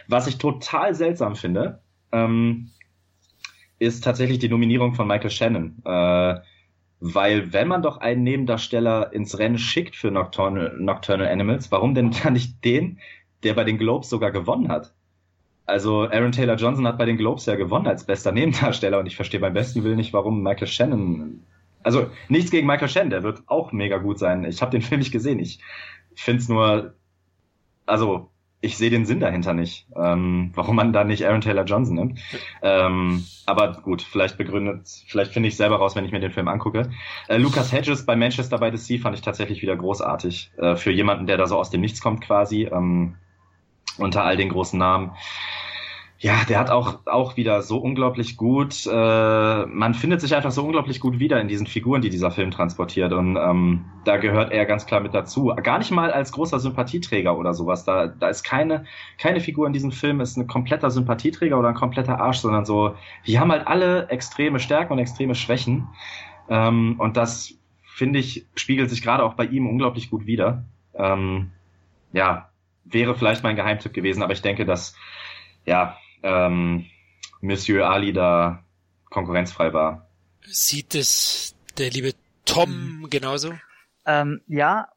[0.07, 1.79] Was ich total seltsam finde,
[2.15, 2.69] ähm,
[3.79, 5.75] ist tatsächlich die Nominierung von Michael Shannon.
[5.83, 6.35] Äh,
[7.01, 12.11] weil wenn man doch einen Nebendarsteller ins Rennen schickt für Nocturnal, Nocturnal Animals, warum denn
[12.23, 12.99] dann nicht den,
[13.43, 14.93] der bei den Globes sogar gewonnen hat?
[15.65, 19.15] Also Aaron Taylor Johnson hat bei den Globes ja gewonnen als bester Nebendarsteller und ich
[19.15, 21.43] verstehe beim besten Willen nicht, warum Michael Shannon.
[21.83, 24.45] Also nichts gegen Michael Shannon, der wird auch mega gut sein.
[24.45, 25.39] Ich habe den Film nicht gesehen.
[25.39, 25.59] Ich
[26.15, 26.93] finde es nur,
[27.85, 28.29] also
[28.65, 32.19] ich sehe den Sinn dahinter nicht, ähm, warum man da nicht Aaron Taylor Johnson nimmt.
[32.61, 36.47] Ähm, aber gut, vielleicht begründet, vielleicht finde ich selber raus, wenn ich mir den Film
[36.47, 36.89] angucke.
[37.27, 40.51] Äh, Lucas Hedges bei Manchester by the Sea fand ich tatsächlich wieder großartig.
[40.57, 43.15] Äh, für jemanden, der da so aus dem Nichts kommt quasi, ähm,
[43.97, 45.11] unter all den großen Namen
[46.25, 50.63] ja, der hat auch, auch wieder so unglaublich gut, äh, man findet sich einfach so
[50.63, 53.13] unglaublich gut wieder in diesen Figuren, die dieser Film transportiert.
[53.13, 55.53] Und ähm, da gehört er ganz klar mit dazu.
[55.61, 57.85] Gar nicht mal als großer Sympathieträger oder sowas.
[57.85, 58.85] Da, da ist keine,
[59.19, 62.95] keine Figur in diesem Film ist ein kompletter Sympathieträger oder ein kompletter Arsch, sondern so,
[63.27, 65.89] die haben halt alle extreme Stärken und extreme Schwächen.
[66.49, 67.53] Ähm, und das,
[67.83, 70.63] finde ich, spiegelt sich gerade auch bei ihm unglaublich gut wieder.
[70.95, 71.51] Ähm,
[72.13, 72.49] ja,
[72.83, 74.95] wäre vielleicht mein Geheimtipp gewesen, aber ich denke, dass,
[75.67, 76.85] ja, ähm,
[77.41, 78.65] Monsieur Ali da
[79.09, 80.09] konkurrenzfrei war.
[80.41, 82.11] Sieht es der liebe
[82.45, 83.09] Tom mhm.
[83.09, 83.53] genauso?
[84.05, 84.89] Ähm, ja,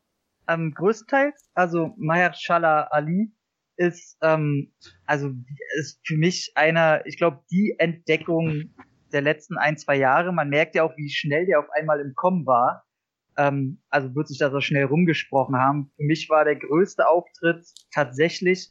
[0.48, 1.50] ähm, größtenteils.
[1.54, 3.32] Also Mahershala Ali
[3.76, 4.72] ist ähm,
[5.06, 5.30] also
[5.78, 8.74] ist für mich einer, ich glaube, die Entdeckung
[9.12, 10.32] der letzten ein, zwei Jahre.
[10.32, 12.84] Man merkt ja auch, wie schnell der auf einmal im Kommen war.
[13.36, 15.92] Ähm, also wird sich da so schnell rumgesprochen haben.
[15.96, 18.70] Für mich war der größte Auftritt tatsächlich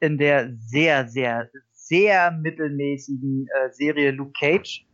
[0.00, 1.50] in der sehr, sehr,
[1.88, 4.86] sehr mittelmäßigen äh, Serie Luke Cage,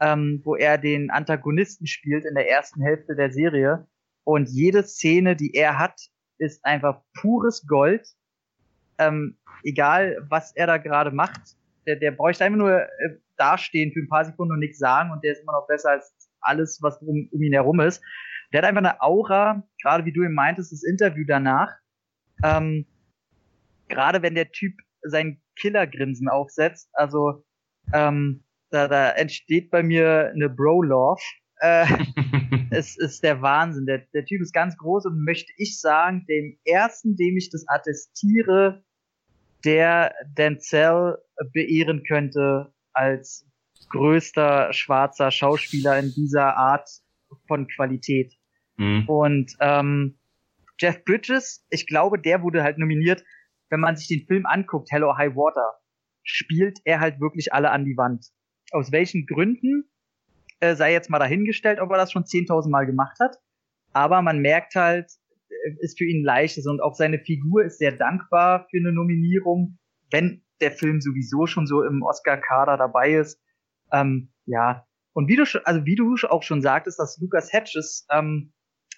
[0.00, 3.86] ähm, wo er den Antagonisten spielt in der ersten Hälfte der Serie.
[4.24, 6.00] Und jede Szene, die er hat,
[6.38, 8.06] ist einfach pures Gold.
[8.98, 11.56] Ähm, egal, was er da gerade macht.
[11.86, 12.88] Der, der bräuchte einfach nur äh,
[13.36, 16.14] dastehen für ein paar Sekunden und nichts sagen und der ist immer noch besser als
[16.40, 18.02] alles, was um, um ihn herum ist.
[18.52, 21.72] Der hat einfach eine Aura, gerade wie du ihm meintest, das Interview danach.
[22.42, 22.86] Ähm,
[23.88, 26.88] gerade wenn der Typ sein Killergrinsen aufsetzt.
[26.92, 27.44] Also
[27.92, 31.20] ähm, da, da entsteht bei mir eine Bro-Love.
[31.60, 31.86] Äh,
[32.70, 33.86] es ist der Wahnsinn.
[33.86, 37.64] Der, der Typ ist ganz groß und möchte ich sagen, dem ersten, dem ich das
[37.68, 38.82] attestiere,
[39.64, 41.18] der Denzel
[41.52, 43.46] beehren könnte als
[43.90, 46.88] größter schwarzer Schauspieler in dieser Art
[47.46, 48.32] von Qualität.
[48.76, 49.08] Mhm.
[49.08, 50.18] Und ähm,
[50.78, 53.22] Jeff Bridges, ich glaube, der wurde halt nominiert,
[53.70, 55.74] wenn man sich den Film anguckt, Hello High Water,
[56.22, 58.26] spielt er halt wirklich alle an die Wand.
[58.72, 59.90] Aus welchen Gründen
[60.60, 63.36] äh, sei jetzt mal dahingestellt, ob er das schon 10.000 Mal gemacht hat.
[63.92, 65.10] Aber man merkt halt,
[65.48, 69.78] äh, ist für ihn leichtes und auch seine Figur ist sehr dankbar für eine Nominierung,
[70.10, 73.40] wenn der Film sowieso schon so im Oscar-Kader dabei ist.
[73.92, 78.06] Ähm, ja, und wie du schon, also wie du auch schon sagtest, dass Lucas Hedges,
[78.10, 78.52] ähm,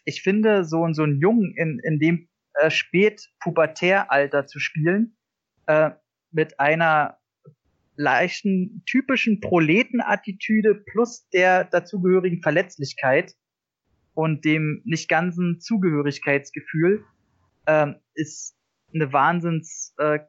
[0.04, 5.16] ich finde, so, so ein Jungen in, in dem äh, Spät-Pubertäralter zu spielen,
[5.66, 5.90] äh,
[6.30, 7.18] mit einer
[7.96, 13.34] leichten, typischen Proletenattitüde plus der dazugehörigen Verletzlichkeit
[14.14, 17.04] und dem nicht ganzen Zugehörigkeitsgefühl,
[17.66, 18.56] äh, ist
[18.94, 20.20] eine Wahnsinns äh,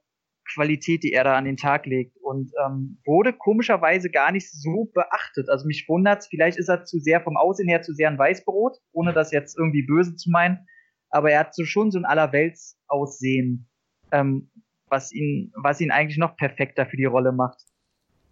[0.58, 5.50] die er da an den Tag legt und ähm, wurde komischerweise gar nicht so beachtet.
[5.50, 8.78] Also mich wundert's, vielleicht ist er zu sehr vom Aussehen her zu sehr ein Weißbrot,
[8.92, 10.68] ohne das jetzt irgendwie böse zu meinen,
[11.14, 13.70] aber er hat so schon so ein allerwelts Aussehen,
[14.12, 14.50] ähm,
[14.88, 17.62] was ihn, was ihn eigentlich noch perfekter für die Rolle macht.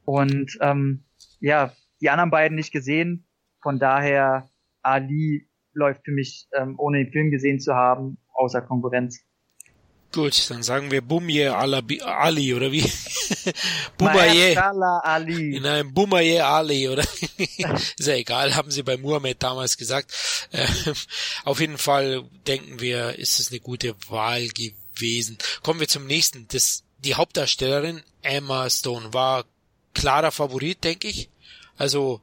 [0.04, 1.06] Und ähm,
[1.40, 3.28] ja, die anderen beiden nicht gesehen,
[3.62, 4.50] von daher
[4.82, 9.24] Ali läuft für mich, ähm, ohne den Film gesehen zu haben, außer Konkurrenz.
[10.12, 12.82] Gut, dann sagen wir Bumye Ali, oder wie?
[13.98, 14.58] Bumaye.
[14.58, 15.60] Ali.
[15.62, 17.04] Nein, Bumaye Ali, oder?
[17.38, 20.12] ist ja egal, haben sie bei Muhammad damals gesagt.
[20.52, 20.68] Äh,
[21.46, 25.38] auf jeden Fall denken wir, ist es eine gute Wahl gewesen.
[25.64, 26.46] Kommen wir zum nächsten.
[26.50, 29.46] Das, die Hauptdarstellerin Emma Stone war
[29.94, 31.30] klarer Favorit, denke ich.
[31.78, 32.22] Also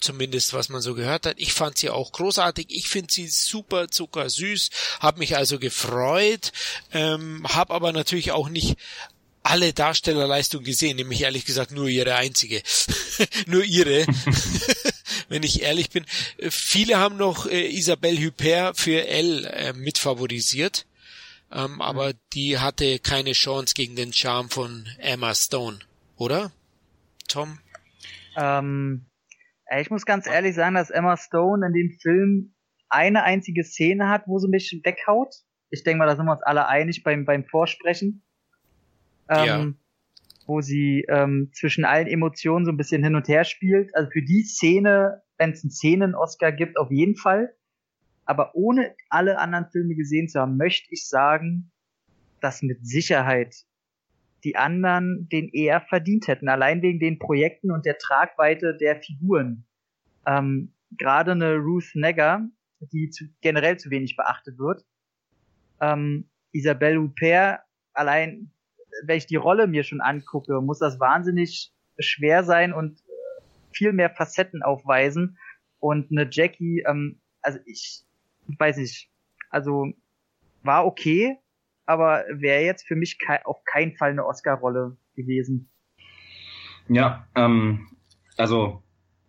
[0.00, 1.36] zumindest was man so gehört hat.
[1.38, 2.66] Ich fand sie auch großartig.
[2.70, 4.70] Ich finde sie super zuckersüß,
[5.00, 6.52] habe mich also gefreut,
[6.92, 8.76] ähm, habe aber natürlich auch nicht
[9.42, 12.62] alle Darstellerleistungen gesehen, nämlich ehrlich gesagt nur ihre einzige,
[13.46, 14.06] nur ihre,
[15.28, 16.04] wenn ich ehrlich bin.
[16.50, 20.86] Viele haben noch äh, Isabelle Huppert für Elle äh, mitfavorisiert,
[21.50, 25.78] ähm, aber die hatte keine Chance gegen den Charme von Emma Stone,
[26.16, 26.52] oder?
[27.26, 27.58] Tom?
[28.36, 29.06] Ähm,
[29.76, 32.54] ich muss ganz ehrlich sagen, dass Emma Stone in dem Film
[32.88, 35.34] eine einzige Szene hat, wo sie mich weghaut.
[35.70, 38.22] Ich denke mal, da sind wir uns alle einig beim, beim Vorsprechen.
[39.28, 39.72] Ähm, ja.
[40.46, 43.94] Wo sie ähm, zwischen allen Emotionen so ein bisschen hin und her spielt.
[43.94, 47.54] Also für die Szene, wenn es einen Szenen-Oscar gibt, auf jeden Fall.
[48.24, 51.70] Aber ohne alle anderen Filme gesehen zu haben, möchte ich sagen,
[52.40, 53.54] dass mit Sicherheit
[54.44, 59.66] die anderen den eher verdient hätten, allein wegen den Projekten und der Tragweite der Figuren.
[60.26, 62.48] Ähm, Gerade eine Ruth Negger,
[62.80, 64.84] die zu, generell zu wenig beachtet wird.
[65.80, 67.60] Ähm, Isabelle Huppert,
[67.92, 68.50] allein
[69.04, 73.42] wenn ich die Rolle mir schon angucke, muss das wahnsinnig schwer sein und äh,
[73.72, 75.38] viel mehr Facetten aufweisen.
[75.78, 78.04] Und eine Jackie, ähm, also ich,
[78.48, 79.10] ich weiß nicht,
[79.50, 79.86] also
[80.62, 81.36] war okay,
[81.88, 85.70] aber wäre jetzt für mich ke auf keinen Fall eine Oscar-Rolle gewesen.
[86.88, 87.88] Ja, ähm,
[88.36, 88.82] also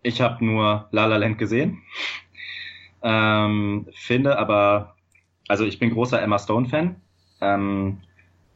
[0.04, 1.82] ich habe nur La La Land gesehen,
[3.02, 4.96] ähm, finde aber,
[5.48, 6.98] also ich bin großer Emma Stone-Fan,
[7.40, 8.02] ähm,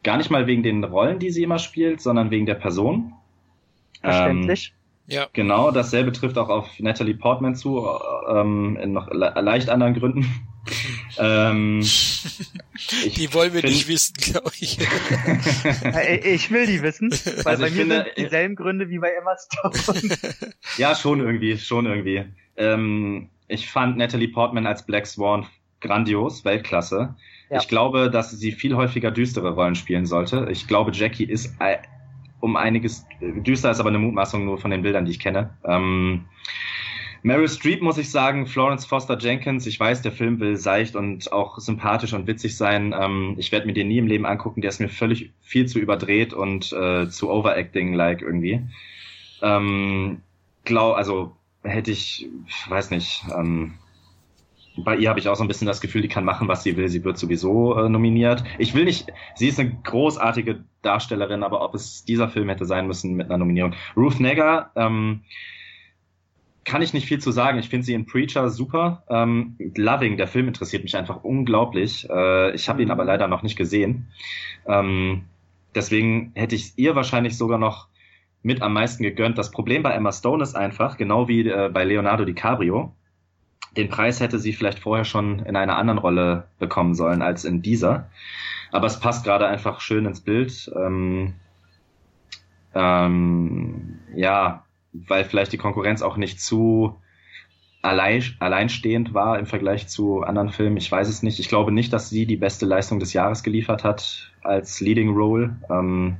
[0.02, 3.14] gar nicht mal wegen den Rollen, die sie immer spielt, sondern wegen der Person.
[4.02, 4.74] Verständlich.
[5.08, 5.26] Ähm, ja.
[5.32, 7.86] Genau, dasselbe trifft auch auf Natalie Portman zu,
[8.28, 10.26] ähm, in noch le leicht anderen Gründen.
[11.18, 11.80] Ähm,
[13.16, 14.78] die wollen wir find, nicht wissen, glaube ich.
[16.24, 19.36] ich will die wissen, weil also bei mir finde, sind dieselben Gründe wie bei Emma
[19.36, 20.16] Stone.
[20.78, 22.24] ja, schon irgendwie, schon irgendwie.
[22.56, 25.46] Ähm, ich fand Natalie Portman als Black Swan
[25.80, 27.14] grandios, Weltklasse.
[27.50, 27.60] Ja.
[27.60, 30.48] Ich glaube, dass sie viel häufiger düstere Rollen spielen sollte.
[30.50, 31.54] Ich glaube, Jackie ist
[32.40, 35.50] um einiges düster, ist aber eine Mutmaßung nur von den Bildern, die ich kenne.
[35.64, 36.24] Ähm,
[37.24, 41.32] Meryl Streep muss ich sagen, Florence Foster Jenkins, ich weiß, der Film will seicht und
[41.32, 42.94] auch sympathisch und witzig sein.
[42.96, 45.78] Ähm, ich werde mir den nie im Leben angucken, der ist mir völlig viel zu
[45.78, 48.60] überdreht und äh, zu overacting-like irgendwie.
[49.40, 50.20] Ähm,
[50.66, 52.28] glaub, also hätte ich,
[52.68, 53.72] weiß nicht, ähm,
[54.76, 56.76] bei ihr habe ich auch so ein bisschen das Gefühl, die kann machen, was sie
[56.76, 56.90] will.
[56.90, 58.44] Sie wird sowieso äh, nominiert.
[58.58, 62.86] Ich will nicht, sie ist eine großartige Darstellerin, aber ob es dieser Film hätte sein
[62.86, 63.72] müssen mit einer Nominierung.
[63.96, 65.22] Ruth Negger, ähm,
[66.64, 67.58] kann ich nicht viel zu sagen.
[67.58, 69.04] Ich finde sie in Preacher super.
[69.08, 72.08] Ähm, Loving, der Film interessiert mich einfach unglaublich.
[72.08, 74.08] Äh, ich habe ihn aber leider noch nicht gesehen.
[74.66, 75.24] Ähm,
[75.74, 77.88] deswegen hätte ich ihr wahrscheinlich sogar noch
[78.42, 79.38] mit am meisten gegönnt.
[79.38, 82.94] Das Problem bei Emma Stone ist einfach, genau wie äh, bei Leonardo DiCaprio,
[83.76, 87.62] den Preis hätte sie vielleicht vorher schon in einer anderen Rolle bekommen sollen als in
[87.62, 88.08] dieser.
[88.70, 90.70] Aber es passt gerade einfach schön ins Bild.
[90.76, 91.34] Ähm,
[92.74, 94.63] ähm, ja,
[94.94, 96.96] weil vielleicht die Konkurrenz auch nicht zu
[97.82, 100.78] allein, alleinstehend war im Vergleich zu anderen Filmen.
[100.78, 101.38] Ich weiß es nicht.
[101.38, 105.56] Ich glaube nicht, dass sie die beste Leistung des Jahres geliefert hat als Leading Role.
[105.68, 106.16] Ähm,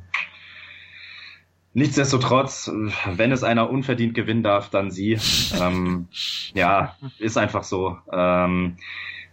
[1.72, 2.70] nichtsdestotrotz,
[3.06, 5.18] wenn es einer unverdient gewinnen darf, dann sie.
[5.60, 6.08] ähm,
[6.52, 7.96] ja, ist einfach so.
[8.12, 8.76] Ähm,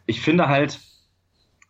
[0.06, 0.80] ich finde halt,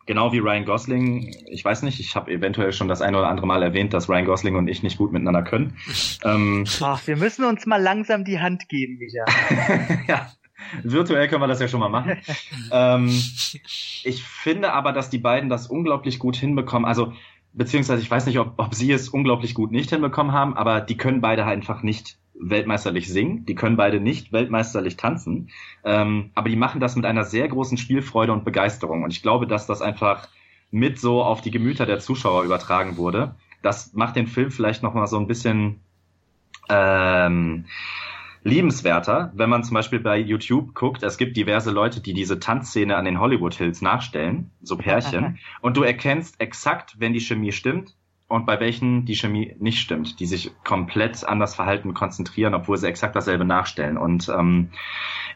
[0.06, 3.46] genau wie Ryan Gosling, ich weiß nicht, ich habe eventuell schon das ein oder andere
[3.46, 5.76] Mal erwähnt, dass Ryan Gosling und ich nicht gut miteinander können.
[6.24, 9.24] Ähm, Ach, wir müssen uns mal langsam die Hand geben, Micha.
[10.06, 10.30] ja,
[10.82, 12.18] Virtuell können wir das ja schon mal machen.
[12.70, 16.86] ähm, ich finde aber, dass die beiden das unglaublich gut hinbekommen.
[16.86, 17.12] Also,
[17.52, 20.96] beziehungsweise ich weiß nicht, ob, ob sie es unglaublich gut nicht hinbekommen haben, aber die
[20.96, 25.50] können beide einfach nicht weltmeisterlich singen, die können beide nicht weltmeisterlich tanzen,
[25.84, 29.02] ähm, aber die machen das mit einer sehr großen Spielfreude und Begeisterung.
[29.02, 30.28] Und ich glaube, dass das einfach
[30.70, 33.34] mit so auf die Gemüter der Zuschauer übertragen wurde.
[33.62, 35.80] Das macht den Film vielleicht noch mal so ein bisschen
[36.68, 37.66] ähm,
[38.44, 42.96] liebenswerter, wenn man zum Beispiel bei YouTube guckt, es gibt diverse Leute, die diese Tanzszene
[42.96, 47.94] an den Hollywood Hills nachstellen, so Pärchen, und du erkennst exakt, wenn die Chemie stimmt
[48.32, 52.88] und bei welchen die Chemie nicht stimmt, die sich komplett anders verhalten, konzentrieren, obwohl sie
[52.88, 53.98] exakt dasselbe nachstellen.
[53.98, 54.70] Und ähm,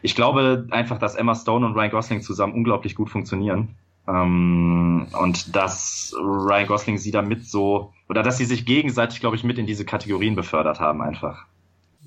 [0.01, 3.75] ich glaube einfach, dass Emma Stone und Ryan Gosling zusammen unglaublich gut funktionieren.
[4.07, 9.43] Ähm, und dass Ryan Gosling sie damit so, oder dass sie sich gegenseitig, glaube ich,
[9.43, 11.45] mit in diese Kategorien befördert haben einfach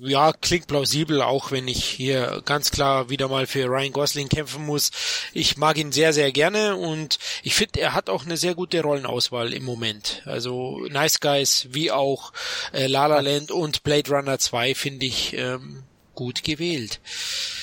[0.03, 4.65] ja, klingt plausibel, auch wenn ich hier ganz klar wieder mal für Ryan Gosling kämpfen
[4.65, 4.91] muss.
[5.31, 8.81] Ich mag ihn sehr, sehr gerne und ich finde, er hat auch eine sehr gute
[8.81, 10.23] Rollenauswahl im Moment.
[10.25, 12.33] Also Nice Guys wie auch
[12.73, 15.83] äh, La La Land und Blade Runner 2 finde ich ähm,
[16.15, 16.99] gut gewählt.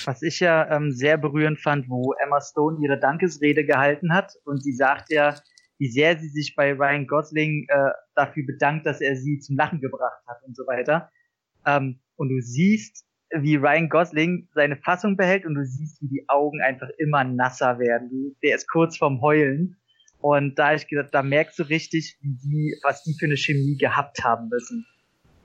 [0.05, 4.63] Was ich ja ähm, sehr berührend fand, wo Emma Stone ihre Dankesrede gehalten hat und
[4.63, 5.35] sie sagt ja,
[5.79, 9.81] wie sehr sie sich bei Ryan Gosling äh, dafür bedankt, dass er sie zum Lachen
[9.81, 11.11] gebracht hat und so weiter.
[11.67, 16.29] Ähm, und du siehst, wie Ryan Gosling seine Fassung behält und du siehst, wie die
[16.29, 18.37] Augen einfach immer nasser werden.
[18.43, 19.77] Der ist kurz vorm Heulen.
[20.21, 23.77] Und da ich gesagt, da merkst du richtig, wie die, was die für eine Chemie
[23.77, 24.87] gehabt haben müssen.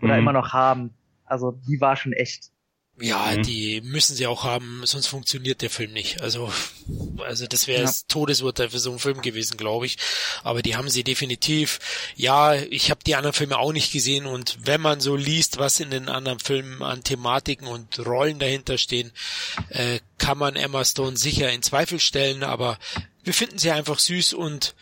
[0.02, 0.20] Oder mhm.
[0.20, 0.92] immer noch haben.
[1.26, 2.52] Also die war schon echt.
[3.00, 3.44] Ja, mhm.
[3.44, 6.22] die müssen sie auch haben, sonst funktioniert der Film nicht.
[6.22, 6.54] Also,
[7.26, 7.88] also das wäre ja.
[7.88, 9.98] das Todesurteil für so einen Film gewesen, glaube ich.
[10.44, 11.80] Aber die haben sie definitiv.
[12.16, 15.80] Ja, ich habe die anderen Filme auch nicht gesehen und wenn man so liest, was
[15.80, 19.12] in den anderen Filmen an Thematiken und Rollen dahinter stehen,
[19.70, 22.44] äh, kann man Emma Stone sicher in Zweifel stellen.
[22.44, 22.78] Aber
[23.24, 24.76] wir finden sie einfach süß und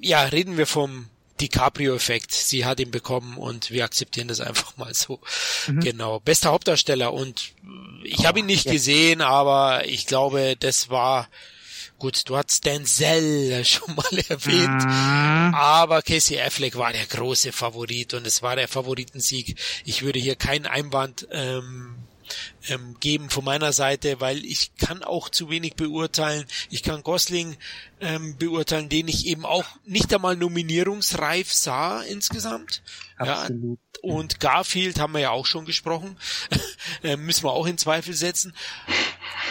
[0.00, 2.32] ja, reden wir vom DiCaprio-Effekt.
[2.32, 5.20] Sie hat ihn bekommen und wir akzeptieren das einfach mal so.
[5.66, 5.80] Mhm.
[5.80, 6.20] Genau.
[6.20, 7.52] Bester Hauptdarsteller und
[8.04, 8.72] ich oh, habe ihn nicht yes.
[8.72, 11.28] gesehen, aber ich glaube, das war
[11.98, 15.54] Gut, du hast Denzel schon mal erwähnt, mhm.
[15.54, 19.56] aber Casey Affleck war der große Favorit und es war der Favoritensieg.
[19.84, 21.96] Ich würde hier keinen Einwand ähm,
[22.68, 26.44] ähm, geben von meiner Seite, weil ich kann auch zu wenig beurteilen.
[26.70, 27.56] Ich kann Gosling
[28.00, 32.82] ähm, beurteilen, den ich eben auch nicht einmal nominierungsreif sah insgesamt.
[33.16, 33.78] Absolut.
[34.02, 36.16] Ja, und Garfield haben wir ja auch schon gesprochen.
[37.02, 38.54] äh, müssen wir auch in Zweifel setzen.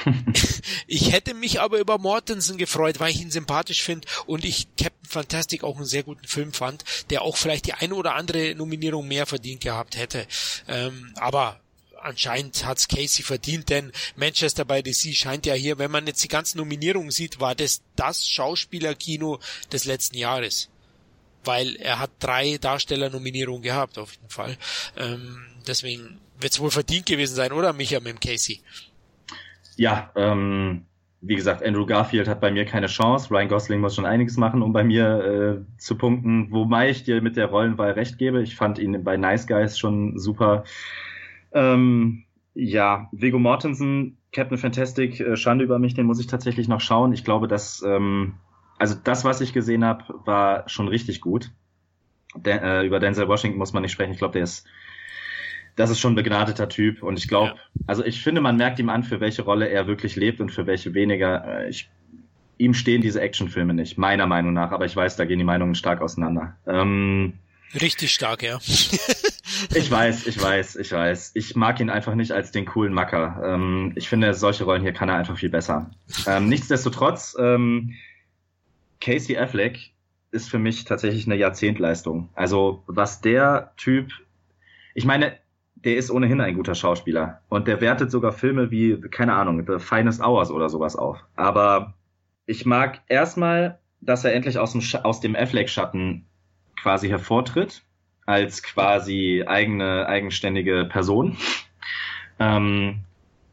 [0.88, 5.10] ich hätte mich aber über Mortensen gefreut, weil ich ihn sympathisch finde und ich Captain
[5.10, 9.08] Fantastic auch einen sehr guten Film fand, der auch vielleicht die eine oder andere Nominierung
[9.08, 10.28] mehr verdient gehabt hätte.
[10.68, 11.60] Ähm, aber
[12.08, 16.24] anscheinend hat's Casey verdient, denn Manchester by the Sea scheint ja hier, wenn man jetzt
[16.24, 19.40] die ganzen Nominierungen sieht, war das das Schauspielerkino
[19.72, 20.70] des letzten Jahres.
[21.44, 24.58] Weil er hat drei Darstellernominierungen gehabt, auf jeden Fall.
[24.98, 28.62] Ähm, deswegen wird's wohl verdient gewesen sein, oder Micha mit dem Casey?
[29.76, 30.86] Ja, ähm,
[31.22, 33.30] wie gesagt, Andrew Garfield hat bei mir keine Chance.
[33.32, 36.52] Ryan Gosling muss schon einiges machen, um bei mir äh, zu punkten.
[36.52, 38.42] Wobei ich dir mit der Rollenwahl recht gebe.
[38.42, 40.64] Ich fand ihn bei Nice Guys schon super.
[41.58, 42.24] Ähm,
[42.54, 47.14] ja, Viggo Mortensen, Captain Fantastic, äh, Schande über mich, den muss ich tatsächlich noch schauen.
[47.14, 48.36] Ich glaube, dass, ähm,
[48.78, 51.52] also das, was ich gesehen habe, war schon richtig gut.
[52.36, 54.12] De äh, über Denzel Washington muss man nicht sprechen.
[54.12, 54.68] Ich glaube, der ist,
[55.76, 57.02] das ist schon ein begnadeter Typ.
[57.02, 57.62] Und ich glaube, ja.
[57.88, 60.68] also ich finde, man merkt ihm an, für welche Rolle er wirklich lebt und für
[60.68, 61.64] welche weniger.
[61.64, 61.90] Äh, ich,
[62.60, 64.72] ihm stehen diese Actionfilme nicht, meiner Meinung nach.
[64.72, 66.56] Aber ich weiß, da gehen die Meinungen stark auseinander.
[66.68, 67.34] Ähm,
[67.74, 68.60] Richtig stark, ja.
[69.74, 71.32] ich weiß, ich weiß, ich weiß.
[71.36, 73.42] Ich mag ihn einfach nicht als den coolen Macker.
[73.44, 75.92] Ähm, ich finde, solche Rollen hier kann er einfach viel besser.
[76.26, 77.94] Ähm, nichtsdestotrotz, ähm,
[79.00, 79.92] Casey Affleck
[80.32, 82.30] ist für mich tatsächlich eine Jahrzehntleistung.
[82.34, 84.12] Also was der Typ,
[84.94, 85.38] ich meine,
[85.76, 89.80] der ist ohnehin ein guter Schauspieler und der wertet sogar Filme wie, keine Ahnung, The
[89.80, 91.24] Finest Hours oder sowas auf.
[91.36, 91.94] Aber
[92.46, 96.26] ich mag erstmal, dass er endlich aus dem, Sch aus dem Affleck-Schatten
[96.82, 97.84] quasi hervortritt,
[98.28, 101.38] als quasi eigene, eigenständige Person.
[102.40, 103.00] Ähm,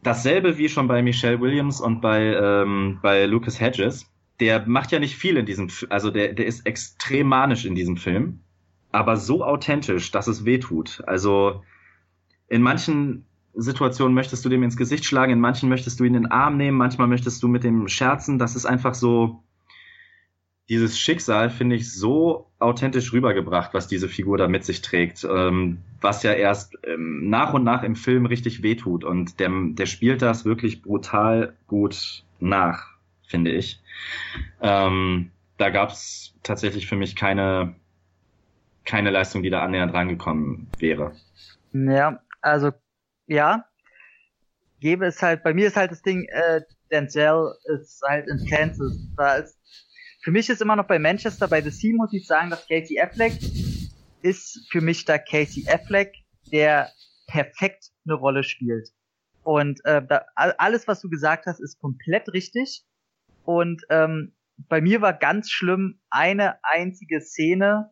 [0.03, 4.11] dasselbe wie schon bei Michelle Williams und bei, ähm, bei Lucas Hedges.
[4.41, 7.97] Der macht ja nicht viel in diesem, also der, der ist extrem manisch in diesem
[7.97, 8.41] Film,
[8.91, 11.03] aber so authentisch, dass es weh tut.
[11.07, 11.63] Also
[12.49, 13.25] in manchen
[13.55, 16.57] Situationen möchtest du dem ins Gesicht schlagen, in manchen möchtest du ihn in den Arm
[16.57, 18.41] nehmen, manchmal möchtest du mit dem scherzen.
[18.41, 19.45] Das ist einfach so,
[20.69, 25.79] dieses Schicksal finde ich so authentisch rübergebracht, was diese Figur da mit sich trägt, ähm,
[26.01, 29.05] was ja erst ähm, nach und nach im Film richtig wehtut.
[29.05, 32.95] Und der, der spielt das wirklich brutal gut nach,
[33.27, 33.83] finde ich.
[34.63, 37.75] Ähm, da gab es tatsächlich für mich keine,
[38.85, 41.13] keine Leistung, die da annähernd rangekommen wäre.
[41.73, 42.73] Ja, also
[43.27, 43.67] ja,
[44.81, 48.97] gebe es halt, bei mir ist halt das Ding, äh, Denzel ist halt in Kansas.
[49.17, 49.59] Da ist,
[50.25, 52.99] für mich ist immer noch bei Manchester, bei The Sea muss ich sagen, dass Casey
[52.99, 53.35] Affleck
[54.23, 56.15] ist für mich da Casey Affleck,
[56.51, 56.91] der
[57.27, 58.89] perfekt eine Rolle spielt.
[59.43, 62.85] Und äh, da, alles, was du gesagt hast, ist komplett richtig.
[63.45, 67.91] Und ähm, bei mir war ganz schlimm eine einzige Szene,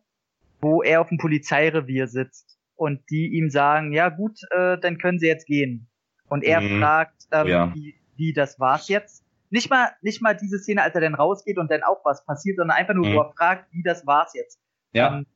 [0.59, 5.19] wo er auf dem Polizeirevier sitzt und die ihm sagen, ja gut, äh, dann können
[5.19, 5.87] sie jetzt gehen.
[6.29, 6.79] Und er mhm.
[6.79, 7.75] fragt, ähm, ja.
[7.75, 9.22] wie, wie, das war's jetzt?
[9.53, 12.57] Nicht mal, nicht mal diese Szene, als er dann rausgeht und dann auch was passiert,
[12.57, 13.13] sondern einfach nur, mhm.
[13.13, 14.59] wo er fragt, wie das war's jetzt.
[14.93, 15.15] Ja.
[15.15, 15.27] Ähm,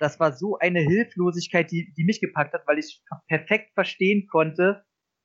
[0.00, 4.82] das war so eine Hilflosigkeit, die, die mich gepackt hat, weil ich perfekt verstehen konnte,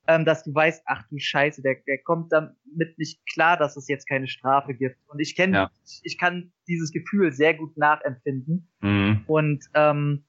[0.08, 3.88] ähm, dass du weißt, ach du Scheiße, der, der kommt damit nicht klar, dass es
[3.88, 4.98] jetzt keine Strafe gibt.
[5.08, 5.72] Und ich kenne, ja.
[5.84, 8.70] ich, ich, kann dieses Gefühl sehr gut nachempfinden.
[8.82, 9.24] Mhm.
[9.26, 10.26] Und ähm,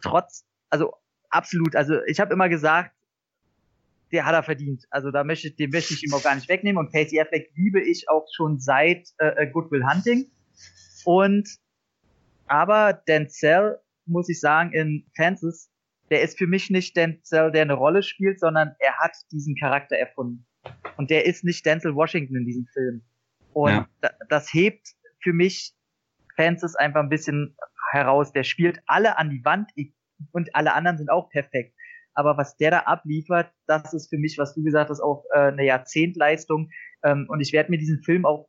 [0.00, 0.94] trotz also
[1.30, 1.76] absolut.
[1.76, 2.95] Also ich habe immer gesagt,
[4.12, 4.84] der hat er verdient.
[4.90, 6.78] Also da möchte ich, den möchte ich ihm auch gar nicht wegnehmen.
[6.78, 10.30] Und Casey Affleck liebe ich auch schon seit äh, äh Goodwill Hunting.
[11.04, 11.48] Und
[12.46, 15.70] aber Denzel, muss ich sagen, in Fences,
[16.10, 19.96] der ist für mich nicht Denzel, der eine Rolle spielt, sondern er hat diesen Charakter
[19.96, 20.46] erfunden.
[20.96, 23.02] Und der ist nicht Denzel Washington in diesem Film.
[23.52, 23.88] Und ja.
[24.28, 25.74] das hebt für mich
[26.36, 27.56] Fences einfach ein bisschen
[27.90, 28.32] heraus.
[28.32, 29.72] Der spielt alle an die Wand,
[30.32, 31.75] und alle anderen sind auch perfekt.
[32.16, 35.48] Aber was der da abliefert, das ist für mich, was du gesagt hast, auch äh,
[35.48, 36.70] eine Jahrzehntleistung.
[37.04, 38.48] Ähm, und ich werde mir diesen Film auch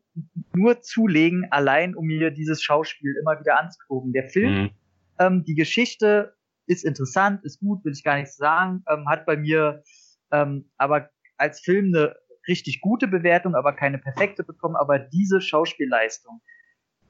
[0.55, 4.13] nur zulegen, allein um mir dieses Schauspiel immer wieder anzugucken.
[4.13, 4.69] Der Film, mhm.
[5.19, 6.33] ähm, die Geschichte
[6.65, 9.83] ist interessant, ist gut, will ich gar nicht sagen, ähm, hat bei mir
[10.31, 12.15] ähm, aber als Film eine
[12.47, 14.75] richtig gute Bewertung, aber keine perfekte bekommen.
[14.75, 16.41] Aber diese Schauspielleistung,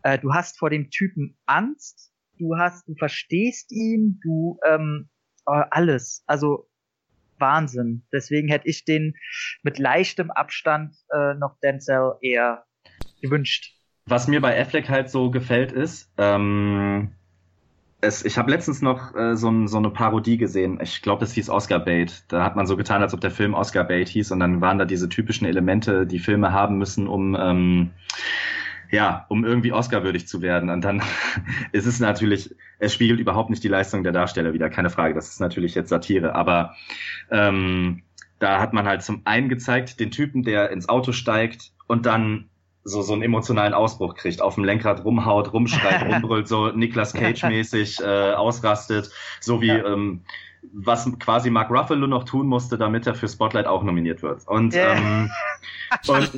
[0.03, 5.16] äh, du hast vor dem Typen Angst, du hast, du verstehst ihn, du ähm, äh,
[5.51, 6.23] alles.
[6.27, 6.67] Also
[7.39, 8.03] Wahnsinn.
[8.11, 9.15] Deswegen hätte ich den
[9.63, 12.65] mit leichtem Abstand äh, noch Denzel eher
[13.21, 13.73] gewünscht.
[14.05, 17.11] Was mir bei Affleck halt so gefällt ist, ähm,
[17.99, 20.79] es, ich habe letztens noch äh, so, so eine Parodie gesehen.
[20.81, 22.23] Ich glaube, das hieß Oscar Bait.
[22.27, 24.77] Da hat man so getan, als ob der Film Oscar Bait hieß und dann waren
[24.77, 27.91] da diese typischen Elemente, die Filme haben müssen, um ähm,
[28.91, 30.69] ja, um irgendwie Oscar-würdig zu werden.
[30.69, 31.01] Und dann
[31.71, 35.13] ist es natürlich, es spiegelt überhaupt nicht die Leistung der Darsteller wieder, keine Frage.
[35.13, 36.75] Das ist natürlich jetzt Satire, aber
[37.31, 38.03] ähm,
[38.39, 42.49] da hat man halt zum einen gezeigt, den Typen, der ins Auto steigt und dann
[42.83, 47.99] so, so einen emotionalen Ausbruch kriegt, auf dem Lenkrad rumhaut, rumschreit, rumbrüllt, so Nicolas Cage-mäßig
[48.01, 49.85] äh, ausrastet, so wie ja.
[49.85, 50.21] ähm,
[50.73, 54.47] was quasi Mark Ruffalo noch tun musste, damit er für Spotlight auch nominiert wird.
[54.47, 54.95] Und, yeah.
[54.95, 55.31] ähm,
[56.07, 56.31] und,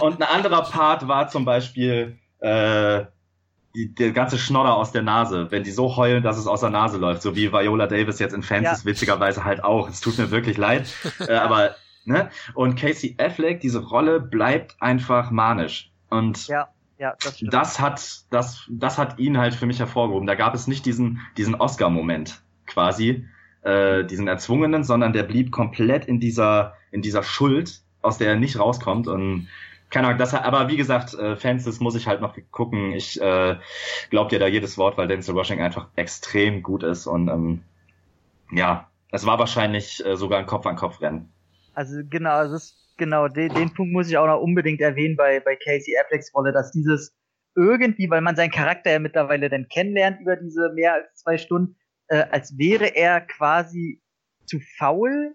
[0.00, 3.04] und ein anderer Part war zum Beispiel äh,
[3.74, 6.70] die, der ganze Schnodder aus der Nase, wenn die so heulen, dass es aus der
[6.70, 8.84] Nase läuft, so wie Viola Davis jetzt in Fans ja.
[8.84, 9.88] witzigerweise halt auch.
[9.88, 10.92] Es tut mir wirklich leid,
[11.28, 12.30] äh, aber ne?
[12.54, 16.68] Und Casey Affleck, diese Rolle bleibt einfach manisch und ja.
[16.98, 20.26] Ja, das, das hat das das hat ihn halt für mich hervorgehoben.
[20.26, 23.26] Da gab es nicht diesen diesen Oscar-Moment quasi,
[23.66, 28.36] äh, diesen erzwungenen, sondern der blieb komplett in dieser, in dieser Schuld, aus der er
[28.36, 29.08] nicht rauskommt.
[29.08, 29.48] Und
[29.90, 32.92] keine Ahnung, das, aber wie gesagt, äh, Fans, das muss ich halt noch gucken.
[32.92, 33.56] Ich äh,
[34.10, 37.62] glaube dir da jedes Wort, weil Denzel Washington einfach extrem gut ist und ähm,
[38.52, 41.28] ja, es war wahrscheinlich äh, sogar ein Kopf-an-Kopf-Rennen.
[41.74, 45.40] Also genau, also ist, genau, den, den Punkt muss ich auch noch unbedingt erwähnen bei,
[45.40, 47.14] bei Casey Afflecks Rolle, dass dieses
[47.54, 51.76] irgendwie, weil man seinen Charakter ja mittlerweile dann kennenlernt über diese mehr als zwei Stunden,
[52.08, 54.00] äh, als wäre er quasi
[54.46, 55.34] zu faul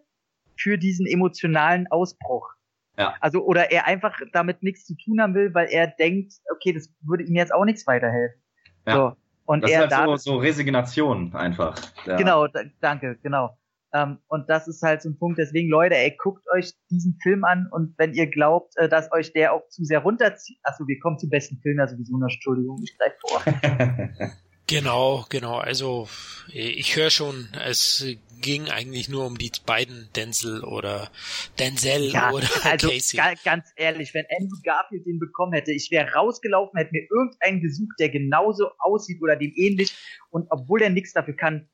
[0.58, 2.50] für diesen emotionalen Ausbruch.
[2.98, 3.16] Ja.
[3.20, 6.90] Also, oder er einfach damit nichts zu tun haben will, weil er denkt, okay, das
[7.02, 8.42] würde ihm jetzt auch nichts weiterhelfen.
[8.86, 8.94] Ja.
[8.94, 9.16] So.
[9.46, 11.78] Und das er ist halt so, so Resignation einfach.
[12.06, 12.16] Ja.
[12.16, 12.48] Genau,
[12.80, 13.58] danke, genau.
[13.94, 15.38] Ähm, und das ist halt so ein Punkt.
[15.38, 19.34] Deswegen, Leute, ey, guckt euch diesen Film an und wenn ihr glaubt, äh, dass euch
[19.34, 22.80] der auch zu sehr runterzieht, achso, wir kommen zum besten Film, also wieso eine Entschuldigung,
[22.82, 23.42] ich gleich vor.
[24.72, 25.58] genau, genau.
[25.58, 26.08] Also
[26.52, 28.06] ich höre schon, es
[28.42, 31.12] ging eigentlich nur um die beiden Denzel oder
[31.60, 33.20] Denzel ja, oder also Casey.
[33.44, 38.00] Ganz ehrlich, wenn Andrew Garfield den bekommen hätte, ich wäre rausgelaufen, hätte mir irgendeinen gesucht,
[38.00, 39.94] der genauso aussieht oder dem ähnlich
[40.32, 41.70] und obwohl er nichts dafür kann,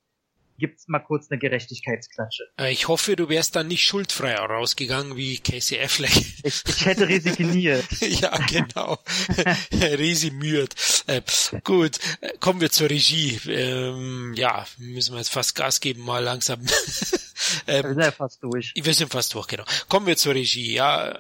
[0.58, 2.44] gibt's mal kurz eine Gerechtigkeitsklatsche.
[2.60, 6.16] Äh, ich hoffe, du wärst dann nicht schuldfrei rausgegangen wie Casey Affleck.
[6.44, 7.86] Ich, ich hätte resigniert.
[8.02, 9.00] ja, genau.
[9.72, 10.76] Resigniert.
[11.08, 11.22] Äh,
[11.64, 13.40] gut, äh, kommen wir zur Regie.
[13.48, 16.60] Ähm, ja, müssen wir jetzt fast Gas geben, mal langsam.
[17.68, 18.74] ähm, wir sind ja fast durch.
[18.76, 19.66] Wir sind fast durch, genau.
[19.90, 20.74] Kommen wir zur Regie.
[20.74, 21.19] Ja,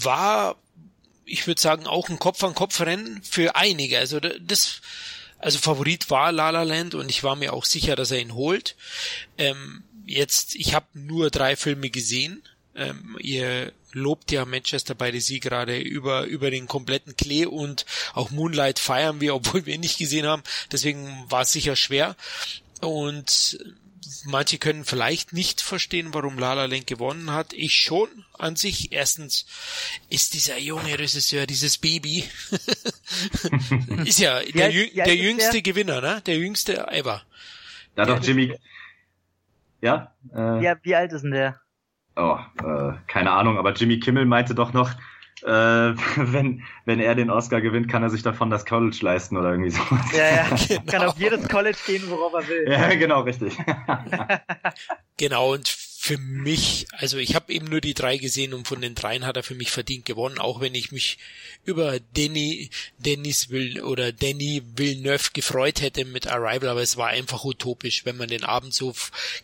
[0.00, 0.56] war,
[1.24, 3.98] ich würde sagen, auch ein Kopf-an-Kopf-Rennen für einige.
[3.98, 4.80] Also das
[5.38, 8.34] also Favorit war La La Land und ich war mir auch sicher, dass er ihn
[8.34, 8.76] holt.
[9.36, 12.42] Ähm, jetzt, ich habe nur drei Filme gesehen.
[12.74, 17.86] Ähm, ihr lobt ja Manchester by the Sea gerade über, über den kompletten Klee und
[18.14, 20.42] auch Moonlight feiern wir, obwohl wir ihn nicht gesehen haben.
[20.72, 22.16] Deswegen war es sicher schwer.
[22.80, 23.58] Und
[24.26, 27.52] manche können vielleicht nicht verstehen, warum Lala Land gewonnen hat.
[27.52, 28.92] Ich schon an sich.
[28.92, 29.46] Erstens
[30.08, 32.24] ist dieser junge Regisseur, dieses Baby,
[34.04, 35.62] ist ja der, jüng, der jüngste?
[35.62, 36.22] Gewinner, ne?
[36.26, 37.22] Der jüngste ever.
[37.94, 38.56] Da doch Jimmy.
[39.80, 40.12] Ja?
[40.34, 41.60] Äh, ja, wie alt ist denn der?
[42.16, 44.90] Oh, äh, keine Ahnung, aber Jimmy Kimmel meinte doch noch,
[45.42, 45.48] äh,
[46.16, 49.70] wenn, wenn er den Oscar gewinnt, kann er sich davon das College leisten oder irgendwie
[49.70, 49.82] so.
[50.12, 50.82] Ja, ja, genau.
[50.86, 52.70] kann auf jedes College gehen, worauf er will.
[52.70, 53.56] Ja, genau, richtig.
[55.16, 55.68] genau, und
[56.00, 59.36] für mich, also ich habe eben nur die drei gesehen und von den dreien hat
[59.36, 61.18] er für mich verdient gewonnen, auch wenn ich mich
[61.64, 67.44] über Denny, Dennis Will oder Danny Villeneuve gefreut hätte mit Arrival, aber es war einfach
[67.44, 68.94] utopisch, wenn man den Abend so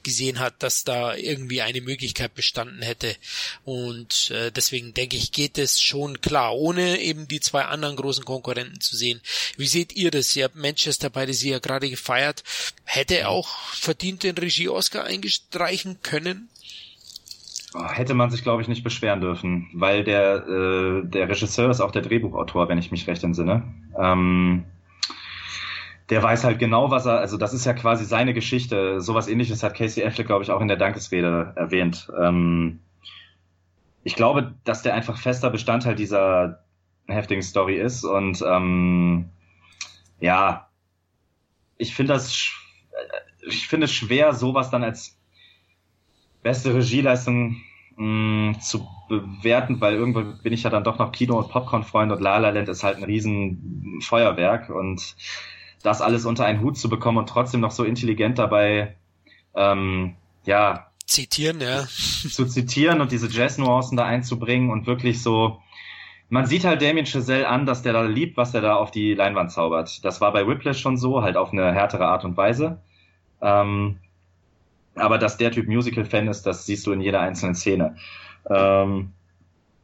[0.02, 3.14] gesehen hat, dass da irgendwie eine Möglichkeit bestanden hätte.
[3.64, 8.24] Und äh, deswegen denke ich, geht es schon klar, ohne eben die zwei anderen großen
[8.24, 9.20] Konkurrenten zu sehen.
[9.56, 10.34] Wie seht ihr das?
[10.34, 12.42] Ihr habt Manchester beide sie ja gerade gefeiert.
[12.84, 16.48] Hätte er auch verdient den Regie-Oscar eingestreichen können?
[17.74, 21.90] Hätte man sich, glaube ich, nicht beschweren dürfen, weil der, äh, der Regisseur ist auch
[21.90, 23.64] der Drehbuchautor, wenn ich mich recht entsinne.
[23.98, 24.64] Ähm,
[26.10, 29.00] der weiß halt genau, was er, also das ist ja quasi seine Geschichte.
[29.00, 32.12] Sowas ähnliches hat Casey Affleck, glaube ich, auch in der Dankesrede erwähnt.
[32.20, 32.80] Ähm,
[34.04, 36.60] ich glaube, dass der einfach fester Bestandteil dieser
[37.06, 39.30] heftigen Story ist und ähm,
[40.20, 40.68] ja,
[41.76, 42.50] ich finde das,
[43.46, 45.18] ich finde es schwer, sowas dann als
[46.44, 47.56] beste Regieleistung
[47.96, 52.12] mh, mm, zu bewerten, weil irgendwo bin ich ja dann doch noch Kino- und Popcorn-Freund
[52.12, 55.16] und La La Land ist halt ein riesen Feuerwerk und
[55.82, 58.94] das alles unter einen Hut zu bekommen und trotzdem noch so intelligent dabei,
[59.54, 60.14] ähm,
[60.44, 61.84] ja, zitieren, ja.
[61.86, 65.60] Zu zitieren und diese Jazz-Nuancen da einzubringen und wirklich so,
[66.30, 69.14] man sieht halt Damien Chazelle an, dass der da liebt, was er da auf die
[69.14, 70.04] Leinwand zaubert.
[70.04, 72.80] Das war bei Whiplash schon so, halt auf eine härtere Art und Weise.
[73.42, 73.98] Ähm,
[74.94, 77.96] aber dass der Typ Musical-Fan ist, das siehst du in jeder einzelnen Szene.
[78.48, 79.12] Ähm,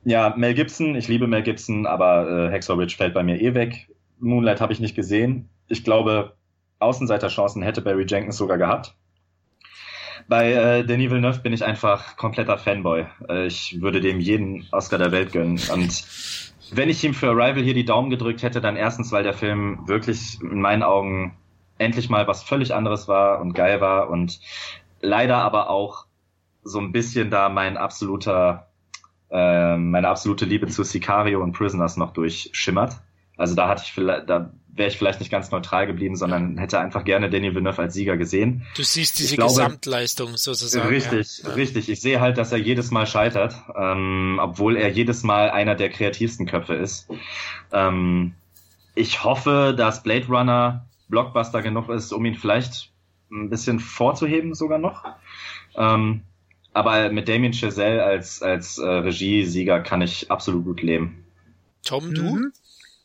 [0.04, 3.54] ja, Mel Gibson, ich liebe Mel Gibson, aber äh, Hacksaw Ridge fällt bei mir eh
[3.54, 3.88] weg.
[4.18, 5.48] Moonlight habe ich nicht gesehen.
[5.68, 6.34] Ich glaube,
[6.78, 8.94] Außenseiterchancen hätte Barry Jenkins sogar gehabt.
[10.28, 13.06] Bei äh, Denis Villeneuve bin ich einfach kompletter Fanboy.
[13.28, 15.60] Äh, ich würde dem jeden Oscar der Welt gönnen.
[15.72, 16.04] Und
[16.72, 19.80] wenn ich ihm für Arrival hier die Daumen gedrückt hätte, dann erstens, weil der Film
[19.86, 21.36] wirklich in meinen Augen
[21.78, 24.38] endlich mal was völlig anderes war und geil war und
[25.00, 26.06] leider aber auch
[26.62, 28.68] so ein bisschen da mein absoluter,
[29.30, 32.96] äh, meine absolute Liebe zu Sicario und Prisoners noch durchschimmert.
[33.36, 36.78] Also da hatte ich vielleicht, da wäre ich vielleicht nicht ganz neutral geblieben, sondern hätte
[36.78, 38.66] einfach gerne Danny Villeneuve als Sieger gesehen.
[38.76, 40.88] Du siehst diese glaube, Gesamtleistung sozusagen.
[40.88, 41.50] Richtig, ja.
[41.50, 41.88] richtig.
[41.88, 45.88] Ich sehe halt, dass er jedes Mal scheitert, ähm, obwohl er jedes Mal einer der
[45.88, 47.08] kreativsten Köpfe ist.
[47.72, 48.34] Ähm,
[48.94, 52.89] ich hoffe, dass Blade Runner Blockbuster genug ist, um ihn vielleicht
[53.30, 55.04] ein bisschen vorzuheben sogar noch.
[55.76, 56.22] Ähm,
[56.72, 61.24] aber mit Damien Chazelle als, als äh, Regiesieger kann ich absolut gut leben.
[61.84, 62.22] Tom, du?
[62.22, 62.52] Mhm.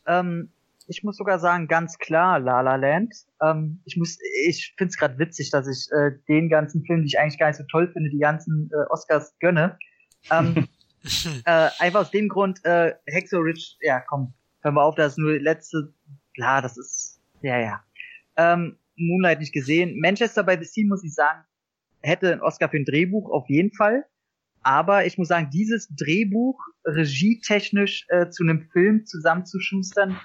[0.06, 0.50] Ähm,
[0.88, 3.14] ich muss sogar sagen, ganz klar La La Land.
[3.42, 7.08] Ähm, ich muss, ich finde es gerade witzig, dass ich äh, den ganzen Film, die
[7.08, 9.78] ich eigentlich gar nicht so toll finde, die ganzen äh, Oscars gönne.
[10.30, 10.68] Ähm,
[11.44, 15.18] äh, einfach aus dem Grund, äh, Hexo Rich, ja komm, hör mal auf, das ist
[15.18, 15.92] nur die letzte,
[16.34, 17.82] klar, das ist, ja, ja.
[18.36, 19.98] Ähm, Moonlight nicht gesehen.
[20.00, 21.44] Manchester by the Sea, muss ich sagen,
[22.02, 24.04] hätte einen Oscar für ein Drehbuch auf jeden Fall.
[24.62, 30.18] Aber ich muss sagen, dieses Drehbuch regietechnisch äh, zu einem Film zusammenzuschustern,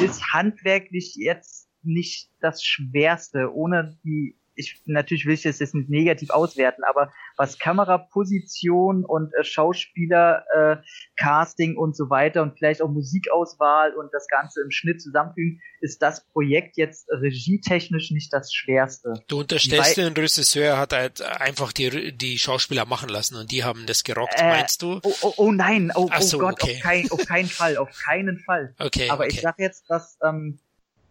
[0.00, 5.88] ist handwerklich jetzt nicht das Schwerste, ohne die ich natürlich will ich das jetzt nicht
[5.88, 10.76] negativ auswerten, aber was Kameraposition und äh, Schauspieler, äh,
[11.16, 16.02] Casting und so weiter und vielleicht auch Musikauswahl und das Ganze im Schnitt zusammenfügen, ist
[16.02, 19.14] das Projekt jetzt regietechnisch nicht das schwerste.
[19.28, 23.86] Du unterstellst den Regisseur hat halt einfach die, die Schauspieler machen lassen und die haben
[23.86, 25.00] das gerockt, äh, meinst du?
[25.04, 26.74] Oh, oh, oh nein, oh, oh so, Gott, okay.
[26.76, 28.74] auf, kein, auf keinen Fall, auf keinen Fall.
[28.88, 29.10] Okay.
[29.10, 29.34] Aber okay.
[29.34, 30.58] ich sag jetzt, dass, ähm,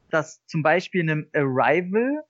[0.09, 2.23] dass zum Beispiel einem Arrival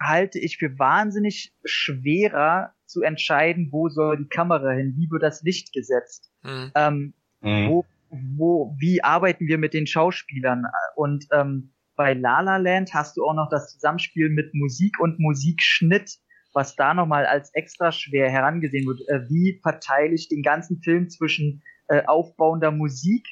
[0.00, 5.42] halte ich für wahnsinnig schwerer zu entscheiden, wo soll die Kamera hin, wie wird das
[5.42, 6.72] Licht gesetzt, mhm.
[6.74, 7.68] Ähm, mhm.
[7.68, 10.64] wo, wo, wie arbeiten wir mit den Schauspielern
[10.96, 15.18] und ähm, bei La La Land hast du auch noch das Zusammenspiel mit Musik und
[15.18, 16.16] Musikschnitt,
[16.54, 19.00] was da nochmal als extra schwer herangesehen wird.
[19.08, 23.26] Äh, wie verteile ich den ganzen Film zwischen äh, aufbauender Musik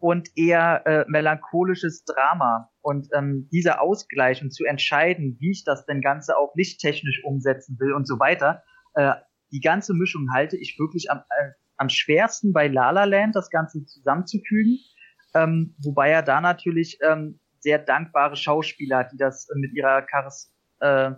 [0.00, 2.70] und eher äh, melancholisches Drama.
[2.80, 7.78] Und ähm, dieser Ausgleich und zu entscheiden, wie ich das denn Ganze auch lichttechnisch umsetzen
[7.78, 8.62] will und so weiter,
[8.94, 9.12] äh,
[9.52, 13.50] die ganze Mischung halte ich wirklich am, äh, am schwersten bei La La Land, das
[13.50, 14.78] Ganze zusammenzufügen.
[15.34, 21.12] Ähm, wobei er da natürlich ähm, sehr dankbare Schauspieler die das mit ihrer Charis äh,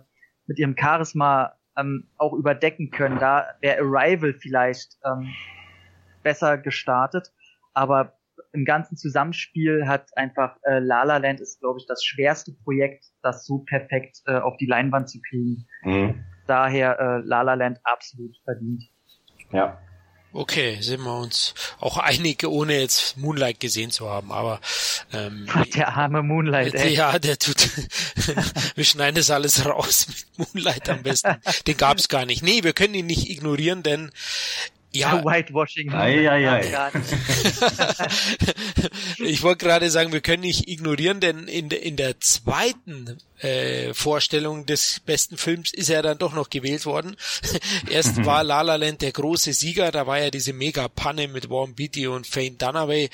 [0.47, 3.19] mit ihrem Charisma ähm, auch überdecken können.
[3.19, 5.33] Da wäre Arrival vielleicht ähm,
[6.23, 7.31] besser gestartet.
[7.73, 8.17] Aber
[8.53, 13.05] im ganzen Zusammenspiel hat einfach äh, La La Land ist, glaube ich, das schwerste Projekt,
[13.21, 15.67] das so perfekt äh, auf die Leinwand zu kriegen.
[15.83, 16.23] Mhm.
[16.47, 18.83] Daher äh, La La Land absolut verdient.
[19.51, 19.79] Ja.
[20.33, 24.61] Okay, sind wir uns auch einige, ohne jetzt Moonlight gesehen zu haben, aber
[25.11, 26.93] ähm, der arme Moonlight, ey.
[26.93, 27.57] Ja, der tut.
[28.75, 30.07] wir schneiden das alles raus
[30.37, 31.35] mit Moonlight am besten.
[31.67, 32.43] Den gab's gar nicht.
[32.43, 34.11] Nee, wir können ihn nicht ignorieren, denn
[34.93, 35.23] ja.
[35.25, 35.93] Whitewashing.
[35.93, 36.61] Ei, ei, ei.
[39.19, 43.93] ich wollte gerade sagen, wir können nicht ignorieren, denn in, de, in der zweiten äh,
[43.93, 47.15] Vorstellung des besten Films ist er dann doch noch gewählt worden.
[47.89, 51.49] Erst war La La Land der große Sieger, da war ja diese mega Panne mit
[51.49, 53.05] Warren Beatty und Fane Dunaway.
[53.05, 53.09] Äh,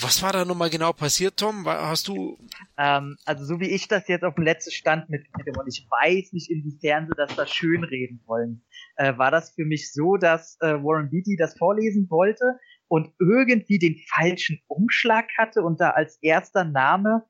[0.00, 1.66] was war da nochmal genau passiert, Tom?
[1.66, 2.38] Hast du...
[2.76, 6.32] Ähm, also so wie ich das jetzt auf dem letzten Stand mitgekriegt und ich weiß
[6.32, 8.62] nicht, inwiefern sie das da schönreden wollen
[8.98, 13.78] äh, war das für mich so, dass äh, Warren Beatty das vorlesen wollte und irgendwie
[13.78, 17.24] den falschen Umschlag hatte und da als erster Name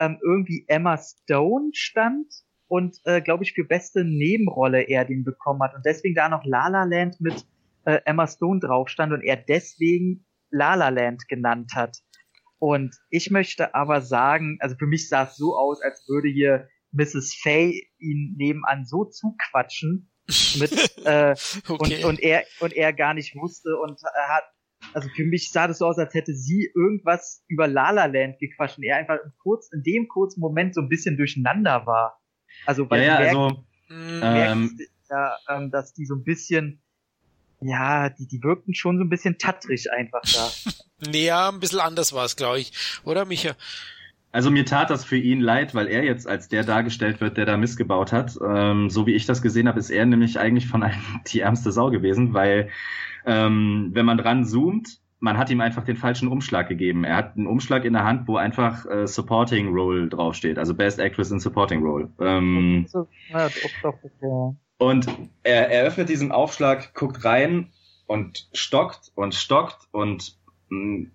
[0.00, 2.26] ähm, irgendwie Emma Stone stand
[2.66, 6.44] und äh, glaube ich für beste Nebenrolle er den bekommen hat und deswegen da noch
[6.44, 7.46] La La Land mit
[7.84, 11.98] äh, Emma Stone drauf stand und er deswegen La La Land genannt hat.
[12.58, 16.68] Und ich möchte aber sagen, also für mich sah es so aus, als würde hier
[16.92, 17.34] Mrs.
[17.40, 20.10] Fay ihn nebenan so zuquatschen,
[20.58, 20.72] mit
[21.04, 21.34] äh,
[21.68, 22.02] okay.
[22.02, 24.44] und, und er und er gar nicht wusste und er hat
[24.94, 28.38] also für mich sah das so aus, als hätte sie irgendwas über La La Land
[28.38, 32.20] gequatscht und er einfach kurz in dem kurzen Moment so ein bisschen durcheinander war.
[32.66, 34.78] Also weil ja, ja, merkt, also, ähm,
[35.08, 36.82] ja, ähm, dass die so ein bisschen
[37.62, 40.50] ja, die, die wirkten schon so ein bisschen tattrig einfach da.
[41.10, 42.72] nee, ja, ein bisschen anders war es, glaube ich.
[43.04, 43.54] Oder, Micha?
[44.32, 47.46] Also mir tat das für ihn leid, weil er jetzt als der dargestellt wird, der
[47.46, 48.38] da missgebaut hat.
[48.42, 51.72] Ähm, so wie ich das gesehen habe, ist er nämlich eigentlich von einem die ärmste
[51.72, 52.70] Sau gewesen, weil
[53.26, 57.04] ähm, wenn man dran zoomt, man hat ihm einfach den falschen Umschlag gegeben.
[57.04, 60.98] Er hat einen Umschlag in der Hand, wo einfach äh, Supporting Role draufsteht, also Best
[60.98, 62.10] Actress in Supporting Role.
[62.18, 62.86] Ähm,
[64.78, 65.06] und
[65.42, 67.70] er, er öffnet diesen Aufschlag, guckt rein
[68.06, 70.36] und stockt und stockt und
[70.70, 71.10] mh, mm,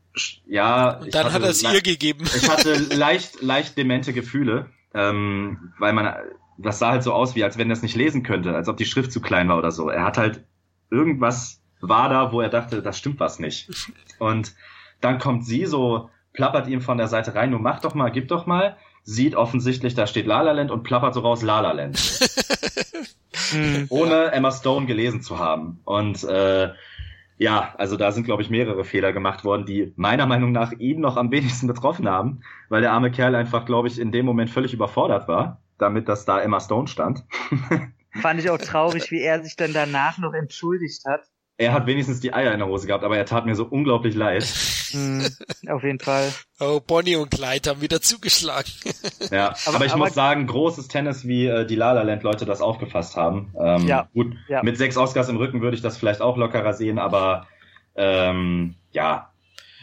[0.47, 0.99] ja.
[0.99, 2.25] Und dann hat er es ihr gegeben.
[2.37, 6.13] Ich hatte leicht, leicht demente Gefühle, ähm, weil man,
[6.57, 8.77] das sah halt so aus, wie als wenn er es nicht lesen könnte, als ob
[8.77, 9.89] die Schrift zu klein war oder so.
[9.89, 10.45] Er hat halt
[10.91, 13.69] irgendwas war da, wo er dachte, das stimmt was nicht.
[14.19, 14.53] Und
[15.01, 18.27] dann kommt sie so, plappert ihm von der Seite rein, du mach doch mal, gib
[18.27, 21.71] doch mal, sieht offensichtlich, da steht La La Land und plappert so raus La La
[21.71, 21.99] Land.
[23.89, 25.79] Ohne Emma Stone gelesen zu haben.
[25.85, 26.71] Und äh,
[27.37, 31.01] ja, also da sind, glaube ich, mehrere Fehler gemacht worden, die meiner Meinung nach ihn
[31.01, 34.49] noch am wenigsten betroffen haben, weil der arme Kerl einfach, glaube ich, in dem Moment
[34.49, 37.23] völlig überfordert war, damit dass da Emma Stone stand.
[38.21, 41.21] Fand ich auch traurig, wie er sich dann danach noch entschuldigt hat.
[41.57, 44.13] Er hat wenigstens die Eier in der Hose gehabt, aber er tat mir so unglaublich
[44.13, 44.45] leid.
[44.91, 45.25] Mm,
[45.69, 46.33] auf jeden Fall.
[46.59, 48.71] Oh, Bonnie und Clyde haben wieder zugeschlagen.
[49.31, 52.23] ja, aber, aber ich aber, muss sagen, großes Tennis, wie äh, die La La Land
[52.23, 53.53] Leute das aufgefasst haben.
[53.57, 54.63] Ähm, ja, gut, ja.
[54.63, 57.47] mit sechs Oscars im Rücken würde ich das vielleicht auch lockerer sehen, aber
[57.95, 59.31] ähm, ja.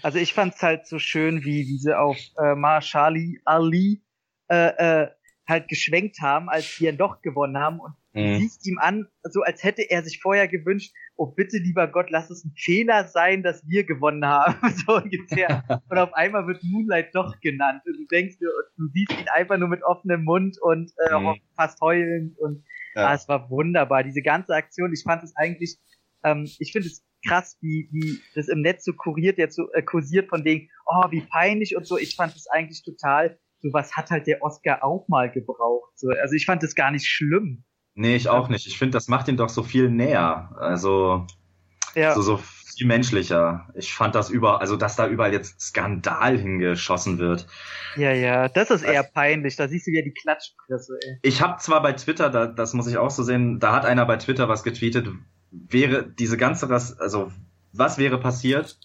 [0.03, 4.03] Also ich fand's halt so schön, wie, sie auf äh, Marshali Ali
[4.49, 5.09] äh, äh,
[5.49, 8.39] halt geschwenkt haben, als die dann doch gewonnen haben und mhm.
[8.39, 10.93] siehst ihm an, so als hätte er sich vorher gewünscht,
[11.23, 15.63] oh bitte lieber Gott, lass es ein Fehler sein, dass wir gewonnen haben, so ungefähr.
[15.89, 19.57] und auf einmal wird Moonlight doch genannt und du denkst, du, du siehst ihn einfach
[19.57, 21.37] nur mit offenem Mund und äh, mhm.
[21.55, 22.65] fast heulend und
[22.97, 23.07] ja.
[23.07, 25.79] ah, es war wunderbar, diese ganze Aktion, ich fand es eigentlich,
[26.25, 29.83] ähm, ich finde es krass, wie, wie das im Netz so kuriert, jetzt so äh,
[29.83, 31.97] kursiert von wegen, oh, wie peinlich und so.
[31.97, 35.93] Ich fand es eigentlich total, so was hat halt der Oscar auch mal gebraucht.
[35.97, 37.65] So, also ich fand es gar nicht schlimm.
[37.95, 38.67] Nee, ich auch nicht.
[38.67, 40.51] Ich finde, das macht ihn doch so viel näher.
[40.59, 41.27] Also
[41.95, 42.15] ja.
[42.15, 43.69] so, so viel menschlicher.
[43.75, 47.47] Ich fand das über, also dass da überall jetzt Skandal hingeschossen wird.
[47.97, 49.57] Ja, ja, das ist eher peinlich.
[49.57, 50.99] Da siehst du ja die Klatschpresse.
[51.03, 51.19] Ey.
[51.23, 54.07] Ich habe zwar bei Twitter, da, das muss ich auch so sehen, da hat einer
[54.07, 55.09] bei Twitter was getweetet,
[55.51, 57.31] wäre diese ganze, also
[57.73, 58.79] was wäre passiert,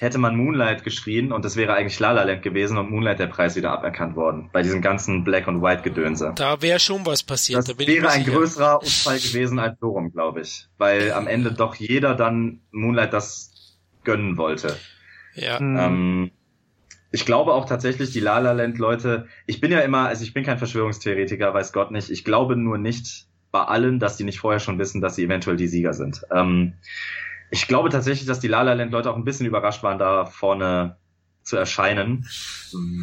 [0.00, 3.28] hätte man Moonlight geschrien und es wäre eigentlich La La Land gewesen und Moonlight der
[3.28, 4.50] Preis wieder aberkannt worden.
[4.52, 6.32] Bei diesem ganzen Black und White Gedönse.
[6.36, 7.60] Da wäre schon was passiert.
[7.60, 10.68] Das da wäre ein größerer Unfall gewesen als so rum, glaube ich.
[10.76, 14.76] Weil am Ende doch jeder dann Moonlight das gönnen wollte.
[15.34, 15.58] Ja.
[15.58, 15.76] Hm.
[15.78, 16.30] Ähm,
[17.10, 20.34] ich glaube auch tatsächlich, die La La Land Leute, ich bin ja immer, also ich
[20.34, 22.10] bin kein Verschwörungstheoretiker, weiß Gott nicht.
[22.10, 25.56] Ich glaube nur nicht bei allen, dass die nicht vorher schon wissen, dass sie eventuell
[25.56, 26.22] die Sieger sind.
[26.30, 26.74] Ähm,
[27.50, 30.24] ich glaube tatsächlich, dass die La La Land Leute auch ein bisschen überrascht waren, da
[30.24, 30.96] vorne
[31.42, 32.26] zu erscheinen,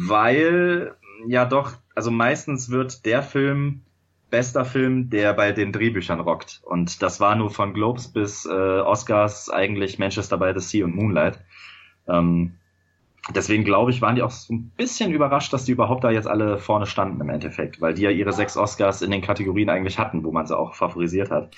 [0.06, 0.94] weil
[1.26, 3.82] ja doch, also meistens wird der Film
[4.30, 6.60] bester Film, der bei den Drehbüchern rockt.
[6.64, 10.96] Und das war nur von Globes bis äh, Oscars eigentlich Manchester by the Sea und
[10.96, 11.38] Moonlight.
[12.08, 12.56] Ähm,
[13.30, 16.26] deswegen glaube ich, waren die auch so ein bisschen überrascht, dass die überhaupt da jetzt
[16.26, 19.98] alle vorne standen im Endeffekt, weil die ja ihre sechs Oscars in den Kategorien eigentlich
[19.98, 21.54] hatten, wo man sie auch favorisiert hat.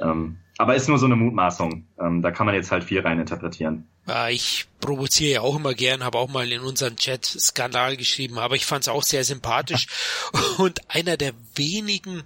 [0.00, 1.86] Ähm, aber ist nur so eine Mutmaßung.
[1.98, 3.86] Ähm, da kann man jetzt halt viel rein interpretieren.
[4.30, 8.54] Ich provoziere ja auch immer gern, habe auch mal in unserem Chat Skandal geschrieben, aber
[8.54, 9.88] ich fand es auch sehr sympathisch
[10.58, 12.22] und einer der wenigen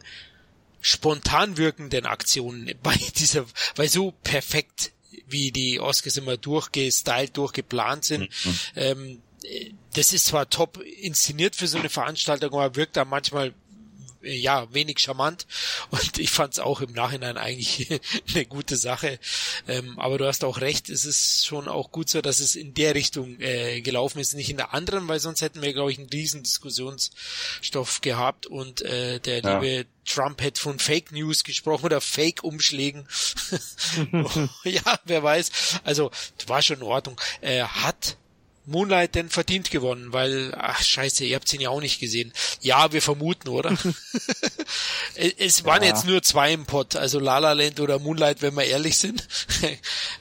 [0.82, 3.44] spontan wirkenden Aktionen bei dieser,
[3.76, 4.92] weil so perfekt
[5.30, 8.28] wie die Oscars immer durchgestylt, durchgeplant sind.
[8.44, 8.58] Mhm.
[8.76, 9.22] Ähm,
[9.94, 13.54] das ist zwar top inszeniert für so eine Veranstaltung, aber wirkt da manchmal
[14.22, 15.46] äh, ja, wenig charmant
[15.90, 17.88] und ich fand es auch im Nachhinein eigentlich
[18.34, 19.18] eine gute Sache.
[19.66, 22.74] Ähm, aber du hast auch recht, es ist schon auch gut so, dass es in
[22.74, 25.98] der Richtung äh, gelaufen ist, nicht in der anderen, weil sonst hätten wir, glaube ich,
[25.98, 29.58] einen riesen Diskussionsstoff gehabt und äh, der ja.
[29.58, 33.06] liebe Trump hätte von Fake News gesprochen oder Fake-Umschlägen.
[34.64, 35.80] ja, wer weiß.
[35.84, 36.10] Also,
[36.46, 37.20] war schon in Ordnung.
[37.40, 38.16] Äh, hat
[38.66, 42.32] Moonlight denn verdient gewonnen, weil, ach scheiße, ihr habt ihn ja auch nicht gesehen.
[42.60, 43.70] Ja, wir vermuten, oder?
[45.14, 45.88] es waren ja.
[45.88, 49.26] jetzt nur zwei im Pot, also La La Land oder Moonlight, wenn wir ehrlich sind.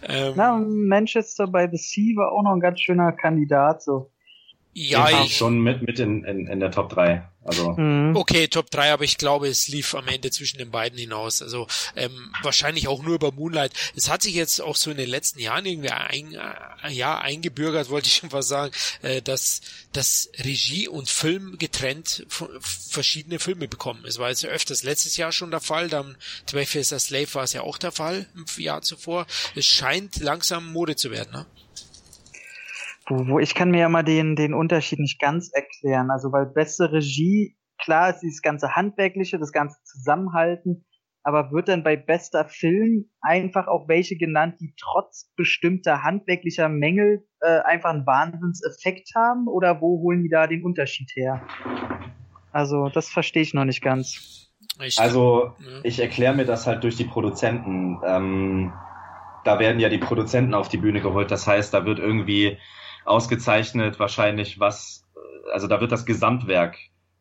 [0.04, 4.12] ähm, Na, Manchester by the Sea war auch noch ein ganz schöner Kandidat, so.
[4.82, 7.22] Ja, ich schon mit, mit in, in, in der Top 3.
[7.44, 7.72] Also.
[7.72, 8.16] Mhm.
[8.16, 11.42] Okay, Top 3, aber ich glaube, es lief am Ende zwischen den beiden hinaus.
[11.42, 11.68] Also
[11.98, 13.74] ähm, wahrscheinlich auch nur über Moonlight.
[13.96, 17.90] Es hat sich jetzt auch so in den letzten Jahren irgendwie ein, äh, ja, eingebürgert,
[17.90, 19.60] wollte ich schon fast sagen, äh, dass,
[19.92, 24.06] dass Regie und Film getrennt verschiedene Filme bekommen.
[24.06, 27.34] Es war jetzt öfters letztes Jahr schon der Fall, dann zum Beispiel ist das Slave
[27.34, 29.28] war es ja auch der Fall im Jahr zuvor.
[29.56, 31.46] Es scheint langsam Mode zu werden, ne?
[33.10, 36.10] Wo, wo ich kann mir ja mal den, den Unterschied nicht ganz erklären.
[36.12, 40.86] Also, weil beste Regie, klar ist dieses ganze Handwerkliche, das ganze Zusammenhalten,
[41.24, 47.28] aber wird dann bei bester Film einfach auch welche genannt, die trotz bestimmter handwerklicher Mängel
[47.42, 49.48] äh, einfach einen Wahnsinnseffekt haben?
[49.48, 51.42] Oder wo holen die da den Unterschied her?
[52.52, 54.50] Also, das verstehe ich noch nicht ganz.
[54.82, 55.82] Ich, also, ja.
[55.84, 58.00] ich erkläre mir das halt durch die Produzenten.
[58.06, 58.74] Ähm,
[59.44, 61.32] da werden ja die Produzenten auf die Bühne geholt.
[61.32, 62.58] Das heißt, da wird irgendwie
[63.10, 65.06] ausgezeichnet wahrscheinlich, was,
[65.52, 66.78] also da wird das Gesamtwerk,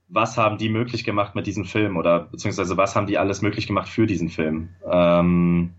[0.08, 3.66] was haben die möglich gemacht mit diesem Film oder beziehungsweise was haben die alles möglich
[3.66, 4.70] gemacht für diesen Film.
[4.90, 5.74] Ähm,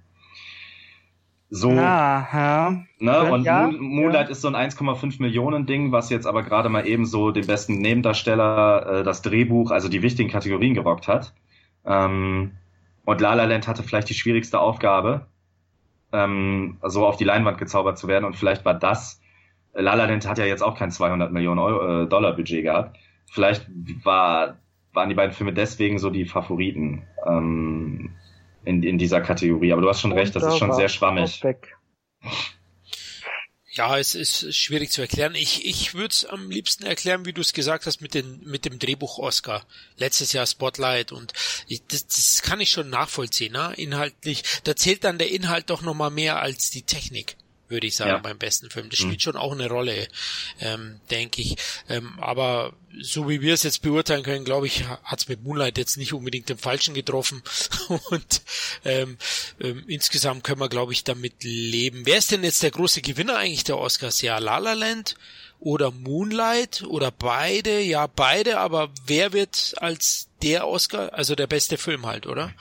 [1.51, 1.71] so.
[1.71, 2.75] Ja.
[2.99, 3.31] Ne?
[3.31, 4.31] Und ja, Moonlight ja.
[4.31, 7.79] ist so ein 1,5 Millionen Ding, was jetzt aber gerade mal eben so den besten
[7.79, 11.33] Nebendarsteller, äh, das Drehbuch, also die wichtigen Kategorien gerockt hat.
[11.85, 12.51] Ähm,
[13.05, 15.25] und La La Land hatte vielleicht die schwierigste Aufgabe,
[16.11, 18.25] ähm, so auf die Leinwand gezaubert zu werden.
[18.25, 19.18] Und vielleicht war das
[19.81, 22.97] La La Land hat ja jetzt auch kein 200 Millionen Euro, äh, Dollar Budget gehabt.
[23.31, 23.65] Vielleicht
[24.03, 24.57] war,
[24.93, 28.15] waren die beiden Filme deswegen so die Favoriten ähm,
[28.65, 29.71] in, in dieser Kategorie.
[29.71, 31.41] Aber du hast schon recht, das ist schon sehr schwammig.
[33.71, 35.35] Ja, es ist schwierig zu erklären.
[35.35, 38.65] Ich, ich würde es am liebsten erklären, wie du es gesagt hast, mit, den, mit
[38.65, 39.63] dem Drehbuch Oscar.
[39.95, 41.33] Letztes Jahr Spotlight und
[41.67, 43.73] ich, das, das kann ich schon nachvollziehen, ne?
[43.77, 44.43] inhaltlich.
[44.65, 47.37] Da zählt dann der Inhalt doch nochmal mehr als die Technik
[47.69, 48.17] würde ich sagen, ja.
[48.17, 48.89] beim besten Film.
[48.89, 49.19] Das spielt mhm.
[49.19, 50.07] schon auch eine Rolle,
[50.59, 51.55] ähm, denke ich.
[51.87, 55.77] Ähm, aber so wie wir es jetzt beurteilen können, glaube ich, hat es mit Moonlight
[55.77, 57.41] jetzt nicht unbedingt den Falschen getroffen.
[58.09, 58.41] Und
[58.85, 59.17] ähm,
[59.59, 62.05] ähm, insgesamt können wir, glaube ich, damit leben.
[62.05, 64.21] Wer ist denn jetzt der große Gewinner eigentlich der Oscars?
[64.21, 65.15] Ja, La La Land
[65.59, 67.81] oder Moonlight oder beide?
[67.81, 72.53] Ja, beide, aber wer wird als der Oscar, also der beste Film halt, oder?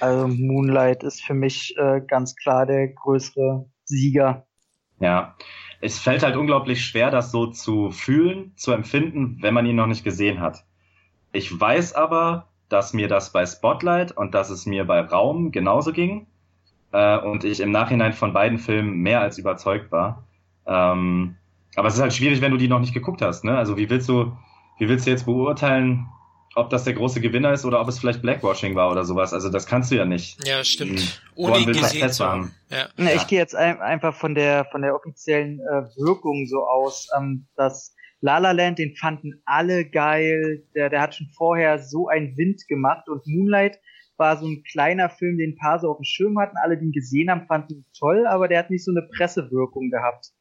[0.00, 4.46] Also Moonlight ist für mich äh, ganz klar der größere Sieger.
[5.00, 5.34] Ja,
[5.80, 9.86] es fällt halt unglaublich schwer, das so zu fühlen, zu empfinden, wenn man ihn noch
[9.86, 10.64] nicht gesehen hat.
[11.32, 15.92] Ich weiß aber, dass mir das bei Spotlight und dass es mir bei Raum genauso
[15.92, 16.26] ging
[16.92, 20.24] äh, und ich im Nachhinein von beiden Filmen mehr als überzeugt war.
[20.66, 21.36] Ähm,
[21.76, 23.44] aber es ist halt schwierig, wenn du die noch nicht geguckt hast.
[23.44, 23.56] Ne?
[23.56, 24.36] Also wie willst du,
[24.78, 26.06] wie willst du jetzt beurteilen,
[26.54, 29.32] ob das der große Gewinner ist oder ob es vielleicht Blackwashing war oder sowas.
[29.32, 30.44] Also das kannst du ja nicht.
[30.46, 31.00] Ja, stimmt.
[31.00, 31.08] Hm.
[31.36, 32.54] Ohne ihn gesehen zu haben.
[32.70, 32.88] Ja.
[32.96, 37.08] Na, ich gehe jetzt ein, einfach von der von der offiziellen äh, Wirkung so aus,
[37.16, 40.64] ähm, dass La La Land, den fanden alle geil.
[40.74, 43.78] Der, der hat schon vorher so einen Wind gemacht und Moonlight
[44.16, 46.56] war so ein kleiner Film, den ein paar so auf dem Schirm hatten.
[46.62, 49.88] Alle, die ihn gesehen haben, fanden ihn toll, aber der hat nicht so eine Pressewirkung
[49.90, 50.32] gehabt.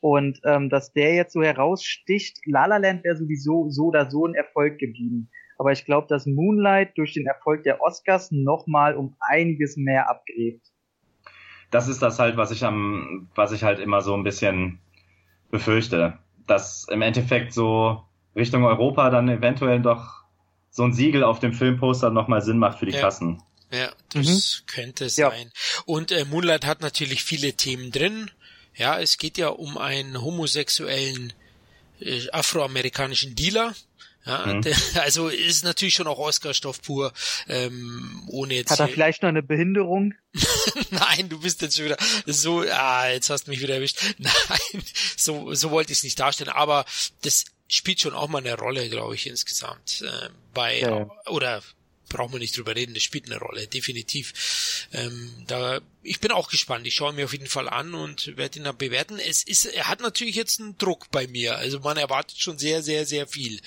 [0.00, 4.26] Und ähm, dass der jetzt so heraussticht, La La Land wäre sowieso so oder so
[4.26, 9.16] ein Erfolg geblieben aber ich glaube, dass Moonlight durch den Erfolg der Oscars nochmal um
[9.20, 10.64] einiges mehr abgräbt.
[11.70, 14.78] Das ist das halt, was ich am, was ich halt immer so ein bisschen
[15.50, 18.04] befürchte, dass im Endeffekt so
[18.34, 20.22] Richtung Europa dann eventuell doch
[20.70, 23.00] so ein Siegel auf dem Filmposter nochmal Sinn macht für die ja.
[23.00, 23.42] Kassen.
[23.70, 24.66] Ja, das mhm.
[24.66, 25.50] könnte sein.
[25.52, 25.82] Ja.
[25.84, 28.30] Und äh, Moonlight hat natürlich viele Themen drin.
[28.74, 31.32] Ja, es geht ja um einen homosexuellen
[32.00, 33.74] äh, afroamerikanischen Dealer,
[34.28, 34.62] ja, mhm.
[34.62, 37.12] der, also ist natürlich schon auch Oscar-Stoff pur,
[37.48, 38.70] ähm, ohne jetzt.
[38.70, 40.14] Hat er vielleicht noch eine Behinderung?
[40.90, 44.00] Nein, du bist jetzt schon wieder so, ah, jetzt hast du mich wieder erwischt.
[44.18, 44.84] Nein,
[45.16, 46.84] so, so wollte ich es nicht darstellen, aber
[47.22, 50.02] das spielt schon auch mal eine Rolle, glaube ich, insgesamt.
[50.02, 51.62] Äh, bei, ja, oder
[52.08, 54.86] brauchen wir nicht drüber reden, das spielt eine Rolle, definitiv.
[54.92, 56.86] Ähm, da, ich bin auch gespannt.
[56.86, 59.18] Ich schaue mir auf jeden Fall an und werde ihn dann bewerten.
[59.18, 61.56] Es ist, er hat natürlich jetzt einen Druck bei mir.
[61.56, 63.60] Also man erwartet schon sehr, sehr, sehr viel.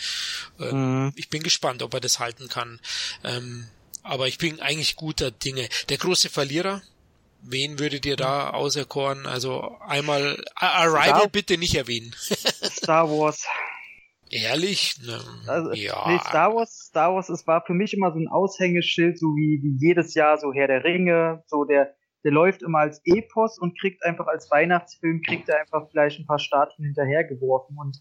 [0.59, 1.13] Ähm, mhm.
[1.15, 2.79] Ich bin gespannt, ob er das halten kann.
[3.23, 3.67] Ähm,
[4.03, 5.69] aber ich bin eigentlich guter Dinge.
[5.89, 6.81] Der große Verlierer,
[7.43, 9.25] Wen würdet ihr da auserkoren?
[9.25, 12.15] Also einmal Arrival Star bitte nicht erwähnen.
[12.71, 13.45] Star Wars.
[14.31, 14.95] Ehrlich?
[15.05, 16.07] Ne, also, ja.
[16.07, 19.61] Nee, Star Wars, Star Wars, es war für mich immer so ein Aushängeschild, so wie,
[19.61, 21.93] wie jedes Jahr so Herr der Ringe, so der,
[22.23, 26.25] der läuft immer als Epos und kriegt einfach als Weihnachtsfilm, kriegt er einfach vielleicht ein
[26.25, 27.99] paar Statuen hinterhergeworfen und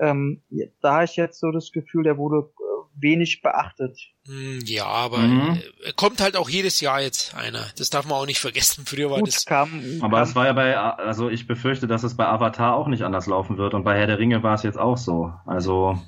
[0.00, 0.42] ähm,
[0.80, 2.50] da habe ich jetzt so das Gefühl, der wurde
[2.94, 3.98] wenig beachtet.
[4.26, 5.60] Hm, ja, aber mhm.
[5.84, 7.64] Äh, kommt halt auch jedes Jahr jetzt einer.
[7.78, 8.84] Das darf man auch nicht vergessen.
[8.86, 9.44] Früher war Gut, das.
[9.44, 13.02] Kam, aber es war ja bei, also ich befürchte, dass es bei Avatar auch nicht
[13.02, 15.32] anders laufen wird und bei Herr der Ringe war es jetzt auch so.
[15.46, 15.98] Also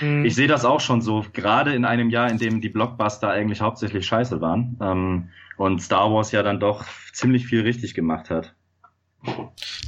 [0.00, 0.24] mhm.
[0.24, 3.60] ich sehe das auch schon so, gerade in einem Jahr, in dem die Blockbuster eigentlich
[3.60, 8.54] hauptsächlich scheiße waren ähm, und Star Wars ja dann doch ziemlich viel richtig gemacht hat.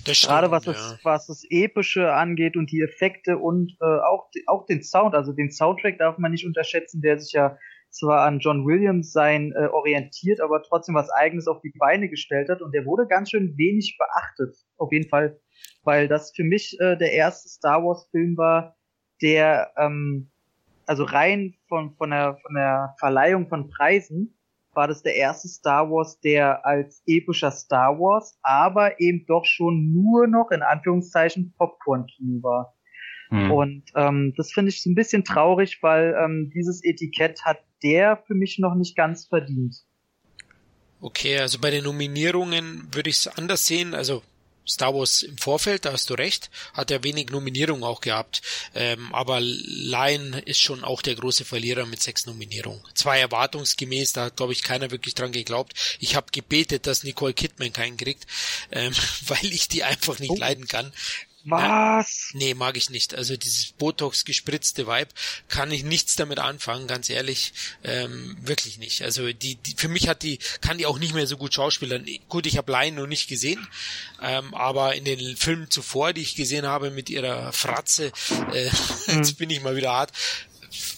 [0.05, 0.73] Das Gerade was, ja.
[0.73, 5.33] das, was das Epische angeht und die Effekte und äh, auch, auch den Sound, also
[5.33, 7.57] den Soundtrack darf man nicht unterschätzen, der sich ja
[7.91, 12.49] zwar an John Williams sein äh, orientiert, aber trotzdem was Eigenes auf die Beine gestellt
[12.49, 15.41] hat und der wurde ganz schön wenig beachtet, auf jeden Fall,
[15.83, 18.77] weil das für mich äh, der erste Star Wars Film war,
[19.21, 20.31] der ähm,
[20.87, 24.38] also rein von von der von der Verleihung von Preisen
[24.79, 29.93] war das der erste Star Wars, der als epischer Star Wars, aber eben doch schon
[29.93, 32.77] nur noch in Anführungszeichen Popcorn-Kino war.
[33.31, 33.51] Hm.
[33.51, 38.23] Und ähm, das finde ich so ein bisschen traurig, weil ähm, dieses Etikett hat der
[38.29, 39.75] für mich noch nicht ganz verdient.
[41.01, 43.95] Okay, also bei den Nominierungen würde ich es anders sehen.
[43.95, 44.23] Also
[44.69, 48.43] Star Wars im Vorfeld, da hast du recht, hat er wenig Nominierung auch gehabt.
[48.75, 52.83] Ähm, aber Lion ist schon auch der große Verlierer mit sechs Nominierungen.
[52.95, 55.75] Zwei erwartungsgemäß, da hat glaube ich keiner wirklich dran geglaubt.
[56.01, 58.27] Ich habe gebetet, dass Nicole Kidman keinen kriegt,
[58.71, 58.93] ähm,
[59.27, 60.37] weil ich die einfach nicht oh.
[60.37, 60.93] leiden kann.
[61.45, 62.31] Was?
[62.35, 63.15] Nee, mag ich nicht.
[63.15, 65.11] Also dieses Botox gespritzte Vibe
[65.49, 67.53] kann ich nichts damit anfangen, ganz ehrlich.
[67.85, 69.03] Ähm, wirklich nicht.
[69.03, 72.07] Also die, die für mich hat die, kann die auch nicht mehr so gut schauspielern.
[72.29, 73.67] Gut, ich habe Lion noch nicht gesehen,
[74.21, 78.13] ähm, aber in den Filmen zuvor, die ich gesehen habe mit ihrer Fratze,
[78.53, 78.73] äh, mhm.
[79.19, 80.13] jetzt bin ich mal wieder hart.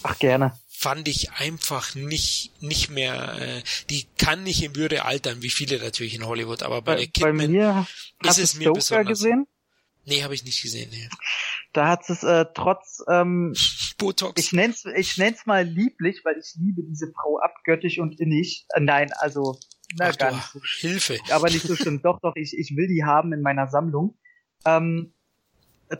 [0.03, 3.61] Ach gerne fand ich einfach nicht nicht mehr äh,
[3.91, 7.07] die kann nicht in Würde altern wie viele natürlich in Hollywood aber bei, bei der
[7.07, 7.87] Kidman bei mir,
[8.23, 9.47] ist es mir Stoker besonders gesehen
[10.05, 10.89] Nee, habe ich nicht gesehen.
[10.91, 11.09] Nee.
[11.73, 13.53] Da hat es äh, trotz ähm,
[13.97, 14.41] Botox.
[14.41, 18.65] Ich nenn's, ich nenn's mal lieblich, weil ich liebe diese Frau abgöttisch und innig.
[18.73, 19.57] Äh, nein, also
[19.97, 20.51] Na, Ach, ganz.
[20.53, 21.19] du, Hilfe.
[21.29, 22.01] Aber nicht so schlimm.
[22.03, 24.17] doch, doch, ich, ich will die haben in meiner Sammlung.
[24.65, 25.13] Ähm,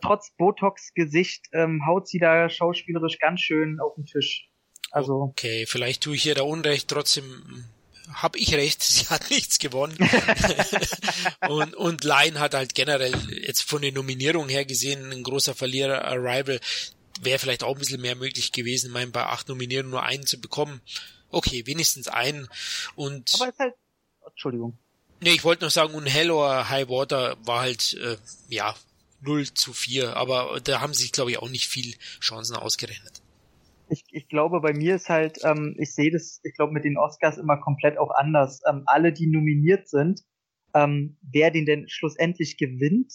[0.01, 4.49] trotz Botox-Gesicht ähm, haut sie da schauspielerisch ganz schön auf den Tisch.
[4.91, 5.13] Also.
[5.21, 7.65] Okay, vielleicht tue ich ihr da Unrecht, trotzdem
[8.13, 9.97] habe ich recht, sie hat nichts gewonnen.
[11.49, 16.05] und, und Line hat halt generell jetzt von den Nominierungen her gesehen ein großer Verlierer,
[16.05, 16.59] Arrival,
[17.21, 20.25] wäre vielleicht auch ein bisschen mehr möglich gewesen, ich meine, bei acht Nominierungen nur einen
[20.25, 20.81] zu bekommen.
[21.29, 22.49] Okay, wenigstens einen.
[22.95, 23.73] Und Aber ist halt.
[24.27, 24.77] Entschuldigung.
[25.21, 28.17] Nee, ich wollte noch sagen, und Hell or High Water war halt, äh,
[28.49, 28.75] ja,
[29.21, 33.20] 0 zu 4, aber da haben sich, glaube ich, auch nicht viel Chancen ausgerechnet.
[33.91, 36.97] Ich, ich glaube, bei mir ist halt, ähm, ich sehe das, ich glaube, mit den
[36.97, 38.61] Oscars immer komplett auch anders.
[38.69, 40.21] Ähm, alle, die nominiert sind,
[40.73, 43.11] ähm, wer den denn schlussendlich gewinnt,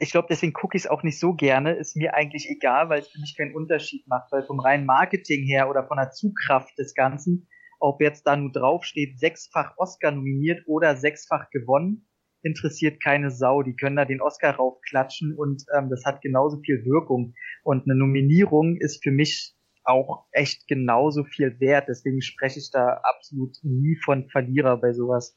[0.00, 3.00] ich glaube, deswegen gucke ich es auch nicht so gerne, ist mir eigentlich egal, weil
[3.00, 6.78] es für mich keinen Unterschied macht, weil vom reinen Marketing her oder von der Zugkraft
[6.78, 7.48] des Ganzen,
[7.80, 12.08] ob jetzt da nur draufsteht, sechsfach Oscar nominiert oder sechsfach gewonnen,
[12.42, 13.62] interessiert keine Sau.
[13.62, 17.34] Die können da den Oscar raufklatschen und ähm, das hat genauso viel Wirkung.
[17.64, 19.55] Und eine Nominierung ist für mich
[19.86, 21.88] auch echt genauso viel wert.
[21.88, 25.36] Deswegen spreche ich da absolut nie von Verlierer bei sowas.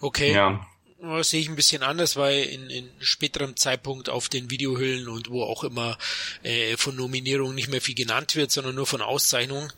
[0.00, 0.32] Okay.
[0.32, 0.66] Ja.
[0.98, 5.28] Das sehe ich ein bisschen anders, weil in, in späterem Zeitpunkt auf den Videohüllen und
[5.28, 5.98] wo auch immer
[6.42, 9.70] äh, von Nominierungen nicht mehr viel genannt wird, sondern nur von Auszeichnungen.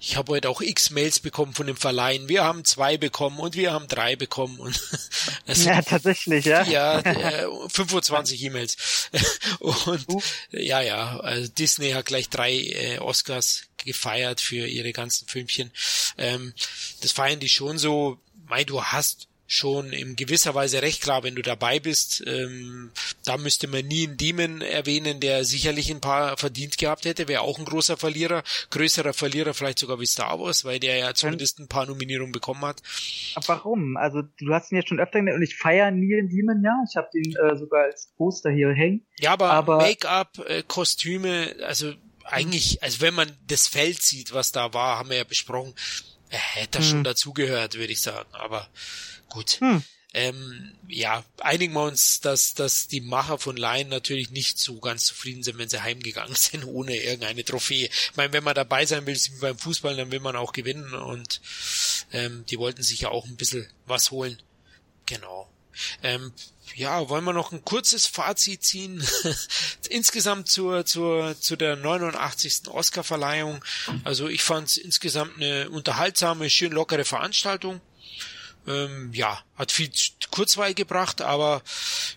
[0.00, 2.28] Ich habe heute auch x Mails bekommen von dem Verleihen.
[2.28, 4.78] Wir haben zwei bekommen und wir haben drei bekommen und
[5.46, 9.10] also, ja tatsächlich ja ja äh, 25 E-Mails
[9.60, 10.22] und uh.
[10.50, 15.70] ja ja also Disney hat gleich drei äh, Oscars gefeiert für ihre ganzen Filmchen.
[16.18, 16.52] Ähm,
[17.00, 18.18] das feiern die schon so.
[18.48, 22.22] Mei, du hast schon in gewisser Weise recht klar, wenn du dabei bist.
[22.26, 22.90] Ähm,
[23.24, 27.42] da müsste man nie einen Demon erwähnen, der sicherlich ein paar verdient gehabt hätte, wäre
[27.42, 31.58] auch ein großer Verlierer, größerer Verlierer vielleicht sogar wie Star Wars, weil der ja zumindest
[31.60, 32.82] ein paar Nominierungen bekommen hat.
[33.34, 33.96] Aber warum?
[33.96, 36.82] Also du hast ihn jetzt schon öfter genannt und ich feiere Neil Demon, ja.
[36.88, 39.06] Ich habe den äh, sogar als Poster hier hängen.
[39.20, 41.92] Ja, aber, aber Make-up, äh, Kostüme, also
[42.24, 45.74] eigentlich, also wenn man das Feld sieht, was da war, haben wir ja besprochen,
[46.30, 46.84] er hätte hm.
[46.84, 48.28] schon dazugehört, würde ich sagen.
[48.32, 48.68] Aber
[49.28, 49.60] gut.
[49.60, 49.82] Hm.
[50.14, 55.04] Ähm, ja, einigen wir uns, dass, dass die Macher von Lion natürlich nicht so ganz
[55.04, 57.90] zufrieden sind, wenn sie heimgegangen sind, ohne irgendeine Trophäe.
[57.90, 60.94] Ich meine, wenn man dabei sein will, wie beim Fußball, dann will man auch gewinnen
[60.94, 61.42] und
[62.12, 64.40] ähm, die wollten sich ja auch ein bisschen was holen.
[65.04, 65.50] Genau.
[66.02, 66.32] Ähm,
[66.74, 69.06] ja, wollen wir noch ein kurzes Fazit ziehen?
[69.90, 72.68] insgesamt zur, zur, zu der 89.
[72.68, 73.64] Oscar-Verleihung.
[74.04, 77.80] Also ich fand es insgesamt eine unterhaltsame, schön lockere Veranstaltung.
[78.66, 79.90] Ähm, ja, hat viel
[80.30, 81.62] Kurzweil gebracht, aber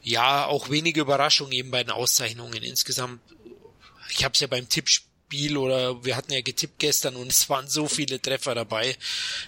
[0.01, 2.63] ja, auch wenige Überraschungen eben bei den Auszeichnungen.
[2.63, 3.21] Insgesamt,
[4.09, 7.67] ich habe es ja beim Tippspiel oder wir hatten ja getippt gestern und es waren
[7.67, 8.97] so viele Treffer dabei,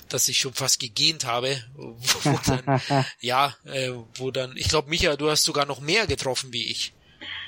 [0.09, 1.63] dass ich schon fast gegähnt habe.
[1.75, 2.81] Wo dann,
[3.19, 6.93] ja, äh, wo dann, ich glaube, Micha, du hast sogar noch mehr getroffen wie ich.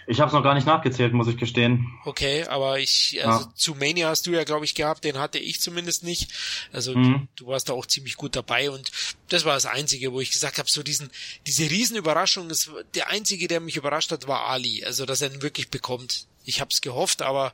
[0.07, 1.87] Ich habe es noch gar nicht nachgezählt, muss ich gestehen.
[2.05, 3.53] Okay, aber ich, also ja.
[3.55, 6.31] zu Mania hast du ja, glaube ich, gehabt, den hatte ich zumindest nicht.
[6.71, 7.27] Also mhm.
[7.35, 8.91] du, du, warst da auch ziemlich gut dabei und
[9.29, 11.09] das war das Einzige, wo ich gesagt habe, so diesen,
[11.47, 14.83] diese Riesenüberraschung, das, der Einzige, der mich überrascht hat, war Ali.
[14.83, 16.27] Also dass er ihn wirklich bekommt.
[16.45, 17.53] Ich habe es gehofft, aber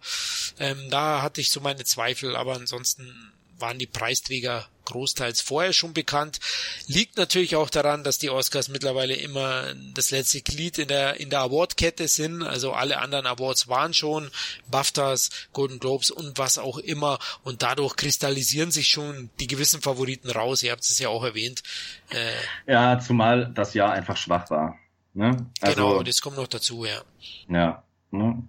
[0.59, 5.93] ähm, da hatte ich so meine Zweifel, aber ansonsten waren die Preisträger großteils vorher schon
[5.93, 6.39] bekannt.
[6.87, 11.29] Liegt natürlich auch daran, dass die Oscars mittlerweile immer das letzte Glied in der, in
[11.29, 12.43] der Awardkette sind.
[12.43, 14.29] Also alle anderen Awards waren schon
[14.69, 17.19] BAFTAs, Golden Globes und was auch immer.
[17.43, 20.63] Und dadurch kristallisieren sich schon die gewissen Favoriten raus.
[20.63, 21.63] Ihr habt es ja auch erwähnt.
[22.09, 24.77] Äh, ja, zumal das Jahr einfach schwach war.
[25.13, 25.45] Ne?
[25.61, 27.01] Also, genau, das kommt noch dazu, ja.
[27.47, 27.83] Ja.
[28.11, 28.43] Ne?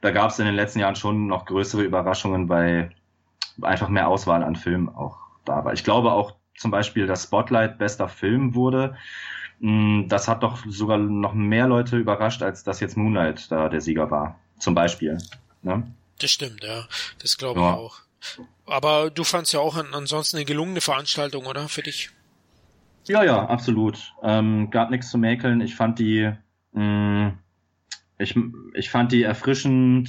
[0.00, 2.90] Da gab es in den letzten Jahren schon noch größere Überraschungen bei
[3.60, 5.72] einfach mehr Auswahl an Filmen auch da war.
[5.72, 8.96] Ich glaube auch zum Beispiel, dass Spotlight bester Film wurde.
[9.60, 13.80] Mm, das hat doch sogar noch mehr Leute überrascht, als dass jetzt Moonlight da der
[13.80, 14.38] Sieger war.
[14.58, 15.18] Zum Beispiel.
[15.62, 15.92] Ne?
[16.18, 16.86] Das stimmt, ja.
[17.20, 17.74] Das glaube ich ja.
[17.74, 18.00] auch.
[18.66, 21.68] Aber du fandst ja auch ansonsten eine gelungene Veranstaltung, oder?
[21.68, 22.10] Für dich?
[23.06, 24.14] Ja, ja, absolut.
[24.22, 25.60] Ähm, gab nichts zu mäkeln.
[25.60, 26.32] Ich fand die,
[26.72, 27.38] mh, mm,
[28.18, 28.36] ich,
[28.74, 30.08] ich fand die erfrischend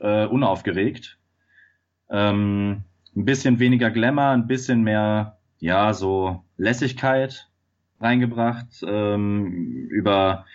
[0.00, 1.18] äh, unaufgeregt.
[2.10, 2.82] Ähm,
[3.16, 7.48] ein bisschen weniger Glamour, ein bisschen mehr, ja, so Lässigkeit
[8.00, 10.46] reingebracht ähm, über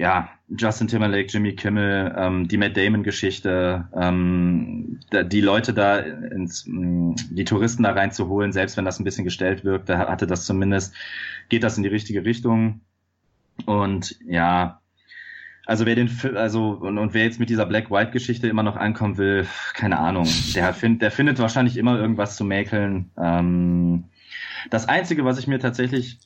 [0.00, 7.16] ja, Justin Timberlake, Jimmy Kimmel, ähm, die Matt Damon-Geschichte, ähm, die Leute da ins, mh,
[7.30, 10.94] die Touristen da reinzuholen, selbst wenn das ein bisschen gestellt wirkt, da hatte das zumindest,
[11.50, 12.80] geht das in die richtige Richtung.
[13.66, 14.79] Und ja,
[15.66, 19.46] also wer den, also und, und wer jetzt mit dieser Black-White-Geschichte immer noch ankommen will,
[19.74, 20.28] keine Ahnung.
[20.54, 23.10] Der, find, der findet wahrscheinlich immer irgendwas zu mäkeln.
[23.16, 24.04] Ähm,
[24.70, 26.18] Das Einzige, was ich mir tatsächlich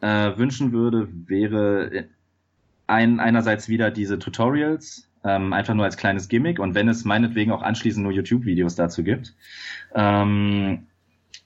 [0.00, 2.06] äh, wünschen würde, wäre
[2.86, 7.52] ein, einerseits wieder diese Tutorials, ähm, einfach nur als kleines Gimmick und wenn es meinetwegen
[7.52, 9.34] auch anschließend nur YouTube-Videos dazu gibt.
[9.94, 10.86] Ähm,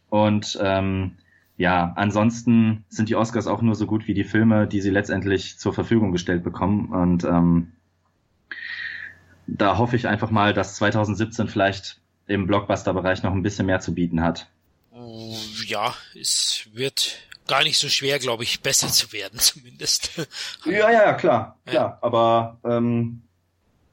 [0.09, 1.17] und ähm,
[1.57, 5.59] ja, ansonsten sind die Oscars auch nur so gut wie die Filme, die sie letztendlich
[5.59, 6.91] zur Verfügung gestellt bekommen.
[6.91, 7.73] Und ähm,
[9.47, 13.95] da hoffe ich einfach mal, dass 2017 vielleicht im Blockbuster-Bereich noch ein bisschen mehr zu
[13.95, 14.49] bieten hat.
[15.67, 20.11] Ja, es wird gar nicht so schwer, glaube ich, besser zu werden zumindest.
[20.65, 21.75] ja, ja, klar, klar.
[21.75, 21.99] Ja.
[22.03, 23.23] Aber ähm,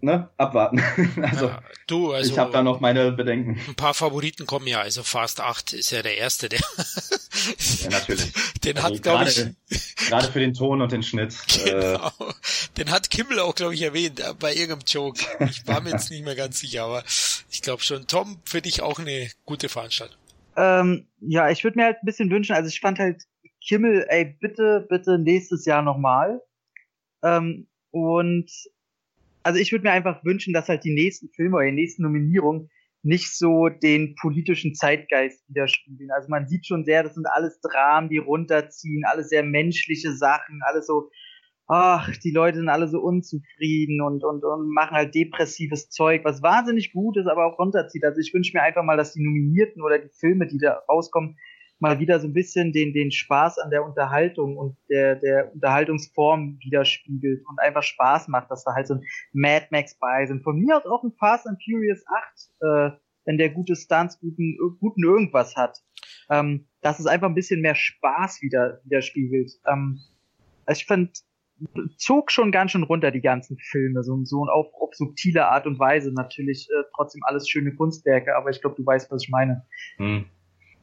[0.04, 0.82] ne, abwarten.
[1.22, 3.60] also, ja, du, also ich habe da noch meine Bedenken.
[3.68, 8.32] Ein paar Favoriten kommen ja, also Fast 8 ist ja der erste, der ja, natürlich.
[8.64, 10.08] Den also hat, glaube ich.
[10.08, 11.36] Gerade für den Ton und den Schnitt.
[11.66, 12.08] Genau.
[12.08, 12.10] Äh,
[12.78, 15.20] den hat Kimmel auch, glaube ich, erwähnt, äh, bei irgendeinem Joke.
[15.50, 17.04] Ich war mir jetzt nicht mehr ganz sicher, aber
[17.50, 18.08] ich glaube schon.
[18.08, 20.18] Tom, für dich auch eine gute Veranstaltung.
[20.56, 23.24] Ähm, ja, ich würde mir halt ein bisschen wünschen, also ich fand halt
[23.66, 26.42] Kimmel, ey, bitte, bitte nächstes Jahr nochmal.
[27.24, 28.50] Ähm, und
[29.44, 32.70] also ich würde mir einfach wünschen, dass halt die nächsten Filme oder die nächsten Nominierungen
[33.04, 36.10] nicht so den politischen Zeitgeist widerspiegeln.
[36.12, 40.62] Also man sieht schon sehr, das sind alles Dramen, die runterziehen, alles sehr menschliche Sachen,
[40.64, 41.10] alles so,
[41.68, 46.42] ach, die Leute sind alle so unzufrieden und, und, und machen halt depressives Zeug, was
[46.42, 48.06] wahnsinnig gut ist, aber auch runterzieht.
[48.06, 51.36] Also ich wünsche mir einfach mal, dass die Nominierten oder die Filme, die da rauskommen,
[51.84, 56.58] mal wieder so ein bisschen den, den Spaß an der Unterhaltung und der, der Unterhaltungsform
[56.64, 59.04] widerspiegelt und einfach Spaß macht, dass da halt so ein
[59.34, 60.44] Mad Max bei sind.
[60.44, 62.02] Von mir aus auch ein Fast and Furious
[62.62, 65.84] 8, äh, wenn der gute Stunts guten, guten irgendwas hat.
[66.30, 69.52] Ähm, dass es einfach ein bisschen mehr Spaß wieder, widerspiegelt.
[69.68, 70.00] Ähm,
[70.66, 71.20] also ich fand,
[71.98, 75.80] zog schon ganz schön runter die ganzen Filme, so, so auf, auf subtile Art und
[75.80, 76.14] Weise.
[76.14, 79.66] Natürlich äh, trotzdem alles schöne Kunstwerke, aber ich glaube, du weißt, was ich meine.
[79.98, 80.26] Hm.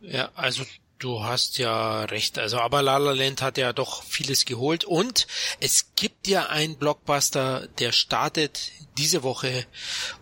[0.00, 0.64] Ja, also
[1.00, 2.38] Du hast ja recht.
[2.38, 5.26] Also, aber La La Land hat ja doch vieles geholt und
[5.58, 9.64] es gibt ja einen Blockbuster, der startet diese Woche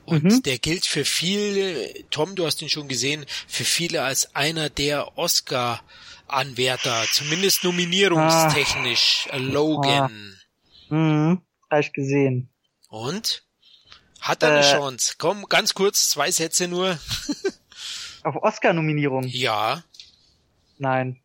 [0.05, 0.42] und mhm.
[0.44, 5.18] der gilt für viele, Tom, du hast ihn schon gesehen, für viele als einer der
[5.18, 5.82] Oscar
[6.28, 9.36] Anwärter, zumindest nominierungstechnisch, ah.
[9.36, 10.39] Logan.
[10.90, 10.94] Ah.
[10.94, 11.42] Mhm.
[11.68, 12.50] Hab ich gesehen.
[12.89, 13.42] Und?
[14.20, 15.15] Hat er eine äh, Chance?
[15.18, 16.97] Komm, ganz kurz, zwei Sätze nur.
[18.23, 19.24] Auf Oscar-Nominierung?
[19.26, 19.82] Ja.
[20.78, 21.23] Nein.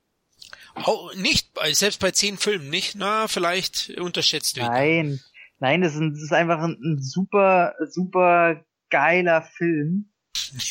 [0.86, 2.96] Oh, nicht, selbst bei zehn Filmen nicht?
[2.96, 4.68] Na, vielleicht unterschätzt du ihn.
[4.68, 5.20] Nein,
[5.60, 10.12] nein, das ist, ein, das ist einfach ein, ein, super, super geiler Film.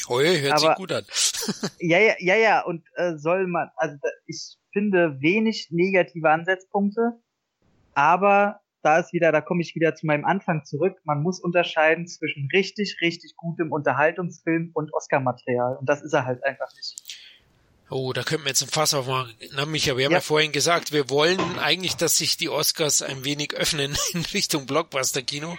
[0.09, 1.05] Heue, hört Aber, sich gut an.
[1.81, 3.97] ja, ja, ja, ja, und äh, soll man, also
[4.27, 7.21] ich finde wenig negative Ansatzpunkte,
[7.95, 10.99] aber da ist wieder, da komme ich wieder zu meinem Anfang zurück.
[11.05, 15.77] Man muss unterscheiden zwischen richtig, richtig gutem Unterhaltungsfilm und Oscar-Material.
[15.77, 17.12] Und das ist er halt einfach nicht.
[17.93, 19.35] Oh, da könnten wir jetzt ein Fass aufmachen.
[19.53, 20.19] Na, Micha, wir haben ja.
[20.19, 24.65] ja vorhin gesagt, wir wollen eigentlich, dass sich die Oscars ein wenig öffnen in Richtung
[24.65, 25.59] Blockbuster-Kino.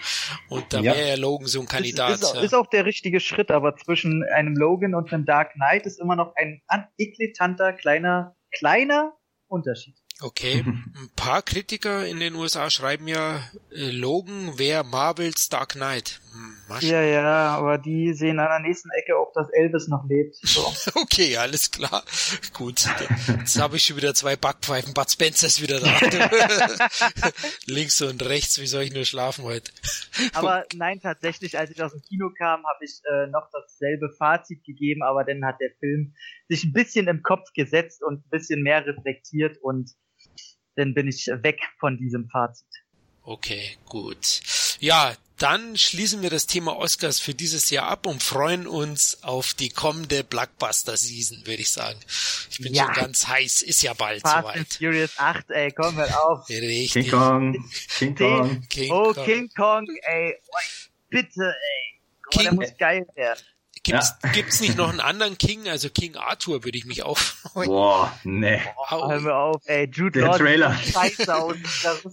[0.49, 0.95] Und da ja.
[0.95, 2.15] wäre ja Logan so ein Kandidat.
[2.15, 5.53] Ist, ist, auch, ist, auch, der richtige Schritt, aber zwischen einem Logan und einem Dark
[5.53, 6.61] Knight ist immer noch ein
[6.97, 9.13] eklatanter, kleiner, kleiner
[9.47, 9.95] Unterschied.
[10.19, 16.19] Okay, ein paar Kritiker in den USA schreiben ja, äh, Logan wäre Marvels Dark Knight.
[16.33, 20.35] Hm, ja, ja, aber die sehen an der nächsten Ecke auch, dass Elvis noch lebt.
[20.41, 20.65] So.
[20.95, 22.03] okay, alles klar.
[22.53, 22.87] Gut,
[23.27, 24.95] jetzt habe ich schon wieder zwei Backpfeifen.
[24.95, 25.95] Bud Spencer ist wieder da.
[27.67, 29.71] Links und rechts, wie soll ich nur schlafen heute?
[30.33, 34.63] aber nein, tatsächlich, als ich aus dem Kino kam, habe ich äh, noch dasselbe Fazit
[34.63, 36.15] gegeben, aber dann hat der Film
[36.49, 39.91] sich ein bisschen im Kopf gesetzt und ein bisschen mehr reflektiert und
[40.75, 42.67] dann bin ich weg von diesem Fazit.
[43.21, 44.41] Okay, gut.
[44.79, 49.53] Ja, dann schließen wir das Thema Oscars für dieses Jahr ab und freuen uns auf
[49.53, 51.99] die kommende Blockbuster-Season, würde ich sagen.
[52.51, 52.85] Ich bin ja.
[52.85, 54.57] schon ganz heiß, ist ja bald Fast soweit.
[54.57, 56.47] And Furious 8, ey, komm mal auf.
[56.49, 56.93] Richtig.
[56.93, 58.67] King Kong, King Kong.
[58.69, 59.25] King oh, Kong.
[59.25, 60.35] King Kong, ey,
[61.09, 62.01] bitte, ey.
[62.25, 63.43] Oh, King, der muss geil werden.
[63.81, 64.29] Gibt's, ja.
[64.31, 65.67] gibt's nicht noch einen anderen King?
[65.67, 67.67] Also King Arthur würde ich mich auch freuen.
[67.67, 68.61] Boah, nee.
[68.87, 69.89] Hör mir auf, ey.
[69.91, 70.77] Jude der Lord Trailer.
[70.77, 71.57] Scheiße aus.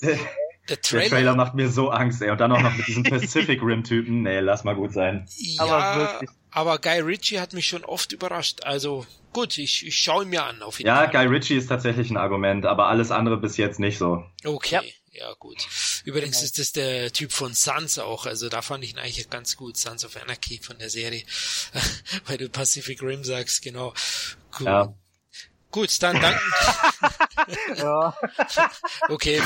[0.71, 1.01] der, Trailer.
[1.03, 2.31] der Trailer macht mir so Angst, ey.
[2.31, 4.23] Und dann auch noch mit diesem Pacific Rim Typen.
[4.23, 5.27] Nee, lass mal gut sein.
[5.37, 8.65] Ja, aber, aber Guy Ritchie hat mich schon oft überrascht.
[8.65, 10.63] Also gut, ich, ich schaue ihn mir an.
[10.63, 11.11] Auf jeden ja, Fall.
[11.11, 14.25] Guy Ritchie ist tatsächlich ein Argument, aber alles andere bis jetzt nicht so.
[14.45, 14.77] Okay.
[14.77, 14.83] Ja.
[15.13, 15.59] Ja, gut.
[16.05, 16.45] Übrigens genau.
[16.45, 19.77] ist das der Typ von Sons auch, also da fand ich ihn eigentlich ganz gut,
[19.77, 21.25] Sons of Anarchy von der Serie,
[22.27, 23.93] weil du Pacific Rim sagst, genau.
[24.59, 24.67] Cool.
[24.67, 24.95] Ja.
[25.71, 26.41] Gut, dann danke.
[27.77, 28.15] ja.
[29.09, 29.41] Okay,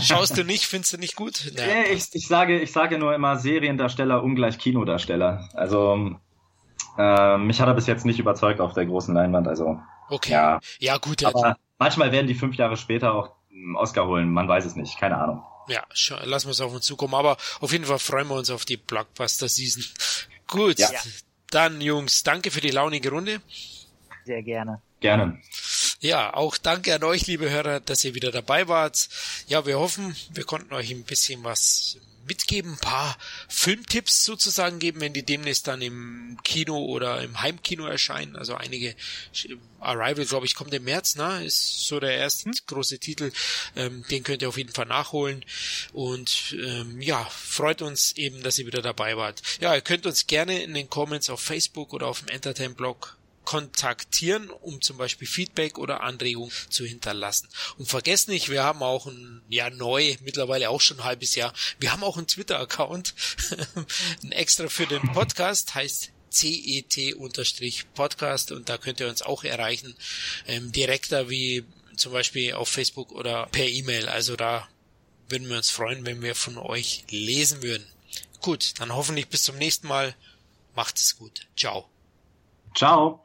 [0.00, 1.50] schaust du nicht, findest du nicht gut?
[1.56, 5.48] Naja, ich, ich, sage, ich sage nur immer Seriendarsteller ungleich Kinodarsteller.
[5.54, 6.16] Also
[6.98, 9.80] Äh, mich hat er bis jetzt nicht überzeugt auf der großen Leinwand, also.
[10.10, 10.32] Okay.
[10.32, 11.24] Ja, ja gut.
[11.24, 13.32] Aber manchmal werden die fünf Jahre später auch
[13.76, 15.42] Oscar holen, man weiß es nicht, keine Ahnung.
[15.68, 15.84] Ja,
[16.24, 18.76] lassen wir es auf uns zukommen, aber auf jeden Fall freuen wir uns auf die
[18.76, 19.84] Blockbuster-Season.
[20.48, 20.88] Gut, ja.
[21.50, 23.40] dann Jungs, danke für die launige Runde.
[24.24, 24.82] Sehr gerne.
[25.02, 25.36] Gerne.
[26.00, 29.08] Ja, auch danke an euch, liebe Hörer, dass ihr wieder dabei wart.
[29.48, 35.00] Ja, wir hoffen, wir konnten euch ein bisschen was mitgeben, ein paar Filmtipps sozusagen geben,
[35.00, 38.36] wenn die demnächst dann im Kino oder im Heimkino erscheinen.
[38.36, 38.94] Also einige
[39.80, 41.44] Arrival, glaube ich, kommt im März, ne?
[41.44, 42.54] Ist so der erste hm.
[42.66, 43.32] große Titel.
[43.74, 45.44] Ähm, den könnt ihr auf jeden Fall nachholen.
[45.92, 49.42] Und ähm, ja, freut uns eben, dass ihr wieder dabei wart.
[49.60, 54.50] Ja, ihr könnt uns gerne in den Comments auf Facebook oder auf dem Entertain-Blog kontaktieren,
[54.50, 57.48] um zum Beispiel Feedback oder Anregungen zu hinterlassen.
[57.78, 61.52] Und vergesst nicht, wir haben auch ein, ja neu, mittlerweile auch schon ein halbes Jahr,
[61.78, 63.14] wir haben auch einen Twitter-Account,
[64.22, 67.32] ein extra für den Podcast, heißt CET-Podcast
[68.52, 69.94] und da könnt ihr uns auch erreichen,
[70.46, 71.64] ähm, direkter wie
[71.96, 74.08] zum Beispiel auf Facebook oder per E-Mail.
[74.08, 74.68] Also da
[75.28, 77.86] würden wir uns freuen, wenn wir von euch lesen würden.
[78.40, 80.14] Gut, dann hoffentlich bis zum nächsten Mal.
[80.74, 81.46] Macht es gut.
[81.56, 81.88] Ciao.
[82.74, 83.24] Ciao.